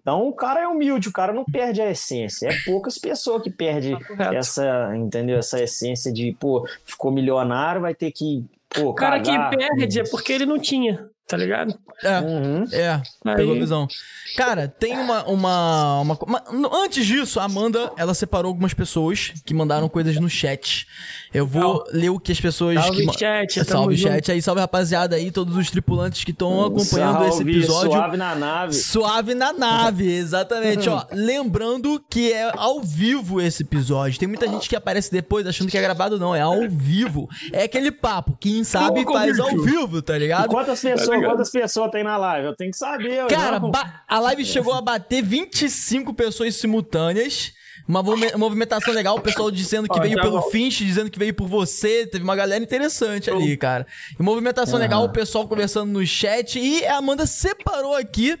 então 0.00 0.26
o 0.26 0.32
cara 0.32 0.62
é 0.62 0.66
humilde, 0.66 1.08
o 1.08 1.12
cara 1.12 1.34
não 1.34 1.44
perde 1.44 1.82
a 1.82 1.90
essência. 1.90 2.48
É 2.48 2.52
poucas 2.64 2.96
pessoas 2.96 3.42
que 3.42 3.50
perdem 3.50 3.98
essa, 4.34 4.96
entendeu? 4.96 5.38
Essa 5.38 5.62
essência 5.62 6.10
de, 6.10 6.34
pô, 6.40 6.66
ficou 6.82 7.12
milionário, 7.12 7.82
vai 7.82 7.94
ter 7.94 8.10
que. 8.10 8.42
Pô, 8.70 8.88
o 8.88 8.94
cara 8.94 9.20
cagar. 9.20 9.50
que 9.50 9.56
perde 9.58 10.00
é 10.00 10.04
porque 10.04 10.32
ele 10.32 10.46
não 10.46 10.58
tinha. 10.58 11.10
Tá 11.28 11.36
ligado? 11.36 11.78
É, 12.02 12.20
uhum. 12.20 12.64
é, 12.72 13.02
pegou 13.36 13.54
a 13.54 13.58
visão. 13.58 13.86
Cara, 14.34 14.66
tem 14.66 14.96
uma, 14.96 15.24
uma, 15.24 16.00
uma, 16.00 16.18
uma, 16.24 16.42
Antes 16.82 17.04
disso, 17.04 17.38
a 17.38 17.44
Amanda, 17.44 17.92
ela 17.98 18.14
separou 18.14 18.48
algumas 18.48 18.72
pessoas 18.72 19.34
que 19.44 19.52
mandaram 19.52 19.90
coisas 19.90 20.16
no 20.16 20.30
chat. 20.30 20.86
Eu 21.34 21.46
vou 21.46 21.84
salve. 21.84 21.98
ler 21.98 22.08
o 22.08 22.18
que 22.18 22.32
as 22.32 22.40
pessoas. 22.40 22.82
Salve 22.82 23.06
que, 23.06 23.18
chat, 23.18 23.64
Salve 23.64 23.96
junto. 23.96 24.10
chat 24.10 24.32
aí, 24.32 24.40
salve 24.40 24.62
rapaziada 24.62 25.16
aí, 25.16 25.30
todos 25.30 25.54
os 25.54 25.70
tripulantes 25.70 26.24
que 26.24 26.30
estão 26.30 26.64
acompanhando 26.64 27.18
salve, 27.18 27.28
esse 27.28 27.42
episódio. 27.42 27.92
Suave 27.92 28.16
na 28.16 28.34
nave. 28.34 28.74
Suave 28.74 29.34
na 29.34 29.52
nave, 29.52 30.10
exatamente. 30.10 30.88
Ó, 30.88 31.04
lembrando 31.12 32.02
que 32.08 32.32
é 32.32 32.50
ao 32.56 32.80
vivo 32.80 33.38
esse 33.38 33.62
episódio. 33.62 34.18
Tem 34.18 34.26
muita 34.28 34.48
gente 34.48 34.66
que 34.66 34.76
aparece 34.76 35.12
depois 35.12 35.46
achando 35.46 35.68
que 35.68 35.76
é 35.76 35.82
gravado, 35.82 36.18
não. 36.18 36.34
É 36.34 36.40
ao 36.40 36.68
vivo. 36.70 37.28
É 37.52 37.64
aquele 37.64 37.90
papo. 37.90 38.34
Quem 38.40 38.64
sabe 38.64 39.04
faz 39.04 39.38
ao 39.38 39.58
vivo, 39.60 40.00
tá 40.00 40.16
ligado? 40.16 40.46
E 40.46 40.48
quantas 40.48 40.80
pessoas 40.80 41.17
quantas 41.20 41.50
pessoas 41.50 41.90
tem 41.90 42.02
na 42.02 42.16
live? 42.16 42.46
Eu 42.46 42.56
tenho 42.56 42.70
que 42.70 42.76
saber. 42.76 43.26
Cara, 43.26 43.60
a 44.06 44.18
live 44.20 44.44
chegou 44.44 44.72
a 44.74 44.80
bater 44.80 45.22
25 45.22 46.14
pessoas 46.14 46.56
simultâneas. 46.56 47.52
Uma 47.86 48.02
movimentação 48.02 48.92
legal, 48.92 49.16
o 49.16 49.20
pessoal 49.20 49.50
dizendo 49.50 49.88
que 49.88 50.00
veio 50.00 50.16
tá 50.16 50.22
pelo 50.22 50.40
bom. 50.40 50.50
Finch, 50.50 50.84
dizendo 50.84 51.10
que 51.10 51.18
veio 51.18 51.34
por 51.34 51.46
você. 51.46 52.06
Teve 52.06 52.24
uma 52.24 52.36
galera 52.36 52.62
interessante 52.62 53.30
ali, 53.30 53.56
cara. 53.56 53.86
E 54.18 54.22
movimentação 54.22 54.74
uhum. 54.74 54.80
legal, 54.80 55.04
o 55.04 55.08
pessoal 55.10 55.46
conversando 55.46 55.90
no 55.92 56.06
chat. 56.06 56.58
E 56.58 56.84
a 56.86 56.96
Amanda 56.96 57.26
separou 57.26 57.94
aqui 57.94 58.38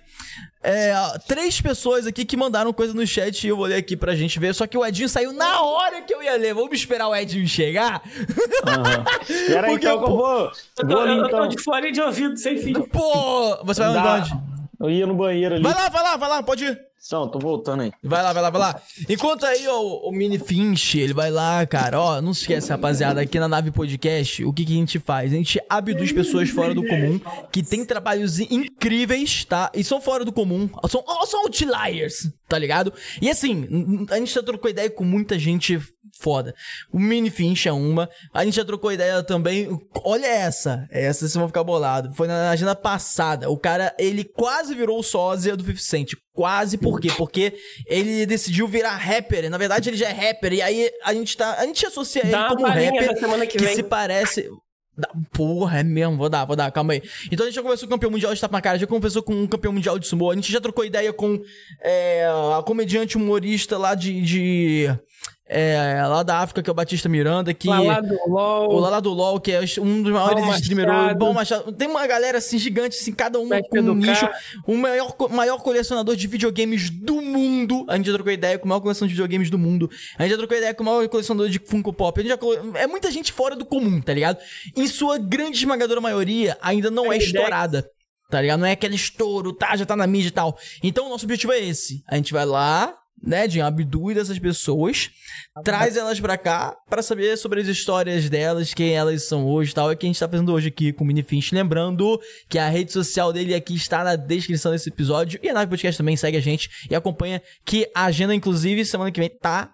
é, 0.62 0.92
três 1.26 1.60
pessoas 1.60 2.06
aqui 2.06 2.24
que 2.24 2.36
mandaram 2.36 2.72
coisa 2.72 2.92
no 2.92 3.06
chat 3.06 3.44
e 3.44 3.48
eu 3.48 3.56
vou 3.56 3.66
ler 3.66 3.76
aqui 3.76 3.96
pra 3.96 4.14
gente 4.16 4.38
ver. 4.38 4.54
Só 4.54 4.66
que 4.66 4.76
o 4.76 4.84
Edinho 4.84 5.08
saiu 5.08 5.32
na 5.32 5.62
hora 5.62 6.02
que 6.02 6.12
eu 6.12 6.22
ia 6.22 6.36
ler. 6.36 6.52
Vamos 6.52 6.72
esperar 6.72 7.08
o 7.08 7.14
Edinho 7.14 7.46
chegar? 7.46 8.02
Uhum. 8.04 9.46
Pera 9.46 9.68
aí, 9.68 9.74
então 9.76 9.78
que 9.78 9.86
eu 9.86 10.00
vou. 10.00 10.40
Eu 10.44 10.50
tô, 10.74 10.86
vou 10.86 11.06
eu 11.06 11.26
então. 11.26 11.40
tô 11.40 11.46
de 11.46 11.62
fone 11.62 11.92
de 11.92 12.00
ouvido, 12.00 12.36
sem 12.36 12.58
fim. 12.58 12.72
Pô, 12.72 13.64
você 13.64 13.80
vai 13.80 14.20
onde? 14.20 14.32
Eu 14.80 14.90
ia 14.90 15.06
no 15.06 15.14
banheiro 15.14 15.54
ali. 15.54 15.62
Vai 15.62 15.74
lá, 15.74 15.88
vai 15.88 16.02
lá, 16.02 16.16
vai 16.16 16.28
lá, 16.28 16.42
pode 16.42 16.64
ir. 16.64 16.87
Não, 17.10 17.28
tô 17.28 17.38
voltando 17.38 17.82
aí. 17.82 17.92
Vai 18.02 18.22
lá, 18.22 18.32
vai 18.32 18.42
lá, 18.42 18.50
vai 18.50 18.60
lá. 18.60 18.82
Enquanto 19.08 19.46
aí, 19.46 19.66
ó, 19.66 19.80
o 19.80 20.12
Mini 20.12 20.38
Finch, 20.38 20.98
ele 20.98 21.14
vai 21.14 21.30
lá, 21.30 21.64
cara. 21.66 22.00
Ó, 22.00 22.20
não 22.20 22.34
se 22.34 22.42
esquece, 22.42 22.70
rapaziada, 22.70 23.20
aqui 23.20 23.38
na 23.38 23.48
Nave 23.48 23.70
Podcast, 23.70 24.44
o 24.44 24.52
que, 24.52 24.64
que 24.64 24.72
a 24.72 24.76
gente 24.76 24.98
faz? 24.98 25.32
A 25.32 25.36
gente 25.36 25.60
abduz 25.68 26.12
pessoas 26.12 26.50
fora 26.50 26.74
do 26.74 26.86
comum, 26.86 27.20
que 27.50 27.62
tem 27.62 27.84
trabalhos 27.84 28.38
incríveis, 28.38 29.44
tá? 29.44 29.70
E 29.74 29.82
são 29.82 30.00
fora 30.00 30.24
do 30.24 30.32
comum. 30.32 30.68
São, 30.88 31.02
são 31.26 31.42
outliers, 31.42 32.30
tá 32.46 32.58
ligado? 32.58 32.92
E 33.22 33.30
assim, 33.30 34.06
a 34.10 34.18
gente 34.18 34.34
já 34.34 34.42
trocou 34.42 34.70
ideia 34.70 34.90
com 34.90 35.04
muita 35.04 35.38
gente 35.38 35.80
foda. 36.18 36.54
O 36.92 36.98
Mini 36.98 37.30
Finch 37.30 37.68
é 37.68 37.72
uma. 37.72 38.08
A 38.32 38.44
gente 38.44 38.56
já 38.56 38.64
trocou 38.64 38.92
ideia 38.92 39.22
também. 39.22 39.68
Olha 40.02 40.26
essa. 40.26 40.86
Essa 40.90 41.20
vocês 41.20 41.34
vão 41.34 41.46
ficar 41.46 41.64
bolado. 41.64 42.12
Foi 42.14 42.26
na 42.26 42.50
agenda 42.50 42.74
passada. 42.74 43.50
O 43.50 43.56
cara, 43.56 43.94
ele 43.98 44.24
quase 44.24 44.74
virou 44.74 45.02
sósia 45.02 45.56
do 45.56 45.62
50 45.62 45.80
Cent. 45.80 46.12
Quase 46.32 46.78
por 46.78 46.87
quê? 47.00 47.08
Porque 47.16 47.54
ele 47.86 48.24
decidiu 48.26 48.66
virar 48.66 48.96
rapper. 48.96 49.50
Na 49.50 49.58
verdade, 49.58 49.90
ele 49.90 49.96
já 49.96 50.08
é 50.08 50.12
rapper. 50.12 50.52
E 50.52 50.62
aí 50.62 50.90
a 51.04 51.12
gente 51.12 51.36
tá. 51.36 51.54
A 51.58 51.64
gente 51.64 51.84
associa 51.86 52.22
ele 52.22 52.32
como 52.48 52.66
rapper 52.66 53.48
que, 53.48 53.58
que 53.58 53.68
se 53.68 53.82
parece. 53.82 54.48
Porra, 55.32 55.80
é 55.80 55.82
mesmo, 55.84 56.16
vou 56.16 56.28
dar, 56.28 56.44
vou 56.44 56.56
dar, 56.56 56.72
calma 56.72 56.94
aí. 56.94 57.02
Então 57.30 57.44
a 57.44 57.48
gente 57.48 57.54
já 57.54 57.62
conversou 57.62 57.88
com 57.88 57.94
o 57.94 57.96
campeão 57.96 58.10
mundial 58.10 58.34
de 58.34 58.40
tapa 58.40 58.56
na 58.56 58.60
cara, 58.60 58.78
já 58.78 58.86
conversou 58.86 59.22
com 59.22 59.32
um 59.32 59.46
campeão 59.46 59.72
mundial 59.72 59.98
de 59.98 60.06
sumo, 60.06 60.30
a 60.30 60.34
gente 60.34 60.50
já 60.50 60.60
trocou 60.60 60.84
ideia 60.84 61.12
com 61.12 61.40
é, 61.80 62.26
a 62.56 62.62
comediante 62.62 63.16
humorista 63.16 63.78
lá 63.78 63.94
de, 63.94 64.20
de 64.20 64.98
é, 65.50 66.02
lá 66.06 66.22
da 66.22 66.40
África, 66.40 66.62
que 66.62 66.68
é 66.68 66.72
o 66.72 66.74
Batista 66.74 67.08
Miranda, 67.08 67.54
que. 67.54 67.68
Lá 67.68 68.00
do 68.00 68.18
LOL. 68.28 68.74
O 68.74 68.78
lá 68.78 69.00
do 69.00 69.12
LOL, 69.14 69.40
que 69.40 69.52
é 69.52 69.60
um 69.80 70.02
dos 70.02 70.12
maiores 70.12 70.44
Bom 70.44 70.54
streamers. 70.54 71.16
Bom 71.16 71.32
Machado. 71.32 71.72
Tem 71.72 71.88
uma 71.88 72.06
galera 72.06 72.36
assim 72.36 72.58
gigante, 72.58 72.98
assim, 72.98 73.12
cada 73.12 73.40
um 73.40 73.48
com 73.48 73.78
um 73.78 73.94
nicho. 73.94 74.28
O 74.66 74.76
maior, 74.76 75.16
maior 75.30 75.58
colecionador 75.62 76.16
de 76.16 76.26
videogames 76.26 76.90
do 76.90 77.22
mundo. 77.22 77.86
A 77.88 77.96
gente 77.96 78.06
já 78.06 78.12
trocou 78.12 78.32
ideia 78.32 78.58
com 78.58 78.66
o 78.66 78.68
maior 78.68 78.80
colecionador 78.80 79.08
de 79.08 79.14
videogames 79.14 79.48
do 79.48 79.58
mundo. 79.58 79.90
A 80.18 80.22
gente 80.22 80.32
já 80.32 80.38
trocou 80.38 80.56
ideia 80.56 80.74
com 80.74 80.82
o 80.82 80.86
maior 80.86 81.08
colecionador 81.08 81.48
de 81.48 81.58
Funko 81.58 81.94
Pop. 81.94 82.20
A 82.20 82.22
gente 82.22 82.30
já, 82.30 82.80
é 82.80 82.86
muita 82.86 83.10
gente 83.10 83.32
fora 83.32 83.56
do 83.56 83.64
comum, 83.64 84.02
tá 84.02 84.12
ligado? 84.12 84.38
Em 84.76 84.86
sua 84.86 85.16
grande 85.16 85.56
esmagadora 85.56 86.00
maioria, 86.00 86.58
ainda 86.60 86.90
não 86.90 87.10
é, 87.10 87.16
é 87.16 87.18
estourada. 87.18 87.88
Tá 88.30 88.42
ligado? 88.42 88.60
Não 88.60 88.66
é 88.66 88.72
aquele 88.72 88.96
estouro, 88.96 89.54
tá? 89.54 89.74
Já 89.74 89.86
tá 89.86 89.96
na 89.96 90.06
mídia 90.06 90.28
e 90.28 90.32
tal. 90.32 90.58
Então, 90.82 91.06
o 91.06 91.08
nosso 91.08 91.24
objetivo 91.24 91.54
é 91.54 91.60
esse. 91.60 92.02
A 92.06 92.16
gente 92.16 92.34
vai 92.34 92.44
lá, 92.44 92.94
né, 93.22 93.48
Jim, 93.48 93.60
abduz 93.60 94.16
essas 94.16 94.38
pessoas, 94.38 95.06
tá 95.06 95.12
traz 95.62 95.96
elas 95.96 96.20
pra 96.20 96.36
cá 96.36 96.76
para 96.88 97.02
saber 97.02 97.36
sobre 97.36 97.60
as 97.60 97.66
histórias 97.66 98.28
delas, 98.28 98.74
quem 98.74 98.94
elas 98.94 99.24
são 99.24 99.46
hoje 99.46 99.72
e 99.72 99.74
tal. 99.74 99.90
É 99.90 99.94
o 99.94 99.96
que 99.96 100.06
a 100.06 100.08
gente 100.08 100.18
tá 100.18 100.28
fazendo 100.28 100.52
hoje 100.52 100.68
aqui 100.68 100.92
com 100.92 101.04
o 101.04 101.06
Minifinch. 101.06 101.54
Lembrando 101.54 102.20
que 102.48 102.58
a 102.58 102.68
rede 102.68 102.92
social 102.92 103.32
dele 103.32 103.54
aqui 103.54 103.74
está 103.74 104.04
na 104.04 104.16
descrição 104.16 104.72
desse 104.72 104.88
episódio. 104.88 105.38
E 105.42 105.48
a 105.48 105.54
Nave 105.54 105.70
Podcast 105.70 105.98
também 105.98 106.16
segue 106.16 106.36
a 106.36 106.42
gente 106.42 106.86
e 106.90 106.94
acompanha 106.94 107.42
que 107.64 107.90
a 107.94 108.04
agenda, 108.04 108.34
inclusive, 108.34 108.84
semana 108.84 109.10
que 109.10 109.20
vem 109.20 109.30
tá 109.30 109.70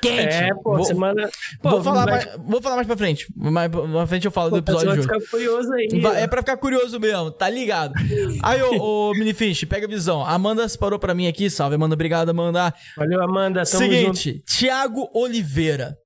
quente. 0.00 0.34
É, 0.34 0.54
pô, 0.54 0.76
vou, 0.76 0.84
semana. 0.84 1.28
Pô, 1.62 1.70
vou, 1.70 1.82
falar 1.82 2.06
mais, 2.06 2.28
vou 2.46 2.62
falar 2.62 2.76
mais 2.76 2.86
pra 2.86 2.96
frente. 2.96 3.26
Mais 3.34 3.70
pra 3.70 4.06
frente 4.06 4.24
eu 4.24 4.30
falo 4.30 4.50
pô, 4.50 4.56
do 4.56 4.58
episódio 4.58 4.92
de 4.92 4.98
hoje. 4.98 5.08
ficar 5.08 5.30
curioso 5.30 5.72
aí. 5.72 6.00
Vai, 6.00 6.22
é 6.22 6.26
pra 6.26 6.42
ficar 6.42 6.56
curioso 6.56 6.98
mesmo, 6.98 7.30
tá 7.30 7.48
ligado? 7.48 7.94
aí, 8.42 8.62
ô, 8.62 9.10
ô 9.10 9.12
Minifish, 9.18 9.64
pega 9.64 9.86
a 9.86 9.88
visão. 9.88 10.24
Amanda 10.24 10.66
parou 10.78 10.98
pra 10.98 11.14
mim 11.14 11.26
aqui, 11.26 11.50
salve, 11.50 11.74
Amanda. 11.74 11.94
Obrigado, 11.94 12.30
Amanda. 12.30 12.72
Valeu, 12.96 13.22
Amanda. 13.22 13.64
Tamo 13.64 13.84
Seguinte, 13.84 14.32
junto. 14.32 14.44
Thiago 14.44 15.10
Oliveira. 15.14 15.96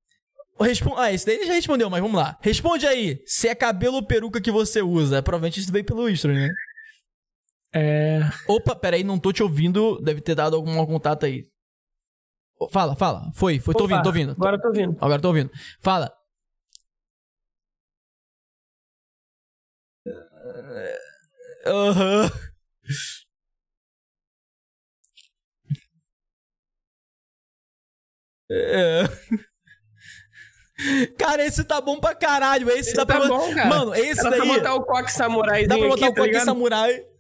Responde... 0.61 0.97
Ah, 0.99 1.13
esse 1.13 1.27
daí 1.27 1.37
ele 1.37 1.47
já 1.47 1.55
respondeu, 1.55 1.91
mas 1.91 2.01
vamos 2.01 2.17
lá. 2.17 2.39
Responde 2.41 2.87
aí, 2.87 3.19
se 3.27 3.49
é 3.49 3.55
cabelo 3.55 3.97
ou 3.97 4.07
peruca 4.07 4.41
que 4.41 4.51
você 4.51 4.83
usa. 4.83 5.23
Provavelmente 5.23 5.61
isso 5.61 5.73
veio 5.73 5.85
pelo 5.85 6.09
Istro, 6.09 6.33
né? 6.33 6.49
É. 7.75 8.21
Opa, 8.47 8.77
peraí, 8.77 9.03
não 9.03 9.19
tô 9.19 9.33
te 9.33 9.43
ouvindo. 9.43 10.01
Deve 10.01 10.21
ter 10.21 10.35
dado 10.35 10.55
algum 10.55 10.85
contato 10.87 11.27
aí. 11.27 11.47
Fala, 12.71 12.97
fala. 12.97 13.31
Foi, 13.35 13.59
foi. 13.59 13.73
Opa, 13.73 13.79
tô 13.79 13.85
ouvindo, 13.85 14.03
tô 14.03 14.09
ouvindo. 14.09 14.33
Agora 14.33 14.61
tô 14.61 14.69
ouvindo. 14.69 14.97
Agora 15.01 15.21
tô 15.21 15.29
ouvindo. 15.29 15.51
Fala. 15.81 16.13
Aham. 21.67 22.25
Uhum. 22.25 22.53
É. 28.51 29.05
Cara, 31.19 31.45
esse 31.45 31.65
tá 31.65 31.81
bom 31.81 31.99
pra 32.01 32.15
caralho. 32.15 32.69
Esse, 32.71 32.91
esse 32.91 32.95
dá 32.95 33.07
tá 33.07 33.19
pra. 33.19 33.29
Bom, 33.29 33.55
cara. 33.55 33.69
Mano, 33.69 33.95
esse 33.95 34.23
dá 34.23 34.31
daí. 34.31 34.41
Dá 34.41 34.45
pra 34.45 34.55
botar 34.55 34.75
o 34.75 34.85
coque 34.85 35.13
samurai 35.13 35.67
Dá 35.67 35.79
pra 35.79 35.89
botar 35.89 36.07
aqui, 36.07 36.13
o 36.13 36.23
coque 36.23 36.33
tá 36.33 36.45
samurai. 36.45 37.12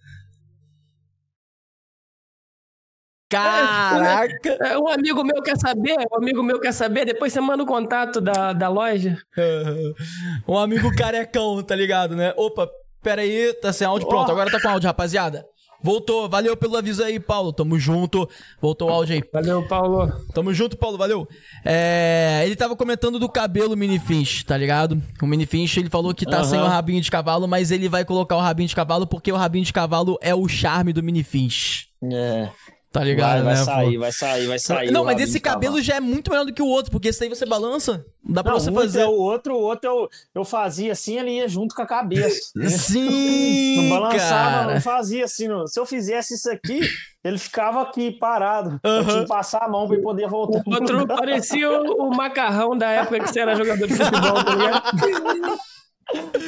Caraca! 3.33 4.59
É, 4.61 4.79
um 4.79 4.89
amigo 4.89 5.25
meu 5.25 5.43
quer 5.43 5.57
saber, 5.57 5.97
um 6.13 6.17
amigo 6.17 6.43
meu 6.43 6.61
quer 6.61 6.73
saber, 6.73 7.07
depois 7.07 7.33
você 7.33 7.41
manda 7.41 7.63
o 7.63 7.67
contato 7.67 8.21
da, 8.21 8.53
da 8.53 8.69
loja. 8.69 9.17
um 10.47 10.59
amigo 10.59 10.95
carecão, 10.95 11.63
tá 11.63 11.75
ligado, 11.75 12.15
né? 12.15 12.35
Opa, 12.37 12.69
pera 13.03 13.23
aí, 13.23 13.55
tá 13.55 13.73
sem 13.73 13.87
áudio, 13.87 14.07
pronto, 14.07 14.31
agora 14.31 14.51
tá 14.51 14.61
com 14.61 14.69
áudio, 14.69 14.87
rapaziada. 14.87 15.47
Voltou, 15.83 16.29
valeu 16.29 16.57
pelo 16.57 16.77
aviso 16.77 17.03
aí, 17.03 17.19
Paulo. 17.19 17.53
Tamo 17.53 17.77
junto. 17.77 18.29
Voltou 18.61 18.89
o 18.89 18.93
áudio 18.93 19.17
aí. 19.17 19.25
Valeu, 19.33 19.67
Paulo. 19.67 20.13
Tamo 20.33 20.55
junto, 20.55 20.77
Paulo, 20.77 20.97
valeu. 20.97 21.27
É, 21.65 22.43
ele 22.45 22.55
tava 22.55 22.77
comentando 22.77 23.19
do 23.19 23.29
cabelo 23.29 23.77
Mini 23.77 23.99
Finch, 23.99 24.45
tá 24.45 24.57
ligado? 24.57 25.03
O 25.21 25.27
Mini 25.27 25.45
Finch, 25.45 25.81
ele 25.81 25.91
falou 25.91 26.15
que 26.15 26.25
tá 26.25 26.39
uhum. 26.39 26.45
sem 26.45 26.61
o 26.61 26.67
rabinho 26.67 27.01
de 27.01 27.11
cavalo, 27.11 27.49
mas 27.49 27.73
ele 27.73 27.89
vai 27.89 28.05
colocar 28.05 28.37
o 28.37 28.41
rabinho 28.41 28.69
de 28.69 28.77
cavalo 28.77 29.09
porque 29.09 29.33
o 29.33 29.37
rabinho 29.37 29.65
de 29.65 29.73
cavalo 29.73 30.17
é 30.21 30.33
o 30.33 30.47
charme 30.47 30.93
do 30.93 31.03
Mini 31.03 31.25
Finch. 31.25 31.89
É. 32.05 32.49
Tá 32.93 33.03
ligado, 33.03 33.43
vai, 33.43 33.43
vai 33.43 33.55
né? 33.55 33.65
Sair, 33.65 33.97
vai 33.97 34.13
sair, 34.13 34.47
vai 34.47 34.59
sair. 34.59 34.91
Não, 34.91 35.03
mas 35.03 35.19
esse 35.19 35.41
cabelo 35.41 35.81
já 35.81 35.97
é 35.97 36.01
muito 36.01 36.31
melhor 36.31 36.45
do 36.45 36.53
que 36.53 36.61
o 36.61 36.67
outro, 36.67 36.93
porque 36.93 37.09
esse 37.09 37.25
aí 37.25 37.29
você 37.31 37.47
balança, 37.47 38.05
dá 38.23 38.43
pra 38.43 38.53
não, 38.53 38.61
você 38.61 38.71
fazer. 38.71 39.01
É 39.01 39.07
o 39.07 39.13
outro, 39.13 39.55
o 39.55 39.61
outro 39.63 39.89
eu, 39.89 40.11
eu 40.35 40.45
fazia 40.45 40.93
assim, 40.93 41.19
ele 41.19 41.31
ia 41.31 41.49
junto 41.49 41.75
com 41.75 41.81
a 41.81 41.87
cabeça. 41.87 42.53
Sim! 42.69 43.89
não 43.89 43.99
balançava, 43.99 44.59
cara. 44.59 44.75
não 44.75 44.81
fazia 44.83 45.25
assim. 45.25 45.49
Não. 45.49 45.67
Se 45.67 45.81
eu 45.81 45.87
fizesse 45.87 46.35
isso 46.35 46.51
aqui, 46.51 46.81
ele 47.25 47.39
ficava 47.39 47.81
aqui 47.81 48.11
parado. 48.11 48.79
Uhum. 48.85 48.97
Eu 48.99 49.07
tinha 49.07 49.23
que 49.23 49.29
passar 49.29 49.63
a 49.65 49.69
mão 49.69 49.87
pra 49.87 49.97
ele 49.97 50.05
poder 50.05 50.29
voltar. 50.29 50.63
O 50.67 50.71
outro 50.75 51.07
parecia 51.07 51.71
o, 51.71 52.09
o 52.09 52.15
macarrão 52.15 52.77
da 52.77 52.91
época 52.91 53.21
que 53.21 53.29
você 53.29 53.41
era 53.41 53.55
jogador 53.55 53.87
de 53.87 53.95
futebol, 53.95 54.45
tá 54.45 54.55
ligado? 54.55 55.59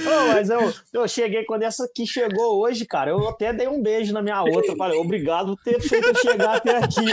Oh, 0.07 0.33
mas 0.33 0.51
eu, 0.51 0.73
eu 0.93 1.09
cheguei, 1.09 1.45
quando 1.45 1.63
essa 1.63 1.85
aqui 1.85 2.07
chegou 2.07 2.61
hoje, 2.61 2.85
cara, 2.85 3.11
eu 3.11 3.29
até 3.29 3.53
dei 3.53 3.69
um 3.69 3.83
beijo 3.83 4.13
na 4.13 4.23
minha 4.23 4.43
outra. 4.43 4.77
Falei, 4.77 4.99
obrigado 4.99 5.57
por 5.57 5.65
ter 5.65 5.81
feito 5.81 6.09
eu 6.09 6.15
chegar 6.17 6.57
até 6.57 6.77
aqui. 6.79 7.05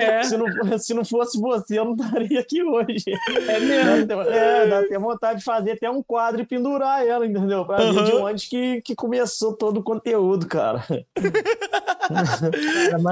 É. 0.00 0.22
Se, 0.26 0.36
não, 0.36 0.78
se 0.78 0.94
não 0.94 1.04
fosse 1.04 1.40
você, 1.40 1.78
eu 1.78 1.84
não 1.84 1.94
estaria 1.94 2.40
aqui 2.40 2.62
hoje. 2.62 3.04
É 3.48 3.60
mesmo? 3.60 4.20
É, 4.22 4.66
dá 4.66 4.80
até 4.80 4.98
vontade 4.98 5.38
de 5.38 5.44
fazer 5.44 5.72
até 5.72 5.88
um 5.88 6.02
quadro 6.02 6.42
e 6.42 6.46
pendurar 6.46 7.06
ela, 7.06 7.24
entendeu? 7.24 7.64
Pra 7.64 7.82
uhum. 7.82 7.92
ver 7.92 8.04
de 8.04 8.12
onde 8.12 8.48
que, 8.48 8.82
que 8.82 8.94
começou 8.94 9.52
todo 9.52 9.78
o 9.78 9.82
conteúdo, 9.82 10.46
cara. 10.46 10.84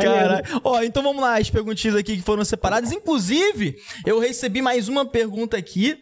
cara, 0.03 0.43
ó, 0.65 0.83
então 0.83 1.03
vamos 1.03 1.23
lá, 1.23 1.39
as 1.39 1.51
perguntinhas 1.51 1.97
aqui 1.97 2.17
que 2.17 2.23
foram 2.23 2.45
separadas. 2.45 2.91
Inclusive, 2.93 3.77
eu 4.05 4.19
recebi 4.19 4.61
mais 4.61 4.89
uma 4.89 5.05
pergunta 5.05 5.57
aqui 5.57 6.01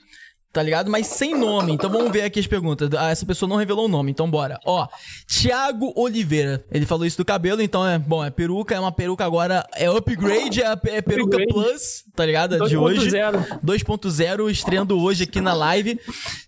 tá 0.53 0.62
ligado? 0.62 0.91
Mas 0.91 1.07
sem 1.07 1.35
nome. 1.35 1.73
Então 1.73 1.89
vamos 1.89 2.12
ver 2.12 2.23
aqui 2.23 2.39
as 2.39 2.47
perguntas. 2.47 2.91
Ah, 2.99 3.11
essa 3.11 3.24
pessoa 3.24 3.49
não 3.49 3.57
revelou 3.57 3.87
o 3.87 3.89
nome, 3.89 4.11
então 4.11 4.31
bora. 4.31 4.61
Ó, 4.66 4.87
Thiago 5.27 5.93
Oliveira. 5.97 6.62
Ele 6.70 6.85
falou 6.85 7.07
isso 7.07 7.16
do 7.16 7.24
cabelo, 7.24 7.62
então 7.62 7.87
é, 7.87 7.99
bom, 7.99 8.23
é 8.23 8.31
peruca, 8.31 8.74
é 8.74 8.81
uma 8.81 8.93
peruca 8.93 9.24
agora, 9.24 9.66
é 9.74 9.89
upgrade, 9.89 10.62
é, 10.62 10.73
é 10.73 11.01
peruca 11.01 11.37
upgrade. 11.37 11.53
plus, 11.53 12.05
tá 12.15 12.27
ligado? 12.27 12.59
2. 12.59 12.70
De 12.70 12.77
hoje. 12.77 13.11
2.0, 13.11 14.51
estreando 14.51 15.01
hoje 15.01 15.24
aqui 15.24 15.41
na 15.41 15.55
live. 15.55 15.99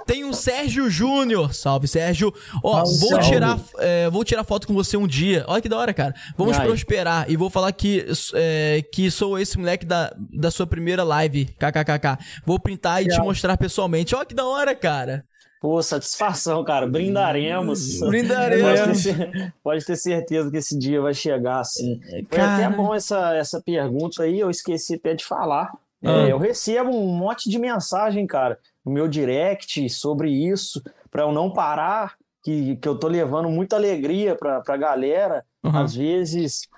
Tem 0.06 0.24
o 0.24 0.34
Sérgio 0.34 0.90
Júnior. 0.90 1.54
Salve, 1.54 1.88
Sérgio. 1.88 2.32
Ó, 2.62 2.84
vou 2.84 3.10
salve. 3.10 3.30
tirar 3.30 3.58
é, 3.78 4.10
vou 4.10 4.22
tirar 4.22 4.44
foto 4.44 4.66
com 4.66 4.74
você 4.74 4.96
um 4.96 5.06
dia. 5.06 5.44
Olha 5.48 5.62
que 5.62 5.68
da 5.68 5.78
hora, 5.78 5.94
cara. 5.94 6.14
Vamos 6.36 6.58
Ai. 6.58 6.66
prosperar 6.66 7.30
e 7.30 7.36
vou 7.36 7.48
falar 7.48 7.72
que 7.72 8.04
é, 8.34 8.84
que 8.92 9.10
sou 9.10 9.38
esse 9.38 9.58
moleque 9.58 9.86
da, 9.86 10.14
da 10.18 10.50
sua 10.50 10.66
primeira 10.66 11.02
live, 11.02 11.46
kkkk. 11.58 12.18
Vou 12.44 12.58
printar 12.58 13.02
e 13.02 13.08
te 13.08 13.18
mostrar 13.18 13.56
pessoalmente 13.56 13.93
pessoalmente. 13.94 14.14
Olha 14.14 14.26
que 14.26 14.34
da 14.34 14.46
hora, 14.46 14.74
cara. 14.74 15.24
Pô, 15.60 15.82
satisfação, 15.82 16.62
cara. 16.64 16.86
Brindaremos. 16.86 18.00
Brindaremos. 18.00 19.04
Pode 19.04 19.16
ter, 19.16 19.54
pode 19.62 19.84
ter, 19.86 19.96
certeza 19.96 20.50
que 20.50 20.56
esse 20.58 20.78
dia 20.78 21.00
vai 21.00 21.14
chegar, 21.14 21.60
assim. 21.60 22.00
Foi 22.28 22.40
até 22.40 22.68
bom 22.68 22.94
essa, 22.94 23.34
essa 23.34 23.62
pergunta 23.62 24.24
aí, 24.24 24.40
eu 24.40 24.50
esqueci 24.50 24.96
até 24.96 25.14
de 25.14 25.24
falar. 25.24 25.72
É, 26.02 26.08
ah. 26.08 26.26
É, 26.26 26.32
eu 26.32 26.38
recebo 26.38 26.90
um 26.90 27.16
monte 27.16 27.48
de 27.48 27.58
mensagem, 27.58 28.26
cara, 28.26 28.58
no 28.84 28.92
meu 28.92 29.08
direct 29.08 29.88
sobre 29.88 30.30
isso, 30.30 30.82
para 31.10 31.22
eu 31.22 31.32
não 31.32 31.50
parar, 31.50 32.14
que, 32.42 32.76
que 32.76 32.86
eu 32.86 32.98
tô 32.98 33.08
levando 33.08 33.48
muita 33.48 33.76
alegria 33.76 34.34
pra, 34.34 34.60
pra 34.60 34.76
galera. 34.76 35.44
Uhum. 35.62 35.78
Às 35.78 35.94
vezes 35.94 36.68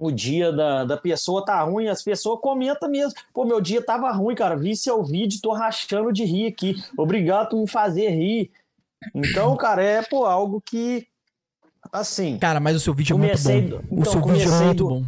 o 0.00 0.10
dia 0.10 0.52
da, 0.52 0.84
da 0.84 0.96
pessoa 0.96 1.44
tá 1.44 1.62
ruim, 1.62 1.88
as 1.88 2.02
pessoas 2.02 2.40
comentam 2.40 2.90
mesmo. 2.90 3.14
Pô, 3.32 3.44
meu 3.44 3.60
dia 3.60 3.82
tava 3.82 4.10
ruim, 4.12 4.34
cara. 4.34 4.56
Vi 4.56 4.76
seu 4.76 5.02
vídeo, 5.04 5.40
tô 5.42 5.52
rachando 5.52 6.12
de 6.12 6.24
rir 6.24 6.46
aqui. 6.46 6.74
Obrigado 6.96 7.50
por 7.50 7.60
me 7.60 7.68
fazer 7.68 8.10
rir. 8.10 8.50
Então, 9.14 9.56
cara, 9.56 9.82
é 9.82 10.02
pô, 10.02 10.24
algo 10.24 10.60
que. 10.60 11.06
Assim. 11.92 12.38
Cara, 12.38 12.58
mas 12.60 12.76
o 12.76 12.80
seu 12.80 12.94
vídeo 12.94 13.14
é 13.14 13.18
muito 13.18 13.42
bom. 13.42 13.60
Do, 13.60 13.84
então, 13.90 13.98
o 14.00 14.04
seu 14.04 14.22
vídeo 14.22 14.52
é 14.52 14.64
muito 14.64 14.76
do, 14.76 14.88
bom. 14.88 15.04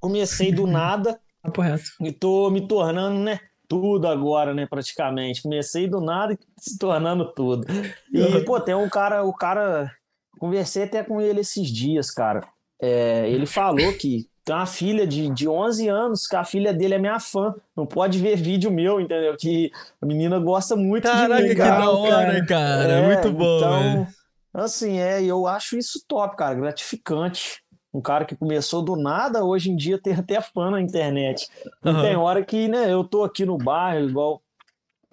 Comecei 0.00 0.52
do 0.52 0.66
nada. 0.66 1.18
Tá 1.46 1.52
correto. 1.52 1.84
E 2.00 2.10
tô 2.10 2.50
me 2.50 2.66
tornando, 2.66 3.20
né? 3.20 3.38
Tudo 3.68 4.08
agora, 4.08 4.52
né? 4.52 4.66
Praticamente. 4.66 5.42
Comecei 5.42 5.86
do 5.86 6.00
nada 6.00 6.32
e 6.32 6.38
se 6.58 6.76
tornando 6.76 7.32
tudo. 7.34 7.64
E, 8.12 8.40
pô, 8.40 8.60
tem 8.60 8.74
um 8.74 8.88
cara, 8.88 9.22
o 9.22 9.32
cara. 9.32 9.92
Conversei 10.40 10.82
até 10.82 11.04
com 11.04 11.20
ele 11.20 11.42
esses 11.42 11.68
dias, 11.68 12.10
cara. 12.10 12.48
É, 12.80 13.28
ele 13.28 13.46
falou 13.46 13.92
que 13.94 14.28
tem 14.44 14.54
uma 14.54 14.64
filha 14.64 15.06
de, 15.06 15.28
de 15.30 15.48
11 15.48 15.88
anos, 15.88 16.26
que 16.26 16.36
a 16.36 16.44
filha 16.44 16.72
dele 16.72 16.94
é 16.94 16.98
minha 16.98 17.18
fã. 17.18 17.52
Não 17.76 17.84
pode 17.84 18.18
ver 18.18 18.36
vídeo 18.36 18.70
meu, 18.70 19.00
entendeu? 19.00 19.36
Que 19.36 19.72
a 20.00 20.06
menina 20.06 20.38
gosta 20.38 20.76
muito 20.76 21.02
Caraca, 21.02 21.42
de 21.42 21.48
mim. 21.48 21.54
Caraca, 21.56 21.80
que 21.80 21.86
da 21.86 21.90
hora, 21.90 22.46
cara. 22.46 22.92
É, 22.92 23.06
muito 23.06 23.32
bom, 23.32 23.56
Então, 23.58 24.06
assim, 24.54 24.98
é, 24.98 25.20
eu 25.24 25.48
acho 25.48 25.76
isso 25.76 26.04
top, 26.06 26.36
cara. 26.36 26.54
Gratificante. 26.54 27.60
Um 27.92 28.00
cara 28.00 28.24
que 28.24 28.36
começou 28.36 28.82
do 28.82 28.94
nada, 28.94 29.42
hoje 29.42 29.70
em 29.70 29.76
dia 29.76 29.98
tem 30.00 30.14
até 30.14 30.40
fã 30.40 30.70
na 30.70 30.80
internet. 30.80 31.48
Uhum. 31.84 32.02
Tem 32.02 32.14
hora 32.14 32.44
que, 32.44 32.68
né, 32.68 32.92
eu 32.92 33.02
tô 33.02 33.24
aqui 33.24 33.44
no 33.44 33.56
bairro, 33.56 34.08
igual 34.08 34.42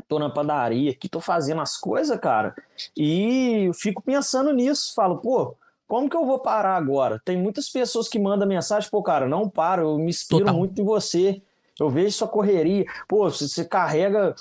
tô 0.07 0.19
na 0.19 0.29
padaria 0.29 0.91
aqui, 0.91 1.09
tô 1.09 1.19
fazendo 1.19 1.61
as 1.61 1.77
coisas, 1.77 2.19
cara, 2.19 2.53
e 2.95 3.67
eu 3.67 3.73
fico 3.73 4.01
pensando 4.01 4.53
nisso. 4.53 4.93
Falo, 4.93 5.17
pô, 5.17 5.55
como 5.87 6.09
que 6.09 6.15
eu 6.15 6.25
vou 6.25 6.39
parar 6.39 6.75
agora? 6.75 7.21
Tem 7.23 7.37
muitas 7.37 7.69
pessoas 7.69 8.07
que 8.07 8.19
mandam 8.19 8.47
mensagem, 8.47 8.89
pô, 8.89 9.03
cara, 9.03 9.27
não 9.27 9.49
para, 9.49 9.81
eu 9.81 9.97
me 9.97 10.09
inspiro 10.09 10.45
Total. 10.45 10.55
muito 10.55 10.81
em 10.81 10.85
você. 10.85 11.41
Eu 11.79 11.89
vejo 11.89 12.15
sua 12.15 12.27
correria. 12.27 12.85
Pô, 13.07 13.29
você 13.29 13.65
carrega 13.65 14.35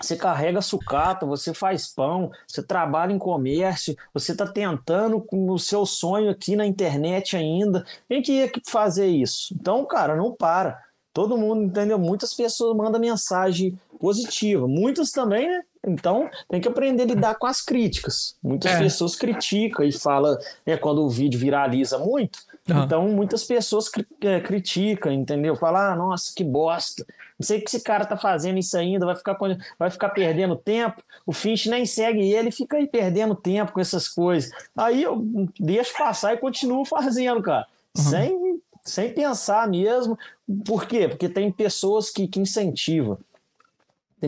você 0.00 0.16
carrega 0.16 0.60
sucata, 0.60 1.24
você 1.24 1.54
faz 1.54 1.86
pão, 1.86 2.30
você 2.46 2.62
trabalha 2.62 3.12
em 3.12 3.18
comércio, 3.18 3.96
você 4.12 4.32
está 4.32 4.46
tentando 4.46 5.20
com 5.20 5.48
o 5.50 5.58
seu 5.58 5.86
sonho 5.86 6.30
aqui 6.30 6.56
na 6.56 6.66
internet 6.66 7.36
ainda. 7.36 7.84
Quem 8.08 8.20
que 8.20 8.32
ia 8.32 8.50
fazer 8.66 9.06
isso? 9.06 9.54
Então, 9.54 9.84
cara, 9.86 10.16
não 10.16 10.34
para. 10.34 10.82
Todo 11.12 11.36
mundo, 11.36 11.62
entendeu? 11.64 11.98
Muitas 11.98 12.34
pessoas 12.34 12.76
mandam 12.76 13.00
mensagem 13.00 13.78
positiva. 14.00 14.66
Muitas 14.66 15.10
também, 15.10 15.48
né? 15.48 15.62
Então, 15.84 16.30
tem 16.48 16.60
que 16.60 16.68
aprender 16.68 17.02
a 17.02 17.06
lidar 17.06 17.34
com 17.34 17.46
as 17.46 17.60
críticas. 17.60 18.36
Muitas 18.42 18.70
é. 18.72 18.78
pessoas 18.78 19.16
criticam 19.16 19.84
e 19.84 19.90
falam, 19.90 20.38
né, 20.64 20.76
quando 20.76 21.02
o 21.02 21.10
vídeo 21.10 21.40
viraliza 21.40 21.98
muito, 21.98 22.38
uhum. 22.70 22.84
então 22.84 23.08
muitas 23.08 23.42
pessoas 23.42 23.90
é, 24.20 24.40
criticam, 24.40 25.10
entendeu? 25.10 25.56
Falam, 25.56 25.80
ah, 25.80 25.96
nossa, 25.96 26.32
que 26.34 26.44
bosta. 26.44 27.04
Não 27.36 27.44
sei 27.44 27.58
o 27.58 27.60
que 27.60 27.68
esse 27.68 27.82
cara 27.82 28.04
tá 28.04 28.16
fazendo 28.16 28.58
isso 28.58 28.76
ainda, 28.78 29.04
vai 29.04 29.16
ficar, 29.16 29.36
vai 29.76 29.90
ficar 29.90 30.10
perdendo 30.10 30.54
tempo. 30.54 31.02
O 31.26 31.32
Finch 31.32 31.68
nem 31.68 31.84
segue 31.84 32.32
ele, 32.32 32.52
fica 32.52 32.76
aí 32.76 32.86
perdendo 32.86 33.34
tempo 33.34 33.72
com 33.72 33.80
essas 33.80 34.06
coisas. 34.06 34.52
Aí 34.76 35.02
eu 35.02 35.48
deixo 35.58 35.98
passar 35.98 36.34
e 36.34 36.38
continuo 36.38 36.84
fazendo, 36.84 37.42
cara. 37.42 37.66
Uhum. 37.98 38.04
Sem, 38.04 38.60
sem 38.84 39.12
pensar 39.12 39.68
mesmo. 39.68 40.16
Por 40.64 40.86
quê? 40.86 41.08
Porque 41.08 41.28
tem 41.28 41.50
pessoas 41.50 42.08
que, 42.08 42.28
que 42.28 42.38
incentivam. 42.38 43.18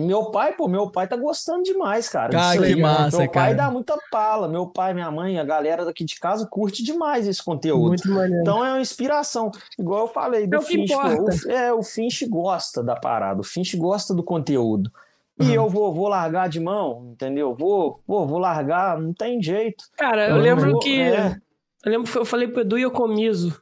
Meu 0.01 0.29
pai, 0.29 0.53
pô, 0.53 0.67
meu 0.67 0.89
pai 0.89 1.07
tá 1.07 1.15
gostando 1.15 1.63
demais, 1.63 2.09
cara. 2.09 2.29
Cara, 2.29 2.61
que 2.61 2.75
massa, 2.75 3.17
Meu 3.17 3.31
pai 3.31 3.55
dá 3.55 3.71
muita 3.71 3.97
pala. 4.11 4.47
Meu 4.47 4.67
pai, 4.67 4.93
minha 4.93 5.09
mãe, 5.09 5.39
a 5.39 5.43
galera 5.43 5.85
daqui 5.85 6.03
de 6.03 6.19
casa 6.19 6.45
curte 6.45 6.83
demais 6.83 7.27
esse 7.27 7.43
conteúdo. 7.43 7.87
Muito 7.87 8.09
maneiro. 8.11 8.41
Então 8.41 8.65
é 8.65 8.71
uma 8.71 8.81
inspiração. 8.81 9.51
Igual 9.79 10.01
eu 10.01 10.07
falei 10.07 10.47
do 10.47 10.57
é 10.57 10.61
Finch, 10.61 10.91
pô, 10.93 10.99
o, 10.99 11.51
é, 11.51 11.73
o 11.73 11.81
Finch 11.81 12.25
gosta 12.27 12.83
da 12.83 12.95
parada, 12.95 13.39
o 13.39 13.43
Finch 13.43 13.77
gosta 13.77 14.13
do 14.13 14.23
conteúdo. 14.23 14.91
E 15.39 15.45
uhum. 15.45 15.53
eu 15.53 15.69
vou, 15.69 15.93
vou 15.93 16.07
largar 16.09 16.49
de 16.49 16.59
mão, 16.59 17.11
entendeu? 17.13 17.53
Vou, 17.53 18.01
vou, 18.05 18.27
vou 18.27 18.39
largar, 18.39 18.99
não 18.99 19.13
tem 19.13 19.41
jeito. 19.41 19.85
Cara, 19.97 20.29
eu, 20.29 20.37
eu 20.37 20.41
lembro 20.41 20.71
vou, 20.71 20.79
que. 20.79 20.99
É... 20.99 21.37
Eu 21.85 21.91
lembro 21.91 22.11
que 22.11 22.17
eu 22.17 22.25
falei 22.25 22.47
pro 22.47 22.61
Edu 22.61 22.77
e 22.77 22.81
eu 22.81 22.91
comiso. 22.91 23.57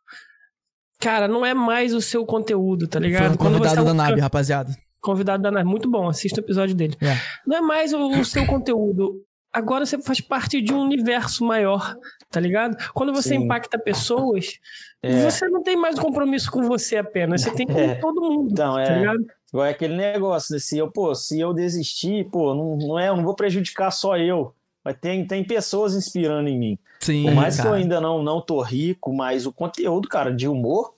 Cara, 1.00 1.28
não 1.28 1.46
é 1.46 1.54
mais 1.54 1.94
o 1.94 2.02
seu 2.02 2.26
conteúdo, 2.26 2.88
tá 2.88 2.98
ligado? 2.98 3.24
Foi 3.24 3.34
um 3.34 3.38
convidado 3.38 3.76
Quando 3.76 3.86
você... 3.86 3.86
da 3.86 3.94
nave, 3.94 4.22
rapaziada 4.22 4.72
convidado 5.04 5.44
da 5.44 5.52
Nave. 5.52 5.68
Muito 5.68 5.90
bom, 5.90 6.08
assista 6.08 6.42
o 6.42 6.44
episódio 6.44 6.76
dele. 6.76 6.96
É. 7.02 7.16
Não 7.46 7.58
é 7.58 7.62
mais 7.62 7.94
o, 7.94 8.08
o 8.20 8.26
seu 8.26 8.46
conteúdo. 8.48 9.22
Agora 9.52 9.86
você 9.86 10.02
faz 10.02 10.20
parte 10.20 10.60
de 10.62 10.74
um 10.74 10.80
universo 10.80 11.46
maior, 11.46 11.96
tá 12.32 12.40
ligado? 12.40 12.76
Quando 12.92 13.14
você 13.14 13.30
Sim. 13.30 13.44
impacta 13.44 13.78
pessoas, 13.78 14.54
é. 15.04 15.30
você 15.30 15.48
não 15.48 15.62
tem 15.62 15.76
mais 15.76 16.00
um 16.00 16.02
compromisso 16.02 16.50
com 16.50 16.64
você 16.64 16.98
apenas, 16.98 17.42
você 17.42 17.52
tem 17.52 17.68
com 17.68 17.78
é. 17.78 17.96
todo 17.96 18.20
mundo. 18.20 18.50
Então, 18.52 18.74
tá 18.74 18.82
é. 18.82 18.98
Ligado? 18.98 19.26
Igual 19.50 19.66
é 19.68 19.70
aquele 19.70 19.96
negócio, 19.96 20.54
né? 20.54 20.60
se 20.60 20.76
eu, 20.80 20.90
pô, 20.90 21.14
se 21.14 21.40
eu 21.40 21.54
desistir, 21.54 22.28
pô, 22.32 22.56
não, 22.56 22.76
não 22.76 23.00
é, 23.00 23.10
eu 23.10 23.16
não 23.16 23.24
vou 23.24 23.36
prejudicar 23.36 23.92
só 23.92 24.18
eu. 24.18 24.56
Mas 24.84 24.98
tem, 25.00 25.26
tem 25.26 25.44
pessoas 25.44 25.94
inspirando 25.96 26.50
em 26.50 26.58
mim. 26.58 26.80
Sim, 27.00 27.24
Por 27.24 27.36
mais 27.36 27.58
cara. 27.58 27.70
que 27.70 27.76
eu 27.76 27.80
ainda 27.80 28.02
não, 28.02 28.24
não 28.24 28.42
tô 28.42 28.60
rico, 28.62 29.14
mas 29.14 29.46
o 29.46 29.54
conteúdo, 29.54 30.10
cara, 30.10 30.34
de 30.34 30.48
humor, 30.48 30.96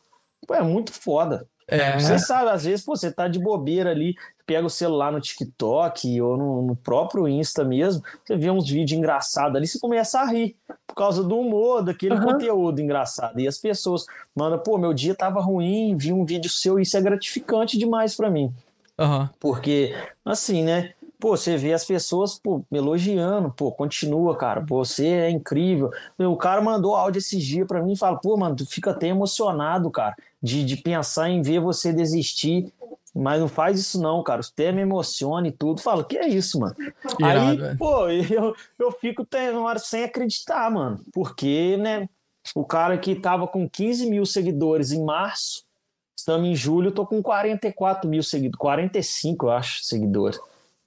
pô, 0.47 0.55
é 0.55 0.61
muito 0.61 0.93
foda. 0.93 1.45
É. 1.67 1.97
Você 1.99 2.19
sabe, 2.19 2.49
às 2.51 2.63
vezes, 2.63 2.85
pô, 2.85 2.95
você 2.95 3.11
tá 3.11 3.27
de 3.27 3.39
bobeira 3.39 3.89
ali, 3.89 4.15
pega 4.45 4.65
o 4.65 4.69
celular 4.69 5.11
no 5.11 5.19
TikTok 5.19 6.21
ou 6.21 6.37
no, 6.37 6.61
no, 6.61 6.75
próprio 6.75 7.27
Insta 7.27 7.63
mesmo, 7.63 8.03
você 8.23 8.35
vê 8.35 8.51
uns 8.51 8.69
vídeos 8.69 8.97
engraçados 8.97 9.55
ali, 9.55 9.67
você 9.67 9.79
começa 9.79 10.19
a 10.19 10.25
rir 10.25 10.55
por 10.85 10.95
causa 10.95 11.23
do 11.23 11.39
humor, 11.39 11.83
daquele 11.83 12.15
uhum. 12.15 12.23
conteúdo 12.23 12.79
engraçado. 12.79 13.39
E 13.39 13.47
as 13.47 13.57
pessoas 13.57 14.05
mandam, 14.35 14.59
pô, 14.59 14.77
meu 14.77 14.93
dia 14.93 15.15
tava 15.15 15.41
ruim, 15.41 15.95
vi 15.97 16.13
um 16.13 16.23
vídeo 16.23 16.49
seu, 16.49 16.79
isso 16.79 16.95
é 16.95 17.01
gratificante 17.01 17.77
demais 17.77 18.15
para 18.15 18.29
mim. 18.29 18.53
Uhum. 18.99 19.27
Porque, 19.39 19.95
assim, 20.23 20.63
né? 20.63 20.91
Pô, 21.17 21.35
você 21.35 21.57
vê 21.57 21.73
as 21.73 21.83
pessoas, 21.83 22.37
pô, 22.37 22.61
me 22.69 22.77
elogiando, 22.77 23.49
pô, 23.49 23.71
continua, 23.71 24.35
cara, 24.35 24.59
você 24.59 25.07
é 25.07 25.29
incrível. 25.29 25.89
O 26.19 26.35
cara 26.35 26.61
mandou 26.61 26.95
áudio 26.95 27.19
esses 27.19 27.43
dias 27.43 27.65
pra 27.65 27.81
mim 27.81 27.93
e 27.93 27.97
fala, 27.97 28.17
pô, 28.17 28.37
mano, 28.37 28.55
tu 28.55 28.65
fica 28.65 28.91
até 28.91 29.07
emocionado, 29.07 29.89
cara 29.89 30.15
de, 30.45 30.63
de 30.63 30.77
pensar 30.77 31.29
em 31.29 31.41
ver 31.41 31.59
você 31.59 31.91
desistir. 31.91 32.71
Mas 33.17 33.39
não 33.39 33.47
faz 33.47 33.79
isso 33.79 33.99
não, 33.99 34.21
cara. 34.21 34.43
Você 34.43 34.51
até 34.51 34.71
me 34.71 34.81
emociona 34.81 35.47
e 35.47 35.51
tudo. 35.51 35.81
Fala, 35.81 36.03
que 36.03 36.17
é 36.17 36.27
isso, 36.27 36.59
mano? 36.59 36.75
Irado, 37.19 37.65
Aí, 37.65 37.77
pô, 37.77 38.09
eu, 38.09 38.53
eu 38.77 38.91
fico 38.91 39.25
uma 39.53 39.63
hora 39.63 39.79
sem 39.79 40.03
acreditar, 40.03 40.69
mano. 40.69 41.01
Porque, 41.13 41.77
né, 41.77 42.09
o 42.53 42.65
cara 42.65 42.97
que 42.97 43.15
tava 43.15 43.47
com 43.47 43.67
15 43.69 44.05
mil 44.07 44.25
seguidores 44.25 44.91
em 44.91 45.03
março, 45.03 45.63
estamos 46.15 46.47
em 46.47 46.55
julho, 46.55 46.89
eu 46.89 46.93
tô 46.93 47.05
com 47.05 47.23
44 47.23 48.07
mil 48.09 48.21
seguidores. 48.21 48.59
45, 48.59 49.45
eu 49.45 49.51
acho, 49.51 49.83
seguidores. 49.83 50.37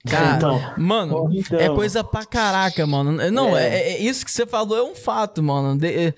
Cara, 0.07 0.37
então, 0.37 0.61
mano, 0.77 1.31
então, 1.33 1.59
é 1.59 1.69
coisa 1.71 2.05
pra 2.05 2.27
caraca, 2.27 2.87
mano. 2.87 3.13
Não, 3.33 3.57
é. 3.57 3.69
É, 3.69 3.93
é. 3.93 3.99
isso 3.99 4.23
que 4.23 4.31
você 4.31 4.47
falou 4.47 4.77
é 4.77 4.83
um 4.83 4.95
fato, 4.95 5.43
mano. 5.43 5.79
De, 5.79 5.89
é, 5.89 6.15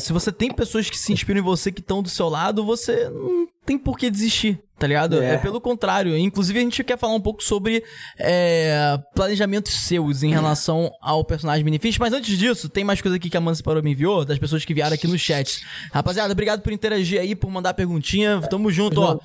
se 0.00 0.12
você 0.12 0.32
tem 0.32 0.52
pessoas 0.52 0.88
que 0.88 0.96
se 0.96 1.12
inspiram 1.12 1.40
em 1.40 1.44
você 1.44 1.70
que 1.70 1.80
estão 1.80 2.02
do 2.02 2.08
seu 2.08 2.28
lado, 2.28 2.64
você 2.64 3.08
não 3.08 3.48
tem 3.68 3.78
por 3.78 3.98
que 3.98 4.10
desistir 4.10 4.58
tá 4.78 4.86
ligado? 4.86 5.20
É. 5.20 5.34
é. 5.34 5.38
pelo 5.38 5.60
contrário. 5.60 6.16
Inclusive, 6.16 6.58
a 6.58 6.62
gente 6.62 6.84
quer 6.84 6.96
falar 6.96 7.14
um 7.14 7.20
pouco 7.20 7.42
sobre 7.42 7.82
é, 8.18 8.98
planejamentos 9.14 9.72
seus 9.72 10.22
em 10.22 10.30
relação 10.30 10.90
ao 11.02 11.24
personagem 11.24 11.64
Minifish. 11.64 11.98
Mas 11.98 12.12
antes 12.12 12.38
disso, 12.38 12.68
tem 12.68 12.84
mais 12.84 13.02
coisa 13.02 13.16
aqui 13.16 13.28
que 13.28 13.36
a 13.36 13.40
Mansa 13.40 13.62
Parou 13.62 13.82
me 13.82 13.90
enviou, 13.90 14.24
das 14.24 14.38
pessoas 14.38 14.64
que 14.64 14.72
vieram 14.72 14.94
aqui 14.94 15.08
no 15.08 15.18
chat. 15.18 15.66
Rapaziada, 15.92 16.32
obrigado 16.32 16.62
por 16.62 16.72
interagir 16.72 17.20
aí, 17.20 17.34
por 17.34 17.50
mandar 17.50 17.74
perguntinha. 17.74 18.40
Tamo 18.48 18.70
junto, 18.70 19.00
ó. 19.00 19.18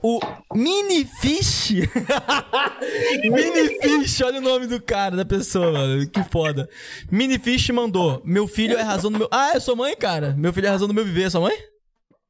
O 0.00 0.20
Minifish. 0.54 1.72
Minifish, 3.24 4.20
olha 4.20 4.38
o 4.38 4.42
nome 4.42 4.68
do 4.68 4.80
cara, 4.80 5.16
da 5.16 5.24
pessoa, 5.24 5.72
mano. 5.72 6.06
Que 6.08 6.22
foda. 6.22 6.68
Minifish 7.10 7.70
mandou: 7.70 8.22
Meu 8.24 8.46
filho 8.46 8.78
é 8.78 8.82
razão 8.82 9.10
do 9.10 9.18
meu. 9.18 9.28
Ah, 9.32 9.52
é 9.54 9.58
sua 9.58 9.74
mãe, 9.74 9.96
cara? 9.96 10.34
Meu 10.38 10.52
filho 10.52 10.68
é 10.68 10.70
razão 10.70 10.86
do 10.86 10.94
meu 10.94 11.04
viver, 11.04 11.24
é 11.24 11.30
sua 11.30 11.40
mãe? 11.40 11.75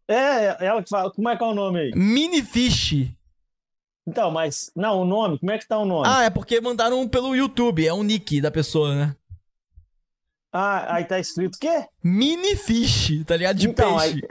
É, 0.09 0.65
ela 0.67 0.83
que 0.83 0.89
fala. 0.89 1.11
Como 1.11 1.29
é 1.29 1.37
que 1.37 1.43
é 1.43 1.47
o 1.47 1.55
nome 1.55 1.81
aí? 1.81 1.91
Minifish. 1.95 3.11
Então, 4.07 4.31
mas. 4.31 4.71
Não, 4.75 5.03
o 5.03 5.05
nome, 5.05 5.39
como 5.39 5.51
é 5.51 5.59
que 5.59 5.67
tá 5.67 5.79
o 5.79 5.85
nome? 5.85 6.07
Ah, 6.07 6.25
é 6.25 6.31
porque 6.31 6.61
mandaram 6.61 7.09
pelo 7.09 7.35
YouTube, 7.35 7.87
é 7.87 7.93
o 7.93 8.03
nick 8.05 8.41
da 8.41 8.51
pessoa, 8.51 8.95
né? 8.95 9.17
Ah, 10.53 10.95
aí 10.95 11.05
tá 11.05 11.19
escrito 11.19 11.57
o 11.57 11.59
quê? 11.59 11.87
Minifish, 12.03 13.25
tá 13.27 13.37
ligado? 13.37 13.57
De 13.57 13.69
então, 13.69 13.99
peixe. 13.99 14.15
Aí... 14.15 14.23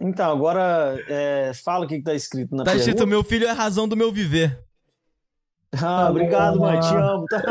Então, 0.00 0.32
agora 0.32 0.98
é... 1.08 1.52
fala 1.54 1.84
o 1.84 1.88
que, 1.88 1.98
que 1.98 2.02
tá 2.02 2.14
escrito 2.14 2.56
na 2.56 2.64
Tá 2.64 2.72
pergunta. 2.72 2.90
escrito: 2.90 3.06
Meu 3.06 3.22
filho 3.22 3.46
é 3.46 3.50
a 3.50 3.54
razão 3.54 3.86
do 3.86 3.96
meu 3.96 4.10
viver. 4.10 4.63
Ah, 5.82 6.10
obrigado, 6.10 6.60
mãe. 6.60 6.80
Te 6.80 6.94
amo. 6.94 7.24
Tá? 7.26 7.42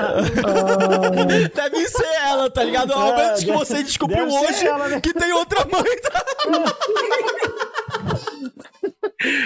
Deve 1.56 1.88
ser 1.90 2.14
ela, 2.26 2.50
tá 2.50 2.64
ligado? 2.64 2.94
Ao 2.94 3.14
é, 3.14 3.18
menos 3.18 3.44
que 3.44 3.52
você 3.52 3.84
descobriu 3.84 4.28
hoje 4.28 4.66
ela, 4.66 4.88
né? 4.88 5.02
que 5.02 5.14
tem 5.14 5.32
outra 5.34 5.66
mãe. 5.66 5.84
Tá? 6.02 6.26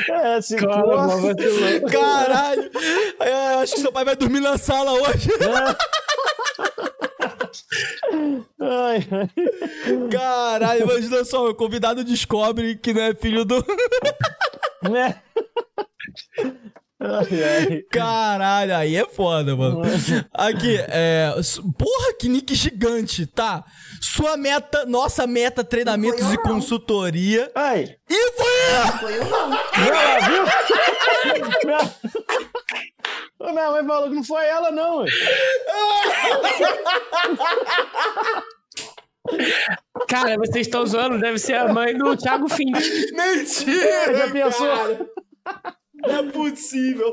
É, 0.09 0.41
se 0.41 0.55
Cara, 0.55 1.89
Caralho. 1.91 2.71
É, 3.19 3.53
acho 3.61 3.75
que 3.75 3.81
seu 3.81 3.91
pai 3.91 4.03
vai 4.03 4.15
dormir 4.15 4.39
na 4.39 4.57
sala 4.57 4.91
hoje. 4.93 5.29
É. 5.33 5.97
Ai, 8.59 9.07
ai. 9.11 9.29
Caralho, 10.11 10.83
imagina 10.83 11.23
só, 11.23 11.47
o 11.47 11.55
convidado 11.55 12.03
descobre 12.03 12.75
que 12.77 12.93
não 12.93 13.01
é 13.01 13.13
filho 13.13 13.45
do. 13.45 13.63
É. 14.95 15.15
Caralho, 17.91 18.75
aí 18.75 18.95
é 18.95 19.05
foda, 19.05 19.55
mano. 19.55 19.83
Aqui, 20.33 20.79
é. 20.89 21.31
Porra, 21.77 22.15
que 22.19 22.27
nick 22.27 22.55
gigante, 22.55 23.27
tá? 23.27 23.63
Sua 24.01 24.35
meta, 24.35 24.83
nossa 24.85 25.27
meta, 25.27 25.63
treinamentos 25.63 26.25
eu, 26.25 26.33
e 26.33 26.37
consultoria. 26.39 27.51
Ai. 27.53 27.95
E 28.09 28.31
foi 28.31 28.47
eu! 28.47 28.87
Foi 28.99 29.15
eu, 29.15 29.25
não. 29.25 29.49
Não, 29.49 29.59
viu? 30.27 30.43
Minha... 31.65 31.77
Mãe 33.71 33.85
falou 33.85 34.09
que 34.09 34.15
não 34.15 34.23
foi 34.23 34.45
ela, 34.45 34.71
não. 34.71 35.05
Cara, 40.07 40.35
vocês 40.37 40.65
estão 40.65 40.83
zoando, 40.85 41.19
deve 41.19 41.37
ser 41.37 41.55
a 41.55 41.71
mãe 41.71 41.95
do 41.95 42.17
Thiago 42.17 42.49
Finch. 42.49 43.11
Mentira! 43.11 44.17
Já 44.17 44.31
pensou? 44.31 44.67
Cara. 44.67 45.07
Não 46.05 46.15
é 46.15 46.23
possível. 46.31 47.11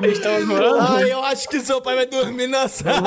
Eles 0.00 0.18
estão 0.18 0.46
zoando? 0.46 0.80
Ah, 0.80 1.02
eu 1.02 1.22
acho 1.24 1.48
que 1.48 1.60
seu 1.60 1.80
pai 1.80 1.96
vai 1.96 2.06
dormir 2.06 2.46
na 2.46 2.68
sala. 2.68 3.02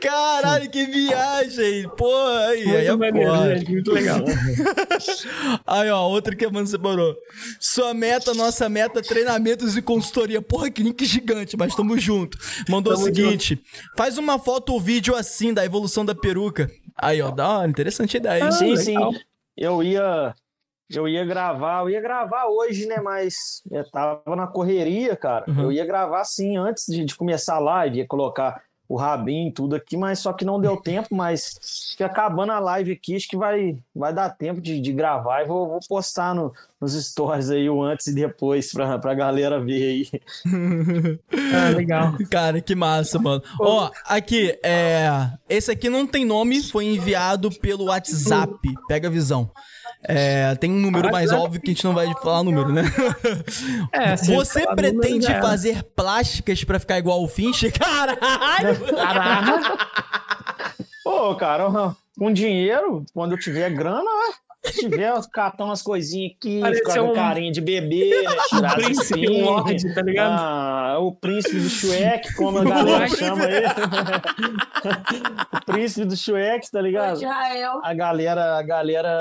Caralho, 0.00 0.70
que 0.70 0.86
viagem! 0.86 1.88
Pô, 1.96 2.14
aí, 2.48 2.64
muito 2.64 2.76
aí 2.76 2.86
é 2.86 2.96
maneiro, 2.96 3.58
gente, 3.58 3.72
muito 3.72 3.92
legal. 3.92 4.20
aí, 5.66 5.90
ó, 5.90 6.08
outra 6.08 6.34
que 6.34 6.44
a 6.44 6.50
mano 6.50 6.66
separou. 6.66 7.16
Sua 7.58 7.92
meta, 7.92 8.32
nossa 8.32 8.68
meta, 8.68 9.02
treinamentos 9.02 9.76
e 9.76 9.82
consultoria. 9.82 10.40
Porra, 10.40 10.70
que 10.70 10.82
link 10.82 11.04
gigante, 11.04 11.56
mas 11.56 11.74
tamo 11.74 11.98
junto. 11.98 12.38
Mandou 12.68 12.94
tamo 12.94 13.04
o 13.04 13.06
seguinte: 13.06 13.56
junto. 13.56 13.96
faz 13.96 14.18
uma 14.18 14.38
foto 14.38 14.72
ou 14.72 14.80
vídeo 14.80 15.14
assim 15.14 15.52
da 15.52 15.64
evolução 15.64 16.04
da 16.04 16.14
peruca. 16.14 16.70
Aí, 16.96 17.20
ó, 17.20 17.30
dá 17.30 17.58
uma 17.58 17.68
interessante 17.68 18.16
ideia. 18.16 18.46
Ah, 18.46 18.52
sim, 18.52 18.74
legal. 18.74 19.12
sim. 19.12 19.20
Eu 19.56 19.82
ia 19.82 20.34
eu 20.92 21.08
ia 21.08 21.24
gravar, 21.24 21.82
eu 21.82 21.90
ia 21.90 22.00
gravar 22.00 22.46
hoje, 22.46 22.86
né? 22.86 22.96
Mas 23.00 23.62
eu 23.70 23.88
tava 23.90 24.36
na 24.36 24.46
correria, 24.46 25.16
cara. 25.16 25.44
Uhum. 25.48 25.62
Eu 25.62 25.72
ia 25.72 25.86
gravar 25.86 26.24
sim 26.24 26.56
antes 26.56 26.84
de, 26.88 27.04
de, 27.04 27.14
começar 27.14 27.56
a 27.56 27.60
live, 27.60 27.98
ia 27.98 28.06
colocar 28.06 28.62
o 28.88 28.96
rabinho 28.96 29.52
tudo 29.52 29.76
aqui, 29.76 29.96
mas 29.96 30.18
só 30.18 30.32
que 30.32 30.44
não 30.44 30.60
deu 30.60 30.76
tempo, 30.82 31.14
mas 31.14 31.94
que 31.96 32.02
acabando 32.02 32.50
a 32.50 32.58
live 32.58 32.90
aqui, 32.90 33.14
acho 33.14 33.28
que 33.28 33.36
vai, 33.36 33.78
vai 33.94 34.12
dar 34.12 34.30
tempo 34.30 34.60
de, 34.60 34.80
de 34.80 34.92
gravar 34.92 35.42
e 35.42 35.46
vou, 35.46 35.68
vou 35.68 35.78
postar 35.88 36.34
no, 36.34 36.52
nos 36.80 36.92
stories 36.94 37.50
aí 37.50 37.70
o 37.70 37.80
antes 37.80 38.08
e 38.08 38.14
depois 38.14 38.72
pra, 38.72 38.98
pra 38.98 39.14
galera 39.14 39.62
ver 39.62 39.82
aí. 39.82 40.20
ah, 41.54 41.70
legal. 41.76 42.14
Cara, 42.28 42.60
que 42.60 42.74
massa, 42.74 43.16
mano. 43.20 43.42
Ó, 43.60 43.86
oh, 43.86 43.90
aqui, 44.06 44.58
é. 44.64 45.08
Esse 45.48 45.70
aqui 45.70 45.88
não 45.88 46.04
tem 46.04 46.24
nome, 46.24 46.60
foi 46.60 46.86
enviado 46.86 47.48
pelo 47.60 47.84
WhatsApp. 47.84 48.58
Pega 48.88 49.06
a 49.06 49.10
visão. 49.10 49.52
É, 50.02 50.54
tem 50.54 50.70
um 50.70 50.78
número 50.78 51.08
ah, 51.08 51.12
mais 51.12 51.30
é. 51.30 51.34
óbvio 51.34 51.60
que 51.60 51.70
a 51.70 51.74
gente 51.74 51.84
não 51.84 51.92
vai 51.92 52.12
falar 52.22 52.42
número, 52.42 52.72
né? 52.72 52.82
É, 53.92 54.16
Você 54.16 54.66
pretende 54.74 55.28
número, 55.28 55.42
fazer 55.42 55.82
plásticas 55.82 56.64
pra 56.64 56.80
ficar 56.80 56.98
igual 56.98 57.22
o 57.22 57.28
Finch? 57.28 57.70
Caralho! 57.78 58.94
Caralho! 58.96 59.78
Pô, 61.04 61.34
cara, 61.34 61.66
com 62.18 62.32
dinheiro, 62.32 63.04
quando 63.12 63.32
eu 63.32 63.38
tiver 63.38 63.70
grana, 63.70 64.10
se 64.64 64.80
tiver 64.80 65.12
catando 65.32 65.70
umas 65.70 65.82
coisinhas 65.82 66.32
aqui, 66.36 66.62
ficar 66.74 67.02
um... 67.02 67.14
carinha 67.14 67.50
de 67.50 67.60
bebê, 67.60 68.22
né? 68.22 68.36
Tirar 68.48 68.72
o 68.72 68.82
príncipe 68.82 69.26
assim, 69.26 69.42
Lorde, 69.42 69.94
tá 69.94 70.02
ligado? 70.02 70.38
Ah, 70.38 70.98
o 70.98 71.12
príncipe 71.12 71.58
do 71.58 71.68
Shrek, 71.68 72.34
como 72.34 72.58
a 72.58 72.64
galera 72.68 73.08
chama 73.08 73.44
ele. 73.44 73.66
o 75.52 75.64
príncipe 75.64 76.06
do 76.06 76.16
Shrek, 76.16 76.70
tá 76.70 76.80
ligado? 76.80 77.20
A 77.82 77.94
galera, 77.94 78.58
a 78.58 78.62
galera 78.62 79.18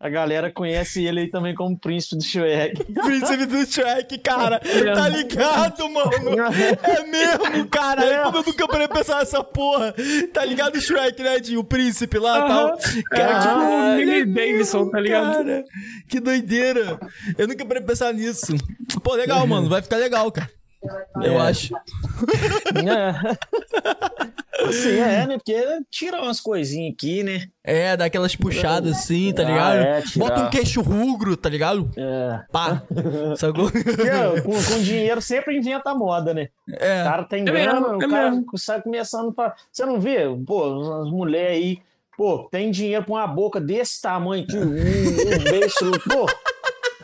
a 0.00 0.08
galera 0.08 0.50
conhece 0.50 1.04
ele 1.04 1.20
aí 1.20 1.28
também 1.28 1.54
como 1.54 1.78
Príncipe 1.78 2.16
do 2.16 2.24
Shrek. 2.24 2.84
Príncipe 3.04 3.44
do 3.44 3.66
Shrek, 3.66 4.16
cara. 4.18 4.58
Tá 4.58 5.06
ligado, 5.06 5.90
mano? 5.90 6.30
É 6.82 7.06
mesmo, 7.06 7.68
cara. 7.68 8.02
É. 8.02 8.22
Como 8.24 8.38
eu 8.38 8.42
nunca 8.44 8.66
parei 8.66 8.88
pensar 8.88 9.18
nessa 9.18 9.44
porra. 9.44 9.94
Tá 10.32 10.42
ligado 10.42 10.76
o 10.76 10.80
Shrek, 10.80 11.22
né, 11.22 11.38
de 11.38 11.58
O 11.58 11.62
príncipe 11.62 12.18
lá 12.18 12.38
e 12.38 12.40
uh 12.40 12.44
-huh. 12.44 12.48
tal. 12.48 12.78
Cara, 13.10 14.00
é, 14.00 14.06
tipo 14.06 14.30
o 14.30 14.34
Davidson, 14.34 14.88
tá 14.88 15.00
ligado? 15.00 15.44
Cara, 15.44 15.64
que 16.08 16.18
doideira. 16.18 16.98
Eu 17.36 17.46
nunca 17.46 17.66
parei 17.66 17.82
pensar 17.82 18.14
nisso. 18.14 18.54
Pô, 19.02 19.14
legal, 19.14 19.46
mano. 19.46 19.68
Vai 19.68 19.82
ficar 19.82 19.98
legal, 19.98 20.32
cara. 20.32 20.48
Eu 21.22 21.32
é. 21.32 21.48
acho. 21.48 21.74
É. 24.60 24.68
Assim, 24.68 24.98
é, 24.98 25.26
né? 25.26 25.38
Porque 25.38 25.54
tira 25.90 26.20
umas 26.20 26.40
coisinhas 26.40 26.92
aqui, 26.94 27.22
né? 27.22 27.48
É, 27.64 27.96
dá 27.96 28.04
aquelas 28.04 28.36
puxadas 28.36 28.96
assim, 28.96 29.32
tá 29.32 29.42
ligado? 29.42 29.78
Ah, 29.78 29.82
é, 29.84 30.02
Bota 30.16 30.42
um 30.42 30.50
queixo 30.50 30.82
rugro, 30.82 31.36
tá 31.36 31.48
ligado? 31.48 31.90
É. 31.96 32.40
Pá. 32.52 32.82
Sacou? 33.36 33.70
Com, 33.72 34.52
com 34.52 34.82
dinheiro 34.82 35.22
sempre 35.22 35.56
inventa 35.56 35.94
moda, 35.94 36.34
né? 36.34 36.48
É. 36.68 37.00
O 37.00 37.04
cara 37.04 37.24
tem 37.24 37.40
é 37.42 37.44
grana, 37.44 37.80
mesmo, 37.80 37.96
o 37.96 38.02
é 38.02 38.08
cara 38.08 38.30
mesmo. 38.30 38.58
sai 38.58 38.82
começando 38.82 39.32
pra. 39.32 39.54
Você 39.72 39.86
não 39.86 39.98
vê? 39.98 40.24
Pô, 40.46 41.00
as 41.02 41.10
mulheres 41.10 41.56
aí, 41.56 41.78
pô, 42.16 42.48
tem 42.50 42.70
dinheiro 42.70 43.04
pra 43.04 43.14
uma 43.14 43.26
boca 43.26 43.60
desse 43.60 44.00
tamanho 44.00 44.44
aqui, 44.44 44.56
um, 44.58 44.62
um 44.62 45.44
beijo, 45.44 45.90
pô. 46.08 46.26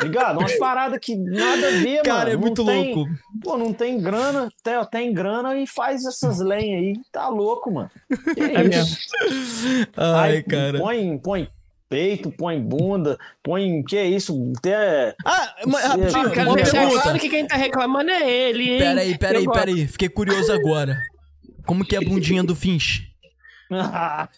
Ligado? 0.03 0.39
Umas 0.39 0.57
paradas 0.59 0.99
que 1.01 1.17
nada 1.17 1.69
a 1.69 1.71
ver, 1.71 2.03
Cara, 2.03 2.19
mano. 2.19 2.31
é 2.31 2.37
muito 2.37 2.65
tem, 2.65 2.95
louco. 2.95 3.11
Pô, 3.43 3.57
não 3.57 3.73
tem 3.73 4.01
grana, 4.01 4.49
tem, 4.63 4.85
tem 4.91 5.15
grana 5.15 5.57
e 5.57 5.67
faz 5.67 6.05
essas 6.05 6.39
lenhas 6.39 6.83
aí. 6.83 6.95
Tá 7.13 7.29
louco, 7.29 7.73
mano. 7.73 7.91
Que 8.35 8.41
é, 8.41 8.55
é 8.55 8.81
isso? 8.81 8.99
Ai, 9.97 10.33
Aí, 10.37 10.43
cara. 10.43 10.79
Põe, 10.79 11.19
põe 11.19 11.49
peito, 11.89 12.31
põe 12.31 12.61
bunda, 12.61 13.19
põe. 13.43 13.83
Que 13.83 13.97
é 13.97 14.07
isso? 14.07 14.53
Até. 14.59 15.15
Ah, 15.25 15.55
mas 15.67 15.85
rapidinho, 15.85 16.21
uma 16.21 16.55
pergunta. 16.57 17.03
Claro 17.03 17.19
que 17.19 17.29
quem 17.29 17.47
tá 17.47 17.57
reclamando 17.57 18.11
é 18.11 18.31
ele, 18.31 18.73
hein? 18.73 18.79
Peraí, 18.79 19.19
peraí, 19.19 19.45
peraí. 19.47 19.87
Fiquei 19.87 20.09
curioso 20.09 20.53
agora. 20.53 20.99
Como 21.65 21.85
que 21.85 21.97
é 21.97 21.99
a 21.99 22.03
bundinha 22.03 22.45
do 22.45 22.55
Finch? 22.55 23.13
lá 23.71 24.29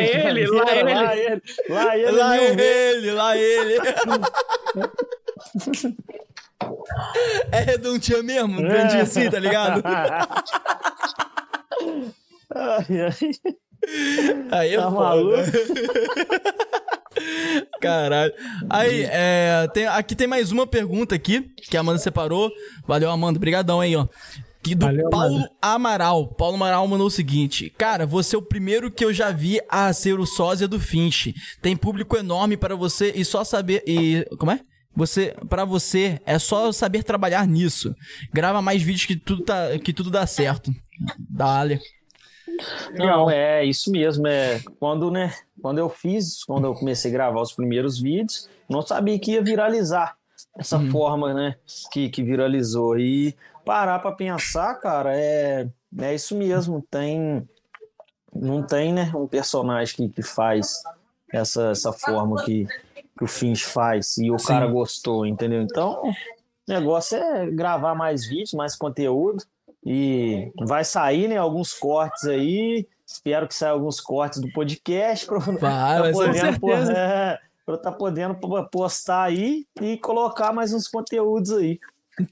ele, 0.00 0.46
lá 0.46 0.74
ele, 0.74 0.94
lá 0.94 1.16
ele, 1.16 1.42
lá 1.68 1.96
ele, 1.98 2.10
lá 2.12 2.38
ele, 2.38 3.10
lá 3.12 3.36
ele. 3.38 3.78
É 7.52 7.60
redondinha 7.60 8.22
mesmo, 8.22 8.56
grandinho 8.62 9.02
assim, 9.02 9.30
tá 9.30 9.38
ligado? 9.38 9.82
Ai, 12.54 12.86
ai. 13.02 13.58
Aí 14.50 14.74
é 14.74 14.76
tá 14.76 14.90
maluco. 14.90 15.38
Caralho. 17.80 18.32
Aí, 18.68 19.06
é, 19.10 19.68
tem, 19.72 19.86
aqui 19.86 20.14
tem 20.14 20.26
mais 20.26 20.52
uma 20.52 20.66
pergunta 20.66 21.14
aqui, 21.14 21.50
que 21.68 21.76
a 21.76 21.80
Amanda 21.80 21.98
separou. 21.98 22.50
Valeu, 22.86 23.10
Amanda. 23.10 23.38
Obrigadão 23.38 23.80
aí, 23.80 23.96
ó 23.96 24.06
Que 24.62 24.74
do 24.74 24.86
Valeu, 24.86 25.10
Paulo. 25.10 25.44
Amaral. 25.60 26.28
Paulo 26.28 26.56
Amaral 26.56 26.86
mandou 26.86 27.06
o 27.06 27.10
seguinte: 27.10 27.72
Cara, 27.76 28.06
você 28.06 28.36
é 28.36 28.38
o 28.38 28.42
primeiro 28.42 28.90
que 28.90 29.04
eu 29.04 29.12
já 29.12 29.30
vi 29.30 29.60
a 29.68 29.92
ser 29.92 30.18
o 30.18 30.26
sósia 30.26 30.68
do 30.68 30.78
Finch. 30.78 31.34
Tem 31.60 31.76
público 31.76 32.16
enorme 32.16 32.56
para 32.56 32.76
você 32.76 33.12
e 33.14 33.24
só 33.24 33.44
saber. 33.44 33.82
E. 33.86 34.24
Como 34.38 34.52
é? 34.52 34.60
Você, 34.94 35.36
para 35.48 35.64
você, 35.64 36.20
é 36.26 36.40
só 36.40 36.72
saber 36.72 37.04
trabalhar 37.04 37.46
nisso. 37.46 37.94
Grava 38.32 38.60
mais 38.60 38.82
vídeos 38.82 39.06
que 39.06 39.14
tudo, 39.14 39.44
tá, 39.44 39.78
que 39.78 39.92
tudo 39.92 40.10
dá 40.10 40.26
certo. 40.26 40.72
Não, 42.94 43.30
é 43.30 43.64
isso 43.64 43.90
mesmo. 43.90 44.26
É 44.26 44.60
quando, 44.78 45.10
né? 45.10 45.32
Quando 45.60 45.78
eu 45.78 45.88
fiz, 45.88 46.44
quando 46.44 46.66
eu 46.66 46.74
comecei 46.74 47.10
a 47.10 47.14
gravar 47.14 47.40
os 47.40 47.52
primeiros 47.52 47.98
vídeos, 47.98 48.48
não 48.68 48.82
sabia 48.82 49.18
que 49.18 49.32
ia 49.32 49.42
viralizar 49.42 50.16
essa 50.56 50.78
uhum. 50.78 50.90
forma, 50.90 51.34
né? 51.34 51.56
Que, 51.92 52.08
que 52.08 52.22
viralizou. 52.22 52.98
E 52.98 53.36
parar 53.64 53.98
para 54.00 54.12
pensar, 54.12 54.74
cara, 54.76 55.16
é, 55.16 55.68
é 55.98 56.14
isso 56.14 56.36
mesmo. 56.36 56.84
Tem. 56.90 57.48
Não 58.34 58.62
tem, 58.62 58.92
né? 58.92 59.10
Um 59.14 59.26
personagem 59.26 59.94
que, 59.94 60.08
que 60.08 60.22
faz 60.22 60.82
essa, 61.32 61.70
essa 61.70 61.92
forma 61.92 62.44
que, 62.44 62.66
que 63.16 63.24
o 63.24 63.26
Finch 63.26 63.64
faz 63.64 64.16
e 64.18 64.30
o 64.30 64.38
Sim. 64.38 64.48
cara 64.48 64.66
gostou, 64.66 65.26
entendeu? 65.26 65.62
Então, 65.62 66.02
o 66.02 66.14
negócio 66.68 67.16
é 67.16 67.50
gravar 67.50 67.94
mais 67.94 68.26
vídeos, 68.26 68.52
mais 68.52 68.76
conteúdo 68.76 69.44
e 69.84 70.52
vai 70.66 70.84
sair, 70.84 71.28
né, 71.28 71.36
alguns 71.36 71.72
cortes 71.72 72.24
aí. 72.24 72.86
Espero 73.06 73.48
que 73.48 73.54
saia 73.54 73.72
alguns 73.72 74.00
cortes 74.00 74.40
do 74.40 74.52
podcast 74.52 75.26
para 75.26 75.38
vai, 75.38 76.12
podendo, 76.58 76.92
é, 76.92 77.38
para 77.64 77.74
estar 77.74 77.90
tá 77.90 77.96
podendo 77.96 78.34
postar 78.70 79.24
aí 79.24 79.66
e 79.80 79.96
colocar 79.96 80.52
mais 80.52 80.74
uns 80.74 80.88
conteúdos 80.88 81.52
aí. 81.52 81.78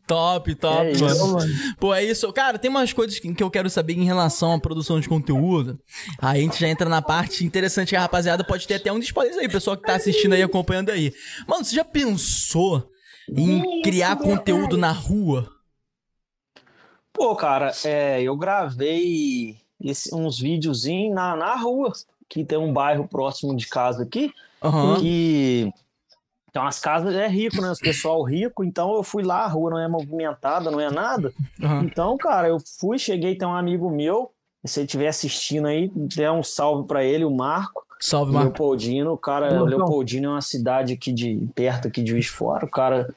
Top, 0.07 0.53
top, 0.57 0.87
é 0.87 0.99
mano. 0.99 1.55
Pô, 1.79 1.95
é 1.95 2.05
isso. 2.05 2.31
Cara, 2.33 2.59
tem 2.59 2.69
umas 2.69 2.93
coisas 2.93 3.19
que 3.19 3.43
eu 3.43 3.51
quero 3.51 3.71
saber 3.71 3.95
em 3.95 4.05
relação 4.05 4.53
à 4.53 4.61
produção 4.61 4.99
de 4.99 5.09
conteúdo. 5.09 5.79
Aí 6.21 6.41
a 6.41 6.43
gente 6.43 6.61
já 6.61 6.69
entra 6.69 6.89
na 6.89 7.01
parte 7.01 7.45
interessante 7.45 7.91
que 7.91 7.97
a 7.97 8.01
rapaziada 8.01 8.43
pode 8.43 8.67
ter 8.67 8.75
até 8.75 8.93
um 8.93 8.99
spoilers 8.99 9.39
aí, 9.39 9.49
pessoal 9.49 9.77
que 9.77 9.85
tá 9.85 9.95
assistindo 9.95 10.33
aí, 10.33 10.43
acompanhando 10.43 10.91
aí. 10.91 11.15
Mano, 11.47 11.65
você 11.65 11.77
já 11.77 11.85
pensou 11.85 12.91
em 13.29 13.81
criar 13.83 14.17
conteúdo 14.17 14.77
na 14.77 14.91
rua? 14.91 15.56
Pô, 17.17 17.35
cara, 17.35 17.73
é, 17.83 18.21
eu 18.21 18.37
gravei 18.37 19.57
esse, 19.83 20.15
uns 20.15 20.39
videozinhos 20.39 21.15
na, 21.15 21.35
na 21.35 21.57
rua, 21.57 21.91
que 22.29 22.45
tem 22.45 22.59
um 22.59 22.73
bairro 22.73 23.09
próximo 23.09 23.57
de 23.57 23.67
casa 23.67 24.03
aqui, 24.03 24.31
uhum. 24.63 24.97
que 25.01 25.73
então 26.51 26.67
as 26.67 26.79
casas 26.79 27.15
é 27.15 27.27
rico, 27.27 27.61
né? 27.61 27.71
Os 27.71 27.79
pessoal 27.79 28.23
rico, 28.23 28.63
então 28.63 28.95
eu 28.95 29.03
fui 29.03 29.23
lá, 29.23 29.45
a 29.45 29.47
rua 29.47 29.71
não 29.71 29.79
é 29.79 29.89
movimentada, 29.89 30.71
não 30.71 30.81
é 30.81 30.91
nada. 30.91 31.33
Uhum. 31.61 31.85
Então, 31.85 32.17
cara, 32.19 32.49
eu 32.49 32.59
fui, 32.79 32.99
cheguei, 32.99 33.35
tem 33.35 33.49
um 33.49 33.55
amigo 33.55 33.91
meu, 33.91 34.31
se 34.65 34.81
ele 34.81 34.87
estiver 34.87 35.09
assistindo 35.09 35.67
aí, 35.67 35.91
dê 35.95 36.29
um 36.29 36.43
salve 36.43 36.87
para 36.87 37.03
ele, 37.03 37.25
o 37.25 37.31
Marco. 37.31 37.85
Salve, 37.99 38.33
Marco. 38.33 38.49
Leopoldino, 38.49 39.13
o 39.13 39.19
cara. 39.19 39.63
Leopoldino 39.63 40.27
é 40.27 40.31
uma 40.31 40.43
cidade 40.43 40.93
aqui 40.93 41.13
de 41.13 41.49
perto 41.55 41.89
aqui 41.89 42.03
de 42.03 42.11
Juiz 42.11 42.27
Fora, 42.27 42.67
o 42.67 42.71
cara 42.71 43.15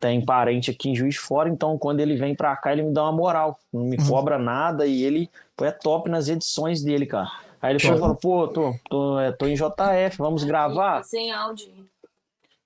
tem 0.00 0.24
parente 0.24 0.70
aqui 0.70 0.90
em 0.90 0.94
Juiz 0.94 1.14
de 1.14 1.20
Fora, 1.20 1.48
então 1.48 1.76
quando 1.78 2.00
ele 2.00 2.16
vem 2.16 2.34
pra 2.34 2.56
cá, 2.56 2.72
ele 2.72 2.82
me 2.82 2.92
dá 2.92 3.02
uma 3.02 3.12
moral, 3.12 3.58
não 3.72 3.84
me 3.84 3.96
uhum. 3.96 4.08
cobra 4.08 4.38
nada 4.38 4.86
e 4.86 5.02
ele 5.02 5.30
pô, 5.56 5.64
é 5.64 5.70
top 5.70 6.08
nas 6.08 6.28
edições 6.28 6.82
dele, 6.82 7.06
cara. 7.06 7.30
Aí 7.60 7.72
ele 7.72 7.78
falou, 7.78 8.16
pô, 8.16 8.48
tô, 8.48 8.74
tô, 8.90 9.20
é, 9.20 9.30
tô 9.30 9.46
em 9.46 9.54
JF, 9.54 10.18
vamos 10.18 10.42
gravar? 10.42 11.04
Sem 11.04 11.30
áudio 11.30 11.68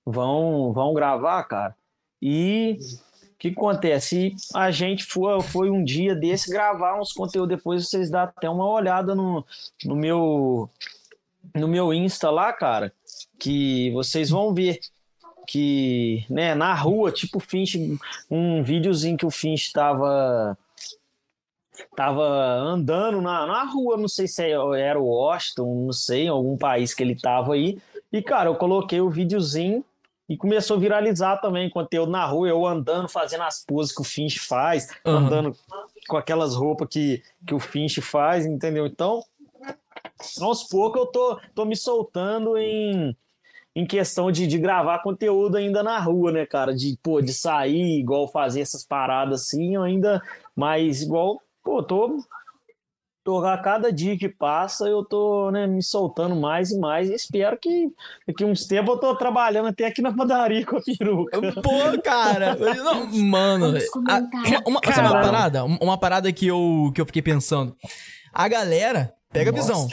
vão, 0.07 0.71
vão 0.71 0.93
gravar, 0.93 1.43
cara. 1.43 1.75
E 2.21 2.79
o 3.33 3.37
que 3.37 3.49
acontece? 3.49 4.33
A 4.55 4.71
gente 4.71 5.03
foi, 5.03 5.41
foi 5.41 5.69
um 5.69 5.83
dia 5.83 6.15
desse 6.15 6.49
gravar 6.49 6.99
uns 6.99 7.11
conteúdos, 7.11 7.57
depois 7.57 7.87
vocês 7.87 8.09
dão 8.09 8.21
até 8.21 8.49
uma 8.49 8.67
olhada 8.69 9.13
no, 9.13 9.45
no 9.83 9.95
meu 9.95 10.69
no 11.53 11.67
meu 11.67 11.93
Insta 11.93 12.29
lá, 12.29 12.53
cara, 12.53 12.93
que 13.39 13.91
vocês 13.91 14.29
vão 14.29 14.53
ver 14.53 14.79
que, 15.47 16.25
né, 16.29 16.53
na 16.53 16.73
rua, 16.73 17.09
tipo 17.09 17.37
o 17.37 17.41
Finch, 17.41 17.97
um 18.29 18.61
videozinho 18.61 19.17
que 19.17 19.25
o 19.25 19.31
Finch 19.31 19.71
tava 19.71 20.57
tava 21.95 22.23
andando 22.23 23.21
na, 23.21 23.45
na 23.45 23.63
rua, 23.63 23.97
não 23.97 24.07
sei 24.07 24.27
se 24.27 24.43
era 24.51 24.99
o 24.99 25.05
Washington, 25.05 25.85
não 25.85 25.93
sei, 25.93 26.27
algum 26.27 26.57
país 26.57 26.93
que 26.93 27.01
ele 27.01 27.15
tava 27.15 27.53
aí. 27.53 27.79
E, 28.11 28.21
cara, 28.21 28.49
eu 28.49 28.55
coloquei 28.55 28.99
o 28.99 29.09
videozinho 29.09 29.85
e 30.27 30.35
começou 30.35 30.75
a 30.75 30.79
viralizar 30.79 31.37
também 31.37 31.69
conteúdo 31.69 32.11
na 32.11 32.25
rua, 32.25 32.49
eu 32.49 32.65
andando, 32.65 33.07
fazendo 33.07 33.43
as 33.43 33.63
poses 33.63 33.93
que 33.93 34.01
o 34.01 34.03
Finch 34.03 34.39
faz, 34.39 34.89
uhum. 35.05 35.13
andando 35.13 35.55
com 36.07 36.17
aquelas 36.17 36.55
roupas 36.55 36.87
que, 36.89 37.23
que 37.45 37.53
o 37.53 37.59
Finch 37.59 38.01
faz, 38.01 38.45
entendeu? 38.45 38.85
Então, 38.87 39.23
aos 40.41 40.63
poucos 40.63 41.01
eu 41.01 41.07
tô, 41.07 41.39
tô 41.53 41.63
me 41.63 41.75
soltando 41.75 42.57
em, 42.57 43.15
em 43.77 43.85
questão 43.85 44.31
de, 44.31 44.47
de 44.47 44.57
gravar 44.57 45.03
conteúdo 45.03 45.55
ainda 45.55 45.83
na 45.83 45.99
rua, 45.99 46.31
né, 46.31 46.47
cara? 46.47 46.73
De, 46.73 46.97
pô, 47.03 47.21
de 47.21 47.31
sair, 47.31 47.99
igual 47.99 48.27
fazer 48.27 48.61
essas 48.61 48.83
paradas 48.83 49.41
assim, 49.43 49.75
eu 49.75 49.83
ainda, 49.83 50.19
mas 50.55 51.03
igual, 51.03 51.39
pô, 51.63 51.83
tô 51.83 52.17
tô, 53.23 53.45
a 53.45 53.55
cada 53.55 53.91
dia 53.91 54.17
que 54.17 54.27
passa 54.27 54.85
eu 54.85 55.03
tô 55.03 55.51
né, 55.51 55.67
me 55.67 55.83
soltando 55.83 56.35
mais 56.35 56.71
e 56.71 56.79
mais 56.79 57.07
e 57.07 57.13
espero 57.13 57.55
que 57.59 57.91
daqui 58.25 58.43
uns 58.43 58.65
tempos 58.65 58.95
eu 58.95 58.99
tô 58.99 59.15
trabalhando 59.15 59.67
até 59.67 59.85
aqui 59.85 60.01
na 60.01 60.15
padaria 60.15 60.65
com 60.65 60.77
a 60.77 60.81
peruca. 60.81 61.39
Pô, 61.61 62.01
cara, 62.03 62.55
não, 62.83 63.05
mano, 63.25 63.77
a, 64.07 64.17
uma, 64.17 64.61
uma, 64.65 64.79
uma, 64.79 65.21
parada, 65.21 65.65
uma 65.65 65.97
parada 65.99 66.33
que 66.33 66.47
eu, 66.47 66.91
que 66.95 67.01
eu 67.01 67.05
fiquei 67.05 67.21
pensando. 67.21 67.75
A 68.33 68.47
galera 68.47 69.13
Pega 69.37 69.51
a 69.51 69.53
visão. 69.53 69.87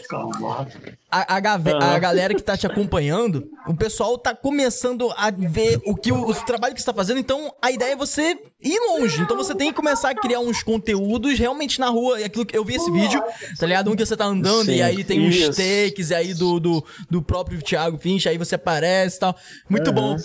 A, 1.11 1.37
a, 1.37 1.95
a, 1.95 1.99
galera 1.99 2.35
que 2.35 2.43
tá 2.43 2.57
te 2.57 2.67
acompanhando, 2.67 3.49
o 3.69 3.75
pessoal 3.75 4.19
tá 4.19 4.35
começando 4.35 5.13
a 5.17 5.31
ver 5.31 5.81
o 5.87 5.95
que 5.95 6.11
o, 6.11 6.29
o 6.29 6.35
trabalho 6.35 6.75
que 6.75 6.81
você 6.81 6.87
tá 6.87 6.95
fazendo, 6.95 7.21
então 7.21 7.55
a 7.63 7.71
ideia 7.71 7.93
é 7.93 7.97
você 7.97 8.37
ir 8.61 8.81
longe. 8.89 9.21
Então 9.21 9.37
você 9.37 9.55
tem 9.55 9.71
que 9.71 9.77
começar 9.77 10.11
a 10.11 10.15
criar 10.15 10.41
uns 10.41 10.63
conteúdos 10.63 11.39
realmente 11.39 11.79
na 11.79 11.89
rua. 11.89 12.21
E 12.21 12.25
aquilo 12.25 12.45
que 12.45 12.57
eu 12.57 12.65
vi 12.65 12.75
esse 12.75 12.91
vídeo, 12.91 13.23
tá 13.59 13.67
ligado? 13.67 13.91
Um 13.91 13.97
que 13.97 14.05
você 14.05 14.17
tá 14.17 14.25
andando 14.25 14.67
Sim, 14.67 14.77
e 14.77 14.83
aí 14.83 15.05
tem 15.05 15.27
isso. 15.29 15.51
uns 15.51 15.57
takes 15.57 16.11
aí 16.11 16.35
do, 16.35 16.59
do, 16.59 16.85
do 17.09 17.23
próprio 17.23 17.63
Thiago 17.63 17.99
Finch, 17.99 18.29
aí 18.29 18.39
você 18.39 18.57
aparece 18.57 19.17
e 19.17 19.21
tal. 19.21 19.37
Muito 19.69 19.89
uhum. 19.89 19.95
bom. 19.95 20.17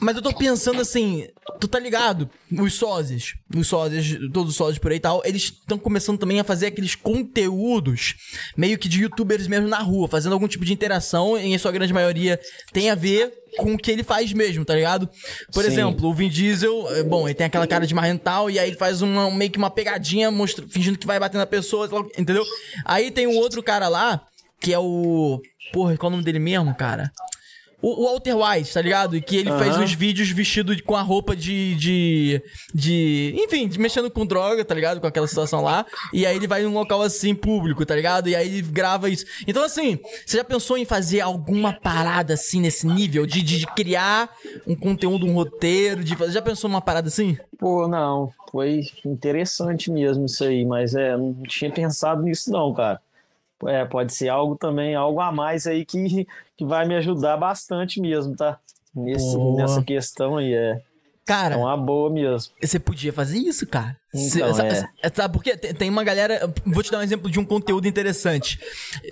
Mas 0.00 0.16
eu 0.16 0.22
tô 0.22 0.32
pensando 0.32 0.80
assim, 0.80 1.26
tu 1.60 1.68
tá 1.68 1.78
ligado? 1.78 2.28
Os 2.50 2.74
sósias, 2.74 3.34
os 3.54 3.66
sósias, 3.66 4.18
todos 4.32 4.50
os 4.50 4.56
sósias 4.56 4.78
por 4.78 4.90
aí 4.90 4.96
e 4.96 5.00
tal, 5.00 5.20
eles 5.24 5.42
estão 5.42 5.78
começando 5.78 6.18
também 6.18 6.40
a 6.40 6.44
fazer 6.44 6.66
aqueles 6.66 6.94
conteúdos 6.94 8.14
meio 8.56 8.78
que 8.78 8.88
de 8.88 9.02
youtubers 9.02 9.46
mesmo 9.46 9.68
na 9.68 9.78
rua, 9.78 10.08
fazendo 10.08 10.32
algum 10.32 10.48
tipo 10.48 10.64
de 10.64 10.72
interação, 10.72 11.38
e 11.38 11.52
em 11.52 11.58
sua 11.58 11.70
grande 11.70 11.92
maioria 11.92 12.40
tem 12.72 12.88
a 12.90 12.94
ver 12.94 13.32
com 13.56 13.74
o 13.74 13.78
que 13.78 13.90
ele 13.90 14.02
faz 14.02 14.32
mesmo, 14.32 14.64
tá 14.64 14.74
ligado? 14.74 15.08
Por 15.52 15.64
Sim. 15.64 15.70
exemplo, 15.70 16.08
o 16.08 16.14
Vin 16.14 16.28
Diesel, 16.28 16.94
é, 16.94 17.02
bom, 17.02 17.28
ele 17.28 17.34
tem 17.34 17.46
aquela 17.46 17.66
cara 17.66 17.86
de 17.86 17.94
marrental 17.94 18.50
e 18.50 18.58
aí 18.58 18.70
ele 18.70 18.76
faz 18.76 19.02
uma, 19.02 19.30
meio 19.30 19.50
que 19.50 19.58
uma 19.58 19.70
pegadinha 19.70 20.30
mostra, 20.30 20.64
fingindo 20.68 20.98
que 20.98 21.06
vai 21.06 21.18
bater 21.18 21.36
na 21.36 21.46
pessoa, 21.46 21.88
entendeu? 22.16 22.44
Aí 22.84 23.10
tem 23.10 23.26
um 23.26 23.36
outro 23.36 23.62
cara 23.62 23.88
lá, 23.88 24.22
que 24.60 24.72
é 24.72 24.78
o. 24.78 25.40
Porra, 25.72 25.96
qual 25.96 26.10
é 26.10 26.12
o 26.12 26.16
nome 26.16 26.24
dele 26.24 26.38
mesmo, 26.38 26.74
cara? 26.74 27.10
O, 27.82 28.04
Walter 28.04 28.34
White, 28.36 28.74
tá 28.74 28.82
ligado? 28.82 29.16
E 29.16 29.20
que 29.20 29.36
ele 29.36 29.50
uhum. 29.50 29.58
faz 29.58 29.76
uns 29.78 29.92
vídeos 29.92 30.30
vestido 30.30 30.80
com 30.82 30.96
a 30.96 31.02
roupa 31.02 31.34
de, 31.34 31.74
de. 31.76 32.42
de. 32.74 33.34
Enfim, 33.36 33.68
de 33.68 33.78
mexendo 33.78 34.10
com 34.10 34.26
droga, 34.26 34.64
tá 34.64 34.74
ligado? 34.74 35.00
Com 35.00 35.06
aquela 35.06 35.26
situação 35.26 35.62
lá. 35.62 35.86
E 36.12 36.26
aí 36.26 36.36
ele 36.36 36.46
vai 36.46 36.62
num 36.62 36.74
local 36.74 37.02
assim, 37.02 37.34
público, 37.34 37.84
tá 37.86 37.94
ligado? 37.94 38.28
E 38.28 38.36
aí 38.36 38.46
ele 38.46 38.62
grava 38.62 39.08
isso. 39.08 39.24
Então, 39.46 39.64
assim, 39.64 39.98
você 40.26 40.36
já 40.36 40.44
pensou 40.44 40.76
em 40.76 40.84
fazer 40.84 41.20
alguma 41.20 41.72
parada 41.72 42.34
assim 42.34 42.60
nesse 42.60 42.86
nível? 42.86 43.26
De, 43.26 43.42
de, 43.42 43.58
de 43.60 43.66
criar 43.66 44.30
um 44.66 44.76
conteúdo, 44.76 45.26
um 45.26 45.34
roteiro? 45.34 46.04
De 46.04 46.16
fazer... 46.16 46.32
Já 46.32 46.42
pensou 46.42 46.68
numa 46.68 46.80
parada 46.80 47.08
assim? 47.08 47.36
Pô, 47.58 47.88
não. 47.88 48.30
Foi 48.50 48.82
interessante 49.04 49.90
mesmo 49.90 50.26
isso 50.26 50.44
aí, 50.44 50.64
mas 50.64 50.94
é, 50.94 51.16
não 51.16 51.34
tinha 51.44 51.70
pensado 51.70 52.22
nisso, 52.22 52.50
não, 52.50 52.72
cara 52.74 53.00
é, 53.66 53.84
pode 53.84 54.12
ser 54.14 54.28
algo 54.28 54.56
também, 54.56 54.94
algo 54.94 55.20
a 55.20 55.30
mais 55.32 55.66
aí 55.66 55.84
que, 55.84 56.26
que 56.56 56.64
vai 56.64 56.86
me 56.86 56.96
ajudar 56.96 57.36
bastante 57.36 58.00
mesmo, 58.00 58.34
tá? 58.36 58.58
Nesse, 58.94 59.36
nessa 59.56 59.82
questão 59.82 60.36
aí, 60.36 60.52
é. 60.52 60.80
Cara, 61.26 61.54
é 61.54 61.58
uma 61.58 61.76
boa 61.76 62.10
mesmo. 62.10 62.52
Você 62.60 62.78
podia 62.80 63.12
fazer 63.12 63.38
isso, 63.38 63.64
cara. 63.64 63.96
Então, 64.12 64.52
Cê, 64.52 64.62
é. 64.62 64.84
é. 65.00 65.10
Sabe 65.14 65.32
porque 65.32 65.56
tem 65.56 65.88
uma 65.88 66.02
galera. 66.02 66.52
Vou 66.66 66.82
te 66.82 66.90
dar 66.90 66.98
um 66.98 67.02
exemplo 67.02 67.30
de 67.30 67.38
um 67.38 67.44
conteúdo 67.44 67.86
interessante. 67.86 68.58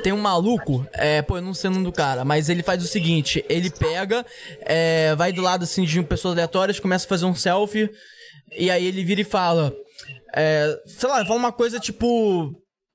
Tem 0.03 0.12
um 0.12 0.20
maluco, 0.20 0.85
é, 0.93 1.23
pô, 1.23 1.37
eu 1.37 1.43
não 1.43 1.55
sei 1.55 1.70
o 1.70 1.73
nome 1.73 1.85
do 1.85 1.93
cara, 1.93 2.25
mas 2.25 2.49
ele 2.49 2.65
faz 2.65 2.83
o 2.83 2.89
seguinte: 2.89 3.45
ele 3.49 3.70
pega, 3.70 4.27
é, 4.62 5.15
vai 5.15 5.33
do 5.33 5.43
lado 5.43 5.62
assim 5.62 5.85
de 5.85 6.03
pessoas 6.03 6.33
aleatórias, 6.33 6.81
começa 6.81 7.07
a 7.07 7.09
fazer 7.09 7.25
um 7.25 7.37
selfie, 7.37 7.89
e 8.57 8.69
aí 8.69 8.85
ele 8.85 9.05
vira 9.05 9.20
e 9.20 9.25
fala. 9.25 9.73
É, 10.35 10.77
sei 10.87 11.09
lá, 11.09 11.25
fala 11.25 11.39
uma 11.39 11.53
coisa 11.53 11.79
tipo 11.79 12.53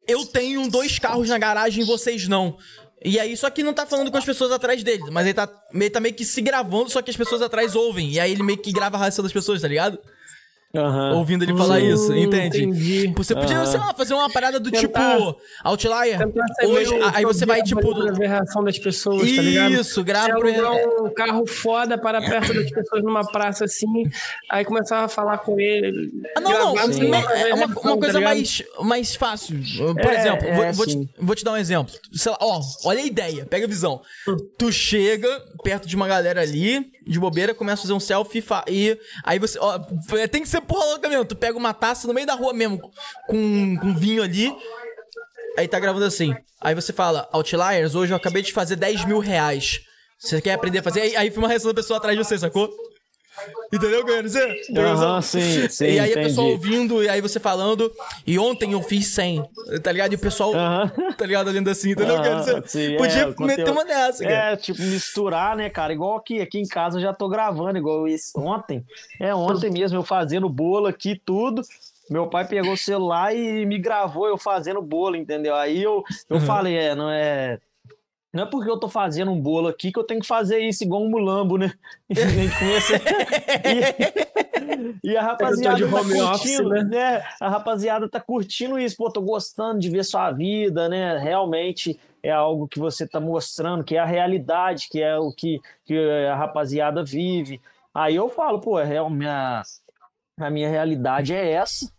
eu 0.08 0.26
tenho 0.26 0.70
dois 0.70 1.00
carros 1.00 1.30
na 1.30 1.38
garagem 1.38 1.84
e 1.84 1.86
vocês 1.86 2.28
não. 2.28 2.58
E 3.04 3.20
aí, 3.20 3.36
só 3.36 3.50
que 3.50 3.64
não 3.64 3.74
tá 3.74 3.86
falando 3.86 4.10
com 4.10 4.18
as 4.18 4.24
pessoas 4.24 4.52
atrás 4.52 4.82
dele, 4.82 5.04
mas 5.12 5.26
ele 5.26 5.34
tá, 5.34 5.50
ele 5.74 5.90
tá 5.90 6.00
meio 6.00 6.16
que 6.16 6.24
se 6.24 6.42
gravando, 6.42 6.90
só 6.90 7.02
que 7.02 7.12
as 7.12 7.18
pessoas 7.18 7.42
atrás 7.42 7.76
ouvem. 7.76 8.12
E 8.12 8.20
aí 8.20 8.32
ele 8.32 8.44
meio 8.44 8.58
que 8.58 8.72
grava 8.72 8.96
a 8.96 9.00
reação 9.02 9.24
das 9.24 9.34
pessoas, 9.34 9.62
tá 9.62 9.68
ligado? 9.68 10.00
Uhum. 10.76 11.18
Ouvindo 11.18 11.44
ele 11.44 11.56
falar 11.56 11.80
isso, 11.80 12.12
hum, 12.12 12.18
entende? 12.18 12.64
Entendi. 12.64 13.14
Você 13.16 13.36
podia, 13.36 13.60
uhum. 13.60 13.66
sei 13.68 13.80
lá, 13.80 13.94
fazer 13.94 14.16
uma 14.16 14.28
parada 14.28 14.60
do 14.60 14.72
Tentar. 14.72 15.18
tipo 15.20 15.40
Outlier. 15.64 16.20
Hoje, 16.64 16.96
aí 17.14 17.24
você 17.24 17.46
vai, 17.46 17.62
tipo. 17.62 17.94
A 17.94 18.14
reação 18.14 18.64
das 18.64 18.80
pessoas, 18.80 19.22
isso, 19.22 19.36
tá 19.36 19.42
ligado? 19.44 19.72
Isso, 19.74 20.04
grava 20.04 20.40
pra 20.40 20.72
um 21.04 21.14
carro 21.14 21.46
foda 21.46 21.96
para 21.96 22.20
perto 22.22 22.56
das 22.56 22.72
pessoas 22.72 23.04
numa 23.04 23.22
praça 23.22 23.66
assim. 23.66 23.86
Aí 24.50 24.66
começava 24.66 25.06
a 25.06 25.08
falar 25.08 25.38
com 25.38 25.60
ele. 25.60 26.12
Ah, 26.36 26.42
não, 26.42 26.74
não. 26.74 27.30
É 27.32 27.54
uma, 27.54 27.68
uma 27.68 27.98
coisa 27.98 28.14
tá 28.14 28.22
mais, 28.22 28.64
mais 28.80 29.16
fácil. 29.16 29.60
Por 29.78 30.12
é, 30.12 30.20
exemplo, 30.20 30.48
é, 30.48 30.56
vou, 30.56 30.74
vou, 30.74 30.88
te, 30.88 31.10
vou, 31.20 31.36
te, 31.36 31.44
dar 31.44 31.52
um 31.52 31.58
exemplo. 31.58 31.94
Sei 32.12 32.32
lá, 32.32 32.38
ó, 32.42 32.60
olha 32.86 33.04
a 33.04 33.06
ideia, 33.06 33.46
pega 33.46 33.66
a 33.66 33.70
visão. 33.70 34.02
Hum. 34.28 34.38
Tu 34.58 34.72
chega 34.72 35.40
perto 35.64 35.88
de 35.88 35.96
uma 35.96 36.08
galera 36.08 36.42
ali, 36.42 36.92
de 37.08 37.20
bobeira, 37.20 37.56
começa 37.56 37.82
a 37.82 37.84
fazer 37.84 37.94
um 37.94 38.00
selfie 38.00 38.44
e 38.68 38.98
aí 39.24 39.40
você. 39.40 39.58
Ó, 39.60 39.80
tem 40.30 40.42
que 40.42 40.48
ser 40.48 40.62
porra 40.62 40.86
louca 40.86 41.10
mesmo. 41.10 41.26
Tu 41.26 41.36
pega 41.36 41.58
uma 41.58 41.74
taça 41.74 42.08
no 42.08 42.14
meio 42.14 42.28
da 42.28 42.34
rua 42.36 42.54
mesmo, 42.54 42.80
com, 43.28 43.78
com 43.78 43.96
vinho 43.96 44.22
ali. 44.22 44.54
Aí 45.58 45.68
tá 45.68 45.80
gravando 45.80 46.06
assim. 46.06 46.36
Aí 46.60 46.76
você 46.76 46.92
fala, 46.92 47.28
Outliers, 47.32 47.96
hoje 47.96 48.14
eu 48.14 48.18
acabei 48.18 48.42
de 48.42 48.52
fazer 48.54 48.76
10 48.76 49.06
mil 49.06 49.20
reais. 49.20 49.82
Você 50.20 50.42
quer 50.42 50.54
aprender 50.54 50.80
a 50.80 50.84
fazer? 50.84 51.02
Aí, 51.02 51.16
aí 51.16 51.34
uma 51.36 51.48
reação 51.48 51.72
da 51.72 51.76
pessoa 51.76 51.98
atrás 51.98 52.18
de 52.18 52.24
você, 52.24 52.38
sacou? 52.38 52.70
Entendeu 53.72 54.02
o 54.02 54.06
que 54.06 54.12
eu 54.12 54.16
quero 54.16 54.28
dizer? 54.28 54.62
Aham, 54.78 55.22
sim, 55.22 55.68
sim. 55.70 55.86
E 55.86 56.00
aí 56.00 56.12
entendi. 56.12 56.20
a 56.20 56.30
pessoa 56.30 56.52
ouvindo, 56.52 57.04
e 57.04 57.10
aí 57.10 57.20
você 57.22 57.40
falando, 57.40 57.92
e 58.26 58.38
ontem 58.38 58.74
eu 58.74 58.82
fiz 58.82 59.08
100, 59.08 59.44
tá 59.82 59.92
ligado? 59.92 60.14
E 60.14 60.16
o 60.16 60.20
pessoal, 60.20 60.52
tá 61.18 61.26
ligado, 61.26 61.48
olhando 61.48 61.70
assim, 61.70 61.92
entendeu 61.92 62.16
o 62.16 62.22
que 62.22 62.28
eu 62.28 62.32
quero 62.32 62.40
dizer? 62.42 62.64
Sim, 62.68 62.98
Podia 62.98 63.22
é, 63.22 63.26
meter 63.26 63.36
conteúdo... 63.36 63.72
uma 63.72 63.86
dessa, 63.86 64.24
cara. 64.24 64.54
É, 64.54 64.56
tipo, 64.56 64.82
misturar, 64.84 65.56
né, 65.56 65.70
cara? 65.70 65.94
Igual 65.94 66.18
aqui, 66.18 66.40
aqui 66.40 66.60
em 66.60 66.68
casa 66.68 66.98
eu 66.98 67.02
já 67.02 67.14
tô 67.14 67.28
gravando, 67.28 67.78
igual 67.78 68.08
isso. 68.08 68.32
Ontem, 68.38 68.86
é 69.20 69.34
ontem 69.34 69.72
mesmo, 69.72 69.98
eu 69.98 70.04
fazendo 70.04 70.48
bolo 70.48 70.88
aqui, 70.88 71.20
tudo. 71.26 71.62
Meu 72.10 72.28
pai 72.28 72.46
pegou 72.46 72.74
o 72.74 72.78
celular 72.78 73.36
e 73.36 73.66
me 73.66 73.80
gravou 73.80 74.28
eu 74.28 74.38
fazendo 74.38 74.82
bolo, 74.82 75.16
entendeu? 75.16 75.56
Aí 75.56 75.82
eu, 75.82 76.04
eu 76.30 76.38
uhum. 76.38 76.46
falei, 76.46 76.76
é, 76.76 76.94
não 76.94 77.10
é 77.10 77.58
não 78.34 78.44
é 78.44 78.46
porque 78.48 78.70
eu 78.70 78.80
tô 78.80 78.90
fazendo 78.90 79.30
um 79.32 79.40
bolo 79.40 79.68
aqui 79.68 79.92
que 79.92 80.00
eu 80.00 80.04
tenho 80.04 80.20
que 80.20 80.26
fazer 80.26 80.60
isso 80.60 80.84
igual 80.84 81.04
um 81.04 81.10
mulambo, 81.10 81.58
né? 81.58 81.72
E 85.04 85.08
a 85.08 85.14
e, 85.14 85.18
a 85.18 85.22
rapaziada 85.22 85.88
tá 85.88 86.00
curtindo, 86.00 86.32
office, 86.32 86.60
né? 86.60 86.84
né? 86.84 87.24
A 87.40 87.50
rapaziada 87.50 88.10
tá 88.10 88.20
curtindo 88.20 88.80
isso. 88.80 88.98
Pô, 88.98 89.12
tô 89.12 89.22
gostando 89.22 89.80
de 89.80 89.90
ver 89.90 90.04
sua 90.04 90.32
vida, 90.32 90.90
né? 90.90 91.18
Realmente 91.18 92.00
é 92.24 92.32
algo 92.32 92.68
que 92.68 92.80
você 92.80 93.08
tá 93.08 93.20
mostrando, 93.20 93.84
que 93.84 93.96
é 93.96 94.00
a 94.00 94.06
realidade, 94.06 94.88
que 94.90 95.02
é 95.02 95.18
o 95.18 95.32
que, 95.32 95.60
que 95.86 95.98
a 96.28 96.36
rapaziada 96.36 97.04
vive. 97.04 97.62
Aí 97.94 98.16
eu 98.16 98.30
falo, 98.30 98.60
pô, 98.60 98.80
é, 98.80 99.10
minha, 99.10 99.62
a 100.40 100.50
minha 100.50 100.70
realidade 100.70 101.34
é 101.34 101.52
essa 101.52 101.92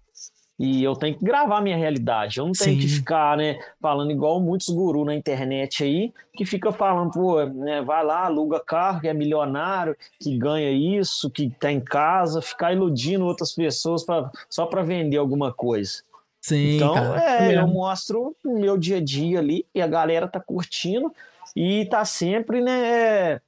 e 0.59 0.85
eu 0.85 0.94
tenho 0.94 1.16
que 1.16 1.24
gravar 1.24 1.60
minha 1.60 1.76
realidade. 1.76 2.39
Eu 2.39 2.47
não 2.47 2.52
tenho 2.52 2.76
Sim. 2.76 2.78
que 2.81 2.89
ficar, 2.89 3.36
né, 3.36 3.59
falando 3.81 4.12
igual 4.12 4.40
muitos 4.40 4.68
gurus 4.68 5.05
na 5.05 5.14
internet 5.14 5.82
aí, 5.82 6.12
que 6.32 6.44
fica 6.44 6.70
falando, 6.70 7.12
pô, 7.12 7.44
né, 7.44 7.82
vai 7.82 8.05
lá, 8.05 8.26
aluga 8.26 8.60
carro, 8.60 9.01
que 9.01 9.09
é 9.09 9.14
milionário, 9.14 9.97
que 10.20 10.36
ganha 10.39 10.70
isso, 10.70 11.28
que 11.28 11.51
tá 11.51 11.72
em 11.72 11.81
casa, 11.81 12.40
ficar 12.40 12.72
iludindo 12.72 13.24
outras 13.24 13.52
pessoas 13.52 14.05
pra, 14.05 14.31
só 14.48 14.66
para 14.66 14.82
vender 14.82 15.16
alguma 15.16 15.52
coisa. 15.52 16.02
Sim, 16.40 16.76
então, 16.76 16.94
cara. 16.94 17.52
é, 17.52 17.59
eu 17.59 17.66
mostro 17.66 18.36
o 18.44 18.59
meu 18.59 18.76
dia 18.76 18.98
a 18.98 19.01
dia 19.01 19.39
ali 19.39 19.66
e 19.74 19.81
a 19.81 19.86
galera 19.86 20.28
tá 20.28 20.39
curtindo 20.39 21.12
e 21.56 21.86
tá 21.86 22.05
sempre, 22.05 22.60
né, 22.60 23.40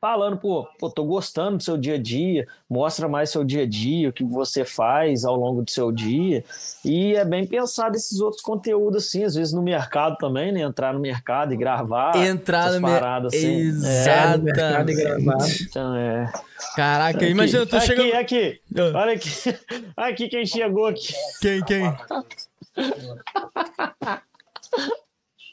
falando, 0.00 0.38
pô, 0.38 0.66
pô, 0.78 0.88
tô 0.88 1.04
gostando 1.04 1.58
do 1.58 1.62
seu 1.62 1.76
dia 1.76 1.96
a 1.96 1.98
dia, 1.98 2.48
mostra 2.68 3.06
mais 3.06 3.28
seu 3.28 3.44
dia 3.44 3.64
a 3.64 3.66
dia, 3.66 4.08
o 4.08 4.12
que 4.12 4.24
você 4.24 4.64
faz 4.64 5.24
ao 5.24 5.36
longo 5.36 5.62
do 5.62 5.70
seu 5.70 5.92
dia. 5.92 6.42
E 6.84 7.14
é 7.14 7.24
bem 7.24 7.46
pensado 7.46 7.94
esses 7.96 8.18
outros 8.20 8.40
conteúdos, 8.40 9.04
assim, 9.04 9.24
às 9.24 9.34
vezes 9.34 9.52
no 9.52 9.62
mercado 9.62 10.16
também, 10.16 10.52
né? 10.52 10.62
Entrar 10.62 10.94
no 10.94 11.00
mercado 11.00 11.52
e 11.52 11.56
gravar. 11.56 12.16
Entrar 12.16 12.72
no 12.72 12.80
mercado, 12.80 13.26
assim. 13.26 13.58
Exatamente. 13.58 14.58
É, 14.58 14.92
e 14.92 14.94
gravar. 14.94 15.46
Então, 15.60 15.94
é. 15.96 16.32
Caraca, 16.74 17.18
aqui, 17.18 17.26
imagina, 17.26 17.66
tu 17.66 17.76
aqui, 17.76 17.86
chegando. 17.86 18.14
Aqui, 18.14 18.60
ah. 18.76 18.92
olha 18.94 19.12
aqui. 19.12 19.30
Aqui 19.96 20.28
quem 20.28 20.46
chegou 20.46 20.86
aqui. 20.86 21.12
Quem, 21.40 21.62
quem? 21.64 21.82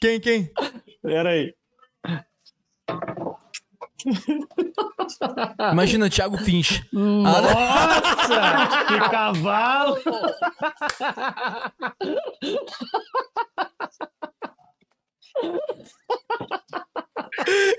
quem, 0.00 0.20
quem? 0.20 0.50
Peraí. 1.02 1.54
Imagina 5.72 6.08
Thiago 6.08 6.38
Finch. 6.38 6.84
Nossa! 6.92 8.84
que 8.86 8.98
cavalo! 9.10 9.98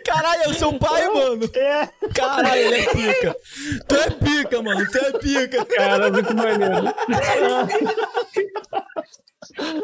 Caralho, 0.05 0.43
é 0.43 0.47
o 0.49 0.53
seu 0.53 0.73
pai, 0.77 1.07
mano? 1.09 1.49
É. 1.53 1.87
Caralho, 2.13 2.59
ele 2.59 2.75
é 2.75 2.89
pica. 2.89 3.35
Tu 3.87 3.95
é 3.95 4.09
pica, 4.11 4.61
mano. 4.61 4.89
Tu 4.89 4.97
é 4.97 5.11
pica. 5.19 5.65
Cara, 5.65 6.11
muito 6.11 6.35
maneiro. 6.35 6.93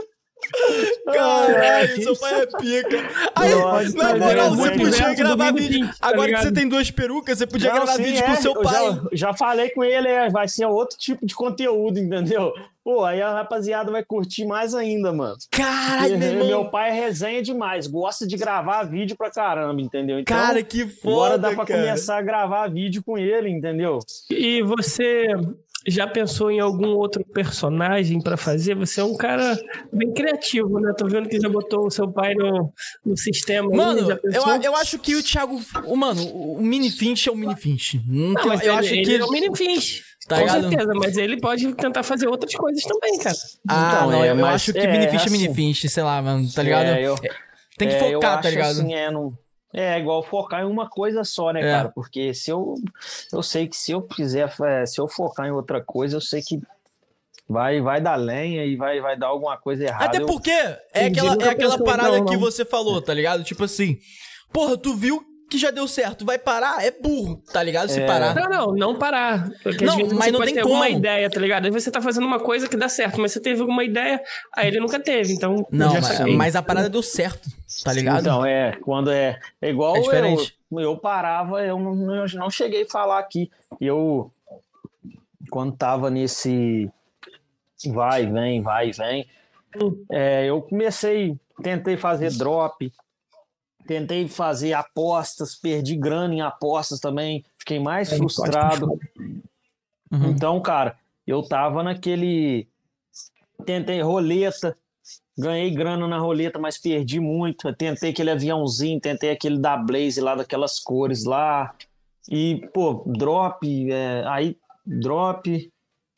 Caralho, 1.05 2.03
seu 2.03 2.15
pai 2.15 2.41
é 2.41 2.45
pica. 2.45 3.09
Aí, 3.35 3.55
Nossa, 3.55 3.97
na 3.97 4.15
moral, 4.15 4.55
você 4.55 4.71
podia 4.71 5.13
gravar 5.13 5.53
vídeo. 5.53 5.87
Tá 5.87 6.09
Agora 6.09 6.33
que 6.33 6.41
você 6.41 6.51
tem 6.51 6.67
duas 6.67 6.91
perucas, 6.91 7.37
você 7.37 7.47
podia 7.47 7.69
não, 7.69 7.77
gravar 7.77 7.93
sim, 7.93 8.03
vídeo 8.03 8.23
é, 8.23 8.27
com 8.27 8.35
seu 8.35 8.53
pai. 8.61 8.73
Já, 8.73 9.01
já, 9.13 9.33
falei 9.33 9.69
com 9.69 9.83
ele, 9.83 10.07
é, 10.07 10.29
vai 10.29 10.47
ser 10.47 10.65
outro 10.65 10.97
tipo 10.97 11.25
de 11.25 11.35
conteúdo, 11.35 11.99
entendeu? 11.99 12.53
Pô, 12.85 13.03
aí 13.03 13.19
a 13.19 13.33
rapaziada 13.33 13.91
vai 13.91 14.03
curtir 14.03 14.45
mais 14.45 14.75
ainda, 14.75 15.11
mano. 15.11 15.35
Caralho, 15.49 16.19
meu, 16.19 16.45
meu 16.45 16.65
pai 16.65 16.91
é 16.91 16.93
resenha 16.93 17.41
demais, 17.41 17.87
gosta 17.87 18.27
de 18.27 18.37
gravar 18.37 18.83
vídeo 18.83 19.17
pra 19.17 19.31
caramba, 19.31 19.81
entendeu? 19.81 20.19
Então, 20.19 20.37
cara, 20.37 20.61
que 20.61 20.85
foda, 20.87 21.33
Agora 21.33 21.37
dá 21.39 21.51
pra 21.55 21.65
cara. 21.65 21.79
começar 21.79 22.17
a 22.19 22.21
gravar 22.21 22.69
vídeo 22.69 23.03
com 23.03 23.17
ele, 23.17 23.49
entendeu? 23.49 23.97
E 24.29 24.61
você 24.61 25.29
já 25.87 26.07
pensou 26.07 26.49
em 26.49 26.59
algum 26.59 26.89
outro 26.89 27.23
personagem 27.25 28.21
para 28.21 28.37
fazer? 28.37 28.75
Você 28.75 29.01
é 29.01 29.03
um 29.03 29.15
cara 29.15 29.57
bem 29.91 30.11
criativo, 30.13 30.79
né? 30.79 30.93
Tô 30.97 31.07
vendo 31.07 31.29
que 31.29 31.39
já 31.39 31.47
botou 31.47 31.85
o 31.87 31.91
seu 31.91 32.11
pai 32.11 32.33
no, 32.33 32.73
no 33.05 33.17
sistema. 33.17 33.69
Mano, 33.69 34.19
eu, 34.23 34.61
eu 34.63 34.75
acho 34.75 34.97
que 34.97 35.15
o 35.15 35.23
Thiago. 35.23 35.61
O, 35.85 35.95
mano, 35.95 36.25
o 36.25 36.61
Mini 36.61 36.89
Finch 36.89 37.29
é 37.29 37.31
o 37.31 37.35
Mini 37.35 37.55
Finch. 37.55 38.01
Não, 38.07 38.33
não 38.33 38.53
eu 38.53 38.53
ele, 38.53 38.69
acho 38.69 38.93
ele 38.93 39.05
que. 39.05 39.15
é 39.15 39.25
o 39.25 39.29
Mini 39.29 39.55
Finch. 39.55 40.03
Tá 40.27 40.37
Com 40.37 40.41
ligado? 40.41 40.69
certeza, 40.69 40.91
mas 40.95 41.17
ele 41.17 41.39
pode 41.39 41.71
tentar 41.75 42.01
fazer 42.01 42.27
outras 42.27 42.55
coisas 42.55 42.83
também, 42.83 43.19
cara. 43.19 43.35
Ah, 43.69 43.91
então, 43.93 44.11
não, 44.11 44.23
é, 44.23 44.31
eu 44.31 44.45
acho 44.45 44.73
que 44.73 44.79
é, 44.79 44.91
Mini 44.91 45.07
Finch 45.07 45.27
é 45.27 45.29
Mini 45.29 45.45
assim. 45.45 45.53
Finch, 45.53 45.89
sei 45.89 46.03
lá, 46.03 46.19
mano, 46.19 46.51
tá 46.51 46.63
ligado? 46.63 46.85
É, 46.87 47.01
eu, 47.03 47.15
Tem 47.77 47.87
que 47.87 47.93
é, 47.93 47.99
focar, 47.99 48.41
tá 48.41 48.49
ligado? 48.49 48.71
Assim, 48.71 48.91
é, 48.91 49.11
não, 49.11 49.31
é, 49.77 49.99
igual 49.99 50.23
focar 50.23 50.61
em 50.61 50.65
uma 50.65 50.89
coisa 50.89 51.25
só, 51.25 51.51
né, 51.51 51.59
é. 51.59 51.63
cara? 51.63 51.89
Porque 51.89 52.33
se 52.33 52.49
eu. 52.49 52.75
Eu 53.33 53.43
sei 53.43 53.67
que 53.67 53.75
se 53.75 53.91
eu 53.91 54.01
quiser, 54.01 54.49
é, 54.63 54.85
se 54.85 55.01
eu 55.01 55.07
focar 55.09 55.47
em 55.47 55.51
outra 55.51 55.83
coisa, 55.83 56.15
eu 56.15 56.21
sei 56.21 56.41
que 56.41 56.61
vai, 57.47 57.81
vai 57.81 57.99
dar 57.99 58.15
lenha 58.15 58.63
e 58.63 58.77
vai, 58.77 59.01
vai 59.01 59.17
dar 59.17 59.27
alguma 59.27 59.57
coisa 59.57 59.83
errada. 59.83 60.05
Até 60.05 60.19
porque 60.21 60.51
é 60.51 61.07
aquela, 61.07 61.35
é 61.43 61.49
aquela 61.49 61.83
parada 61.83 62.11
não, 62.11 62.19
não. 62.19 62.25
que 62.25 62.37
você 62.37 62.63
falou, 62.63 63.01
tá 63.01 63.13
ligado? 63.13 63.43
Tipo 63.43 63.65
assim, 63.65 63.99
porra, 64.53 64.77
tu 64.77 64.95
viu 64.95 65.21
que 65.49 65.57
já 65.57 65.69
deu 65.69 65.87
certo, 65.87 66.25
vai 66.25 66.39
parar, 66.39 66.83
é 66.83 66.91
burro, 66.91 67.41
tá 67.51 67.61
ligado? 67.61 67.89
Se 67.89 68.01
é... 68.01 68.05
parar. 68.05 68.33
Não, 68.33 68.49
não, 68.49 68.73
não 68.73 68.95
parar. 68.97 69.49
Porque 69.61 69.85
não, 69.85 69.97
mas 70.13 70.31
não 70.31 70.41
tem 70.41 70.61
como. 70.61 70.75
uma 70.75 70.89
ideia, 70.89 71.29
tá 71.29 71.39
ligado? 71.39 71.65
Aí 71.65 71.71
você 71.71 71.91
tá 71.91 72.01
fazendo 72.01 72.25
uma 72.25 72.39
coisa 72.39 72.67
que 72.67 72.75
dá 72.75 72.89
certo, 72.89 73.19
mas 73.21 73.31
você 73.31 73.39
teve 73.39 73.61
alguma 73.61 73.83
ideia, 73.83 74.21
aí 74.55 74.67
ele 74.67 74.79
nunca 74.79 74.99
teve, 74.99 75.33
então. 75.33 75.65
Não, 75.71 75.93
mas, 75.93 76.19
mas, 76.35 76.55
a 76.55 76.63
parada 76.63 76.89
deu 76.89 77.03
certo, 77.03 77.47
tá 77.83 77.93
ligado? 77.93 78.21
Então, 78.21 78.45
é, 78.45 78.75
quando 78.77 79.11
é. 79.11 79.39
É 79.61 79.69
igual 79.69 79.95
é 79.95 80.01
diferente. 80.01 80.57
Eu, 80.71 80.79
eu 80.79 80.97
parava, 80.97 81.63
eu 81.63 81.79
não, 81.79 82.15
eu 82.15 82.25
não 82.35 82.49
cheguei 82.49 82.83
a 82.83 82.89
falar 82.89 83.19
aqui. 83.19 83.51
Eu, 83.79 84.31
quando 85.49 85.75
tava 85.75 86.09
nesse 86.09 86.91
vai, 87.87 88.25
vem, 88.25 88.61
vai, 88.61 88.91
vem, 88.91 89.27
é, 90.11 90.45
eu 90.45 90.61
comecei, 90.61 91.37
tentei 91.61 91.97
fazer 91.97 92.31
drop, 92.31 92.91
Tentei 93.87 94.27
fazer 94.27 94.73
apostas, 94.73 95.55
perdi 95.55 95.95
grana 95.95 96.33
em 96.33 96.41
apostas 96.41 96.99
também, 96.99 97.45
fiquei 97.55 97.79
mais 97.79 98.11
é, 98.11 98.17
frustrado. 98.17 98.99
Uhum. 100.11 100.31
Então, 100.31 100.59
cara, 100.59 100.97
eu 101.25 101.43
tava 101.43 101.83
naquele. 101.83 102.67
Tentei 103.63 104.01
roleta, 104.01 104.75
ganhei 105.37 105.71
grana 105.71 106.07
na 106.07 106.17
roleta, 106.17 106.57
mas 106.57 106.77
perdi 106.77 107.19
muito. 107.19 107.67
Eu 107.67 107.75
tentei 107.75 108.11
aquele 108.11 108.31
aviãozinho, 108.31 108.99
tentei 108.99 109.31
aquele 109.31 109.59
da 109.59 109.75
Blaze 109.75 110.21
lá, 110.21 110.35
daquelas 110.35 110.79
cores 110.79 111.25
lá. 111.25 111.73
E, 112.29 112.67
pô, 112.73 113.03
drop, 113.05 113.91
é, 113.91 114.23
aí 114.27 114.57
drop, 114.85 115.71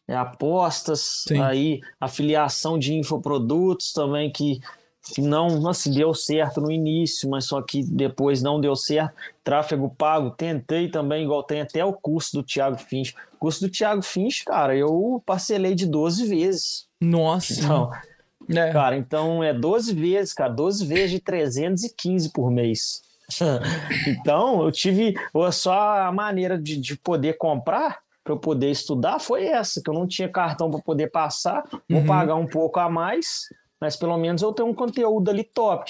é, 0.08 0.16
apostas, 0.16 1.24
Sim. 1.28 1.42
aí 1.42 1.82
afiliação 2.00 2.78
de 2.80 2.94
infoprodutos 2.94 3.92
também 3.92 4.32
que 4.32 4.60
não, 5.18 5.68
assim, 5.70 5.92
deu 5.92 6.14
certo 6.14 6.60
no 6.60 6.72
início, 6.72 7.30
mas 7.30 7.46
só 7.46 7.62
que 7.62 7.82
depois 7.84 8.42
não 8.42 8.60
deu 8.60 8.76
certo. 8.76 9.16
Tráfego 9.44 9.90
pago, 9.98 10.32
tentei 10.32 10.90
também, 10.90 11.24
igual 11.24 11.44
tem 11.44 11.62
até 11.62 11.86
o 11.86 11.94
curso 11.94 12.38
do 12.38 12.44
Thiago 12.44 12.78
Fins. 12.78 13.14
O 13.36 13.38
curso 13.38 13.62
do 13.62 13.72
Thiago 13.72 14.02
Fins, 14.02 14.42
cara, 14.42 14.76
eu 14.76 15.24
parcelei 15.26 15.76
de 15.76 15.86
12 15.86 16.28
vezes. 16.28 16.88
Nossa. 17.00 17.54
Então, 17.54 17.90
é. 18.50 18.72
cara, 18.72 18.96
então 18.96 19.44
é 19.44 19.54
12 19.54 19.94
vezes, 19.94 20.34
cara, 20.34 20.52
12 20.52 20.86
vezes 20.86 21.12
de 21.12 21.20
315 21.20 22.32
por 22.32 22.52
mês. 22.52 23.02
então, 24.08 24.64
eu 24.64 24.72
tive 24.72 25.16
só 25.52 26.00
a 26.00 26.12
maneira 26.12 26.58
de, 26.58 26.78
de 26.78 26.96
poder 26.98 27.38
comprar 27.38 28.00
para 28.24 28.34
eu 28.34 28.40
poder 28.40 28.70
estudar 28.70 29.20
foi 29.20 29.46
essa, 29.46 29.82
que 29.82 29.90
eu 29.90 29.94
não 29.94 30.06
tinha 30.06 30.28
cartão 30.28 30.70
para 30.70 30.82
poder 30.82 31.10
passar, 31.10 31.64
vou 31.90 32.02
uhum. 32.02 32.06
pagar 32.06 32.36
um 32.36 32.46
pouco 32.46 32.78
a 32.78 32.90
mais, 32.90 33.48
mas 33.80 33.96
pelo 33.96 34.18
menos 34.18 34.42
eu 34.42 34.52
tenho 34.52 34.68
um 34.68 34.74
conteúdo 34.74 35.30
ali 35.30 35.46
top. 35.46 35.90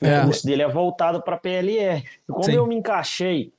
É. 0.00 0.20
O 0.20 0.24
curso 0.24 0.44
dele 0.44 0.62
é 0.62 0.68
voltado 0.68 1.22
para 1.22 1.36
PLR. 1.36 2.04
E 2.28 2.32
como 2.32 2.44
Sim. 2.44 2.54
eu 2.54 2.66
me 2.66 2.74
encaixei 2.74 3.52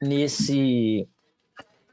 nesse 0.00 1.06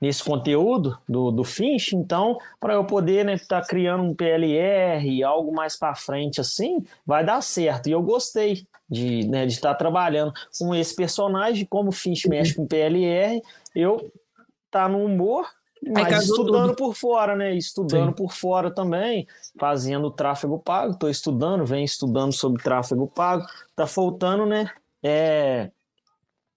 nesse 0.01 0.23
conteúdo 0.23 0.97
do, 1.07 1.31
do 1.31 1.43
Finch, 1.43 1.95
então, 1.95 2.37
para 2.59 2.73
eu 2.73 2.85
poder 2.85 3.27
estar 3.29 3.57
né, 3.57 3.61
tá 3.61 3.67
criando 3.67 4.03
um 4.03 4.13
PLR, 4.13 5.23
algo 5.23 5.53
mais 5.53 5.77
para 5.77 5.95
frente 5.95 6.41
assim, 6.41 6.83
vai 7.05 7.25
dar 7.25 7.41
certo. 7.41 7.87
E 7.87 7.91
eu 7.91 8.01
gostei 8.01 8.65
de 8.89 9.27
né, 9.27 9.45
estar 9.45 9.69
tá 9.69 9.75
trabalhando 9.75 10.33
com 10.59 10.75
esse 10.75 10.95
personagem, 10.95 11.65
como 11.65 11.89
o 11.89 11.93
Finch 11.93 12.27
mexe 12.27 12.53
com 12.53 12.67
PLR, 12.67 13.41
eu 13.73 14.11
tá 14.69 14.87
no 14.89 15.03
humor, 15.03 15.47
mas 15.87 16.23
estudando 16.23 16.69
tudo. 16.69 16.77
por 16.77 16.95
fora, 16.95 17.35
né? 17.35 17.53
Estudando 17.53 18.09
Sim. 18.09 18.15
por 18.15 18.33
fora 18.33 18.71
também, 18.71 19.27
fazendo 19.59 20.09
tráfego 20.09 20.57
pago. 20.57 20.93
Estou 20.93 21.09
estudando, 21.09 21.65
venho 21.65 21.85
estudando 21.85 22.33
sobre 22.33 22.63
tráfego 22.63 23.07
pago. 23.07 23.45
Tá 23.75 23.85
faltando, 23.85 24.45
né? 24.45 24.69
É, 25.03 25.69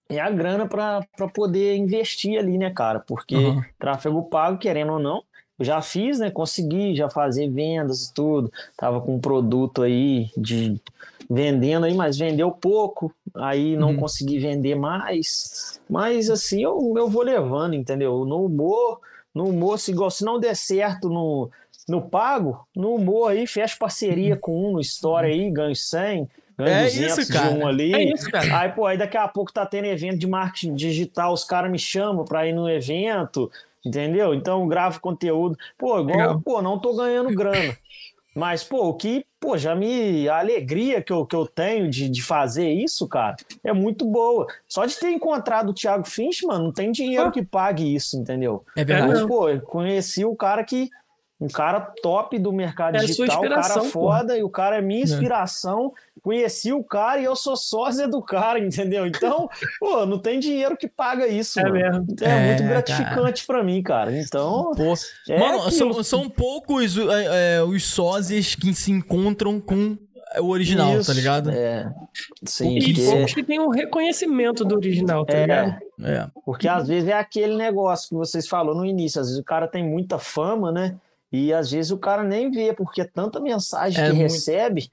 é 0.09 0.19
a 0.19 0.31
grana 0.31 0.67
para 0.67 1.03
poder 1.35 1.77
investir 1.77 2.39
ali, 2.39 2.57
né, 2.57 2.71
cara? 2.71 3.01
Porque 3.01 3.37
uhum. 3.37 3.63
tráfego 3.79 4.23
pago, 4.25 4.59
querendo 4.59 4.93
ou 4.93 4.99
não, 4.99 5.23
eu 5.59 5.65
já 5.65 5.83
fiz, 5.83 6.19
né? 6.19 6.31
Consegui 6.31 6.95
já 6.95 7.11
fazer 7.11 7.51
vendas 7.51 8.07
e 8.07 8.15
tudo. 8.15 8.51
Tava 8.77 9.01
com 9.01 9.17
um 9.17 9.21
produto 9.21 9.83
aí 9.83 10.31
de 10.37 10.81
vendendo 11.29 11.85
aí, 11.85 11.95
mas 11.95 12.17
vendeu 12.17 12.51
pouco, 12.51 13.13
aí 13.35 13.77
não 13.77 13.91
uhum. 13.91 13.97
consegui 13.97 14.39
vender 14.39 14.75
mais. 14.75 15.81
Mas 15.91 16.31
assim, 16.31 16.63
eu, 16.63 16.95
eu 16.97 17.09
vou 17.09 17.23
levando, 17.23 17.75
entendeu? 17.75 18.25
No 18.25 18.47
humor, 18.47 19.01
no 19.35 19.49
humor, 19.49 19.79
se, 19.79 19.91
igual, 19.91 20.11
se 20.11 20.25
não 20.25 20.41
der 20.41 20.57
certo 20.57 21.11
no, 21.11 21.51
no 21.87 22.01
pago, 22.01 22.67
no 22.75 22.95
humor 22.95 23.33
aí, 23.33 23.47
fecha 23.47 23.77
parceria 23.79 24.35
uhum. 24.35 24.41
com 24.41 24.69
um 24.69 24.73
no 24.73 24.81
Story 24.81 25.33
aí, 25.33 25.51
ganho 25.51 25.77
100, 25.77 26.29
ganho 26.65 26.77
é 26.77 26.85
200 26.85 27.19
isso, 27.19 27.33
cara. 27.33 27.51
um 27.51 27.67
ali. 27.67 27.95
É 27.95 28.03
isso, 28.13 28.29
cara. 28.31 28.61
Aí, 28.61 28.69
pô, 28.71 28.87
aí 28.87 28.99
daqui 28.99 29.17
a 29.17 29.29
pouco 29.29 29.53
tá 29.53 29.65
tendo 29.65 29.87
evento 29.87 30.19
de 30.19 30.27
marketing 30.27 30.75
digital, 30.75 31.33
os 31.33 31.45
caras 31.45 31.71
me 31.71 31.79
chamam 31.79 32.25
pra 32.25 32.47
ir 32.47 32.53
no 32.53 32.69
evento, 32.69 33.51
entendeu? 33.85 34.35
Então 34.35 34.67
gravo 34.69 35.01
conteúdo. 35.01 35.57
Pô, 35.79 36.01
igual, 36.01 36.07
Legal. 36.07 36.41
pô, 36.45 36.61
não 36.61 36.79
tô 36.79 36.95
ganhando 36.95 37.35
grana. 37.35 37.77
Mas, 38.39 38.63
pô, 38.63 38.89
o 38.89 38.95
que, 38.95 39.27
pô, 39.41 39.59
já 39.59 39.75
me. 39.75 40.29
A 40.29 40.39
alegria 40.39 41.03
que 41.03 41.13
eu, 41.13 41.27
que 41.27 41.35
eu 41.35 41.45
tenho 41.45 41.91
de, 41.91 42.09
de 42.09 42.23
fazer 42.23 42.71
isso, 42.71 43.09
cara, 43.09 43.35
é 43.65 43.73
muito 43.73 44.05
boa. 44.05 44.47
Só 44.69 44.87
de 44.87 44.97
ter 44.97 45.11
encontrado 45.11 45.71
o 45.71 45.75
Thiago 45.75 46.09
Finch, 46.09 46.47
mano, 46.47 46.67
não 46.67 46.73
tem 46.73 46.93
dinheiro 46.93 47.27
ah. 47.27 47.31
que 47.33 47.43
pague 47.43 47.95
isso, 47.95 48.17
entendeu? 48.17 48.65
É 48.77 48.85
verdade. 48.85 49.13
Mas, 49.13 49.27
pô, 49.27 49.49
eu 49.49 49.61
conheci 49.63 50.25
o 50.25 50.37
cara 50.37 50.63
que 50.63 50.89
um 51.41 51.47
cara 51.47 51.81
top 51.81 52.37
do 52.39 52.53
mercado 52.53 52.97
é 52.97 53.01
digital, 53.01 53.45
um 53.45 53.49
cara 53.49 53.81
foda, 53.85 54.37
e 54.37 54.43
o 54.43 54.51
cara 54.51 54.77
é 54.79 54.81
minha 54.81 55.01
é. 55.01 55.05
inspiração. 55.05 55.93
É. 55.97 56.09
Conheci 56.21 56.73
o 56.73 56.83
cara 56.83 57.21
e 57.21 57.25
eu 57.25 57.37
sou 57.37 57.57
sósia 57.57 58.09
do 58.09 58.21
cara, 58.21 58.59
entendeu? 58.65 59.07
Então, 59.07 59.49
pô, 59.79 60.05
não 60.05 60.19
tem 60.19 60.41
dinheiro 60.41 60.77
que 60.77 60.89
paga 60.89 61.29
isso. 61.29 61.61
É 61.61 61.63
mano. 61.63 61.75
mesmo. 61.75 62.07
É, 62.21 62.29
é 62.29 62.47
muito 62.49 62.65
gratificante 62.65 63.47
para 63.47 63.63
mim, 63.63 63.81
cara. 63.83 64.17
Então. 64.17 64.73
Pô. 64.77 64.95
É 65.29 65.39
mano, 65.39 65.71
são, 65.71 66.03
são, 66.03 66.29
poucos 66.29 66.97
é, 66.99 67.63
os 67.63 67.85
sósias 67.85 68.57
que 68.57 68.75
se 68.75 68.91
encontram 68.91 69.61
com 69.61 69.97
o 70.41 70.49
original, 70.49 70.93
tá 70.93 70.99
Isso, 70.99 71.07
tá 71.07 71.15
ligado? 71.15 71.51
É. 71.51 71.91
Sim, 72.45 72.77
e 72.77 72.93
porque... 72.93 73.07
poucos 73.07 73.35
que 73.35 73.45
tem 73.45 73.61
o 73.61 73.71
reconhecimento 73.71 74.65
do 74.65 74.75
original, 74.75 75.25
tá 75.25 75.35
é, 75.35 75.41
ligado? 75.43 75.77
É. 76.03 76.29
Porque 76.45 76.69
às 76.69 76.89
vezes 76.89 77.09
é 77.09 77.15
aquele 77.15 77.57
negócio 77.57 78.09
que 78.11 78.15
vocês 78.17 78.47
falaram 78.47 78.79
no 78.79 78.85
início, 78.85 79.21
às 79.21 79.29
vezes 79.29 79.41
o 79.41 79.45
cara 79.45 79.67
tem 79.67 79.83
muita 79.83 80.19
fama, 80.19 80.71
né? 80.71 80.97
E 81.31 81.53
às 81.53 81.71
vezes 81.71 81.91
o 81.91 81.99
cara 81.99 82.23
nem 82.23 82.51
vê, 82.51 82.73
porque 82.73 83.03
é 83.03 83.05
tanta 83.05 83.41
mensagem 83.41 84.03
é 84.03 84.07
que 84.07 84.17
muito... 84.17 84.33
recebe 84.33 84.91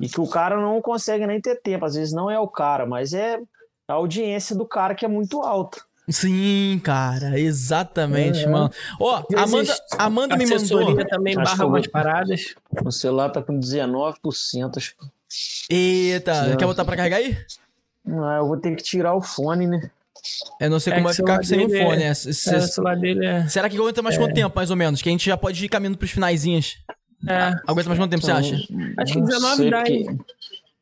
e 0.00 0.08
que 0.08 0.20
o 0.20 0.26
cara 0.26 0.60
não 0.60 0.80
consegue 0.80 1.26
nem 1.26 1.40
ter 1.40 1.60
tempo. 1.60 1.84
Às 1.84 1.94
vezes 1.94 2.12
não 2.12 2.30
é 2.30 2.38
o 2.38 2.48
cara, 2.48 2.86
mas 2.86 3.12
é 3.12 3.38
a 3.86 3.94
audiência 3.94 4.56
do 4.56 4.66
cara 4.66 4.94
que 4.94 5.04
é 5.04 5.08
muito 5.08 5.42
alta. 5.42 5.82
Sim, 6.08 6.78
cara, 6.84 7.38
exatamente, 7.38 8.44
é, 8.44 8.46
mano. 8.46 8.70
Ó, 9.00 9.22
oh, 9.22 9.38
Amanda, 9.38 9.74
Amanda 9.98 10.36
me 10.36 10.46
mandou. 10.46 11.04
também 11.06 11.34
barra 11.34 11.64
umas 11.64 11.86
paradas. 11.86 12.54
O 12.84 12.90
celular 12.90 13.30
tá 13.30 13.42
com 13.42 13.58
19%. 13.58 14.94
Eita, 15.70 16.56
quer 16.58 16.66
botar 16.66 16.84
pra 16.84 16.96
carregar 16.96 17.16
aí? 17.16 17.36
Ah, 18.06 18.36
eu 18.38 18.46
vou 18.46 18.58
ter 18.58 18.76
que 18.76 18.82
tirar 18.82 19.14
o 19.14 19.22
fone, 19.22 19.66
né? 19.66 19.90
Eu 20.60 20.70
não 20.70 20.80
sei 20.80 20.92
é 20.92 20.96
como 20.96 21.06
vai 21.06 21.14
ficar 21.14 21.44
sem 21.44 21.66
o 21.66 21.68
fone. 21.68 22.02
É, 22.02 22.06
é, 22.06 22.10
o 22.10 22.14
celular 22.14 22.96
dele 22.96 23.26
é... 23.26 23.48
Será 23.48 23.68
que 23.68 23.76
aguenta 23.76 24.02
mais 24.02 24.16
é. 24.16 24.18
quanto 24.18 24.34
tempo, 24.34 24.54
mais 24.56 24.70
ou 24.70 24.76
menos? 24.76 25.02
Que 25.02 25.08
a 25.08 25.12
gente 25.12 25.26
já 25.26 25.36
pode 25.36 25.64
ir 25.64 25.68
caminhando 25.68 25.98
pros 25.98 26.10
finaizinhos. 26.10 26.78
É. 27.28 27.54
Aguenta 27.66 27.88
mais 27.88 27.98
quanto 27.98 28.10
tempo, 28.10 28.24
então, 28.24 28.42
você 28.42 28.54
acha? 28.54 28.64
Acho 28.98 29.12
que 29.12 29.20
19 29.20 29.70
dá 29.70 29.82
aí. 29.82 30.06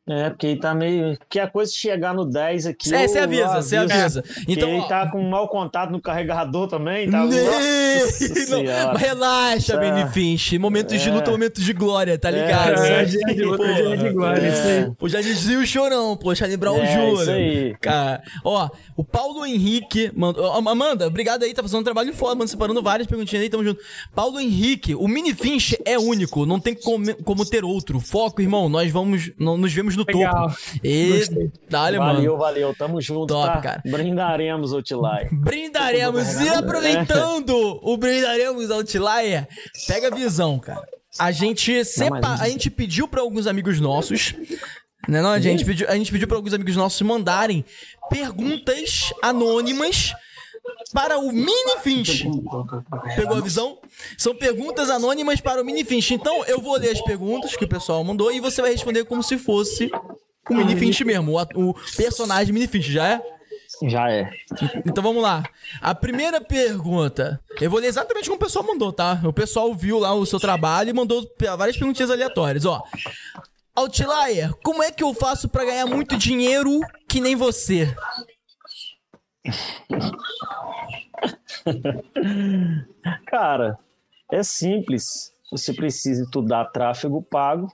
É, 0.05 0.29
porque 0.29 0.47
ele 0.47 0.59
tá 0.59 0.75
meio. 0.75 1.17
Que 1.29 1.39
a 1.39 1.47
coisa 1.47 1.71
chegar 1.71 2.13
no 2.13 2.25
10 2.25 2.67
aqui. 2.67 2.93
É, 2.93 3.07
você 3.07 3.19
avisa, 3.19 3.61
você 3.61 3.77
avisa. 3.77 4.21
Então, 4.49 4.67
ele 4.67 4.85
tá 4.85 5.09
com 5.09 5.21
mau 5.29 5.47
contato 5.47 5.91
no 5.91 6.01
carregador 6.01 6.67
também. 6.67 7.09
Tá... 7.09 7.23
Não, 8.49 8.95
relaxa, 8.95 9.73
tá. 9.73 9.79
Benny 9.79 10.05
Finch. 10.11 10.57
Momentos 10.59 10.93
é. 10.93 10.97
de 10.97 11.09
luta, 11.09 11.31
momentos 11.31 11.63
de 11.63 11.71
glória, 11.71 12.17
tá 12.17 12.29
é, 12.29 12.31
ligado? 12.31 12.83
É, 12.83 13.05
dia 13.05 13.21
de 13.33 13.43
luta, 13.43 13.63
dia 13.63 13.97
de 13.97 14.09
glória, 14.09 14.47
isso 14.49 14.61
aí. 14.61 14.91
Pô, 14.97 15.07
já 15.07 15.21
dizia 15.21 15.57
o 15.57 15.65
chorão, 15.65 16.17
pô, 16.17 16.35
Charlie 16.35 16.57
Brown 16.57 16.79
é, 16.79 16.85
Jr. 16.85 17.21
Isso 17.21 17.31
aí. 17.31 17.75
Cara, 17.79 18.21
ó, 18.43 18.69
o 18.97 19.05
Paulo 19.05 19.45
Henrique. 19.45 20.11
Mandou, 20.13 20.51
Amanda, 20.51 21.07
obrigado 21.07 21.43
aí, 21.43 21.53
tá 21.53 21.61
fazendo 21.61 21.79
um 21.79 21.83
trabalho 21.83 22.13
foda, 22.13 22.35
mano, 22.35 22.47
separando 22.47 22.83
várias 22.83 23.07
perguntinhas 23.07 23.43
aí, 23.43 23.49
tamo 23.49 23.63
junto. 23.63 23.79
Paulo 24.13 24.37
Henrique, 24.37 24.93
o 24.95 25.07
Mini 25.07 25.33
Finch 25.33 25.77
é 25.85 25.97
único, 25.97 26.45
não 26.45 26.59
tem 26.59 26.75
como, 26.75 27.15
como 27.23 27.45
ter 27.45 27.63
outro. 27.63 28.01
Foco, 28.01 28.41
irmão, 28.41 28.67
nós 28.67 28.91
vamos. 28.91 29.31
Nos 29.37 29.71
vemos 29.71 29.92
no 29.95 30.05
Legal. 30.07 30.49
topo. 30.49 30.57
E 30.83 31.25
dale, 31.69 31.97
valeu, 31.97 32.31
mano. 32.31 32.37
Valeu, 32.37 32.75
tamo 32.75 33.01
junto, 33.01 33.27
Top, 33.27 33.47
tá? 33.47 33.61
cara. 33.61 33.81
Brindaremos, 33.85 34.73
Outlier. 34.73 35.29
Brindaremos. 35.31 36.41
E 36.41 36.49
aproveitando 36.49 37.79
o 37.81 37.97
Brindaremos 37.97 38.69
Outlier, 38.69 39.47
pega 39.87 40.07
a 40.07 40.15
visão, 40.15 40.59
cara. 40.59 40.87
A 41.19 41.31
gente 41.31 41.85
sepa... 41.85 42.37
a 42.39 42.49
gente 42.49 42.69
pediu 42.69 43.07
para 43.07 43.21
alguns 43.21 43.45
amigos 43.45 43.79
nossos 43.79 44.33
né, 45.07 45.21
não, 45.21 45.31
a 45.31 45.39
gente 45.39 45.65
pediu, 45.65 45.87
a 45.89 45.95
gente 45.95 46.11
pediu 46.11 46.27
para 46.27 46.37
alguns 46.37 46.53
amigos 46.53 46.75
nossos 46.77 47.01
mandarem 47.01 47.65
perguntas 48.09 49.13
anônimas 49.21 50.13
para 50.93 51.17
o 51.17 51.31
Mini 51.31 51.77
Finch. 51.81 52.25
Pegou 53.15 53.37
a 53.37 53.41
visão? 53.41 53.79
São 54.17 54.35
perguntas 54.35 54.89
anônimas 54.89 55.41
para 55.41 55.61
o 55.61 55.65
Mini 55.65 55.83
Finch. 55.83 56.13
Então 56.13 56.43
eu 56.45 56.61
vou 56.61 56.77
ler 56.77 56.91
as 56.91 57.01
perguntas 57.01 57.55
que 57.55 57.65
o 57.65 57.69
pessoal 57.69 58.03
mandou 58.03 58.31
e 58.31 58.39
você 58.39 58.61
vai 58.61 58.71
responder 58.71 59.05
como 59.05 59.23
se 59.23 59.37
fosse 59.37 59.91
o 60.49 60.53
Mini 60.53 60.75
Finch 60.75 61.03
mesmo, 61.03 61.37
o, 61.37 61.69
o 61.69 61.73
personagem 61.95 62.53
Mini 62.53 62.67
Finch, 62.67 62.91
já 62.91 63.07
é? 63.07 63.21
Já 63.87 64.11
é. 64.11 64.29
Então 64.85 65.03
vamos 65.03 65.21
lá. 65.23 65.43
A 65.81 65.95
primeira 65.95 66.39
pergunta. 66.39 67.39
Eu 67.59 67.69
vou 67.69 67.79
ler 67.79 67.87
exatamente 67.87 68.29
como 68.29 68.37
o 68.37 68.39
pessoal 68.39 68.65
mandou, 68.65 68.93
tá? 68.93 69.19
O 69.23 69.33
pessoal 69.33 69.73
viu 69.73 69.99
lá 69.99 70.13
o 70.13 70.25
seu 70.25 70.39
trabalho 70.39 70.89
e 70.89 70.93
mandou 70.93 71.27
várias 71.57 71.77
perguntinhas 71.77 72.11
aleatórias, 72.11 72.65
ó. 72.65 72.83
Outlier, 73.75 74.53
como 74.63 74.83
é 74.83 74.91
que 74.91 75.03
eu 75.03 75.13
faço 75.13 75.49
para 75.49 75.65
ganhar 75.65 75.87
muito 75.87 76.15
dinheiro 76.15 76.79
que 77.09 77.19
nem 77.19 77.35
você? 77.35 77.95
Cara, 83.27 83.77
é 84.31 84.41
simples. 84.43 85.33
Você 85.51 85.73
precisa 85.73 86.23
estudar 86.23 86.63
tráfego 86.65 87.21
pago, 87.21 87.71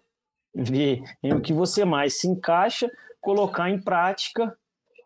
ver 0.54 1.02
em 1.24 1.34
o 1.34 1.42
que 1.42 1.54
você 1.54 1.86
mais 1.86 2.20
se 2.20 2.28
encaixa, 2.28 2.92
colocar 3.22 3.70
em 3.70 3.80
prática 3.80 4.58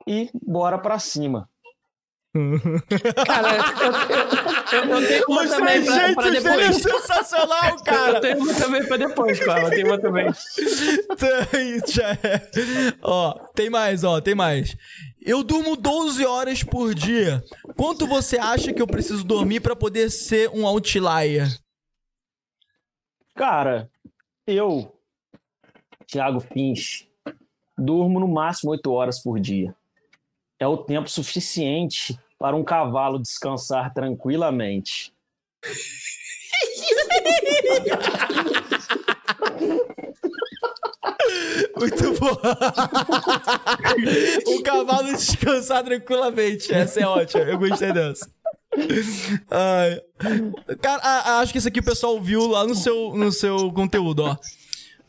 e 0.08 0.30
bora 0.34 0.78
para 0.78 0.98
cima. 1.00 1.50
cara, 3.28 3.50
eu, 3.54 3.62
eu, 4.80 4.90
eu, 4.90 5.08
tenho 5.08 5.24
uma 5.28 5.44
Os 5.44 5.52
também 5.52 5.86
pra, 5.86 6.16
pra 6.16 6.32
depois. 6.32 6.58
É 6.58 6.74
sensacional, 6.74 7.76
cara. 7.84 8.18
Eu 8.18 8.22
tenho 8.22 8.40
uma 8.40 8.56
também 8.56 8.84
pra 8.88 8.98
depois, 8.98 9.40
cara. 9.40 9.70
Tenho 9.70 9.86
uma 9.86 10.00
também. 10.00 10.26
tem, 11.22 11.80
ó, 13.04 13.34
tem 13.54 13.70
mais, 13.70 14.04
ó, 14.04 14.20
tem 14.20 14.34
mais. 14.34 14.76
Eu 15.26 15.42
durmo 15.42 15.78
12 15.78 16.26
horas 16.26 16.64
por 16.64 16.94
dia. 16.94 17.42
Quanto 17.78 18.06
você 18.06 18.38
acha 18.38 18.74
que 18.74 18.82
eu 18.82 18.88
preciso 18.88 19.24
dormir 19.24 19.62
para 19.62 19.76
poder 19.76 20.10
ser 20.10 20.50
um 20.50 20.68
outlier? 20.68 21.48
Cara, 23.34 23.90
eu 24.46 24.94
Tiago 26.06 26.42
Finch, 26.42 27.10
durmo 27.78 28.20
no 28.20 28.28
máximo 28.28 28.72
oito 28.72 28.92
horas 28.92 29.22
por 29.22 29.40
dia. 29.40 29.74
É 30.60 30.68
o 30.68 30.78
tempo 30.78 31.10
suficiente 31.10 32.20
para 32.38 32.56
um 32.56 32.64
cavalo 32.64 33.18
descansar 33.18 33.94
tranquilamente. 33.94 35.14
Muito 41.78 42.20
bom. 42.20 42.32
o 44.48 44.64
cavalo 44.64 45.12
descansar 45.14 45.84
tranquilamente. 45.84 46.74
Essa 46.74 47.02
é 47.02 47.08
ótima. 47.08 47.44
Eu 47.44 47.58
gostei 47.58 47.92
dessa. 47.92 48.30
Ai. 49.52 50.02
Cara, 50.82 51.40
acho 51.40 51.52
que 51.52 51.58
isso 51.58 51.68
aqui 51.68 51.80
o 51.80 51.86
pessoal 51.86 52.20
viu 52.22 52.48
lá 52.48 52.66
no 52.66 52.76
seu, 52.76 53.14
no 53.16 53.32
seu 53.32 53.72
conteúdo, 53.72 54.24
ó. 54.24 54.38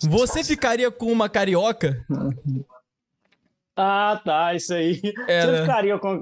Você 0.01 0.43
ficaria 0.45 0.91
com 0.91 1.11
uma 1.11 1.29
carioca? 1.29 2.05
Ah, 3.77 4.21
tá, 4.25 4.55
isso 4.55 4.73
aí. 4.75 5.01
É, 5.27 5.43
Você 5.43 5.53
né? 5.53 5.61
ficaria 5.63 5.99
com. 5.99 6.21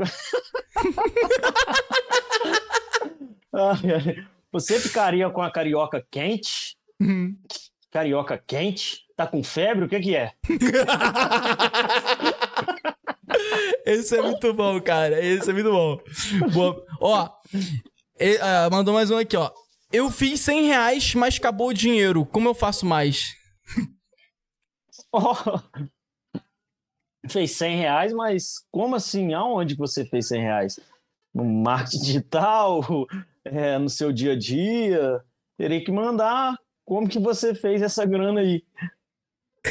Você 4.52 4.78
ficaria 4.80 5.28
com 5.30 5.42
a 5.42 5.50
carioca 5.50 6.04
quente? 6.10 6.76
Uhum. 7.00 7.36
Carioca 7.90 8.38
quente? 8.38 9.02
Tá 9.22 9.26
com 9.28 9.42
febre? 9.42 9.84
O 9.84 9.88
que 9.88 10.00
que 10.00 10.16
é? 10.16 10.32
Esse 13.86 14.16
é 14.18 14.22
muito 14.22 14.52
bom, 14.52 14.80
cara. 14.80 15.24
Esse 15.24 15.50
é 15.50 15.52
muito 15.52 15.70
bom. 15.70 16.00
Boa. 16.52 16.84
Ó, 17.00 17.28
e- 18.18 18.38
ah, 18.40 18.68
mandou 18.70 18.94
mais 18.94 19.10
um 19.10 19.16
aqui, 19.18 19.36
ó. 19.36 19.50
Eu 19.92 20.10
fiz 20.10 20.40
100 20.40 20.66
reais, 20.66 21.14
mas 21.14 21.36
acabou 21.36 21.68
o 21.68 21.74
dinheiro. 21.74 22.24
Como 22.26 22.48
eu 22.48 22.54
faço 22.54 22.84
mais? 22.86 23.34
Ó, 25.12 25.36
Fez 27.28 27.52
100 27.52 27.76
reais, 27.76 28.12
mas 28.12 28.64
como 28.72 28.96
assim? 28.96 29.32
Aonde 29.32 29.76
você 29.76 30.04
fez 30.04 30.26
100 30.28 30.40
reais? 30.42 30.80
No 31.32 31.44
marketing 31.44 31.98
digital? 32.00 32.84
É, 33.44 33.78
no 33.78 33.88
seu 33.88 34.12
dia 34.12 34.32
a 34.32 34.38
dia? 34.38 35.20
Terei 35.56 35.82
que 35.82 35.92
mandar 35.92 36.56
como 36.84 37.08
que 37.08 37.20
você 37.20 37.54
fez 37.54 37.80
essa 37.80 38.04
grana 38.04 38.40
aí. 38.40 38.64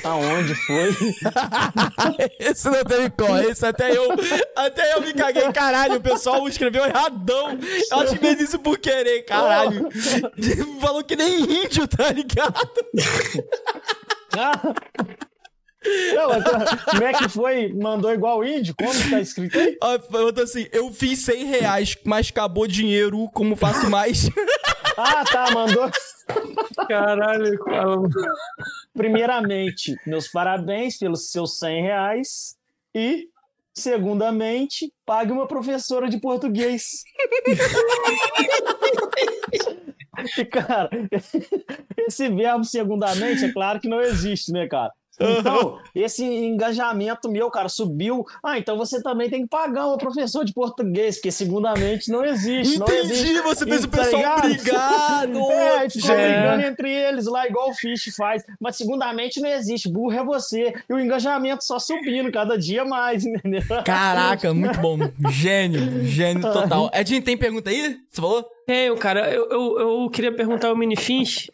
Aonde 0.03 0.55
foi? 0.55 0.89
esse 2.39 2.69
não 2.69 2.84
teve 2.84 3.09
como. 3.09 3.38
Esse 3.39 3.65
até 3.65 3.95
eu, 3.95 4.07
até 4.55 4.93
eu 4.93 5.01
me 5.01 5.13
caguei. 5.13 5.51
Caralho, 5.51 5.95
o 5.95 6.01
pessoal 6.01 6.47
escreveu 6.47 6.85
erradão. 6.85 7.59
Eu 7.91 7.99
acho 7.99 8.13
que 8.13 8.19
fez 8.19 8.39
isso 8.39 8.59
por 8.59 8.77
querer, 8.77 9.23
caralho. 9.23 9.89
Falou 10.80 11.03
que 11.03 11.15
nem 11.18 11.65
índio, 11.65 11.88
tá 11.88 12.09
ligado? 12.09 12.55
Não, 16.13 16.30
mas 16.30 16.84
como 16.85 17.03
é 17.03 17.13
que 17.13 17.27
foi? 17.27 17.73
Mandou 17.73 18.13
igual 18.13 18.45
índio? 18.45 18.73
Como 18.76 18.93
que 18.93 19.09
tá 19.09 19.19
escrito 19.19 19.59
aí? 19.59 19.77
Ó, 19.81 19.97
Botou 20.09 20.43
assim, 20.43 20.68
eu 20.72 20.89
fiz 20.91 21.19
100 21.19 21.45
reais, 21.45 21.97
mas 22.05 22.30
acabou 22.30 22.63
o 22.63 22.68
dinheiro, 22.68 23.27
como 23.34 23.57
faço 23.57 23.89
mais? 23.89 24.30
Ah, 24.97 25.23
tá, 25.23 25.51
mandou. 25.51 25.89
Caralho, 26.88 27.57
cara. 27.59 27.95
Primeiramente, 28.93 29.95
meus 30.05 30.27
parabéns 30.27 30.97
pelos 30.97 31.31
seus 31.31 31.57
100 31.59 31.84
reais. 31.84 32.57
E, 32.93 33.30
segundamente, 33.73 34.93
pague 35.05 35.31
uma 35.31 35.47
professora 35.47 36.09
de 36.09 36.19
português. 36.19 37.03
E, 40.38 40.45
cara, 40.45 40.89
esse 42.07 42.30
verbo 42.30 42.63
segundamente, 42.63 43.45
é 43.45 43.51
claro 43.51 43.80
que 43.80 43.88
não 43.88 44.01
existe, 44.01 44.51
né, 44.51 44.68
cara? 44.68 44.91
Então, 45.39 45.80
esse 45.95 46.23
engajamento 46.26 47.30
meu, 47.30 47.49
cara, 47.49 47.69
subiu. 47.69 48.26
Ah, 48.43 48.57
então 48.57 48.77
você 48.77 49.02
também 49.02 49.30
tem 49.30 49.41
que 49.43 49.48
pagar 49.49 49.88
uma 49.88 49.98
professora 49.98 50.45
de 50.45 50.53
português, 50.53 51.15
porque 51.18 51.31
segundamente 51.31 52.10
não 52.10 52.23
existe. 52.26 52.77
não 52.80 52.85
Entendi, 52.88 53.14
existe. 53.14 53.41
você 53.41 53.65
fez 53.65 53.84
o 53.84 53.88
Tá 53.88 53.98
pessoal 53.98 54.41
brigar. 54.41 55.02
É, 55.81 55.89
ficou 55.89 56.15
É. 56.15 56.41
brigando 56.41 56.64
entre 56.68 56.91
eles 56.91 57.26
lá, 57.26 57.48
igual 57.48 57.69
o 57.69 57.73
Fish 57.73 58.14
faz. 58.15 58.43
Mas 58.60 58.76
segundamente 58.77 59.39
não 59.39 59.49
existe. 59.49 59.89
Burro 59.91 60.14
é 60.14 60.23
você. 60.23 60.73
E 60.89 60.93
o 60.93 60.99
engajamento 60.99 61.64
só 61.64 61.80
subindo 61.80 62.31
cada 62.31 62.57
dia 62.57 62.84
mais, 62.85 63.23
entendeu? 63.26 63.61
Caraca, 63.85 64.53
muito 64.53 64.80
bom. 64.80 64.98
Gênio, 65.31 66.03
gênio 66.06 66.41
total. 66.41 66.89
Edinho, 66.93 67.22
tem 67.22 67.38
pergunta 67.38 67.69
aí? 67.69 67.98
Você 68.10 68.22
falou? 68.22 68.45
Tenho, 68.65 68.95
cara. 68.98 69.31
Eu, 69.34 69.49
eu, 69.49 69.80
eu 70.03 70.10
queria 70.10 70.31
perguntar 70.31 70.69
ao 70.69 70.76
Minifinch, 70.77 71.52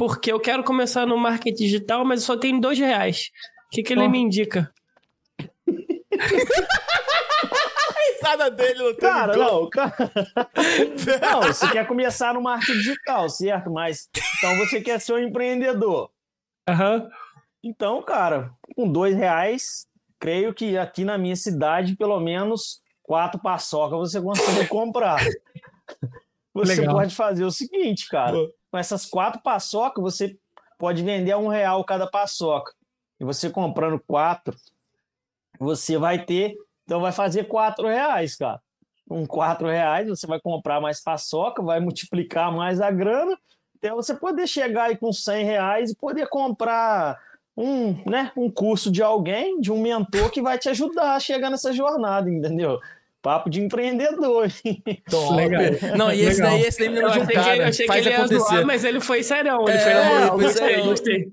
porque 0.00 0.32
eu 0.32 0.40
quero 0.40 0.64
começar 0.64 1.06
no 1.06 1.18
marketing 1.18 1.62
digital, 1.62 2.06
mas 2.06 2.20
eu 2.20 2.26
só 2.26 2.34
tenho 2.34 2.58
dois 2.58 2.78
reais. 2.78 3.30
O 3.66 3.70
que, 3.70 3.82
que 3.82 3.92
ele 3.92 4.06
Oh. 4.06 4.08
me 4.08 4.18
indica? 4.18 4.72
Risada 8.18 8.50
dele 8.50 8.94
tem 8.94 9.10
Cara, 9.10 9.36
não, 9.36 9.68
cara. 9.68 9.94
Não, 11.20 11.42
você 11.42 11.70
quer 11.70 11.86
começar 11.86 12.32
no 12.32 12.40
marketing 12.40 12.78
digital, 12.78 13.28
certo? 13.28 13.70
Mas 13.70 14.08
então 14.38 14.56
você 14.56 14.80
quer 14.80 14.98
ser 15.02 15.12
um 15.12 15.18
empreendedor. 15.18 16.10
Aham. 16.66 17.06
Então, 17.62 18.02
cara, 18.02 18.52
com 18.74 18.90
dois 18.90 19.14
reais, 19.14 19.86
creio 20.18 20.54
que 20.54 20.78
aqui 20.78 21.04
na 21.04 21.18
minha 21.18 21.36
cidade, 21.36 21.94
pelo 21.94 22.18
menos 22.20 22.80
quatro 23.02 23.38
paçoca 23.38 23.98
você 23.98 24.18
consegue 24.18 24.66
comprar. 24.66 25.22
Você 26.54 26.80
Legal. 26.80 26.94
pode 26.94 27.14
fazer 27.14 27.44
o 27.44 27.50
seguinte, 27.50 28.08
cara. 28.08 28.32
Pô. 28.32 28.59
Com 28.70 28.78
essas 28.78 29.06
quatro 29.06 29.40
paçoca, 29.42 30.00
você 30.00 30.36
pode 30.78 31.02
vender 31.02 31.32
a 31.32 31.38
um 31.38 31.48
real 31.48 31.84
cada 31.84 32.06
paçoca. 32.06 32.72
E 33.18 33.24
você 33.24 33.50
comprando 33.50 34.00
quatro, 34.06 34.56
você 35.58 35.98
vai 35.98 36.24
ter. 36.24 36.54
Então 36.84 37.00
vai 37.00 37.12
fazer 37.12 37.44
quatro 37.44 37.86
reais, 37.86 38.36
cara. 38.36 38.60
Com 39.08 39.26
quatro 39.26 39.68
reais, 39.68 40.08
você 40.08 40.26
vai 40.26 40.40
comprar 40.40 40.80
mais 40.80 41.02
paçoca, 41.02 41.62
vai 41.62 41.80
multiplicar 41.80 42.52
mais 42.52 42.80
a 42.80 42.90
grana, 42.90 43.36
até 43.76 43.90
você 43.90 44.14
poder 44.14 44.46
chegar 44.46 44.84
aí 44.84 44.96
com 44.96 45.12
100 45.12 45.44
reais 45.44 45.90
e 45.90 45.96
poder 45.96 46.28
comprar 46.28 47.18
um, 47.56 47.92
né, 48.08 48.30
um 48.36 48.50
curso 48.50 48.90
de 48.90 49.02
alguém, 49.02 49.60
de 49.60 49.72
um 49.72 49.80
mentor 49.80 50.30
que 50.30 50.40
vai 50.40 50.58
te 50.58 50.68
ajudar 50.68 51.14
a 51.14 51.20
chegar 51.20 51.50
nessa 51.50 51.72
jornada, 51.72 52.30
entendeu? 52.30 52.78
Papo 53.22 53.50
de 53.50 53.60
empreendedor. 53.60 54.48
Top. 55.10 55.34
Legal. 55.36 55.62
Não, 55.96 56.10
e 56.10 56.22
esse 56.22 56.40
Legal. 56.40 56.56
daí, 56.56 56.66
esse 56.66 56.78
daí 56.78 56.88
me 56.88 56.96
Eu 57.00 57.08
lembra 57.08 57.12
de 57.12 57.18
um 57.18 57.22
achei, 57.22 57.34
que, 57.34 57.38
eu 57.38 57.44
cara. 57.44 57.68
achei 57.68 57.86
que 57.86 57.92
ele 57.92 58.08
ia 58.08 58.16
acontecer. 58.16 58.38
zoar, 58.48 58.66
mas 58.66 58.84
ele 58.84 59.00
foi 59.00 59.22
serião. 59.22 59.64
Ele 59.68 59.76
É, 59.76 59.80
foi 59.80 59.92
na 59.94 60.28
foi 60.28 60.40
Gostei, 60.40 60.80
gostei. 60.82 61.28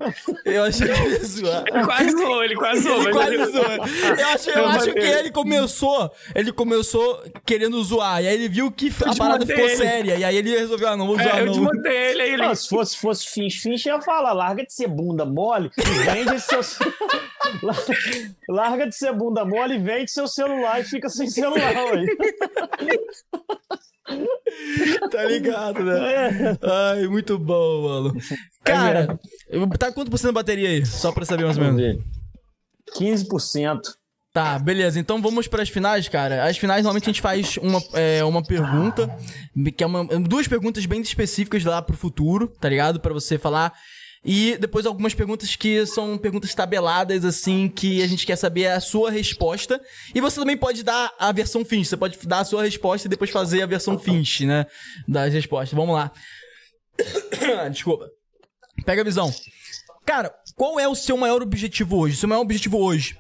Eu 0.46 0.64
achei 0.66 0.88
que 0.88 1.02
ele 1.02 1.14
ia 1.14 1.24
zoar. 1.24 1.64
Ele 1.68 1.84
quase 1.86 2.12
zoou, 2.12 2.44
ele 2.44 2.56
quase 2.56 2.82
zoou. 2.82 3.02
Ele 3.04 3.12
quase 3.14 3.52
zoou. 3.52 4.18
Eu 4.18 4.28
acho, 4.28 4.50
eu 4.50 4.58
Eu 4.58 4.68
acho 4.68 4.94
que 4.94 5.00
ele 5.00 5.32
começou, 5.32 6.12
ele 6.36 6.52
começou 6.52 7.24
querendo 7.46 7.82
zoar, 7.84 8.22
e 8.22 8.28
aí 8.28 8.34
ele 8.36 8.50
viu 8.50 8.70
que 8.70 8.88
a 8.88 8.90
desmontei 8.90 9.18
parada 9.18 9.46
ficou 9.46 9.66
ele. 9.66 9.76
séria, 9.78 10.16
e 10.18 10.24
aí 10.26 10.36
ele 10.36 10.58
resolveu, 10.58 10.90
ah, 10.90 10.98
não 10.98 11.08
vou 11.08 11.16
zoar 11.16 11.38
É, 11.38 11.42
eu 11.42 11.46
não. 11.46 11.54
desmontei 11.54 11.96
ele, 11.96 12.22
aí 12.22 12.34
ele... 12.34 12.42
Não, 12.48 12.54
se 12.54 12.68
fosse, 12.68 12.98
fosse 12.98 13.28
Finch, 13.30 13.60
Finch 13.62 13.86
ia 13.88 14.02
falar, 14.02 14.34
larga 14.34 14.66
de 14.66 14.74
ser 14.74 14.88
bunda 14.90 15.24
mole 15.26 15.72
e 15.78 15.82
vende 16.12 16.38
seus... 16.44 16.78
larga 18.50 18.88
de 18.88 18.96
ser 18.96 19.14
bunda 19.14 19.46
mole 19.46 19.76
e 19.76 19.80
vende 19.80 20.12
seu 20.12 20.28
celular 20.28 20.82
e 20.82 20.84
fica 20.84 21.08
sem 21.10 21.30
celular, 21.30 21.77
ué. 21.86 22.06
Tá 25.12 25.24
ligado, 25.26 25.84
né? 25.84 26.54
É. 26.54 26.58
Ai, 26.62 27.08
muito 27.08 27.38
bom, 27.38 27.84
mano. 27.84 28.16
Cara, 28.64 29.20
eu- 29.50 29.68
tá 29.70 29.92
quanto 29.92 30.10
por 30.10 30.18
cento 30.18 30.28
da 30.28 30.34
bateria 30.40 30.70
aí? 30.70 30.86
Só 30.86 31.12
pra 31.12 31.26
saber 31.26 31.46
mais 31.46 31.58
ou 31.58 31.64
menos. 31.64 31.82
ver. 31.82 32.00
15%. 32.98 33.80
Tá, 34.34 34.58
beleza. 34.60 35.00
Então 35.00 35.22
vamos 35.22 35.48
para 35.48 35.64
as 35.64 35.70
finais, 35.70 36.08
cara. 36.08 36.46
As 36.46 36.58
finais, 36.58 36.84
normalmente 36.84 37.06
a 37.06 37.12
gente 37.12 37.22
faz 37.22 37.58
uma, 37.58 37.82
é, 37.94 38.24
uma 38.24 38.44
pergunta, 38.44 39.10
que 39.76 39.84
é 39.84 39.88
uma, 39.88 40.06
duas 40.22 40.48
perguntas 40.48 40.86
bem 40.86 41.02
específicas 41.02 41.64
lá 41.66 41.82
pro 41.82 41.98
futuro, 41.98 42.48
tá 42.48 42.70
ligado? 42.70 43.00
Pra 43.00 43.14
você 43.14 43.38
falar. 43.38 43.74
E 44.30 44.58
depois 44.58 44.86
algumas 44.86 45.14
perguntas 45.14 45.56
que 45.56 45.86
são 45.86 46.18
perguntas 46.18 46.54
tabeladas, 46.54 47.24
assim, 47.24 47.70
que 47.70 48.04
a 48.04 48.08
gente 48.08 48.26
quer 48.26 48.36
saber 48.36 48.68
a 48.68 48.82
sua 48.82 49.10
resposta. 49.10 49.82
E 50.14 50.20
você 50.20 50.38
também 50.38 50.58
pode 50.58 50.84
dar 50.84 51.14
a 51.18 51.32
versão 51.32 51.64
Finch. 51.64 51.88
Você 51.88 51.96
pode 51.96 52.20
dar 52.28 52.40
a 52.40 52.44
sua 52.46 52.64
resposta 52.64 53.08
e 53.08 53.10
depois 53.10 53.32
fazer 53.32 53.62
a 53.62 53.66
versão 53.66 53.98
Finch, 53.98 54.46
né? 54.46 54.66
Das 55.08 55.32
respostas. 55.32 55.78
Vamos 55.78 55.96
lá. 55.96 56.12
Desculpa. 57.72 58.10
Pega 58.86 59.02
a 59.02 59.06
visão. 59.06 59.34
Cara, 60.06 60.34
qual 60.58 60.78
é 60.78 60.90
o 60.90 60.96
seu 60.96 61.16
maior 61.16 61.42
objetivo 61.42 61.96
hoje? 61.96 62.18
Seu 62.18 62.28
maior 62.28 62.42
objetivo 62.42 62.78
hoje 62.80 63.18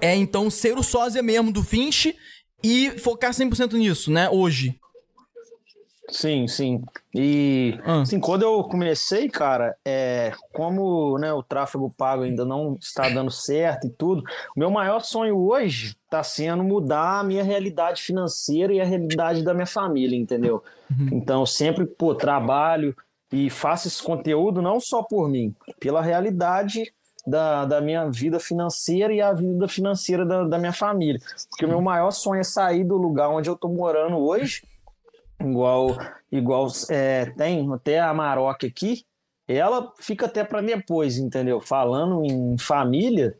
é 0.00 0.16
então 0.16 0.48
ser 0.48 0.78
o 0.78 0.82
sósia 0.82 1.22
mesmo 1.22 1.52
do 1.52 1.62
Finch 1.62 2.16
e 2.64 2.90
focar 2.98 3.32
100% 3.32 3.74
nisso, 3.74 4.10
né? 4.10 4.30
Hoje. 4.30 4.78
Sim, 6.12 6.46
sim. 6.46 6.82
E 7.14 7.80
Ah. 7.84 8.02
assim, 8.02 8.20
quando 8.20 8.42
eu 8.42 8.62
comecei, 8.64 9.28
cara, 9.28 9.74
é, 9.84 10.32
como 10.52 11.18
né, 11.18 11.32
o 11.32 11.42
tráfego 11.42 11.92
pago 11.96 12.22
ainda 12.22 12.44
não 12.44 12.76
está 12.78 13.08
dando 13.08 13.30
certo 13.30 13.86
e 13.86 13.90
tudo, 13.90 14.22
o 14.54 14.60
meu 14.60 14.70
maior 14.70 15.00
sonho 15.00 15.38
hoje 15.38 15.96
está 16.04 16.22
sendo 16.22 16.62
mudar 16.62 17.20
a 17.20 17.24
minha 17.24 17.42
realidade 17.42 18.02
financeira 18.02 18.74
e 18.74 18.80
a 18.80 18.84
realidade 18.84 19.42
da 19.42 19.54
minha 19.54 19.66
família, 19.66 20.16
entendeu? 20.16 20.62
Então, 21.10 21.40
eu 21.40 21.46
sempre, 21.46 21.86
pô, 21.86 22.14
trabalho 22.14 22.94
e 23.32 23.48
faço 23.48 23.88
esse 23.88 24.02
conteúdo 24.02 24.60
não 24.60 24.78
só 24.78 25.02
por 25.02 25.28
mim, 25.28 25.54
pela 25.80 26.02
realidade 26.02 26.92
da, 27.26 27.64
da 27.64 27.80
minha 27.80 28.10
vida 28.10 28.38
financeira 28.38 29.12
e 29.14 29.20
a 29.20 29.32
vida 29.32 29.66
financeira 29.66 30.26
da, 30.26 30.44
da 30.44 30.58
minha 30.58 30.72
família. 30.72 31.20
Porque 31.48 31.64
o 31.64 31.68
meu 31.68 31.80
maior 31.80 32.10
sonho 32.10 32.40
é 32.40 32.44
sair 32.44 32.84
do 32.84 32.96
lugar 32.96 33.30
onde 33.30 33.48
eu 33.48 33.56
tô 33.56 33.68
morando 33.68 34.18
hoje, 34.18 34.62
igual, 35.44 35.96
igual 36.30 36.68
é, 36.90 37.26
tem 37.26 37.72
até 37.72 38.00
a 38.00 38.12
Maroc 38.14 38.64
aqui, 38.64 39.04
ela 39.46 39.92
fica 39.98 40.26
até 40.26 40.44
para 40.44 40.60
depois, 40.60 41.18
entendeu? 41.18 41.60
Falando 41.60 42.24
em 42.24 42.56
família, 42.58 43.36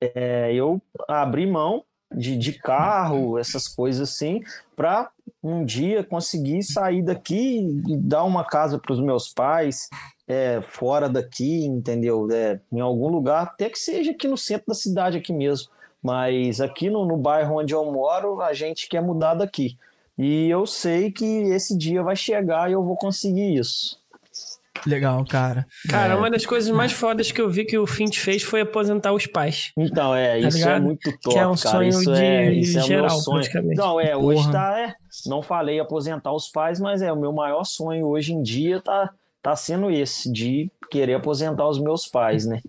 é, 0.00 0.52
eu 0.52 0.80
abri 1.08 1.46
mão 1.46 1.84
de, 2.12 2.36
de 2.36 2.52
carro, 2.52 3.38
essas 3.38 3.66
coisas 3.66 4.10
assim, 4.10 4.40
para 4.76 5.10
um 5.42 5.64
dia 5.64 6.02
conseguir 6.04 6.62
sair 6.62 7.02
daqui 7.02 7.82
e 7.86 7.96
dar 7.96 8.24
uma 8.24 8.44
casa 8.44 8.78
para 8.78 8.92
os 8.92 9.00
meus 9.00 9.28
pais, 9.28 9.88
é, 10.26 10.60
fora 10.62 11.08
daqui, 11.08 11.64
entendeu? 11.66 12.28
É, 12.30 12.60
em 12.72 12.80
algum 12.80 13.08
lugar, 13.08 13.42
até 13.42 13.68
que 13.68 13.78
seja 13.78 14.12
aqui 14.12 14.26
no 14.26 14.38
centro 14.38 14.66
da 14.68 14.74
cidade, 14.74 15.18
aqui 15.18 15.32
mesmo. 15.32 15.68
Mas 16.02 16.60
aqui 16.60 16.90
no, 16.90 17.04
no 17.06 17.16
bairro 17.16 17.58
onde 17.58 17.74
eu 17.74 17.84
moro, 17.90 18.40
a 18.40 18.52
gente 18.52 18.88
quer 18.88 19.02
mudar 19.02 19.34
daqui. 19.34 19.76
E 20.16 20.48
eu 20.48 20.66
sei 20.66 21.10
que 21.10 21.24
esse 21.24 21.76
dia 21.76 22.02
vai 22.02 22.14
chegar 22.14 22.70
e 22.70 22.72
eu 22.72 22.82
vou 22.82 22.96
conseguir 22.96 23.58
isso. 23.58 24.02
Legal, 24.86 25.24
cara. 25.24 25.66
Cara, 25.88 26.12
é. 26.12 26.16
uma 26.16 26.30
das 26.30 26.44
coisas 26.44 26.70
mais 26.70 26.92
fodas 26.92 27.32
que 27.32 27.40
eu 27.40 27.48
vi 27.48 27.64
que 27.64 27.78
o 27.78 27.86
Fint 27.86 28.18
fez 28.18 28.42
foi 28.42 28.60
aposentar 28.60 29.12
os 29.12 29.26
pais. 29.26 29.72
Então, 29.76 30.14
é, 30.14 30.40
tá 30.40 30.48
isso 30.48 30.58
é 30.58 30.60
ligado? 30.60 30.76
é 30.76 30.80
muito 30.80 31.10
top, 31.18 31.34
que 31.34 31.38
é 31.38 31.46
um 31.46 31.56
cara. 31.56 31.70
sonho 31.70 31.88
isso 31.88 32.12
de 32.12 32.22
é, 32.22 32.52
isso 32.52 32.80
geral, 32.80 33.06
é 33.06 33.12
o 33.12 33.34
meu 33.34 33.42
sonho. 33.44 33.74
Não, 33.74 34.00
é, 34.00 34.16
hoje 34.16 34.42
Porra. 34.42 34.52
tá, 34.52 34.80
é, 34.80 34.94
não 35.26 35.40
falei 35.40 35.80
aposentar 35.80 36.32
os 36.32 36.48
pais, 36.48 36.78
mas 36.80 37.00
é, 37.00 37.10
o 37.10 37.16
meu 37.16 37.32
maior 37.32 37.64
sonho 37.64 38.06
hoje 38.06 38.34
em 38.34 38.42
dia 38.42 38.80
tá, 38.80 39.10
tá 39.42 39.56
sendo 39.56 39.90
esse, 39.90 40.30
de 40.30 40.70
querer 40.90 41.14
aposentar 41.14 41.66
os 41.66 41.78
meus 41.78 42.06
pais, 42.06 42.44
né? 42.44 42.60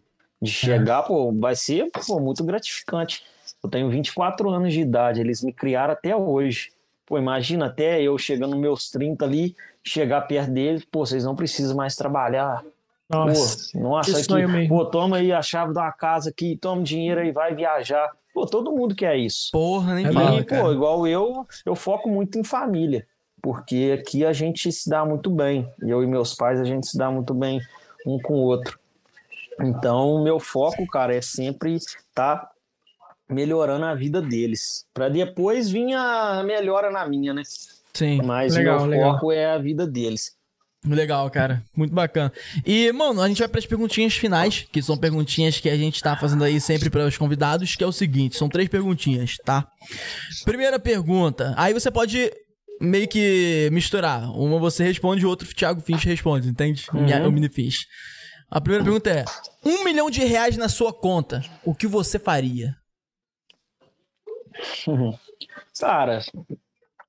De 0.42 0.52
chegar, 0.52 1.04
é. 1.04 1.08
pô, 1.08 1.34
vai 1.34 1.56
ser, 1.56 1.90
pô, 1.92 2.20
muito 2.20 2.44
gratificante. 2.46 3.24
Eu 3.62 3.70
tenho 3.70 3.90
24 3.90 4.50
anos 4.50 4.72
de 4.72 4.80
idade, 4.80 5.20
eles 5.20 5.44
me 5.44 5.52
criaram 5.52 5.94
até 5.94 6.16
hoje. 6.16 6.70
Pô, 7.06 7.18
imagina 7.18 7.68
até 7.68 8.02
eu 8.02 8.18
chegando 8.18 8.52
nos 8.52 8.60
meus 8.60 8.90
30 8.90 9.24
ali, 9.26 9.56
chegar 9.84 10.22
perto 10.22 10.52
deles, 10.52 10.84
pô, 10.86 11.06
vocês 11.06 11.24
não 11.24 11.36
precisam 11.36 11.76
mais 11.76 11.96
trabalhar. 11.96 12.64
Nossa, 13.08 13.72
pô, 13.72 13.80
nossa 13.80 14.18
aqui, 14.18 14.68
pô, 14.68 14.86
toma 14.86 15.18
aí 15.18 15.32
a 15.32 15.42
chave 15.42 15.74
da 15.74 15.92
casa 15.92 16.32
aqui, 16.32 16.58
toma 16.58 16.82
dinheiro 16.82 17.22
aí, 17.22 17.32
vai 17.32 17.54
viajar. 17.54 18.12
Pô, 18.34 18.48
todo 18.48 18.72
mundo 18.72 18.96
quer 18.96 19.16
isso. 19.16 19.50
Porra, 19.52 19.94
nem 19.94 20.12
fala, 20.12 20.40
E, 20.40 20.44
pô, 20.44 20.72
igual 20.72 21.08
eu, 21.08 21.48
eu 21.66 21.76
foco 21.76 22.10
muito 22.10 22.40
em 22.40 22.44
família, 22.44 23.06
porque 23.42 23.98
aqui 23.98 24.26
a 24.26 24.34
gente 24.34 24.72
se 24.72 24.90
dá 24.90 25.06
muito 25.06 25.30
bem. 25.30 25.68
Eu 25.80 26.04
e 26.04 26.08
meus 26.08 26.34
pais, 26.34 26.60
a 26.60 26.66
gente 26.66 26.88
se 26.88 26.98
dá 26.98 27.12
muito 27.12 27.34
bem 27.34 27.62
um 28.06 28.20
com 28.20 28.34
o 28.34 28.42
outro. 28.42 28.80
Então, 29.62 30.24
meu 30.24 30.40
foco, 30.40 30.86
cara, 30.88 31.16
é 31.16 31.22
sempre 31.22 31.78
tá 32.14 32.50
melhorando 33.30 33.86
a 33.86 33.96
vida 33.96 34.22
deles, 34.22 34.86
para 34.94 35.10
depois 35.10 35.70
vir 35.70 35.94
a 35.94 36.44
melhora 36.44 36.92
na 36.92 37.08
minha, 37.08 37.34
né? 37.34 37.44
Sim. 37.94 38.22
Mas 38.24 38.56
legal, 38.56 38.82
meu 38.82 38.90
legal. 38.90 39.14
foco 39.14 39.32
é 39.32 39.46
a 39.46 39.58
vida 39.58 39.88
deles. 39.88 40.36
Legal, 40.88 41.30
cara. 41.32 41.64
Muito 41.76 41.94
bacana. 41.94 42.32
E, 42.66 42.92
mano, 42.92 43.22
a 43.22 43.28
gente 43.28 43.40
vai 43.40 43.48
para 43.48 43.60
as 43.60 43.66
perguntinhas 43.66 44.16
finais, 44.16 44.68
que 44.72 44.82
são 44.82 44.96
perguntinhas 44.96 45.60
que 45.60 45.70
a 45.70 45.76
gente 45.76 46.02
tá 46.02 46.16
fazendo 46.16 46.44
aí 46.44 46.62
sempre 46.62 46.90
para 46.90 47.08
os 47.08 47.18
convidados, 47.18 47.76
que 47.76 47.84
é 47.84 47.88
o 47.88 47.92
seguinte, 47.92 48.38
são 48.38 48.48
três 48.48 48.70
perguntinhas, 48.70 49.38
tá? 49.44 49.68
Primeira 50.44 50.78
pergunta. 50.80 51.54
Aí 51.58 51.74
você 51.74 51.90
pode 51.90 52.32
meio 52.80 53.08
que 53.08 53.70
misturar. 53.72 54.30
Uma 54.32 54.60
você 54.60 54.84
responde, 54.84 55.26
o 55.26 55.30
outro 55.30 55.50
o 55.50 55.54
Thiago 55.54 55.82
Finch 55.82 56.06
responde, 56.06 56.50
entende? 56.50 56.86
Uhum. 56.94 57.28
O 57.28 57.32
mini 57.32 57.50
Finch. 57.50 57.88
A 58.50 58.62
primeira 58.62 58.84
pergunta 58.84 59.10
é: 59.10 59.26
um 59.64 59.84
milhão 59.84 60.10
de 60.10 60.24
reais 60.24 60.56
na 60.56 60.70
sua 60.70 60.94
conta, 60.94 61.44
o 61.64 61.74
que 61.74 61.88
você 61.88 62.20
faria? 62.20 62.76
Cara, 65.80 66.22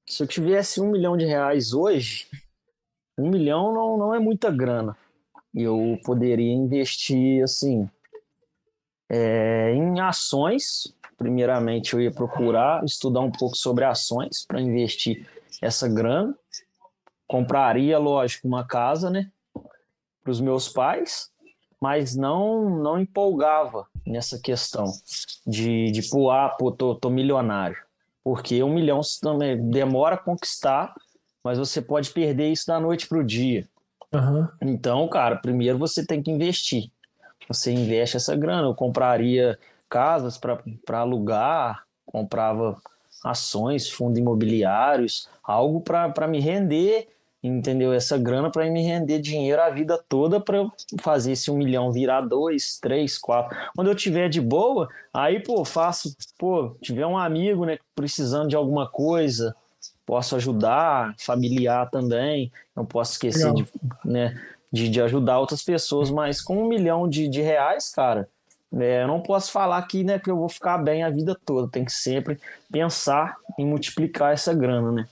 se 0.06 0.22
eu 0.22 0.26
tivesse 0.26 0.80
um 0.80 0.90
milhão 0.90 1.16
de 1.16 1.24
reais 1.24 1.72
hoje, 1.72 2.26
um 3.18 3.28
milhão 3.28 3.72
não, 3.72 3.96
não 3.96 4.14
é 4.14 4.18
muita 4.18 4.50
grana. 4.50 4.96
Eu 5.54 5.98
poderia 6.04 6.52
investir, 6.52 7.42
assim, 7.42 7.88
é, 9.08 9.72
em 9.72 10.00
ações. 10.00 10.94
Primeiramente, 11.16 11.94
eu 11.94 12.00
ia 12.00 12.10
procurar 12.10 12.84
estudar 12.84 13.20
um 13.20 13.30
pouco 13.30 13.56
sobre 13.56 13.84
ações 13.84 14.44
para 14.46 14.60
investir 14.60 15.26
essa 15.62 15.88
grana. 15.88 16.36
Compraria, 17.26 17.98
lógico, 17.98 18.46
uma 18.46 18.66
casa, 18.66 19.10
né, 19.10 19.30
para 20.22 20.30
os 20.30 20.40
meus 20.40 20.68
pais, 20.68 21.30
mas 21.80 22.14
não 22.14 22.78
não 22.78 23.00
empolgava 23.00 23.88
nessa 24.06 24.38
questão 24.38 24.86
de, 25.46 25.90
de 25.90 26.08
pô, 26.08 26.30
ah, 26.30 26.48
pô, 26.48 26.70
tô, 26.70 26.94
tô 26.94 27.10
milionário 27.10 27.76
porque 28.26 28.60
um 28.60 28.74
milhão 28.74 29.00
também 29.22 29.70
demora 29.70 30.16
a 30.16 30.18
conquistar, 30.18 30.92
mas 31.44 31.58
você 31.58 31.80
pode 31.80 32.10
perder 32.10 32.50
isso 32.50 32.66
da 32.66 32.80
noite 32.80 33.06
para 33.06 33.18
o 33.18 33.24
dia. 33.24 33.68
Uhum. 34.12 34.48
Então, 34.60 35.06
cara, 35.06 35.36
primeiro 35.36 35.78
você 35.78 36.04
tem 36.04 36.20
que 36.20 36.32
investir. 36.32 36.90
Você 37.46 37.70
investe 37.70 38.16
essa 38.16 38.34
grana. 38.34 38.66
Eu 38.66 38.74
compraria 38.74 39.56
casas 39.88 40.36
para 40.36 40.58
alugar, 40.98 41.84
comprava 42.04 42.76
ações, 43.22 43.88
fundos 43.88 44.18
imobiliários, 44.18 45.28
algo 45.40 45.80
para 45.80 46.26
me 46.26 46.40
render 46.40 47.08
entendeu? 47.42 47.92
Essa 47.92 48.18
grana 48.18 48.50
para 48.50 48.68
me 48.70 48.82
render 48.82 49.20
dinheiro 49.20 49.60
a 49.62 49.70
vida 49.70 50.02
toda 50.08 50.40
para 50.40 50.58
eu 50.58 50.72
fazer 51.00 51.32
esse 51.32 51.50
um 51.50 51.56
milhão 51.56 51.92
virar 51.92 52.22
dois, 52.22 52.78
três, 52.80 53.18
quatro. 53.18 53.56
Quando 53.74 53.88
eu 53.88 53.94
tiver 53.94 54.28
de 54.28 54.40
boa, 54.40 54.88
aí, 55.12 55.40
pô, 55.40 55.64
faço, 55.64 56.16
pô, 56.38 56.76
tiver 56.80 57.06
um 57.06 57.18
amigo, 57.18 57.64
né, 57.64 57.78
precisando 57.94 58.48
de 58.48 58.56
alguma 58.56 58.88
coisa, 58.88 59.54
posso 60.04 60.36
ajudar, 60.36 61.14
familiar 61.18 61.90
também, 61.90 62.52
não 62.74 62.84
posso 62.84 63.12
esquecer 63.12 63.52
de, 63.52 63.66
né, 64.04 64.40
de, 64.72 64.88
de, 64.88 65.00
ajudar 65.02 65.38
outras 65.38 65.62
pessoas, 65.62 66.10
mas 66.10 66.40
com 66.40 66.62
um 66.62 66.68
milhão 66.68 67.08
de, 67.08 67.28
de 67.28 67.42
reais, 67.42 67.90
cara, 67.90 68.28
é, 68.74 69.02
eu 69.02 69.08
não 69.08 69.20
posso 69.20 69.50
falar 69.50 69.78
aqui, 69.78 70.04
né, 70.04 70.18
que 70.18 70.30
eu 70.30 70.36
vou 70.36 70.48
ficar 70.48 70.78
bem 70.78 71.02
a 71.02 71.10
vida 71.10 71.36
toda, 71.44 71.68
tem 71.68 71.84
que 71.84 71.92
sempre 71.92 72.38
pensar 72.70 73.36
em 73.58 73.66
multiplicar 73.66 74.32
essa 74.32 74.52
grana, 74.54 74.92
né. 74.92 75.08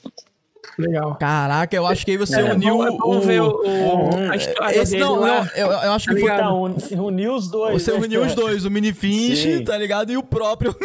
Legal. 0.78 1.14
Caraca, 1.16 1.76
eu 1.76 1.86
acho 1.86 2.04
que 2.04 2.12
aí 2.12 2.16
você 2.16 2.40
é, 2.40 2.52
uniu 2.52 2.78
vamos, 2.78 3.00
o, 3.04 3.20
ver 3.20 3.40
o, 3.42 3.48
o, 3.48 4.30
a 4.30 4.36
história 4.36 4.76
Esse 4.76 4.92
dele, 4.92 5.04
não, 5.04 5.20
não, 5.20 5.46
eu, 5.54 5.66
eu 5.66 5.92
acho 5.92 6.08
que 6.08 6.14
tá 6.14 6.20
foi. 6.20 6.30
Tá, 6.30 7.00
uniu 7.02 7.34
os 7.34 7.48
dois. 7.48 7.82
Você 7.82 7.92
né? 7.92 7.98
uniu 7.98 8.22
os 8.24 8.34
dois, 8.34 8.64
o 8.64 8.70
Mini 8.70 8.92
Finch, 8.92 9.62
tá 9.64 9.76
ligado? 9.78 10.10
E 10.12 10.16
o 10.16 10.22
próprio. 10.22 10.74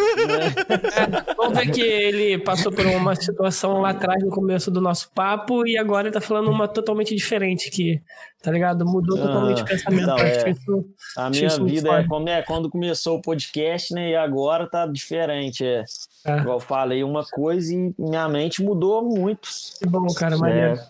É. 0.89 1.35
vamos 1.35 1.57
ver 1.57 1.71
que 1.71 1.81
ele 1.81 2.37
passou 2.39 2.71
por 2.71 2.85
uma 2.85 3.15
situação 3.15 3.81
lá 3.81 3.89
atrás 3.89 4.23
no 4.23 4.29
começo 4.29 4.71
do 4.71 4.81
nosso 4.81 5.09
papo 5.13 5.65
e 5.67 5.77
agora 5.77 6.07
ele 6.07 6.13
tá 6.13 6.21
falando 6.21 6.49
uma 6.49 6.67
totalmente 6.67 7.15
diferente 7.15 7.69
que 7.69 8.01
tá 8.41 8.51
ligado? 8.51 8.85
Mudou 8.85 9.17
ah, 9.17 9.21
totalmente 9.21 9.61
o 9.61 9.65
pensamento. 9.65 10.07
Não, 10.07 10.17
é. 10.17 10.49
isso, 10.49 10.85
a 11.15 11.29
minha 11.29 11.49
vida 11.49 11.89
é, 11.99 12.07
como 12.07 12.29
é 12.29 12.41
quando 12.41 12.69
começou 12.69 13.17
o 13.17 13.21
podcast, 13.21 13.93
né? 13.93 14.11
E 14.11 14.15
agora 14.15 14.69
tá 14.69 14.85
diferente. 14.87 15.65
É. 15.65 15.83
é. 16.25 16.37
Igual 16.37 16.57
eu 16.57 16.59
falei 16.59 17.03
uma 17.03 17.25
coisa 17.25 17.73
e 17.73 17.93
minha 17.97 18.27
mente 18.27 18.61
mudou 18.61 19.03
muito. 19.03 19.49
Que 19.79 19.87
bom, 19.87 20.05
cara, 20.13 20.37
maneiro. 20.37 20.79
É. 20.79 20.89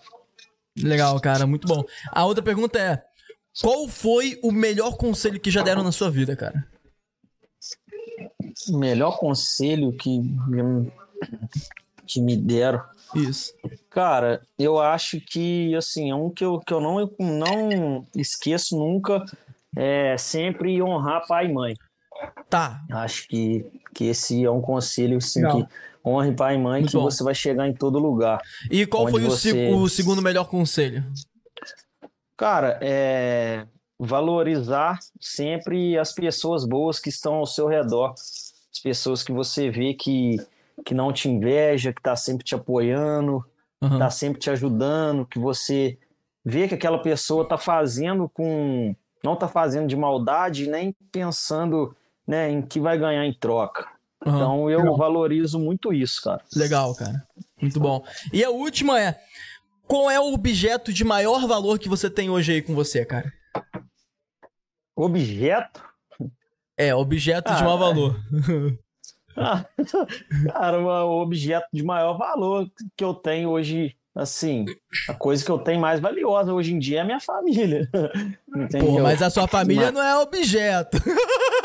Legal, 0.82 1.18
cara, 1.20 1.46
muito 1.46 1.66
bom. 1.66 1.84
A 2.10 2.24
outra 2.24 2.42
pergunta 2.42 2.78
é: 2.78 3.02
qual 3.60 3.86
foi 3.88 4.38
o 4.42 4.50
melhor 4.50 4.96
conselho 4.96 5.40
que 5.40 5.50
já 5.50 5.62
deram 5.62 5.82
na 5.82 5.92
sua 5.92 6.10
vida, 6.10 6.34
cara? 6.34 6.66
O 8.68 8.78
melhor 8.78 9.18
conselho 9.18 9.92
que, 9.92 10.20
que 12.06 12.20
me 12.20 12.36
deram. 12.36 12.82
Isso. 13.14 13.54
Cara, 13.88 14.40
eu 14.58 14.78
acho 14.78 15.20
que, 15.20 15.74
assim, 15.74 16.10
é 16.10 16.14
um 16.14 16.30
que 16.30 16.44
eu, 16.44 16.60
que 16.60 16.72
eu 16.72 16.80
não, 16.80 17.10
não 17.18 18.06
esqueço 18.14 18.78
nunca, 18.78 19.24
é 19.76 20.16
sempre 20.16 20.80
honrar 20.80 21.26
pai 21.26 21.46
e 21.46 21.52
mãe. 21.52 21.74
Tá. 22.48 22.82
Acho 22.90 23.28
que, 23.28 23.64
que 23.94 24.06
esse 24.06 24.44
é 24.44 24.50
um 24.50 24.60
conselho, 24.60 25.18
assim, 25.18 25.42
que 25.48 25.66
honre 26.04 26.32
pai 26.32 26.56
e 26.56 26.58
mãe, 26.58 26.80
Muito 26.80 26.90
que 26.90 26.96
bom. 26.96 27.04
você 27.04 27.22
vai 27.22 27.34
chegar 27.34 27.68
em 27.68 27.74
todo 27.74 27.98
lugar. 27.98 28.40
E 28.70 28.86
qual 28.86 29.08
foi 29.08 29.22
você... 29.22 29.70
o, 29.72 29.88
segundo 29.88 30.22
melhor 30.22 30.44
conselho? 30.44 31.04
Cara, 32.36 32.78
é 32.80 33.66
valorizar 34.02 34.98
sempre 35.20 35.98
as 35.98 36.10
pessoas 36.10 36.64
boas 36.64 36.98
que 36.98 37.10
estão 37.10 37.34
ao 37.34 37.46
seu 37.46 37.68
redor. 37.68 38.14
As 38.14 38.80
pessoas 38.82 39.22
que 39.22 39.30
você 39.30 39.68
vê 39.68 39.92
que, 39.92 40.36
que 40.86 40.94
não 40.94 41.12
te 41.12 41.28
inveja, 41.28 41.92
que 41.92 42.00
tá 42.00 42.16
sempre 42.16 42.42
te 42.42 42.54
apoiando, 42.54 43.44
uhum. 43.82 43.98
tá 43.98 44.08
sempre 44.08 44.40
te 44.40 44.48
ajudando, 44.48 45.26
que 45.26 45.38
você 45.38 45.98
vê 46.42 46.66
que 46.66 46.74
aquela 46.74 46.98
pessoa 46.98 47.46
tá 47.46 47.58
fazendo 47.58 48.26
com. 48.26 48.96
não 49.22 49.36
tá 49.36 49.46
fazendo 49.46 49.86
de 49.86 49.96
maldade, 49.96 50.66
nem 50.66 50.94
pensando 51.12 51.94
né, 52.30 52.48
em 52.48 52.62
que 52.62 52.78
vai 52.78 52.96
ganhar 52.96 53.26
em 53.26 53.34
troca. 53.34 53.88
Uhum. 54.24 54.36
Então 54.36 54.70
eu 54.70 54.78
Legal. 54.78 54.96
valorizo 54.96 55.58
muito 55.58 55.92
isso, 55.92 56.22
cara. 56.22 56.40
Legal, 56.54 56.94
cara. 56.94 57.26
Muito 57.60 57.80
bom. 57.80 58.04
E 58.32 58.44
a 58.44 58.50
última 58.50 59.00
é: 59.00 59.20
qual 59.88 60.08
é 60.08 60.20
o 60.20 60.32
objeto 60.32 60.92
de 60.92 61.04
maior 61.04 61.48
valor 61.48 61.76
que 61.80 61.88
você 61.88 62.08
tem 62.08 62.30
hoje 62.30 62.52
aí 62.52 62.62
com 62.62 62.72
você, 62.72 63.04
cara? 63.04 63.32
Objeto? 64.94 65.82
É, 66.76 66.94
objeto 66.94 67.50
ah, 67.50 67.54
de 67.54 67.64
maior 67.64 67.76
valor. 67.76 68.16
Ah, 69.36 69.64
cara, 70.52 70.80
o 71.06 71.22
objeto 71.22 71.68
de 71.72 71.82
maior 71.84 72.18
valor 72.18 72.68
que 72.96 73.02
eu 73.02 73.14
tenho 73.14 73.48
hoje, 73.48 73.96
assim, 74.14 74.66
a 75.08 75.14
coisa 75.14 75.42
que 75.42 75.50
eu 75.50 75.58
tenho 75.58 75.80
mais 75.80 76.00
valiosa 76.00 76.52
hoje 76.52 76.74
em 76.74 76.78
dia 76.78 76.98
é 76.98 77.00
a 77.00 77.04
minha 77.04 77.20
família. 77.20 77.88
Entendeu? 78.54 78.94
Pô, 78.94 79.00
mas 79.00 79.22
a 79.22 79.30
sua 79.30 79.46
família 79.46 79.86
mas... 79.86 79.94
não 79.94 80.02
é 80.02 80.18
objeto. 80.18 80.98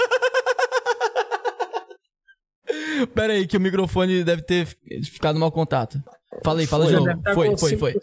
Pera 3.13 3.33
aí, 3.33 3.47
que 3.47 3.57
o 3.57 3.61
microfone 3.61 4.23
deve 4.23 4.41
ter 4.41 4.65
ficado 5.03 5.39
mal 5.39 5.51
contato. 5.51 6.01
Fala 6.43 6.59
aí, 6.59 6.67
fala 6.67 6.87
de 6.87 6.93
novo. 6.93 7.21
Tá 7.21 7.33
foi, 7.33 7.57
foi, 7.57 7.77
foi. 7.77 7.99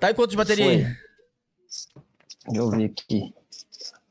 Tá 0.00 0.10
em 0.10 0.14
quanto 0.14 0.30
de 0.30 0.36
bateria 0.36 0.64
foi. 0.64 0.74
aí? 0.74 0.96
Deixa 2.46 2.60
eu 2.60 2.70
ver 2.70 2.84
aqui. 2.86 3.34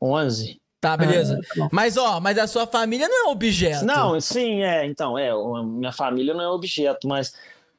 11. 0.00 0.60
Tá, 0.80 0.96
beleza. 0.96 1.38
Ah, 1.60 1.68
mas, 1.70 1.96
ó, 1.98 2.20
mas 2.20 2.38
a 2.38 2.46
sua 2.46 2.66
família 2.66 3.06
não 3.06 3.28
é 3.28 3.30
objeto. 3.32 3.84
Não, 3.84 4.18
sim, 4.18 4.62
é. 4.62 4.86
Então, 4.86 5.18
é. 5.18 5.30
Minha 5.62 5.92
família 5.92 6.32
não 6.32 6.42
é 6.42 6.48
objeto, 6.48 7.06
mas. 7.06 7.34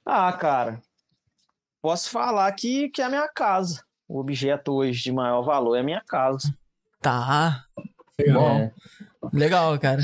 Ah, 0.05 0.31
cara. 0.33 0.79
Posso 1.81 2.11
falar 2.11 2.51
que, 2.51 2.89
que 2.89 3.01
é 3.01 3.05
a 3.05 3.09
minha 3.09 3.27
casa. 3.27 3.83
O 4.07 4.19
objeto 4.19 4.73
hoje 4.73 5.01
de 5.01 5.11
maior 5.11 5.41
valor 5.41 5.75
é 5.75 5.79
a 5.79 5.83
minha 5.83 6.01
casa. 6.01 6.53
Tá. 7.01 7.65
Legal. 8.19 8.45
É. 8.45 8.71
Legal, 9.31 9.77
cara. 9.77 10.01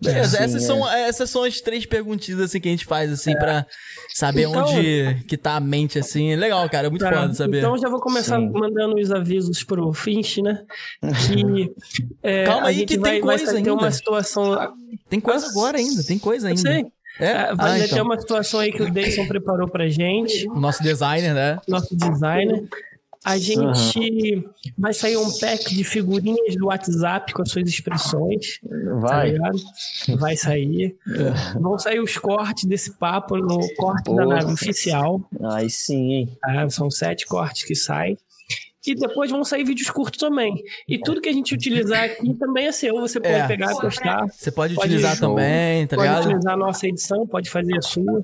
Beleza, 0.00 0.38
é, 0.38 0.44
essas, 0.44 0.62
são, 0.62 0.88
é. 0.88 1.08
essas 1.08 1.28
são 1.28 1.42
as 1.42 1.60
três 1.60 1.84
perguntinhas 1.84 2.40
assim, 2.40 2.60
que 2.60 2.68
a 2.68 2.70
gente 2.70 2.84
faz, 2.84 3.10
assim, 3.12 3.32
é. 3.32 3.36
pra 3.36 3.66
saber 4.14 4.42
então, 4.42 4.64
onde 4.64 5.24
que 5.26 5.36
tá 5.36 5.56
a 5.56 5.60
mente, 5.60 5.98
assim. 5.98 6.36
Legal, 6.36 6.68
cara, 6.70 6.86
é 6.86 6.90
muito 6.90 7.02
tá, 7.02 7.12
foda 7.12 7.34
saber. 7.34 7.58
Então 7.58 7.76
já 7.76 7.88
vou 7.88 8.00
começar 8.00 8.38
sim. 8.38 8.48
mandando 8.48 8.96
os 8.96 9.10
avisos 9.10 9.64
pro 9.64 9.92
Finch, 9.92 10.40
né? 10.40 10.62
Que, 11.00 11.72
é, 12.22 12.44
Calma 12.44 12.68
aí 12.68 12.86
que 12.86 12.96
vai, 12.96 13.12
tem 13.12 13.20
coisa 13.20 13.44
vai 13.44 13.56
ainda. 13.56 13.64
ter 13.64 13.70
uma 13.72 13.90
situação... 13.90 14.74
Tem 15.08 15.20
coisa 15.20 15.48
agora 15.48 15.76
ainda, 15.76 16.04
tem 16.04 16.18
coisa 16.18 16.48
ainda. 16.48 16.60
Eu 16.60 16.72
sei. 16.72 16.86
É? 17.18 17.54
Vai 17.54 17.72
ah, 17.72 17.84
então. 17.84 17.96
ter 17.96 18.02
uma 18.02 18.18
situação 18.18 18.60
aí 18.60 18.72
que 18.72 18.82
o 18.82 18.90
Dayson 18.90 19.26
preparou 19.26 19.68
pra 19.68 19.88
gente. 19.88 20.48
O 20.48 20.58
nosso 20.58 20.82
designer, 20.82 21.34
né? 21.34 21.58
Nosso 21.68 21.94
designer. 21.94 22.66
A 23.22 23.36
gente 23.36 23.60
uhum. 23.60 24.44
vai 24.78 24.94
sair 24.94 25.18
um 25.18 25.30
pack 25.38 25.74
de 25.74 25.84
figurinhas 25.84 26.56
do 26.56 26.66
WhatsApp 26.66 27.34
com 27.34 27.42
as 27.42 27.50
suas 27.50 27.68
expressões. 27.68 28.60
Vai. 29.00 29.34
Tá 29.34 29.50
vai 30.16 30.36
sair. 30.36 30.96
É. 31.06 31.58
Vão 31.58 31.78
sair 31.78 32.00
os 32.00 32.16
cortes 32.16 32.64
desse 32.64 32.92
papo 32.92 33.36
no 33.36 33.58
corte 33.76 34.04
Porra. 34.04 34.26
da 34.26 34.26
nave 34.26 34.52
oficial. 34.52 35.20
Aí 35.52 35.68
sim, 35.68 36.12
hein? 36.12 36.38
Ah, 36.42 36.68
são 36.70 36.90
sete 36.90 37.26
cortes 37.26 37.64
que 37.64 37.74
saem. 37.74 38.16
E 38.86 38.94
depois 38.94 39.30
vão 39.30 39.44
sair 39.44 39.62
vídeos 39.62 39.90
curtos 39.90 40.18
também. 40.18 40.54
E 40.88 40.98
tudo 40.98 41.20
que 41.20 41.28
a 41.28 41.32
gente 41.32 41.52
utilizar 41.52 42.04
aqui 42.04 42.32
também 42.34 42.66
é 42.66 42.72
seu. 42.72 42.94
Você 43.00 43.20
pode 43.20 43.34
é. 43.34 43.46
pegar 43.46 43.72
e 43.72 43.76
postar. 43.78 44.26
Você 44.26 44.50
pode, 44.50 44.74
pode 44.74 44.88
utilizar 44.88 45.16
show. 45.16 45.28
também, 45.28 45.86
tá 45.86 45.96
ligado? 45.96 46.14
Pode 46.14 46.28
utilizar 46.28 46.54
a 46.54 46.56
nossa 46.56 46.86
edição, 46.86 47.26
pode 47.26 47.50
fazer 47.50 47.76
a 47.76 47.82
sua. 47.82 48.22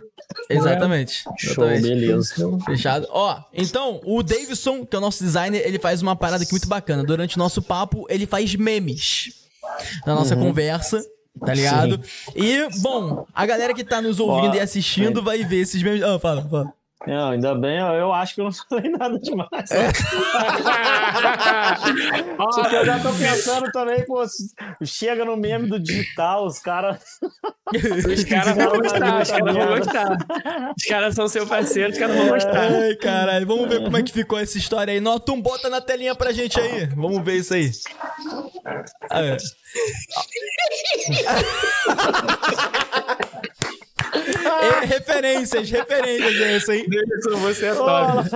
Exatamente. 0.49 1.24
Show, 1.37 1.65
Exatamente. 1.65 1.83
beleza. 1.83 2.59
Fechado. 2.65 3.07
Ó, 3.11 3.39
então, 3.53 4.01
o 4.05 4.23
Davidson, 4.23 4.87
que 4.87 4.97
é 4.97 4.99
o 4.99 5.03
nosso 5.03 5.23
designer, 5.23 5.62
ele 5.66 5.78
faz 5.78 6.01
uma 6.01 6.16
parada 6.16 6.43
aqui 6.43 6.53
muito 6.53 6.69
bacana. 6.69 7.05
Durante 7.05 7.37
o 7.37 7.39
nosso 7.39 7.61
papo, 7.61 8.07
ele 8.09 8.27
faz 8.27 8.55
memes 8.55 9.47
na 10.07 10.15
nossa 10.15 10.35
uhum. 10.35 10.47
conversa. 10.47 11.05
Tá 11.39 11.53
ligado? 11.53 12.01
Sim. 12.03 12.33
E, 12.35 12.81
bom, 12.81 13.27
a 13.35 13.45
galera 13.45 13.74
que 13.74 13.85
tá 13.85 14.01
nos 14.01 14.19
ouvindo 14.19 14.53
Ó, 14.53 14.55
e 14.55 14.61
assistindo 14.61 15.20
é. 15.20 15.23
vai 15.23 15.45
ver 15.45 15.61
esses 15.61 15.83
memes. 15.83 16.03
Ah, 16.03 16.19
fala, 16.19 16.43
fala. 16.49 16.73
Não, 17.05 17.31
ainda 17.31 17.55
bem, 17.55 17.78
eu 17.78 18.12
acho 18.12 18.35
que 18.35 18.40
eu 18.40 18.47
não 18.47 18.52
falei 18.52 18.90
nada 18.90 19.18
demais. 19.18 19.70
É. 19.70 19.93
Porque 22.36 22.77
eu 22.77 22.86
já 22.86 22.98
tô 23.01 23.12
pensando 23.12 23.70
também, 23.70 24.05
pô, 24.06 24.24
chega 24.82 25.24
no 25.24 25.36
meme 25.36 25.68
do 25.68 25.78
digital, 25.78 26.47
os 26.47 26.59
caras. 26.59 27.02
Os 27.74 28.24
caras 28.24 28.56
vão 28.56 28.81
gostar, 28.81 29.23
os 29.23 29.31
caras 29.31 29.55
vão 29.55 29.78
gostar. 29.78 30.16
Os 30.77 30.85
caras 30.85 31.14
são 31.14 31.28
seu 31.28 31.47
parceiro, 31.47 31.93
os 31.93 31.98
caras 31.98 32.16
vão 32.16 32.28
gostar. 32.28 32.73
Ai, 32.73 32.94
caralho, 32.97 33.47
vamos 33.47 33.68
ver 33.68 33.85
como 33.85 33.97
é 33.97 34.02
que 34.02 34.12
ficou 34.12 34.39
essa 34.39 34.56
história 34.56 34.93
aí. 34.93 35.01
Notum, 35.01 35.40
bota 35.40 35.68
na 35.68 35.81
telinha 35.81 36.14
pra 36.14 36.32
gente 36.32 36.59
aí. 36.59 36.86
Vamos 36.86 37.23
ver 37.24 37.36
isso 37.36 37.55
aí. 37.55 37.70
Ah, 39.10 39.23
é. 39.23 39.36
É, 44.67 44.85
referências, 44.85 45.71
referências 45.71 46.41
é 46.41 46.57
essa, 46.57 46.75
hein? 46.75 46.85
Deilson, 46.89 47.37
você 47.39 47.67
é 47.67 47.75
top. 47.75 48.29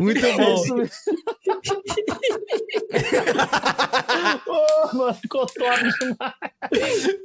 Muito 0.00 0.20
bom. 0.20 0.64
oh, 4.46 4.96
mano, 4.96 5.14
ficou 5.14 5.46
top 5.46 5.80
demais. 6.00 6.34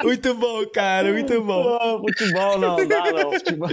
Muito 0.04 0.34
bom, 0.36 0.66
cara, 0.68 1.12
muito 1.12 1.42
bom. 1.42 1.80
Oh, 1.82 2.00
futebol 2.00 2.58
não, 2.58 2.88
dá 2.88 3.12
não, 3.12 3.32
futebol. 3.32 3.70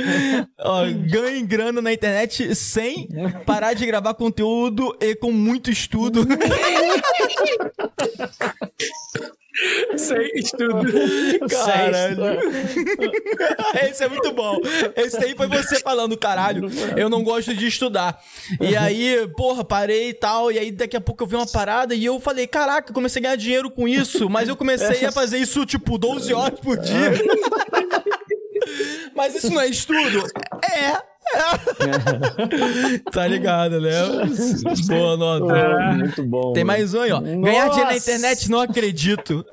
Ó, 0.60 0.82
ganhe 1.08 1.42
grana 1.42 1.82
na 1.82 1.92
internet 1.92 2.54
sem 2.54 3.08
parar 3.44 3.74
de 3.74 3.84
gravar 3.86 4.14
conteúdo 4.14 4.96
e 5.00 5.14
com 5.14 5.32
muito 5.32 5.70
estudo. 5.70 6.26
Sem 9.96 10.30
estudo. 10.34 10.84
Caralho. 11.48 12.40
Esse 13.88 14.04
é 14.04 14.08
muito 14.08 14.32
bom. 14.32 14.58
Esse 14.94 15.24
aí 15.24 15.34
foi 15.34 15.46
você 15.46 15.80
falando, 15.80 16.16
caralho, 16.16 16.68
eu 16.96 17.08
não 17.08 17.22
gosto 17.22 17.54
de 17.54 17.66
estudar. 17.66 18.22
E 18.60 18.76
aí, 18.76 19.26
porra, 19.36 19.64
parei 19.64 20.10
e 20.10 20.14
tal. 20.14 20.52
E 20.52 20.58
aí, 20.58 20.70
daqui 20.70 20.96
a 20.96 21.00
pouco 21.00 21.24
eu 21.24 21.26
vi 21.26 21.36
uma 21.36 21.46
parada 21.46 21.94
e 21.94 22.04
eu 22.04 22.20
falei, 22.20 22.46
caraca, 22.46 22.92
comecei 22.92 23.20
a 23.20 23.22
ganhar 23.22 23.36
dinheiro 23.36 23.70
com 23.70 23.88
isso. 23.88 24.28
Mas 24.28 24.48
eu 24.48 24.56
comecei 24.56 25.06
a 25.06 25.12
fazer 25.12 25.38
isso, 25.38 25.64
tipo, 25.64 25.96
12 25.96 26.32
horas 26.34 26.60
por 26.60 26.78
dia. 26.78 27.12
Mas 29.16 29.34
isso 29.34 29.50
não 29.50 29.60
é 29.62 29.68
estudo? 29.68 30.24
É. 30.62 31.00
tá 33.10 33.26
ligado, 33.26 33.80
né? 33.80 33.90
Boa 34.86 35.16
nota. 35.16 35.56
É, 35.56 35.94
muito 35.94 36.22
bom. 36.22 36.52
Tem 36.52 36.62
mais 36.62 36.94
um 36.94 37.00
aí, 37.00 37.10
ó. 37.10 37.20
Nossa. 37.20 37.40
Ganhar 37.40 37.68
dinheiro 37.70 37.90
na 37.90 37.96
internet, 37.96 38.50
não 38.50 38.60
acredito. 38.60 39.44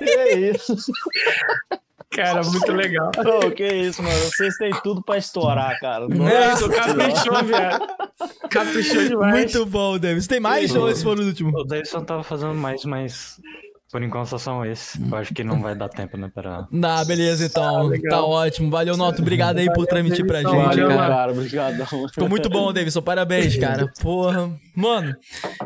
é 0.00 0.34
isso. 0.34 0.76
Cara, 2.10 2.42
muito 2.42 2.72
legal. 2.72 3.10
Oh, 3.18 3.50
que 3.50 3.66
isso, 3.66 4.02
mano. 4.02 4.16
Vocês 4.16 4.56
têm 4.56 4.72
tudo 4.82 5.02
pra 5.02 5.18
estourar, 5.18 5.78
cara. 5.80 6.08
Nossa, 6.08 6.68
caprichou, 6.68 7.44
viado. 7.44 7.86
Caprichou 8.50 9.04
demais. 9.08 9.34
Muito 9.34 9.66
bom, 9.66 9.98
Davis. 9.98 10.26
Tem 10.26 10.40
mais 10.40 10.74
ou 10.74 10.90
esse 10.90 11.02
foi 11.02 11.14
o 11.14 11.22
último? 11.22 11.56
O 11.56 11.64
Davidson 11.64 12.04
tava 12.04 12.22
fazendo 12.22 12.54
mais, 12.54 12.84
mas 12.84 13.38
por 13.96 14.02
enquanto 14.02 14.26
só 14.26 14.36
são 14.36 14.62
esses. 14.62 15.00
Eu 15.10 15.16
acho 15.16 15.32
que 15.32 15.42
não 15.42 15.62
vai 15.62 15.74
dar 15.74 15.88
tempo, 15.88 16.18
né, 16.18 16.30
pra... 16.34 16.68
Nah, 16.70 17.02
beleza, 17.02 17.46
então. 17.46 17.90
Ah, 17.90 18.10
tá 18.10 18.22
ótimo. 18.22 18.70
Valeu, 18.70 18.94
Noto. 18.94 19.22
Obrigado 19.22 19.56
aí 19.56 19.72
por 19.72 19.86
transmitir 19.86 20.26
pra 20.26 20.42
gente, 20.42 20.54
Valeu, 20.54 20.88
cara. 20.88 21.08
cara. 21.08 21.32
Obrigado. 21.32 21.86
Ficou 22.12 22.28
muito 22.28 22.50
bom, 22.50 22.70
Davidson. 22.74 23.00
Parabéns, 23.00 23.56
cara. 23.56 23.90
Porra. 24.02 24.50
Mano, 24.74 25.16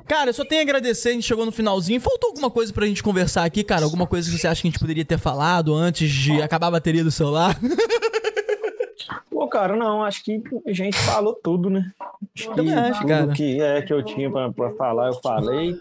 cara, 0.07 0.31
eu 0.31 0.35
só 0.35 0.45
tenho 0.45 0.61
a 0.61 0.63
agradecer. 0.63 1.09
A 1.09 1.13
gente 1.13 1.27
chegou 1.27 1.45
no 1.45 1.51
finalzinho. 1.51 2.01
Faltou 2.01 2.29
alguma 2.29 2.49
coisa 2.53 2.73
pra 2.73 2.87
gente 2.87 3.03
conversar 3.03 3.45
aqui, 3.45 3.65
cara? 3.65 3.85
Alguma 3.85 4.07
coisa 4.07 4.31
que 4.31 4.39
você 4.39 4.47
acha 4.47 4.63
que 4.63 4.69
a 4.69 4.71
gente 4.71 4.79
poderia 4.79 5.05
ter 5.05 5.19
falado 5.19 5.75
antes 5.75 6.09
de 6.09 6.41
acabar 6.41 6.69
a 6.69 6.71
bateria 6.71 7.03
do 7.03 7.11
celular? 7.11 7.59
Pô, 9.29 9.49
cara, 9.49 9.75
não. 9.75 10.05
Acho 10.05 10.23
que 10.23 10.41
a 10.65 10.73
gente 10.73 10.97
falou 10.99 11.35
tudo, 11.35 11.69
né? 11.69 11.91
Acho 12.37 12.55
que 12.55 12.71
acho, 12.71 13.01
tudo 13.01 13.09
cara. 13.09 13.33
que 13.33 13.61
é 13.61 13.83
que 13.83 13.93
eu 13.93 14.05
tinha 14.05 14.31
pra, 14.31 14.53
pra 14.53 14.71
falar, 14.75 15.09
eu 15.09 15.15
falei. 15.15 15.77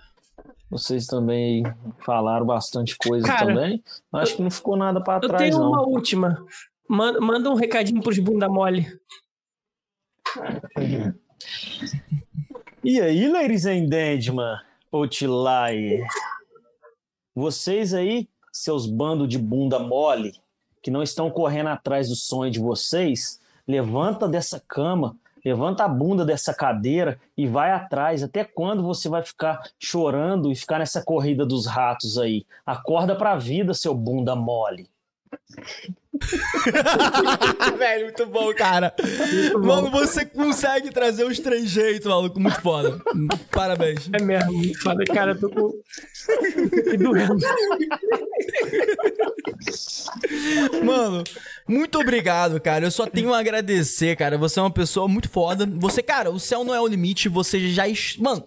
Vocês 0.69 1.07
também 1.07 1.63
falaram 2.05 2.45
bastante 2.45 2.95
coisa 2.97 3.25
Cara, 3.25 3.47
também. 3.47 3.83
Acho 4.13 4.35
que 4.35 4.41
não 4.43 4.51
ficou 4.51 4.77
nada 4.77 5.01
para 5.01 5.27
trás, 5.27 5.41
não. 5.41 5.47
Eu 5.47 5.51
tenho 5.51 5.67
uma 5.67 5.81
última. 5.81 6.45
Manda, 6.87 7.19
manda 7.19 7.49
um 7.49 7.55
recadinho 7.55 8.01
pros 8.01 8.19
bunda 8.19 8.47
mole. 8.47 8.87
E 12.83 13.01
aí, 13.01 13.27
ladies 13.27 13.65
and 13.65 13.87
gentlemen. 13.91 14.57
Vocês 17.35 17.93
aí, 17.93 18.29
seus 18.51 18.85
bandos 18.85 19.27
de 19.27 19.37
bunda 19.37 19.79
mole, 19.79 20.33
que 20.81 20.91
não 20.91 21.01
estão 21.01 21.31
correndo 21.31 21.67
atrás 21.67 22.09
do 22.09 22.15
sonho 22.15 22.51
de 22.51 22.59
vocês, 22.59 23.39
levanta 23.67 24.27
dessa 24.27 24.59
cama 24.67 25.15
Levanta 25.43 25.85
a 25.85 25.87
bunda 25.87 26.25
dessa 26.25 26.53
cadeira 26.53 27.19
e 27.37 27.47
vai 27.47 27.71
atrás. 27.71 28.23
Até 28.23 28.43
quando 28.43 28.83
você 28.83 29.07
vai 29.07 29.23
ficar 29.23 29.61
chorando 29.79 30.51
e 30.51 30.55
ficar 30.55 30.79
nessa 30.79 31.03
corrida 31.03 31.45
dos 31.45 31.65
ratos 31.65 32.17
aí? 32.17 32.45
Acorda 32.65 33.15
pra 33.15 33.35
vida, 33.35 33.73
seu 33.73 33.93
bunda 33.93 34.35
mole. 34.35 34.89
Velho, 37.77 38.05
muito 38.05 38.25
bom, 38.25 38.53
cara. 38.53 38.93
Muito 38.99 39.59
Mano, 39.59 39.91
você 39.91 40.25
consegue 40.25 40.89
trazer 40.89 41.23
os 41.23 41.37
três 41.39 41.69
jeitos, 41.69 42.07
maluco. 42.07 42.39
Muito 42.39 42.59
foda. 42.61 42.99
Parabéns. 43.51 44.09
É 44.11 44.21
mesmo. 44.21 44.75
Foda, 44.79 45.03
cara, 45.05 45.31
eu 45.31 45.39
tô 45.39 45.49
com. 45.49 45.71
que 46.89 46.97
doendo. 46.97 47.37
Mano, 50.83 51.23
muito 51.67 51.99
obrigado, 51.99 52.59
cara. 52.59 52.85
Eu 52.85 52.91
só 52.91 53.05
tenho 53.05 53.33
a 53.33 53.39
agradecer, 53.39 54.15
cara. 54.15 54.37
Você 54.37 54.59
é 54.59 54.63
uma 54.63 54.71
pessoa 54.71 55.07
muito 55.07 55.29
foda. 55.29 55.67
Você, 55.77 56.01
cara, 56.01 56.31
o 56.31 56.39
céu 56.39 56.63
não 56.63 56.73
é 56.73 56.81
o 56.81 56.87
limite. 56.87 57.29
Você 57.29 57.69
já. 57.69 57.83
Mano, 58.17 58.43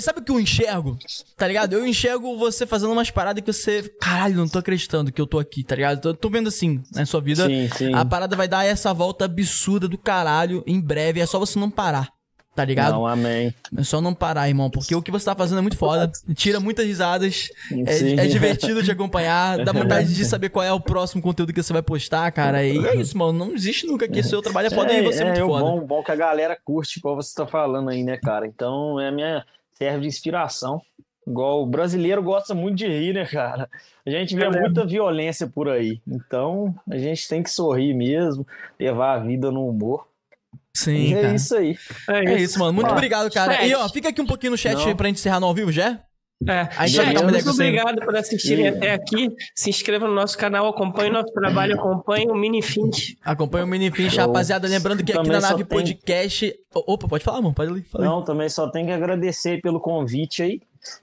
sabe 0.00 0.20
o 0.20 0.22
que 0.22 0.32
eu 0.32 0.40
enxergo? 0.40 0.98
Tá 1.36 1.46
ligado? 1.46 1.74
Eu 1.74 1.86
enxergo 1.86 2.36
você 2.36 2.66
fazendo 2.66 2.92
umas 2.92 3.10
paradas 3.10 3.42
que 3.44 3.52
você. 3.52 3.82
Caralho, 4.00 4.34
não 4.36 4.48
tô 4.48 4.58
acreditando 4.58 5.12
que 5.12 5.20
eu 5.20 5.26
tô 5.26 5.38
aqui, 5.38 5.62
tá 5.62 5.76
ligado? 5.76 6.00
Tô, 6.00 6.14
tô 6.14 6.30
vendo 6.32 6.48
assim, 6.48 6.82
na 6.92 7.06
sua 7.06 7.20
vida. 7.20 7.46
Sim, 7.46 7.68
sim. 7.76 7.94
A 7.94 8.04
parada 8.04 8.34
vai 8.34 8.48
dar 8.48 8.64
essa 8.64 8.92
volta 8.92 9.24
absurda 9.26 9.86
do 9.86 9.98
caralho 9.98 10.64
em 10.66 10.80
breve. 10.80 11.20
É 11.20 11.26
só 11.26 11.38
você 11.38 11.58
não 11.58 11.70
parar. 11.70 12.10
Tá 12.54 12.66
ligado? 12.66 12.92
Não, 12.92 13.06
amém. 13.06 13.54
É 13.78 13.82
só 13.82 13.98
não 13.98 14.12
parar, 14.12 14.46
irmão, 14.46 14.68
porque 14.68 14.94
o 14.94 15.00
que 15.00 15.10
você 15.10 15.24
tá 15.24 15.34
fazendo 15.34 15.58
é 15.58 15.62
muito 15.62 15.76
foda. 15.76 16.12
Tira 16.34 16.60
muitas 16.60 16.84
risadas. 16.84 17.48
É, 17.70 18.24
é, 18.24 18.26
divertido 18.26 18.82
te 18.82 18.90
acompanhar. 18.90 19.64
Dá 19.64 19.72
vontade 19.72 20.14
de 20.14 20.24
saber 20.26 20.50
qual 20.50 20.62
é 20.62 20.70
o 20.70 20.78
próximo 20.78 21.22
conteúdo 21.22 21.52
que 21.52 21.62
você 21.62 21.72
vai 21.72 21.82
postar, 21.82 22.30
cara. 22.30 22.62
E 22.62 22.76
é 22.84 22.94
isso, 22.96 23.16
mano. 23.16 23.32
Não 23.32 23.54
existe 23.54 23.86
nunca 23.86 24.06
que 24.06 24.22
seu 24.22 24.42
trabalho 24.42 24.66
é 24.66 24.70
foda 24.70 24.92
é, 24.92 25.00
e 25.00 25.02
você 25.02 25.20
é, 25.20 25.22
é 25.22 25.24
muito 25.26 25.40
é 25.40 25.46
foda. 25.46 25.64
Bom, 25.64 25.80
bom 25.80 26.02
que 26.02 26.12
a 26.12 26.16
galera 26.16 26.54
curte, 26.62 26.98
igual 26.98 27.16
você 27.16 27.34
tá 27.34 27.46
falando 27.46 27.88
aí, 27.88 28.02
né, 28.02 28.18
cara? 28.18 28.46
Então 28.46 29.00
é 29.00 29.08
a 29.08 29.12
minha 29.12 29.46
serve 29.72 30.02
de 30.02 30.08
inspiração. 30.08 30.82
Igual 31.26 31.62
o 31.62 31.66
brasileiro 31.66 32.22
gosta 32.22 32.54
muito 32.54 32.78
de 32.78 32.86
rir, 32.86 33.14
né, 33.14 33.24
cara? 33.24 33.68
A 34.04 34.10
gente 34.10 34.34
vê 34.34 34.44
é 34.44 34.50
muita 34.50 34.84
violência 34.84 35.46
por 35.46 35.68
aí. 35.68 36.00
Então 36.06 36.74
a 36.90 36.98
gente 36.98 37.28
tem 37.28 37.42
que 37.42 37.50
sorrir 37.50 37.94
mesmo, 37.94 38.46
levar 38.78 39.14
a 39.14 39.18
vida 39.18 39.50
no 39.50 39.68
humor. 39.68 40.06
Sim. 40.74 41.12
E 41.12 41.14
é 41.14 41.34
isso 41.34 41.54
aí. 41.56 41.76
É, 42.08 42.18
é 42.18 42.34
isso. 42.34 42.44
isso, 42.44 42.58
mano. 42.58 42.72
Muito 42.72 42.90
obrigado, 42.90 43.30
cara. 43.30 43.54
Chat. 43.54 43.68
E 43.68 43.74
ó, 43.74 43.88
fica 43.88 44.08
aqui 44.08 44.20
um 44.20 44.26
pouquinho 44.26 44.52
no 44.52 44.58
chat 44.58 44.74
Não. 44.74 44.96
pra 44.96 45.06
gente 45.06 45.18
encerrar 45.18 45.38
no 45.38 45.46
ao 45.46 45.54
vivo 45.54 45.70
já. 45.70 46.00
É. 46.48 46.68
Aí 46.76 46.88
Chat, 46.88 47.22
muito 47.22 47.50
obrigado 47.50 48.00
por 48.04 48.16
assistirem 48.16 48.68
até 48.68 48.92
aqui. 48.92 49.30
Se 49.54 49.70
inscreva 49.70 50.06
no 50.06 50.14
nosso 50.14 50.36
canal, 50.36 50.66
acompanhe 50.68 51.10
o 51.10 51.12
nosso 51.12 51.32
trabalho, 51.32 51.74
acompanhe 51.74 52.26
o 52.28 52.34
Mini 52.34 52.62
Finch. 52.62 53.16
Acompanhe 53.22 53.64
o 53.64 53.66
Mini 53.66 53.90
Finch, 53.90 54.16
rapaziada. 54.16 54.66
Lembrando 54.66 55.04
que 55.04 55.12
aqui 55.12 55.28
na 55.28 55.40
Nave 55.40 55.64
tem... 55.64 55.78
Podcast. 55.78 56.54
Opa, 56.74 57.08
pode 57.08 57.24
falar, 57.24 57.40
mano. 57.40 57.54
Pode 57.54 57.78
ir. 57.78 57.86
Não, 57.98 58.22
também 58.22 58.48
só 58.48 58.68
tem 58.68 58.86
que 58.86 58.92
agradecer 58.92 59.60
pelo 59.60 59.80
convite 59.80 60.42
aí. 60.42 60.60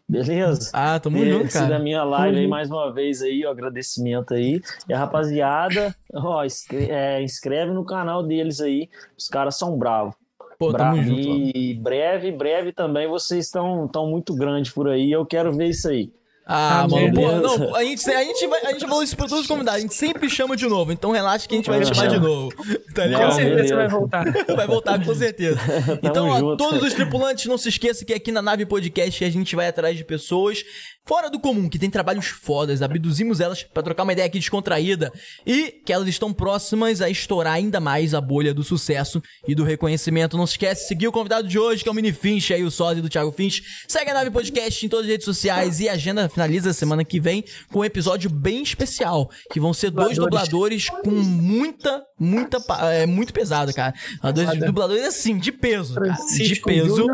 Beleza? 0.07 0.71
Ah, 0.73 0.99
tamo 0.99 1.23
junto, 1.23 1.53
cara. 1.53 1.67
da 1.67 1.79
minha 1.79 2.03
live 2.03 2.39
aí 2.39 2.47
mais 2.47 2.69
uma 2.69 2.93
vez 2.93 3.21
aí, 3.21 3.45
ó, 3.45 3.51
agradecimento 3.51 4.33
aí. 4.33 4.61
E 4.89 4.93
a 4.93 4.99
rapaziada, 4.99 5.95
ó, 6.13 6.43
inscreve, 6.43 6.91
é, 6.91 7.23
inscreve 7.23 7.71
no 7.71 7.85
canal 7.85 8.21
deles 8.21 8.59
aí. 8.59 8.89
Os 9.17 9.27
caras 9.29 9.57
são 9.57 9.77
bravos. 9.77 10.15
Pô, 10.59 10.73
tamo 10.73 10.91
Bravo. 10.91 11.01
junto. 11.01 11.57
E 11.57 11.73
breve, 11.73 12.33
breve 12.33 12.73
também 12.73 13.07
vocês 13.07 13.45
estão 13.45 13.87
tão 13.87 14.09
muito 14.09 14.35
grandes 14.35 14.73
por 14.73 14.89
aí. 14.89 15.09
Eu 15.09 15.25
quero 15.25 15.53
ver 15.53 15.69
isso 15.69 15.87
aí. 15.87 16.11
Ah, 16.51 16.81
ah 16.81 16.87
mano, 16.87 17.13
pô, 17.13 17.31
não, 17.31 17.75
a 17.77 17.83
gente, 17.83 18.09
a, 18.09 18.23
gente 18.23 18.47
vai, 18.47 18.65
a 18.65 18.71
gente 18.71 18.81
falou 18.81 19.03
isso 19.03 19.15
pra 19.15 19.27
todos 19.27 19.41
os 19.41 19.47
convidados, 19.47 19.77
a 19.77 19.81
gente 19.81 19.93
sempre 19.93 20.27
chama 20.27 20.57
de 20.57 20.67
novo, 20.67 20.91
então 20.91 21.11
relaxa 21.11 21.47
que 21.47 21.53
a 21.53 21.57
gente 21.57 21.69
vai 21.69 21.79
te 21.79 21.93
chamar 21.93 22.07
de 22.07 22.19
novo. 22.19 22.49
Tá 22.95 23.05
ligado? 23.05 23.29
Com 23.29 23.31
certeza 23.35 23.75
vai 23.75 23.87
voltar. 23.87 24.25
Vai 24.55 24.67
voltar, 24.67 25.05
com 25.05 25.15
certeza. 25.15 25.59
então, 26.01 26.27
ó, 26.27 26.55
todos 26.57 26.83
os 26.83 26.93
tripulantes, 26.93 27.45
não 27.45 27.57
se 27.57 27.69
esqueçam 27.69 28.05
que 28.05 28.13
aqui 28.13 28.31
na 28.31 28.41
Nave 28.41 28.65
Podcast 28.65 29.23
a 29.23 29.29
gente 29.29 29.55
vai 29.55 29.67
atrás 29.67 29.95
de 29.95 30.03
pessoas 30.03 30.63
fora 31.09 31.27
do 31.27 31.39
comum, 31.39 31.67
que 31.67 31.79
tem 31.79 31.89
trabalhos 31.89 32.27
fodas, 32.27 32.83
abduzimos 32.83 33.39
elas 33.39 33.63
para 33.63 33.81
trocar 33.81 34.03
uma 34.03 34.13
ideia 34.13 34.27
aqui 34.27 34.37
descontraída 34.37 35.11
e 35.43 35.81
que 35.83 35.91
elas 35.91 36.07
estão 36.07 36.31
próximas 36.31 37.01
a 37.01 37.09
estourar 37.09 37.53
ainda 37.53 37.79
mais 37.79 38.13
a 38.13 38.21
bolha 38.21 38.53
do 38.53 38.63
sucesso 38.63 39.19
e 39.47 39.55
do 39.55 39.63
reconhecimento. 39.63 40.37
Não 40.37 40.45
se 40.45 40.53
esquece 40.53 40.83
de 40.83 40.87
seguir 40.87 41.07
o 41.07 41.11
convidado 41.11 41.47
de 41.47 41.57
hoje, 41.57 41.81
que 41.81 41.89
é 41.89 41.91
o 41.91 41.95
Mini 41.95 42.13
Finch, 42.13 42.53
aí 42.53 42.63
o 42.63 42.69
sósia 42.69 43.01
do 43.01 43.09
Thiago 43.09 43.31
Finch. 43.31 43.63
Segue 43.87 44.11
a 44.11 44.13
Nave 44.13 44.29
Podcast 44.29 44.85
em 44.85 44.87
todas 44.87 45.07
as 45.07 45.11
redes 45.11 45.25
sociais 45.25 45.79
e 45.79 45.89
a 45.89 45.93
agenda 45.93 46.29
finaliza 46.29 46.73
semana 46.73 47.03
que 47.03 47.19
vem 47.19 47.43
com 47.71 47.79
um 47.79 47.85
episódio 47.85 48.29
bem 48.29 48.61
especial, 48.61 49.31
que 49.51 49.59
vão 49.59 49.73
ser 49.73 49.89
dois 49.89 50.15
dubladores 50.15 50.91
com 50.91 51.09
muita, 51.09 52.03
muita, 52.19 52.59
é 52.91 53.07
muito 53.07 53.33
pesado, 53.33 53.73
cara. 53.73 53.95
Dois 54.31 54.59
dubladores 54.59 55.05
assim, 55.05 55.39
de 55.39 55.51
peso, 55.51 55.95
cara, 55.95 56.15
de 56.37 56.55
peso, 56.61 57.07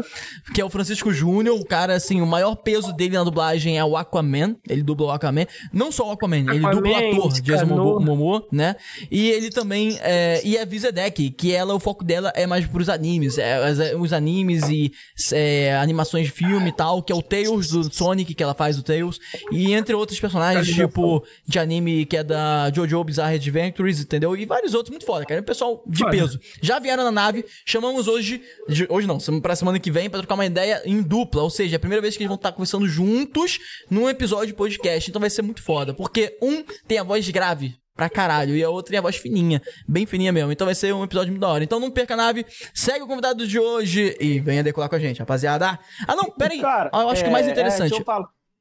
que 0.54 0.60
é 0.60 0.66
o 0.66 0.70
Francisco 0.70 1.14
Júnior, 1.14 1.58
o 1.58 1.66
cara 1.66 1.96
assim, 1.96 2.20
o 2.20 2.28
maior 2.28 2.56
peso 2.56 2.92
dele 2.92 3.16
na 3.16 3.24
dublagem 3.24 3.78
é 3.78 3.85
o 3.86 3.96
Aquaman, 3.98 4.56
ele 4.68 4.84
dubla 4.84 5.08
o 5.08 5.12
Aquaman, 5.12 5.46
não 5.72 5.92
só 5.92 6.10
o 6.10 6.12
Aquaman, 6.12 6.42
Aquaman 6.42 6.56
ele 6.56 6.76
dubla 6.76 6.92
o 6.92 6.96
ator 6.96 7.42
Jason 7.42 7.66
Momoa, 7.66 8.48
né? 8.52 8.76
E 9.10 9.30
ele 9.30 9.50
também, 9.50 9.98
é, 10.02 10.42
e 10.44 10.58
a 10.58 10.66
Vizedek, 10.66 11.32
que 11.32 11.52
ela, 11.52 11.74
o 11.74 11.80
foco 11.80 12.04
dela 12.04 12.32
é 12.36 12.46
mais 12.46 12.66
pros 12.66 12.90
animes, 12.90 13.38
é, 13.38 13.96
os 13.96 14.14
animes 14.14 14.70
e 14.70 14.92
é, 15.32 15.76
animações 15.78 16.26
de 16.26 16.32
filme 16.32 16.70
e 16.70 16.74
tal, 16.74 17.02
que 17.02 17.12
é 17.12 17.16
o 17.16 17.22
Tails 17.22 17.70
do 17.70 17.94
Sonic, 17.94 18.34
que 18.34 18.44
ela 18.44 18.54
faz 18.54 18.78
o 18.78 18.84
Tails, 18.84 19.20
e 19.52 19.74
entre 19.74 19.94
outros 19.96 20.20
personagens, 20.20 20.68
tipo, 20.68 21.24
de 21.48 21.60
anime 21.60 22.06
que 22.06 22.18
é 22.18 22.24
da 22.24 22.70
JoJo 22.70 23.04
Bizarre 23.04 23.36
Adventures, 23.36 24.00
entendeu? 24.02 24.36
E 24.36 24.46
vários 24.46 24.74
outros 24.74 24.92
muito 24.92 25.06
foda, 25.06 25.26
cara, 25.26 25.40
é 25.40 25.42
um 25.42 25.46
pessoal 25.46 25.84
de 25.88 26.06
peso. 26.10 26.40
Já 26.62 26.80
vieram 26.80 27.04
na 27.04 27.12
nave, 27.12 27.46
chamamos 27.66 28.08
hoje, 28.08 28.42
hoje 28.90 29.08
não, 29.08 29.18
pra 29.42 29.56
semana 29.56 29.80
que 29.80 29.92
vem, 29.92 30.10
pra 30.10 30.20
trocar 30.20 30.36
uma 30.36 30.46
ideia 30.46 30.82
em 30.86 31.02
dupla, 31.02 31.44
ou 31.44 31.50
seja, 31.50 31.76
é 31.76 31.78
a 31.78 31.80
primeira 31.80 32.02
vez 32.02 32.16
que 32.16 32.24
eles 32.24 32.30
vão 32.30 32.36
estar 32.36 32.52
conversando 32.52 32.88
juntos 32.88 33.60
num 33.90 34.10
episódio 34.10 34.48
de 34.48 34.54
podcast. 34.54 35.10
Então 35.10 35.20
vai 35.20 35.30
ser 35.30 35.42
muito 35.42 35.62
foda. 35.62 35.94
Porque 35.94 36.38
um 36.42 36.64
tem 36.88 36.98
a 36.98 37.04
voz 37.04 37.28
grave 37.30 37.76
pra 37.96 38.10
caralho. 38.10 38.56
E 38.56 38.64
a 38.64 38.70
outra 38.70 38.92
tem 38.92 39.00
a 39.00 39.02
voz 39.02 39.16
fininha. 39.16 39.62
Bem 39.88 40.06
fininha 40.06 40.32
mesmo. 40.32 40.52
Então 40.52 40.66
vai 40.66 40.76
ser 40.76 40.94
um 40.94 41.04
episódio 41.04 41.32
muito 41.32 41.42
da 41.42 41.50
hora. 41.50 41.64
Então 41.64 41.80
não 41.80 41.90
perca 41.90 42.14
a 42.14 42.18
nave. 42.18 42.46
Segue 42.74 43.04
o 43.04 43.08
convidado 43.08 43.48
de 43.48 43.60
hoje 43.60 44.16
e 44.20 44.40
venha 44.40 44.64
decolar 44.64 44.90
com 44.90 44.96
a 44.96 45.00
gente, 45.00 45.20
rapaziada. 45.20 45.80
Ah, 46.08 46.16
não, 46.16 46.30
pera 46.30 46.54
aí. 46.54 46.62
Cara, 46.62 46.90
eu 46.94 47.10
acho 47.10 47.22
é, 47.22 47.24
que 47.24 47.30
o 47.30 47.34
mais 47.34 47.48
é, 47.48 47.52
interessante. 47.52 47.94
É, 47.96 48.04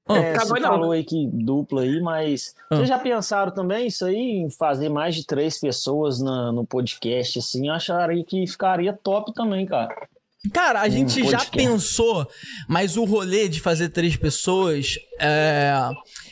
ah, 0.06 0.18
é, 0.18 0.38
você 0.38 0.60
falou 0.60 0.92
aí 0.92 1.02
que 1.02 1.30
dupla 1.32 1.80
aí, 1.80 1.98
mas 2.00 2.54
ah. 2.70 2.76
vocês 2.76 2.88
já 2.88 2.98
pensaram 2.98 3.52
também 3.52 3.86
isso 3.86 4.04
aí, 4.04 4.42
em 4.44 4.50
fazer 4.50 4.90
mais 4.90 5.14
de 5.14 5.26
três 5.26 5.58
pessoas 5.58 6.20
na, 6.20 6.52
no 6.52 6.66
podcast, 6.66 7.38
assim? 7.38 7.70
Acharia 7.70 8.22
que 8.22 8.46
ficaria 8.46 8.92
top 8.92 9.32
também, 9.32 9.64
cara. 9.64 9.94
Cara, 10.52 10.80
a 10.80 10.88
gente 10.88 11.24
já 11.28 11.44
pensou, 11.44 12.28
mas 12.68 12.96
o 12.96 13.04
rolê 13.04 13.48
de 13.48 13.60
fazer 13.60 13.88
três 13.88 14.14
pessoas 14.14 14.98
é, 15.18 15.72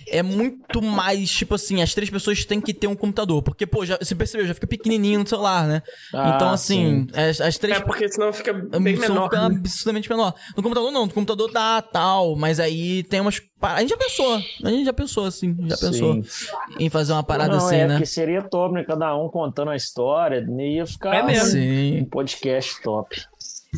é 0.09 0.23
muito 0.23 0.83
mais, 0.83 1.31
tipo 1.31 1.55
assim, 1.55 1.81
as 1.81 1.95
três 1.95 2.11
pessoas 2.11 2.45
têm 2.45 2.61
que 2.61 2.75
ter 2.75 2.87
um 2.87 2.95
computador. 2.95 3.43
Porque, 3.43 3.67
pô, 3.67 3.87
já, 3.87 3.97
você 3.97 4.15
percebeu, 4.15 4.47
já 4.47 4.55
fica 4.55 4.67
pequenininho 4.67 5.21
no 5.21 5.27
celular, 5.27 5.67
né? 5.67 5.83
Ah, 6.13 6.33
então, 6.35 6.51
assim, 6.51 7.07
as, 7.15 7.41
as, 7.41 7.57
três... 7.57 7.79
É 7.79 7.81
porque 7.81 8.09
senão 8.09 8.33
fica 8.33 8.53
bem 8.53 8.97
menor. 8.97 9.31
Fica 9.31 9.49
né? 9.49 9.57
absurdamente 9.57 10.11
menor. 10.11 10.35
No 10.57 10.63
computador 10.63 10.91
não, 10.91 11.07
no 11.07 11.13
computador 11.13 11.51
dá 11.51 11.81
tal, 11.81 12.37
mas 12.37 12.61
aí 12.61 13.03
tem 13.05 13.21
umas... 13.21 13.41
A 13.63 13.81
gente 13.81 13.91
já 13.91 13.97
pensou, 13.97 14.43
a 14.65 14.71
gente 14.71 14.85
já 14.85 14.93
pensou, 14.93 15.25
assim, 15.25 15.57
já 15.69 15.77
pensou 15.77 16.15
Sim. 16.25 16.55
em 16.81 16.91
fazer 16.91 17.13
uma 17.13 17.23
parada 17.23 17.57
não, 17.57 17.65
assim, 17.65 17.77
é, 17.77 17.87
né? 17.87 17.95
Porque 17.95 18.07
seria 18.07 18.43
top, 18.43 18.75
né? 18.75 18.85
Cada 18.85 19.17
um 19.17 19.29
contando 19.29 19.71
a 19.71 19.77
história, 19.77 20.45
ia 20.59 20.85
ficar 20.85 21.15
é 21.15 21.23
mesmo. 21.23 21.45
Assim, 21.45 22.01
um 22.01 22.05
podcast 22.05 22.83
top. 22.83 23.23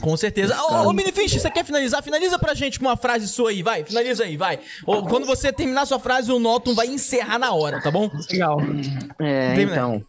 Com 0.01 0.17
certeza. 0.17 0.61
Ô, 0.61 0.89
ô 0.89 0.93
Minifish, 0.93 1.41
você 1.41 1.51
quer 1.51 1.65
finalizar? 1.65 2.03
Finaliza 2.03 2.39
pra 2.39 2.55
gente 2.55 2.79
com 2.79 2.87
uma 2.87 2.97
frase 2.97 3.29
sua 3.29 3.51
aí, 3.51 3.63
vai. 3.63 3.85
Finaliza 3.85 4.25
aí, 4.25 4.37
vai. 4.37 4.61
Ou, 4.85 5.07
quando 5.07 5.25
você 5.25 5.53
terminar 5.53 5.87
sua 5.87 6.01
frase, 6.01 6.33
o 6.33 6.39
Notum 6.39 6.75
vai 6.75 6.87
encerrar 6.89 7.39
na 7.39 7.53
hora, 7.53 7.81
tá 7.81 7.91
bom? 7.91 8.11
Legal. 8.31 8.59
É, 9.21 9.61
então. 9.61 10.05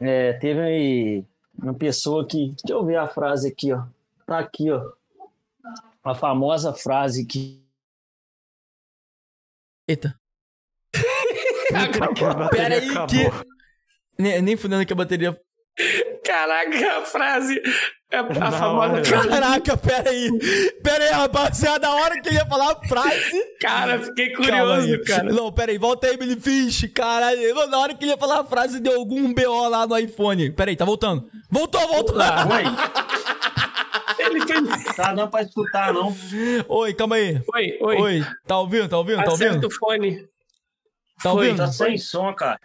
É, 0.00 0.34
teve 0.34 0.60
aí 0.60 1.24
uma 1.58 1.74
pessoa 1.74 2.26
que. 2.26 2.48
Deixa 2.62 2.72
eu 2.72 2.84
ver 2.84 2.96
a 2.96 3.08
frase 3.08 3.48
aqui, 3.48 3.72
ó. 3.72 3.84
Tá 4.26 4.38
aqui, 4.38 4.70
ó. 4.70 4.92
A 6.04 6.14
famosa 6.14 6.72
frase 6.74 7.24
que. 7.24 7.62
Eita. 9.88 10.14
Pera 12.50 12.74
aí 12.74 12.88
que. 13.06 13.30
Nem, 14.18 14.42
nem 14.42 14.56
fudendo 14.56 14.84
que 14.84 14.92
a 14.92 14.96
bateria. 14.96 15.40
Caraca, 16.22 16.98
a 16.98 17.04
frase. 17.06 17.60
É 18.12 18.18
a 18.18 18.22
não, 18.24 18.52
famosa. 18.52 19.02
Caraca, 19.02 19.76
pera 19.76 20.10
aí. 20.10 20.30
Pera 20.82 21.04
aí, 21.04 21.10
rapaziada. 21.12 21.86
A 21.86 21.94
hora 21.94 22.20
que 22.20 22.28
ele 22.28 22.38
ia 22.38 22.46
falar 22.46 22.72
a 22.72 22.88
frase. 22.88 23.44
Cara, 23.60 24.00
fiquei 24.00 24.32
curioso, 24.32 25.00
cara. 25.04 25.32
Não, 25.32 25.52
pera 25.52 25.70
aí, 25.70 25.78
volta 25.78 26.08
aí, 26.08 26.16
Billy 26.16 26.40
Fish. 26.40 26.90
Caralho. 26.92 27.54
Na 27.68 27.78
hora 27.78 27.94
que 27.94 28.04
ele 28.04 28.10
ia 28.10 28.18
falar 28.18 28.40
a 28.40 28.44
frase, 28.44 28.80
deu 28.80 28.96
algum 28.96 29.32
BO 29.32 29.68
lá 29.68 29.86
no 29.86 29.96
iPhone. 29.96 30.50
Pera 30.50 30.72
aí, 30.72 30.76
tá 30.76 30.84
voltando. 30.84 31.30
Voltou, 31.48 31.86
voltou. 31.86 32.20
Ah, 32.20 32.48
oi. 32.50 32.64
Ele 34.18 34.44
tem... 34.44 34.64
Tá 34.96 35.14
não 35.14 35.28
pra 35.28 35.42
escutar, 35.42 35.94
não. 35.94 36.14
Oi, 36.68 36.94
calma 36.94 37.14
aí. 37.14 37.40
Oi, 37.54 37.78
oi. 37.80 37.96
Oi. 37.96 38.26
Tá 38.44 38.58
ouvindo? 38.58 38.88
Tá 38.88 38.98
ouvindo? 38.98 39.22
Tá 39.22 39.30
ouvindo? 39.30 39.50
Acerta 39.50 39.66
o 39.68 39.70
fone. 39.70 40.28
Tá 41.22 41.32
ouvindo? 41.32 41.56
Tá 41.58 41.68
sem 41.68 41.96
som, 41.96 42.34
cara. 42.34 42.58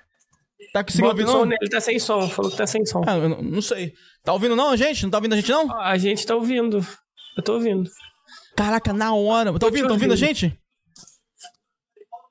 Tá 0.71 0.83
conseguindo 0.83 1.09
ouvir, 1.09 1.25
não? 1.25 1.45
Ele 1.45 1.69
tá 1.69 1.81
sem 1.81 1.99
som, 1.99 2.29
falou 2.29 2.51
que 2.51 2.57
tá 2.57 2.67
sem 2.67 2.85
som. 2.85 3.01
Ah, 3.07 3.17
eu 3.17 3.29
não, 3.29 3.41
não 3.41 3.61
sei. 3.61 3.93
Tá 4.23 4.33
ouvindo 4.33 4.55
não, 4.55 4.71
a 4.71 4.75
gente? 4.75 5.03
Não 5.03 5.09
tá 5.09 5.17
ouvindo 5.17 5.33
a 5.33 5.35
gente, 5.35 5.51
não? 5.51 5.79
A 5.79 5.97
gente 5.97 6.25
tá 6.25 6.35
ouvindo. 6.35 6.85
Eu 7.37 7.43
tô 7.43 7.53
ouvindo. 7.53 7.89
Caraca, 8.55 8.93
na 8.93 9.13
hora. 9.13 9.57
Tá 9.57 9.65
ouvindo? 9.65 9.87
Tá 9.87 9.93
ouvindo 9.93 10.13
a 10.13 10.17
gente? 10.17 10.57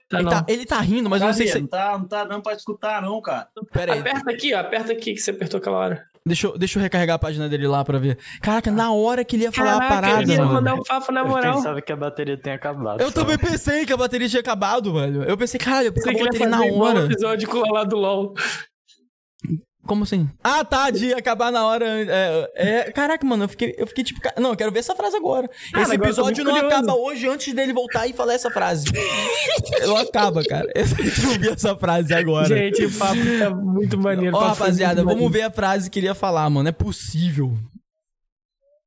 Tá 0.08 0.20
ele, 0.20 0.28
tá, 0.28 0.46
ele, 0.48 0.66
tá, 0.66 0.80
rindo, 0.80 1.10
mas 1.10 1.20
eu 1.20 1.28
não 1.28 1.34
sei 1.34 1.48
se. 1.48 1.60
Não 1.60 1.66
tá, 1.66 1.98
não 1.98 2.06
tá 2.06 2.24
dando 2.24 2.42
pra 2.42 2.52
escutar, 2.52 3.02
não, 3.02 3.20
cara. 3.20 3.48
Pera 3.72 3.94
aí. 3.94 4.00
Aperta 4.00 4.30
aqui, 4.30 4.54
ó. 4.54 4.60
Aperta 4.60 4.92
aqui 4.92 5.14
que 5.14 5.20
você 5.20 5.30
apertou 5.30 5.58
aquela 5.58 5.78
hora. 5.78 6.06
Deixa 6.26 6.46
eu, 6.46 6.56
deixa 6.56 6.78
eu 6.78 6.82
recarregar 6.82 7.16
a 7.16 7.18
página 7.18 7.50
dele 7.50 7.68
lá 7.68 7.84
pra 7.84 7.98
ver. 7.98 8.18
Caraca, 8.40 8.70
na 8.70 8.90
hora 8.90 9.22
que 9.22 9.36
ele 9.36 9.42
ia 9.42 9.52
falar 9.52 9.72
Caraca, 9.72 9.86
a 9.86 9.88
parada. 9.88 10.22
Ele 10.22 10.32
ia 10.32 10.42
mandar 10.42 10.74
um 10.74 10.82
papo 10.82 11.12
na 11.12 11.22
moral. 11.22 11.50
Eu 11.50 11.56
pensava 11.56 11.82
que 11.82 11.92
a 11.92 11.96
bateria 11.96 12.36
tinha 12.38 12.54
acabado. 12.54 13.00
Eu 13.02 13.12
também 13.12 13.36
pensei 13.36 13.84
que 13.84 13.92
a 13.92 13.96
bateria 13.96 14.26
tinha 14.26 14.40
acabado, 14.40 14.94
velho. 14.94 15.22
Eu 15.24 15.36
pensei, 15.36 15.60
cara, 15.60 15.84
eu 15.84 15.92
pensei 15.92 16.14
que 16.14 16.22
a 16.22 16.24
bateria 16.24 16.48
na 16.48 16.64
hora. 16.64 17.00
Um 17.00 17.04
episódio 17.04 17.46
com 17.46 17.60
lá 17.70 17.84
do 17.84 17.96
LOL. 17.96 18.34
Como 19.86 20.04
assim? 20.04 20.28
Ah, 20.42 20.64
tá, 20.64 20.90
de 20.90 21.12
acabar 21.12 21.52
na 21.52 21.66
hora. 21.66 21.84
É, 21.86 22.50
é, 22.54 22.92
caraca, 22.92 23.26
mano, 23.26 23.44
eu 23.44 23.48
fiquei, 23.48 23.74
eu 23.76 23.86
fiquei 23.86 24.02
tipo. 24.02 24.20
Não, 24.40 24.50
eu 24.50 24.56
quero 24.56 24.72
ver 24.72 24.78
essa 24.78 24.94
frase 24.94 25.16
agora. 25.16 25.48
Ah, 25.74 25.82
Esse 25.82 25.94
episódio 25.94 26.42
não 26.42 26.52
curioso. 26.52 26.74
acaba 26.74 26.94
hoje 26.94 27.28
antes 27.28 27.52
dele 27.52 27.72
voltar 27.72 28.06
e 28.06 28.14
falar 28.14 28.34
essa 28.34 28.50
frase. 28.50 28.86
não 29.86 29.96
acaba, 29.98 30.42
cara. 30.42 30.70
Eu 30.74 30.84
vi 31.38 31.48
essa 31.48 31.76
frase 31.76 32.14
agora. 32.14 32.46
Gente, 32.46 32.86
o 32.86 32.92
papo 32.92 33.20
tá 33.38 33.50
muito 33.50 33.98
maneiro. 33.98 34.34
Ó, 34.34 34.40
oh, 34.40 34.48
rapaziada, 34.48 35.02
vamos 35.02 35.14
maneiro. 35.14 35.32
ver 35.32 35.42
a 35.42 35.50
frase 35.50 35.90
que 35.90 35.98
ele 35.98 36.06
ia 36.06 36.14
falar, 36.14 36.48
mano. 36.48 36.68
É 36.68 36.72
possível. 36.72 37.54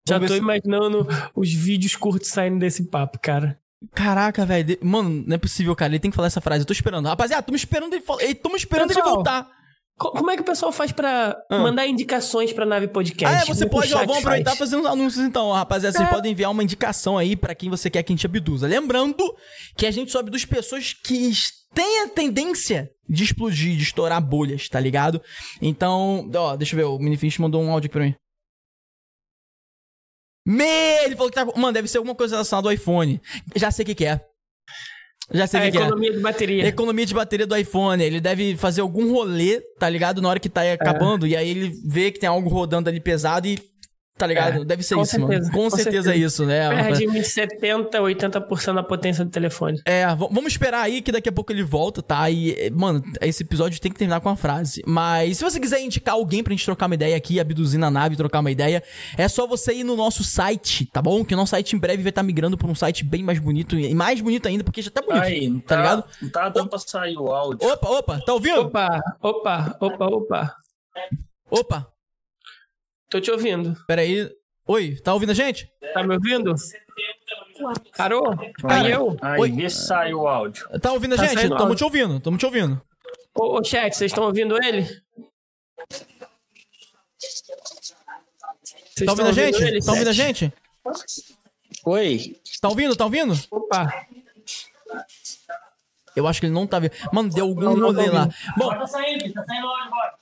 Já 0.07 0.19
tô 0.19 0.27
se... 0.29 0.37
imaginando 0.37 1.05
os 1.35 1.53
vídeos 1.53 1.95
curtos 1.95 2.29
saindo 2.29 2.57
desse 2.59 2.85
papo, 2.85 3.19
cara. 3.21 3.59
Caraca, 3.93 4.45
velho. 4.45 4.77
Mano, 4.81 5.23
não 5.27 5.35
é 5.35 5.37
possível, 5.37 5.75
cara. 5.75 5.91
Ele 5.91 5.99
tem 5.99 6.09
que 6.09 6.15
falar 6.15 6.27
essa 6.27 6.41
frase. 6.41 6.61
Eu 6.61 6.65
tô 6.65 6.73
esperando. 6.73 7.07
Rapaziada, 7.07 7.43
tô 7.43 7.51
me 7.51 7.57
esperando 7.57 7.93
ele, 7.93 8.35
tô 8.35 8.49
me 8.49 8.55
esperando 8.55 8.87
Pessoal, 8.87 9.05
ele 9.05 9.15
voltar. 9.15 9.56
Como 9.97 10.29
é 10.29 10.35
que 10.35 10.43
o 10.43 10.45
pessoal 10.45 10.71
faz 10.71 10.91
pra 10.91 11.35
ah. 11.49 11.57
mandar 11.57 11.87
indicações 11.87 12.53
pra 12.53 12.67
nave 12.67 12.87
podcast? 12.87 13.35
Ah, 13.35 13.41
é, 13.41 13.45
você 13.45 13.65
pode, 13.65 13.91
ó, 13.95 13.99
vamos 13.99 14.19
aproveitar 14.19 14.55
fazer 14.55 14.75
uns 14.75 14.85
anúncios 14.85 15.25
então, 15.25 15.51
rapaziada. 15.51 15.97
Vocês 15.97 16.07
é. 16.07 16.11
podem 16.11 16.33
enviar 16.33 16.51
uma 16.51 16.63
indicação 16.63 17.17
aí 17.17 17.35
pra 17.35 17.55
quem 17.55 17.67
você 17.67 17.89
quer 17.89 18.03
que 18.03 18.13
a 18.13 18.15
gente 18.15 18.25
abduza. 18.25 18.67
Lembrando 18.67 19.35
que 19.75 19.87
a 19.87 19.91
gente 19.91 20.11
só 20.11 20.19
abduz 20.19 20.45
pessoas 20.45 20.93
que 20.93 21.31
têm 21.73 22.03
a 22.03 22.09
tendência 22.09 22.91
de 23.09 23.23
explodir, 23.23 23.75
de 23.75 23.83
estourar 23.83 24.21
bolhas, 24.21 24.69
tá 24.69 24.79
ligado? 24.79 25.19
Então, 25.59 26.29
ó, 26.35 26.55
deixa 26.55 26.75
eu 26.75 26.77
ver, 26.77 26.83
o 26.85 26.99
Minifish 26.99 27.39
mandou 27.39 27.63
um 27.63 27.71
áudio 27.71 27.87
aqui 27.87 27.93
pra 27.93 28.05
mim. 28.05 28.15
Me, 30.45 31.03
ele 31.03 31.15
falou 31.15 31.31
que 31.31 31.35
tá. 31.35 31.43
Mano, 31.43 31.73
deve 31.73 31.87
ser 31.87 31.97
alguma 31.97 32.15
coisa 32.15 32.35
relacionada 32.35 32.67
ao 32.67 32.73
iPhone. 32.73 33.19
Já 33.55 33.71
sei 33.71 33.81
o 33.81 33.85
que, 33.87 33.95
que 33.95 34.05
é. 34.05 34.21
Já 35.33 35.45
sei 35.45 35.59
é, 35.59 35.71
que 35.71 35.77
economia 35.77 36.09
é. 36.09 36.13
de 36.13 36.19
bateria. 36.19 36.67
Economia 36.67 37.05
de 37.05 37.13
bateria 37.13 37.47
do 37.47 37.57
iPhone. 37.57 38.01
Ele 38.01 38.21
deve 38.21 38.55
fazer 38.55 38.81
algum 38.81 39.11
rolê, 39.11 39.59
tá 39.77 39.89
ligado? 39.89 40.21
Na 40.21 40.29
hora 40.29 40.39
que 40.39 40.49
tá 40.49 40.61
acabando. 40.71 41.25
É. 41.25 41.29
E 41.29 41.35
aí 41.35 41.49
ele 41.49 41.73
vê 41.85 42.11
que 42.11 42.19
tem 42.19 42.29
algo 42.29 42.49
rodando 42.49 42.89
ali 42.89 42.99
pesado 42.99 43.47
e 43.47 43.59
Tá 44.18 44.26
ligado? 44.26 44.61
É, 44.61 44.65
Deve 44.65 44.81
ser 44.81 44.95
isso, 44.95 45.11
certeza, 45.11 45.41
mano. 45.41 45.52
Com, 45.52 45.64
com 45.64 45.69
certeza, 45.69 45.91
certeza, 45.91 46.14
é 46.14 46.18
isso, 46.18 46.45
né? 46.45 46.69
Perde 46.69 47.07
uns 47.07 47.27
70, 47.27 47.99
80% 47.99 48.73
da 48.73 48.84
potência 48.84 49.23
do 49.23 49.30
telefone. 49.30 49.80
É, 49.85 50.07
vamos 50.15 50.53
esperar 50.53 50.81
aí 50.81 51.02
que 51.02 51.11
daqui 51.11 51.30
a 51.30 51.31
pouco 51.31 51.52
ele 51.52 51.64
volta, 51.64 52.02
tá? 52.02 52.30
E, 52.30 52.72
mano, 52.72 53.03
esse 53.22 53.44
episódio 53.44 53.80
tem 53.80 53.91
que 53.91 53.98
terminar 53.98 54.19
com 54.19 54.30
uma 54.30 54.35
frase. 54.35 54.81
Mas 54.88 55.38
se 55.38 55.44
você 55.44 55.60
quiser 55.60 55.81
indicar 55.81 56.15
alguém 56.15 56.44
pra 56.44 56.52
gente 56.52 56.65
trocar 56.65 56.88
uma 56.88 56.95
ideia 56.95 57.15
aqui, 57.15 57.39
abduzir 57.39 57.80
na 57.80 57.91
nave, 57.91 58.15
trocar 58.15 58.39
uma 58.39 58.49
ideia, 58.49 58.81
é 59.15 59.27
só 59.27 59.45
você 59.45 59.73
ir 59.73 59.84
no 59.84 59.95
nosso 59.95 60.23
site, 60.23 60.88
tá 60.88 61.02
bom? 61.02 61.23
Que 61.23 61.35
o 61.35 61.38
nosso 61.38 61.52
site 61.52 61.76
em 61.76 61.80
breve 61.80 62.02
vai 62.02 62.10
estar 62.10 62.22
tá 62.22 62.26
migrando 62.26 62.57
pra 62.57 62.68
um 62.68 62.76
site 62.76 63.03
bem 63.03 63.22
mais 63.22 63.38
bonito. 63.38 63.77
E 63.77 63.94
mais 63.94 64.19
bonito 64.19 64.48
ainda, 64.48 64.64
porque 64.64 64.81
já 64.81 64.89
tá 64.89 65.02
bonito. 65.02 65.23
Aí, 65.23 65.52
tá, 65.61 65.68
tá, 65.68 65.76
ligado? 65.76 66.03
Não 66.22 66.30
tá 66.30 66.49
dando 66.49 66.69
pra 66.69 66.80
sair 66.80 67.18
o 67.18 67.27
áudio. 67.27 67.68
Opa, 67.69 67.89
opa, 67.89 68.19
tá 68.26 68.34
ouvindo? 68.34 68.61
Opa, 68.61 68.99
opa, 69.22 69.77
opa, 69.80 70.06
opa. 70.06 70.56
Opa. 71.52 71.96
Tô 73.09 73.21
te 73.21 73.31
ouvindo. 73.31 73.75
Peraí. 73.88 74.29
Oi, 74.65 74.97
tá 74.97 75.13
ouvindo 75.13 75.31
a 75.31 75.35
gente? 75.35 75.71
Tá 75.93 76.03
me 76.03 76.13
ouvindo? 76.15 76.53
Parou? 77.95 78.35
Caiu? 78.67 79.17
Aí, 79.21 79.39
Oi. 79.39 79.51
vê 79.51 79.69
se 79.69 79.88
saiu 79.88 80.19
o 80.19 80.27
áudio. 80.27 80.67
Tá 80.79 80.91
ouvindo 80.91 81.13
a 81.13 81.17
tá 81.17 81.25
gente? 81.25 81.49
Tamo 81.49 81.75
te 81.75 81.84
ouvindo, 81.84 82.19
tamo 82.19 82.38
te 82.38 82.45
ouvindo. 82.45 82.81
Ô, 83.34 83.59
ô 83.59 83.63
chat, 83.63 83.95
vocês 83.95 84.11
estão 84.11 84.25
ouvindo 84.25 84.61
ele? 84.61 84.84
Vocês 88.97 89.05
tá 89.05 89.11
ouvindo 89.11 89.29
a 89.29 89.31
gente? 89.31 89.63
Ele, 89.63 89.81
tá 89.81 89.91
ouvindo 89.91 90.09
a 90.09 90.13
gente? 90.13 90.53
Oi. 91.85 92.35
Tá 92.61 92.69
ouvindo? 92.69 92.95
Tá 92.95 93.05
ouvindo? 93.05 93.34
Opa. 93.49 94.07
Eu 96.15 96.27
acho 96.27 96.39
que 96.39 96.47
ele 96.47 96.53
não 96.53 96.67
tá 96.67 96.79
vendo. 96.79 96.93
Mano, 97.13 97.29
deu 97.29 97.45
algum 97.45 97.61
não, 97.61 97.75
rolê 97.75 98.09
lá. 98.09 98.27
Bom, 98.57 98.69
tá 98.69 98.88
saindo, 98.88 99.31
tá 99.34 99.43
saindo 99.43 99.67
lá 99.67 99.85
embora. 99.85 100.13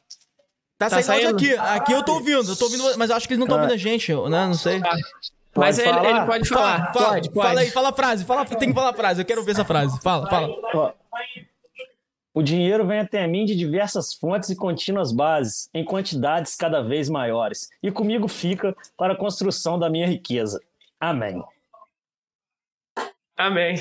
Tá, 0.78 0.90
tá 0.90 1.02
saindo, 1.02 1.06
saindo 1.06 1.36
aqui. 1.36 1.58
Aqui 1.58 1.94
eu 1.94 2.04
tô 2.04 2.16
ouvindo. 2.16 2.50
Eu 2.50 2.56
tô 2.56 2.66
ouvindo, 2.66 2.98
mas 2.98 3.10
eu 3.10 3.16
acho 3.16 3.28
que 3.28 3.34
eles 3.34 3.40
não 3.40 3.46
estão 3.46 3.58
ouvindo 3.58 3.74
a 3.74 3.78
gente, 3.78 4.14
né? 4.14 4.46
Não 4.46 4.54
sei. 4.54 4.82
Ah, 4.84 4.98
mas 5.56 5.80
ele, 5.80 5.90
ele, 5.90 6.26
pode 6.26 6.50
falar. 6.50 6.94
Fala, 6.94 7.10
pode, 7.10 7.30
pode. 7.30 7.48
Fala 7.48 7.62
aí, 7.62 7.72
fala 7.72 7.90
a 7.90 7.94
frase. 7.94 8.26
Fala, 8.26 8.46
tem 8.46 8.70
que 8.70 8.76
falar 8.76 8.90
a 8.90 8.94
frase. 8.94 9.22
Eu 9.22 9.26
quero 9.26 9.44
ver 9.44 9.54
essa 9.54 9.64
frase. 9.64 9.98
Fala, 10.02 10.30
fala. 10.30 10.94
O 12.34 12.44
dinheiro 12.44 12.86
vem 12.86 13.00
até 13.00 13.26
mim 13.26 13.46
de 13.46 13.56
diversas 13.56 14.14
fontes 14.14 14.50
e 14.50 14.56
contínuas 14.58 15.14
bases, 15.14 15.70
em 15.74 15.86
quantidades 15.86 16.58
cada 16.58 16.82
vez 16.82 17.08
maiores, 17.08 17.70
e 17.82 17.90
comigo 17.90 18.28
fica 18.28 18.76
para 18.98 19.14
a 19.14 19.16
construção 19.16 19.80
da 19.80 19.90
minha 19.90 20.06
riqueza. 20.06 20.62
Amém. 21.00 21.42
Amém. 23.38 23.76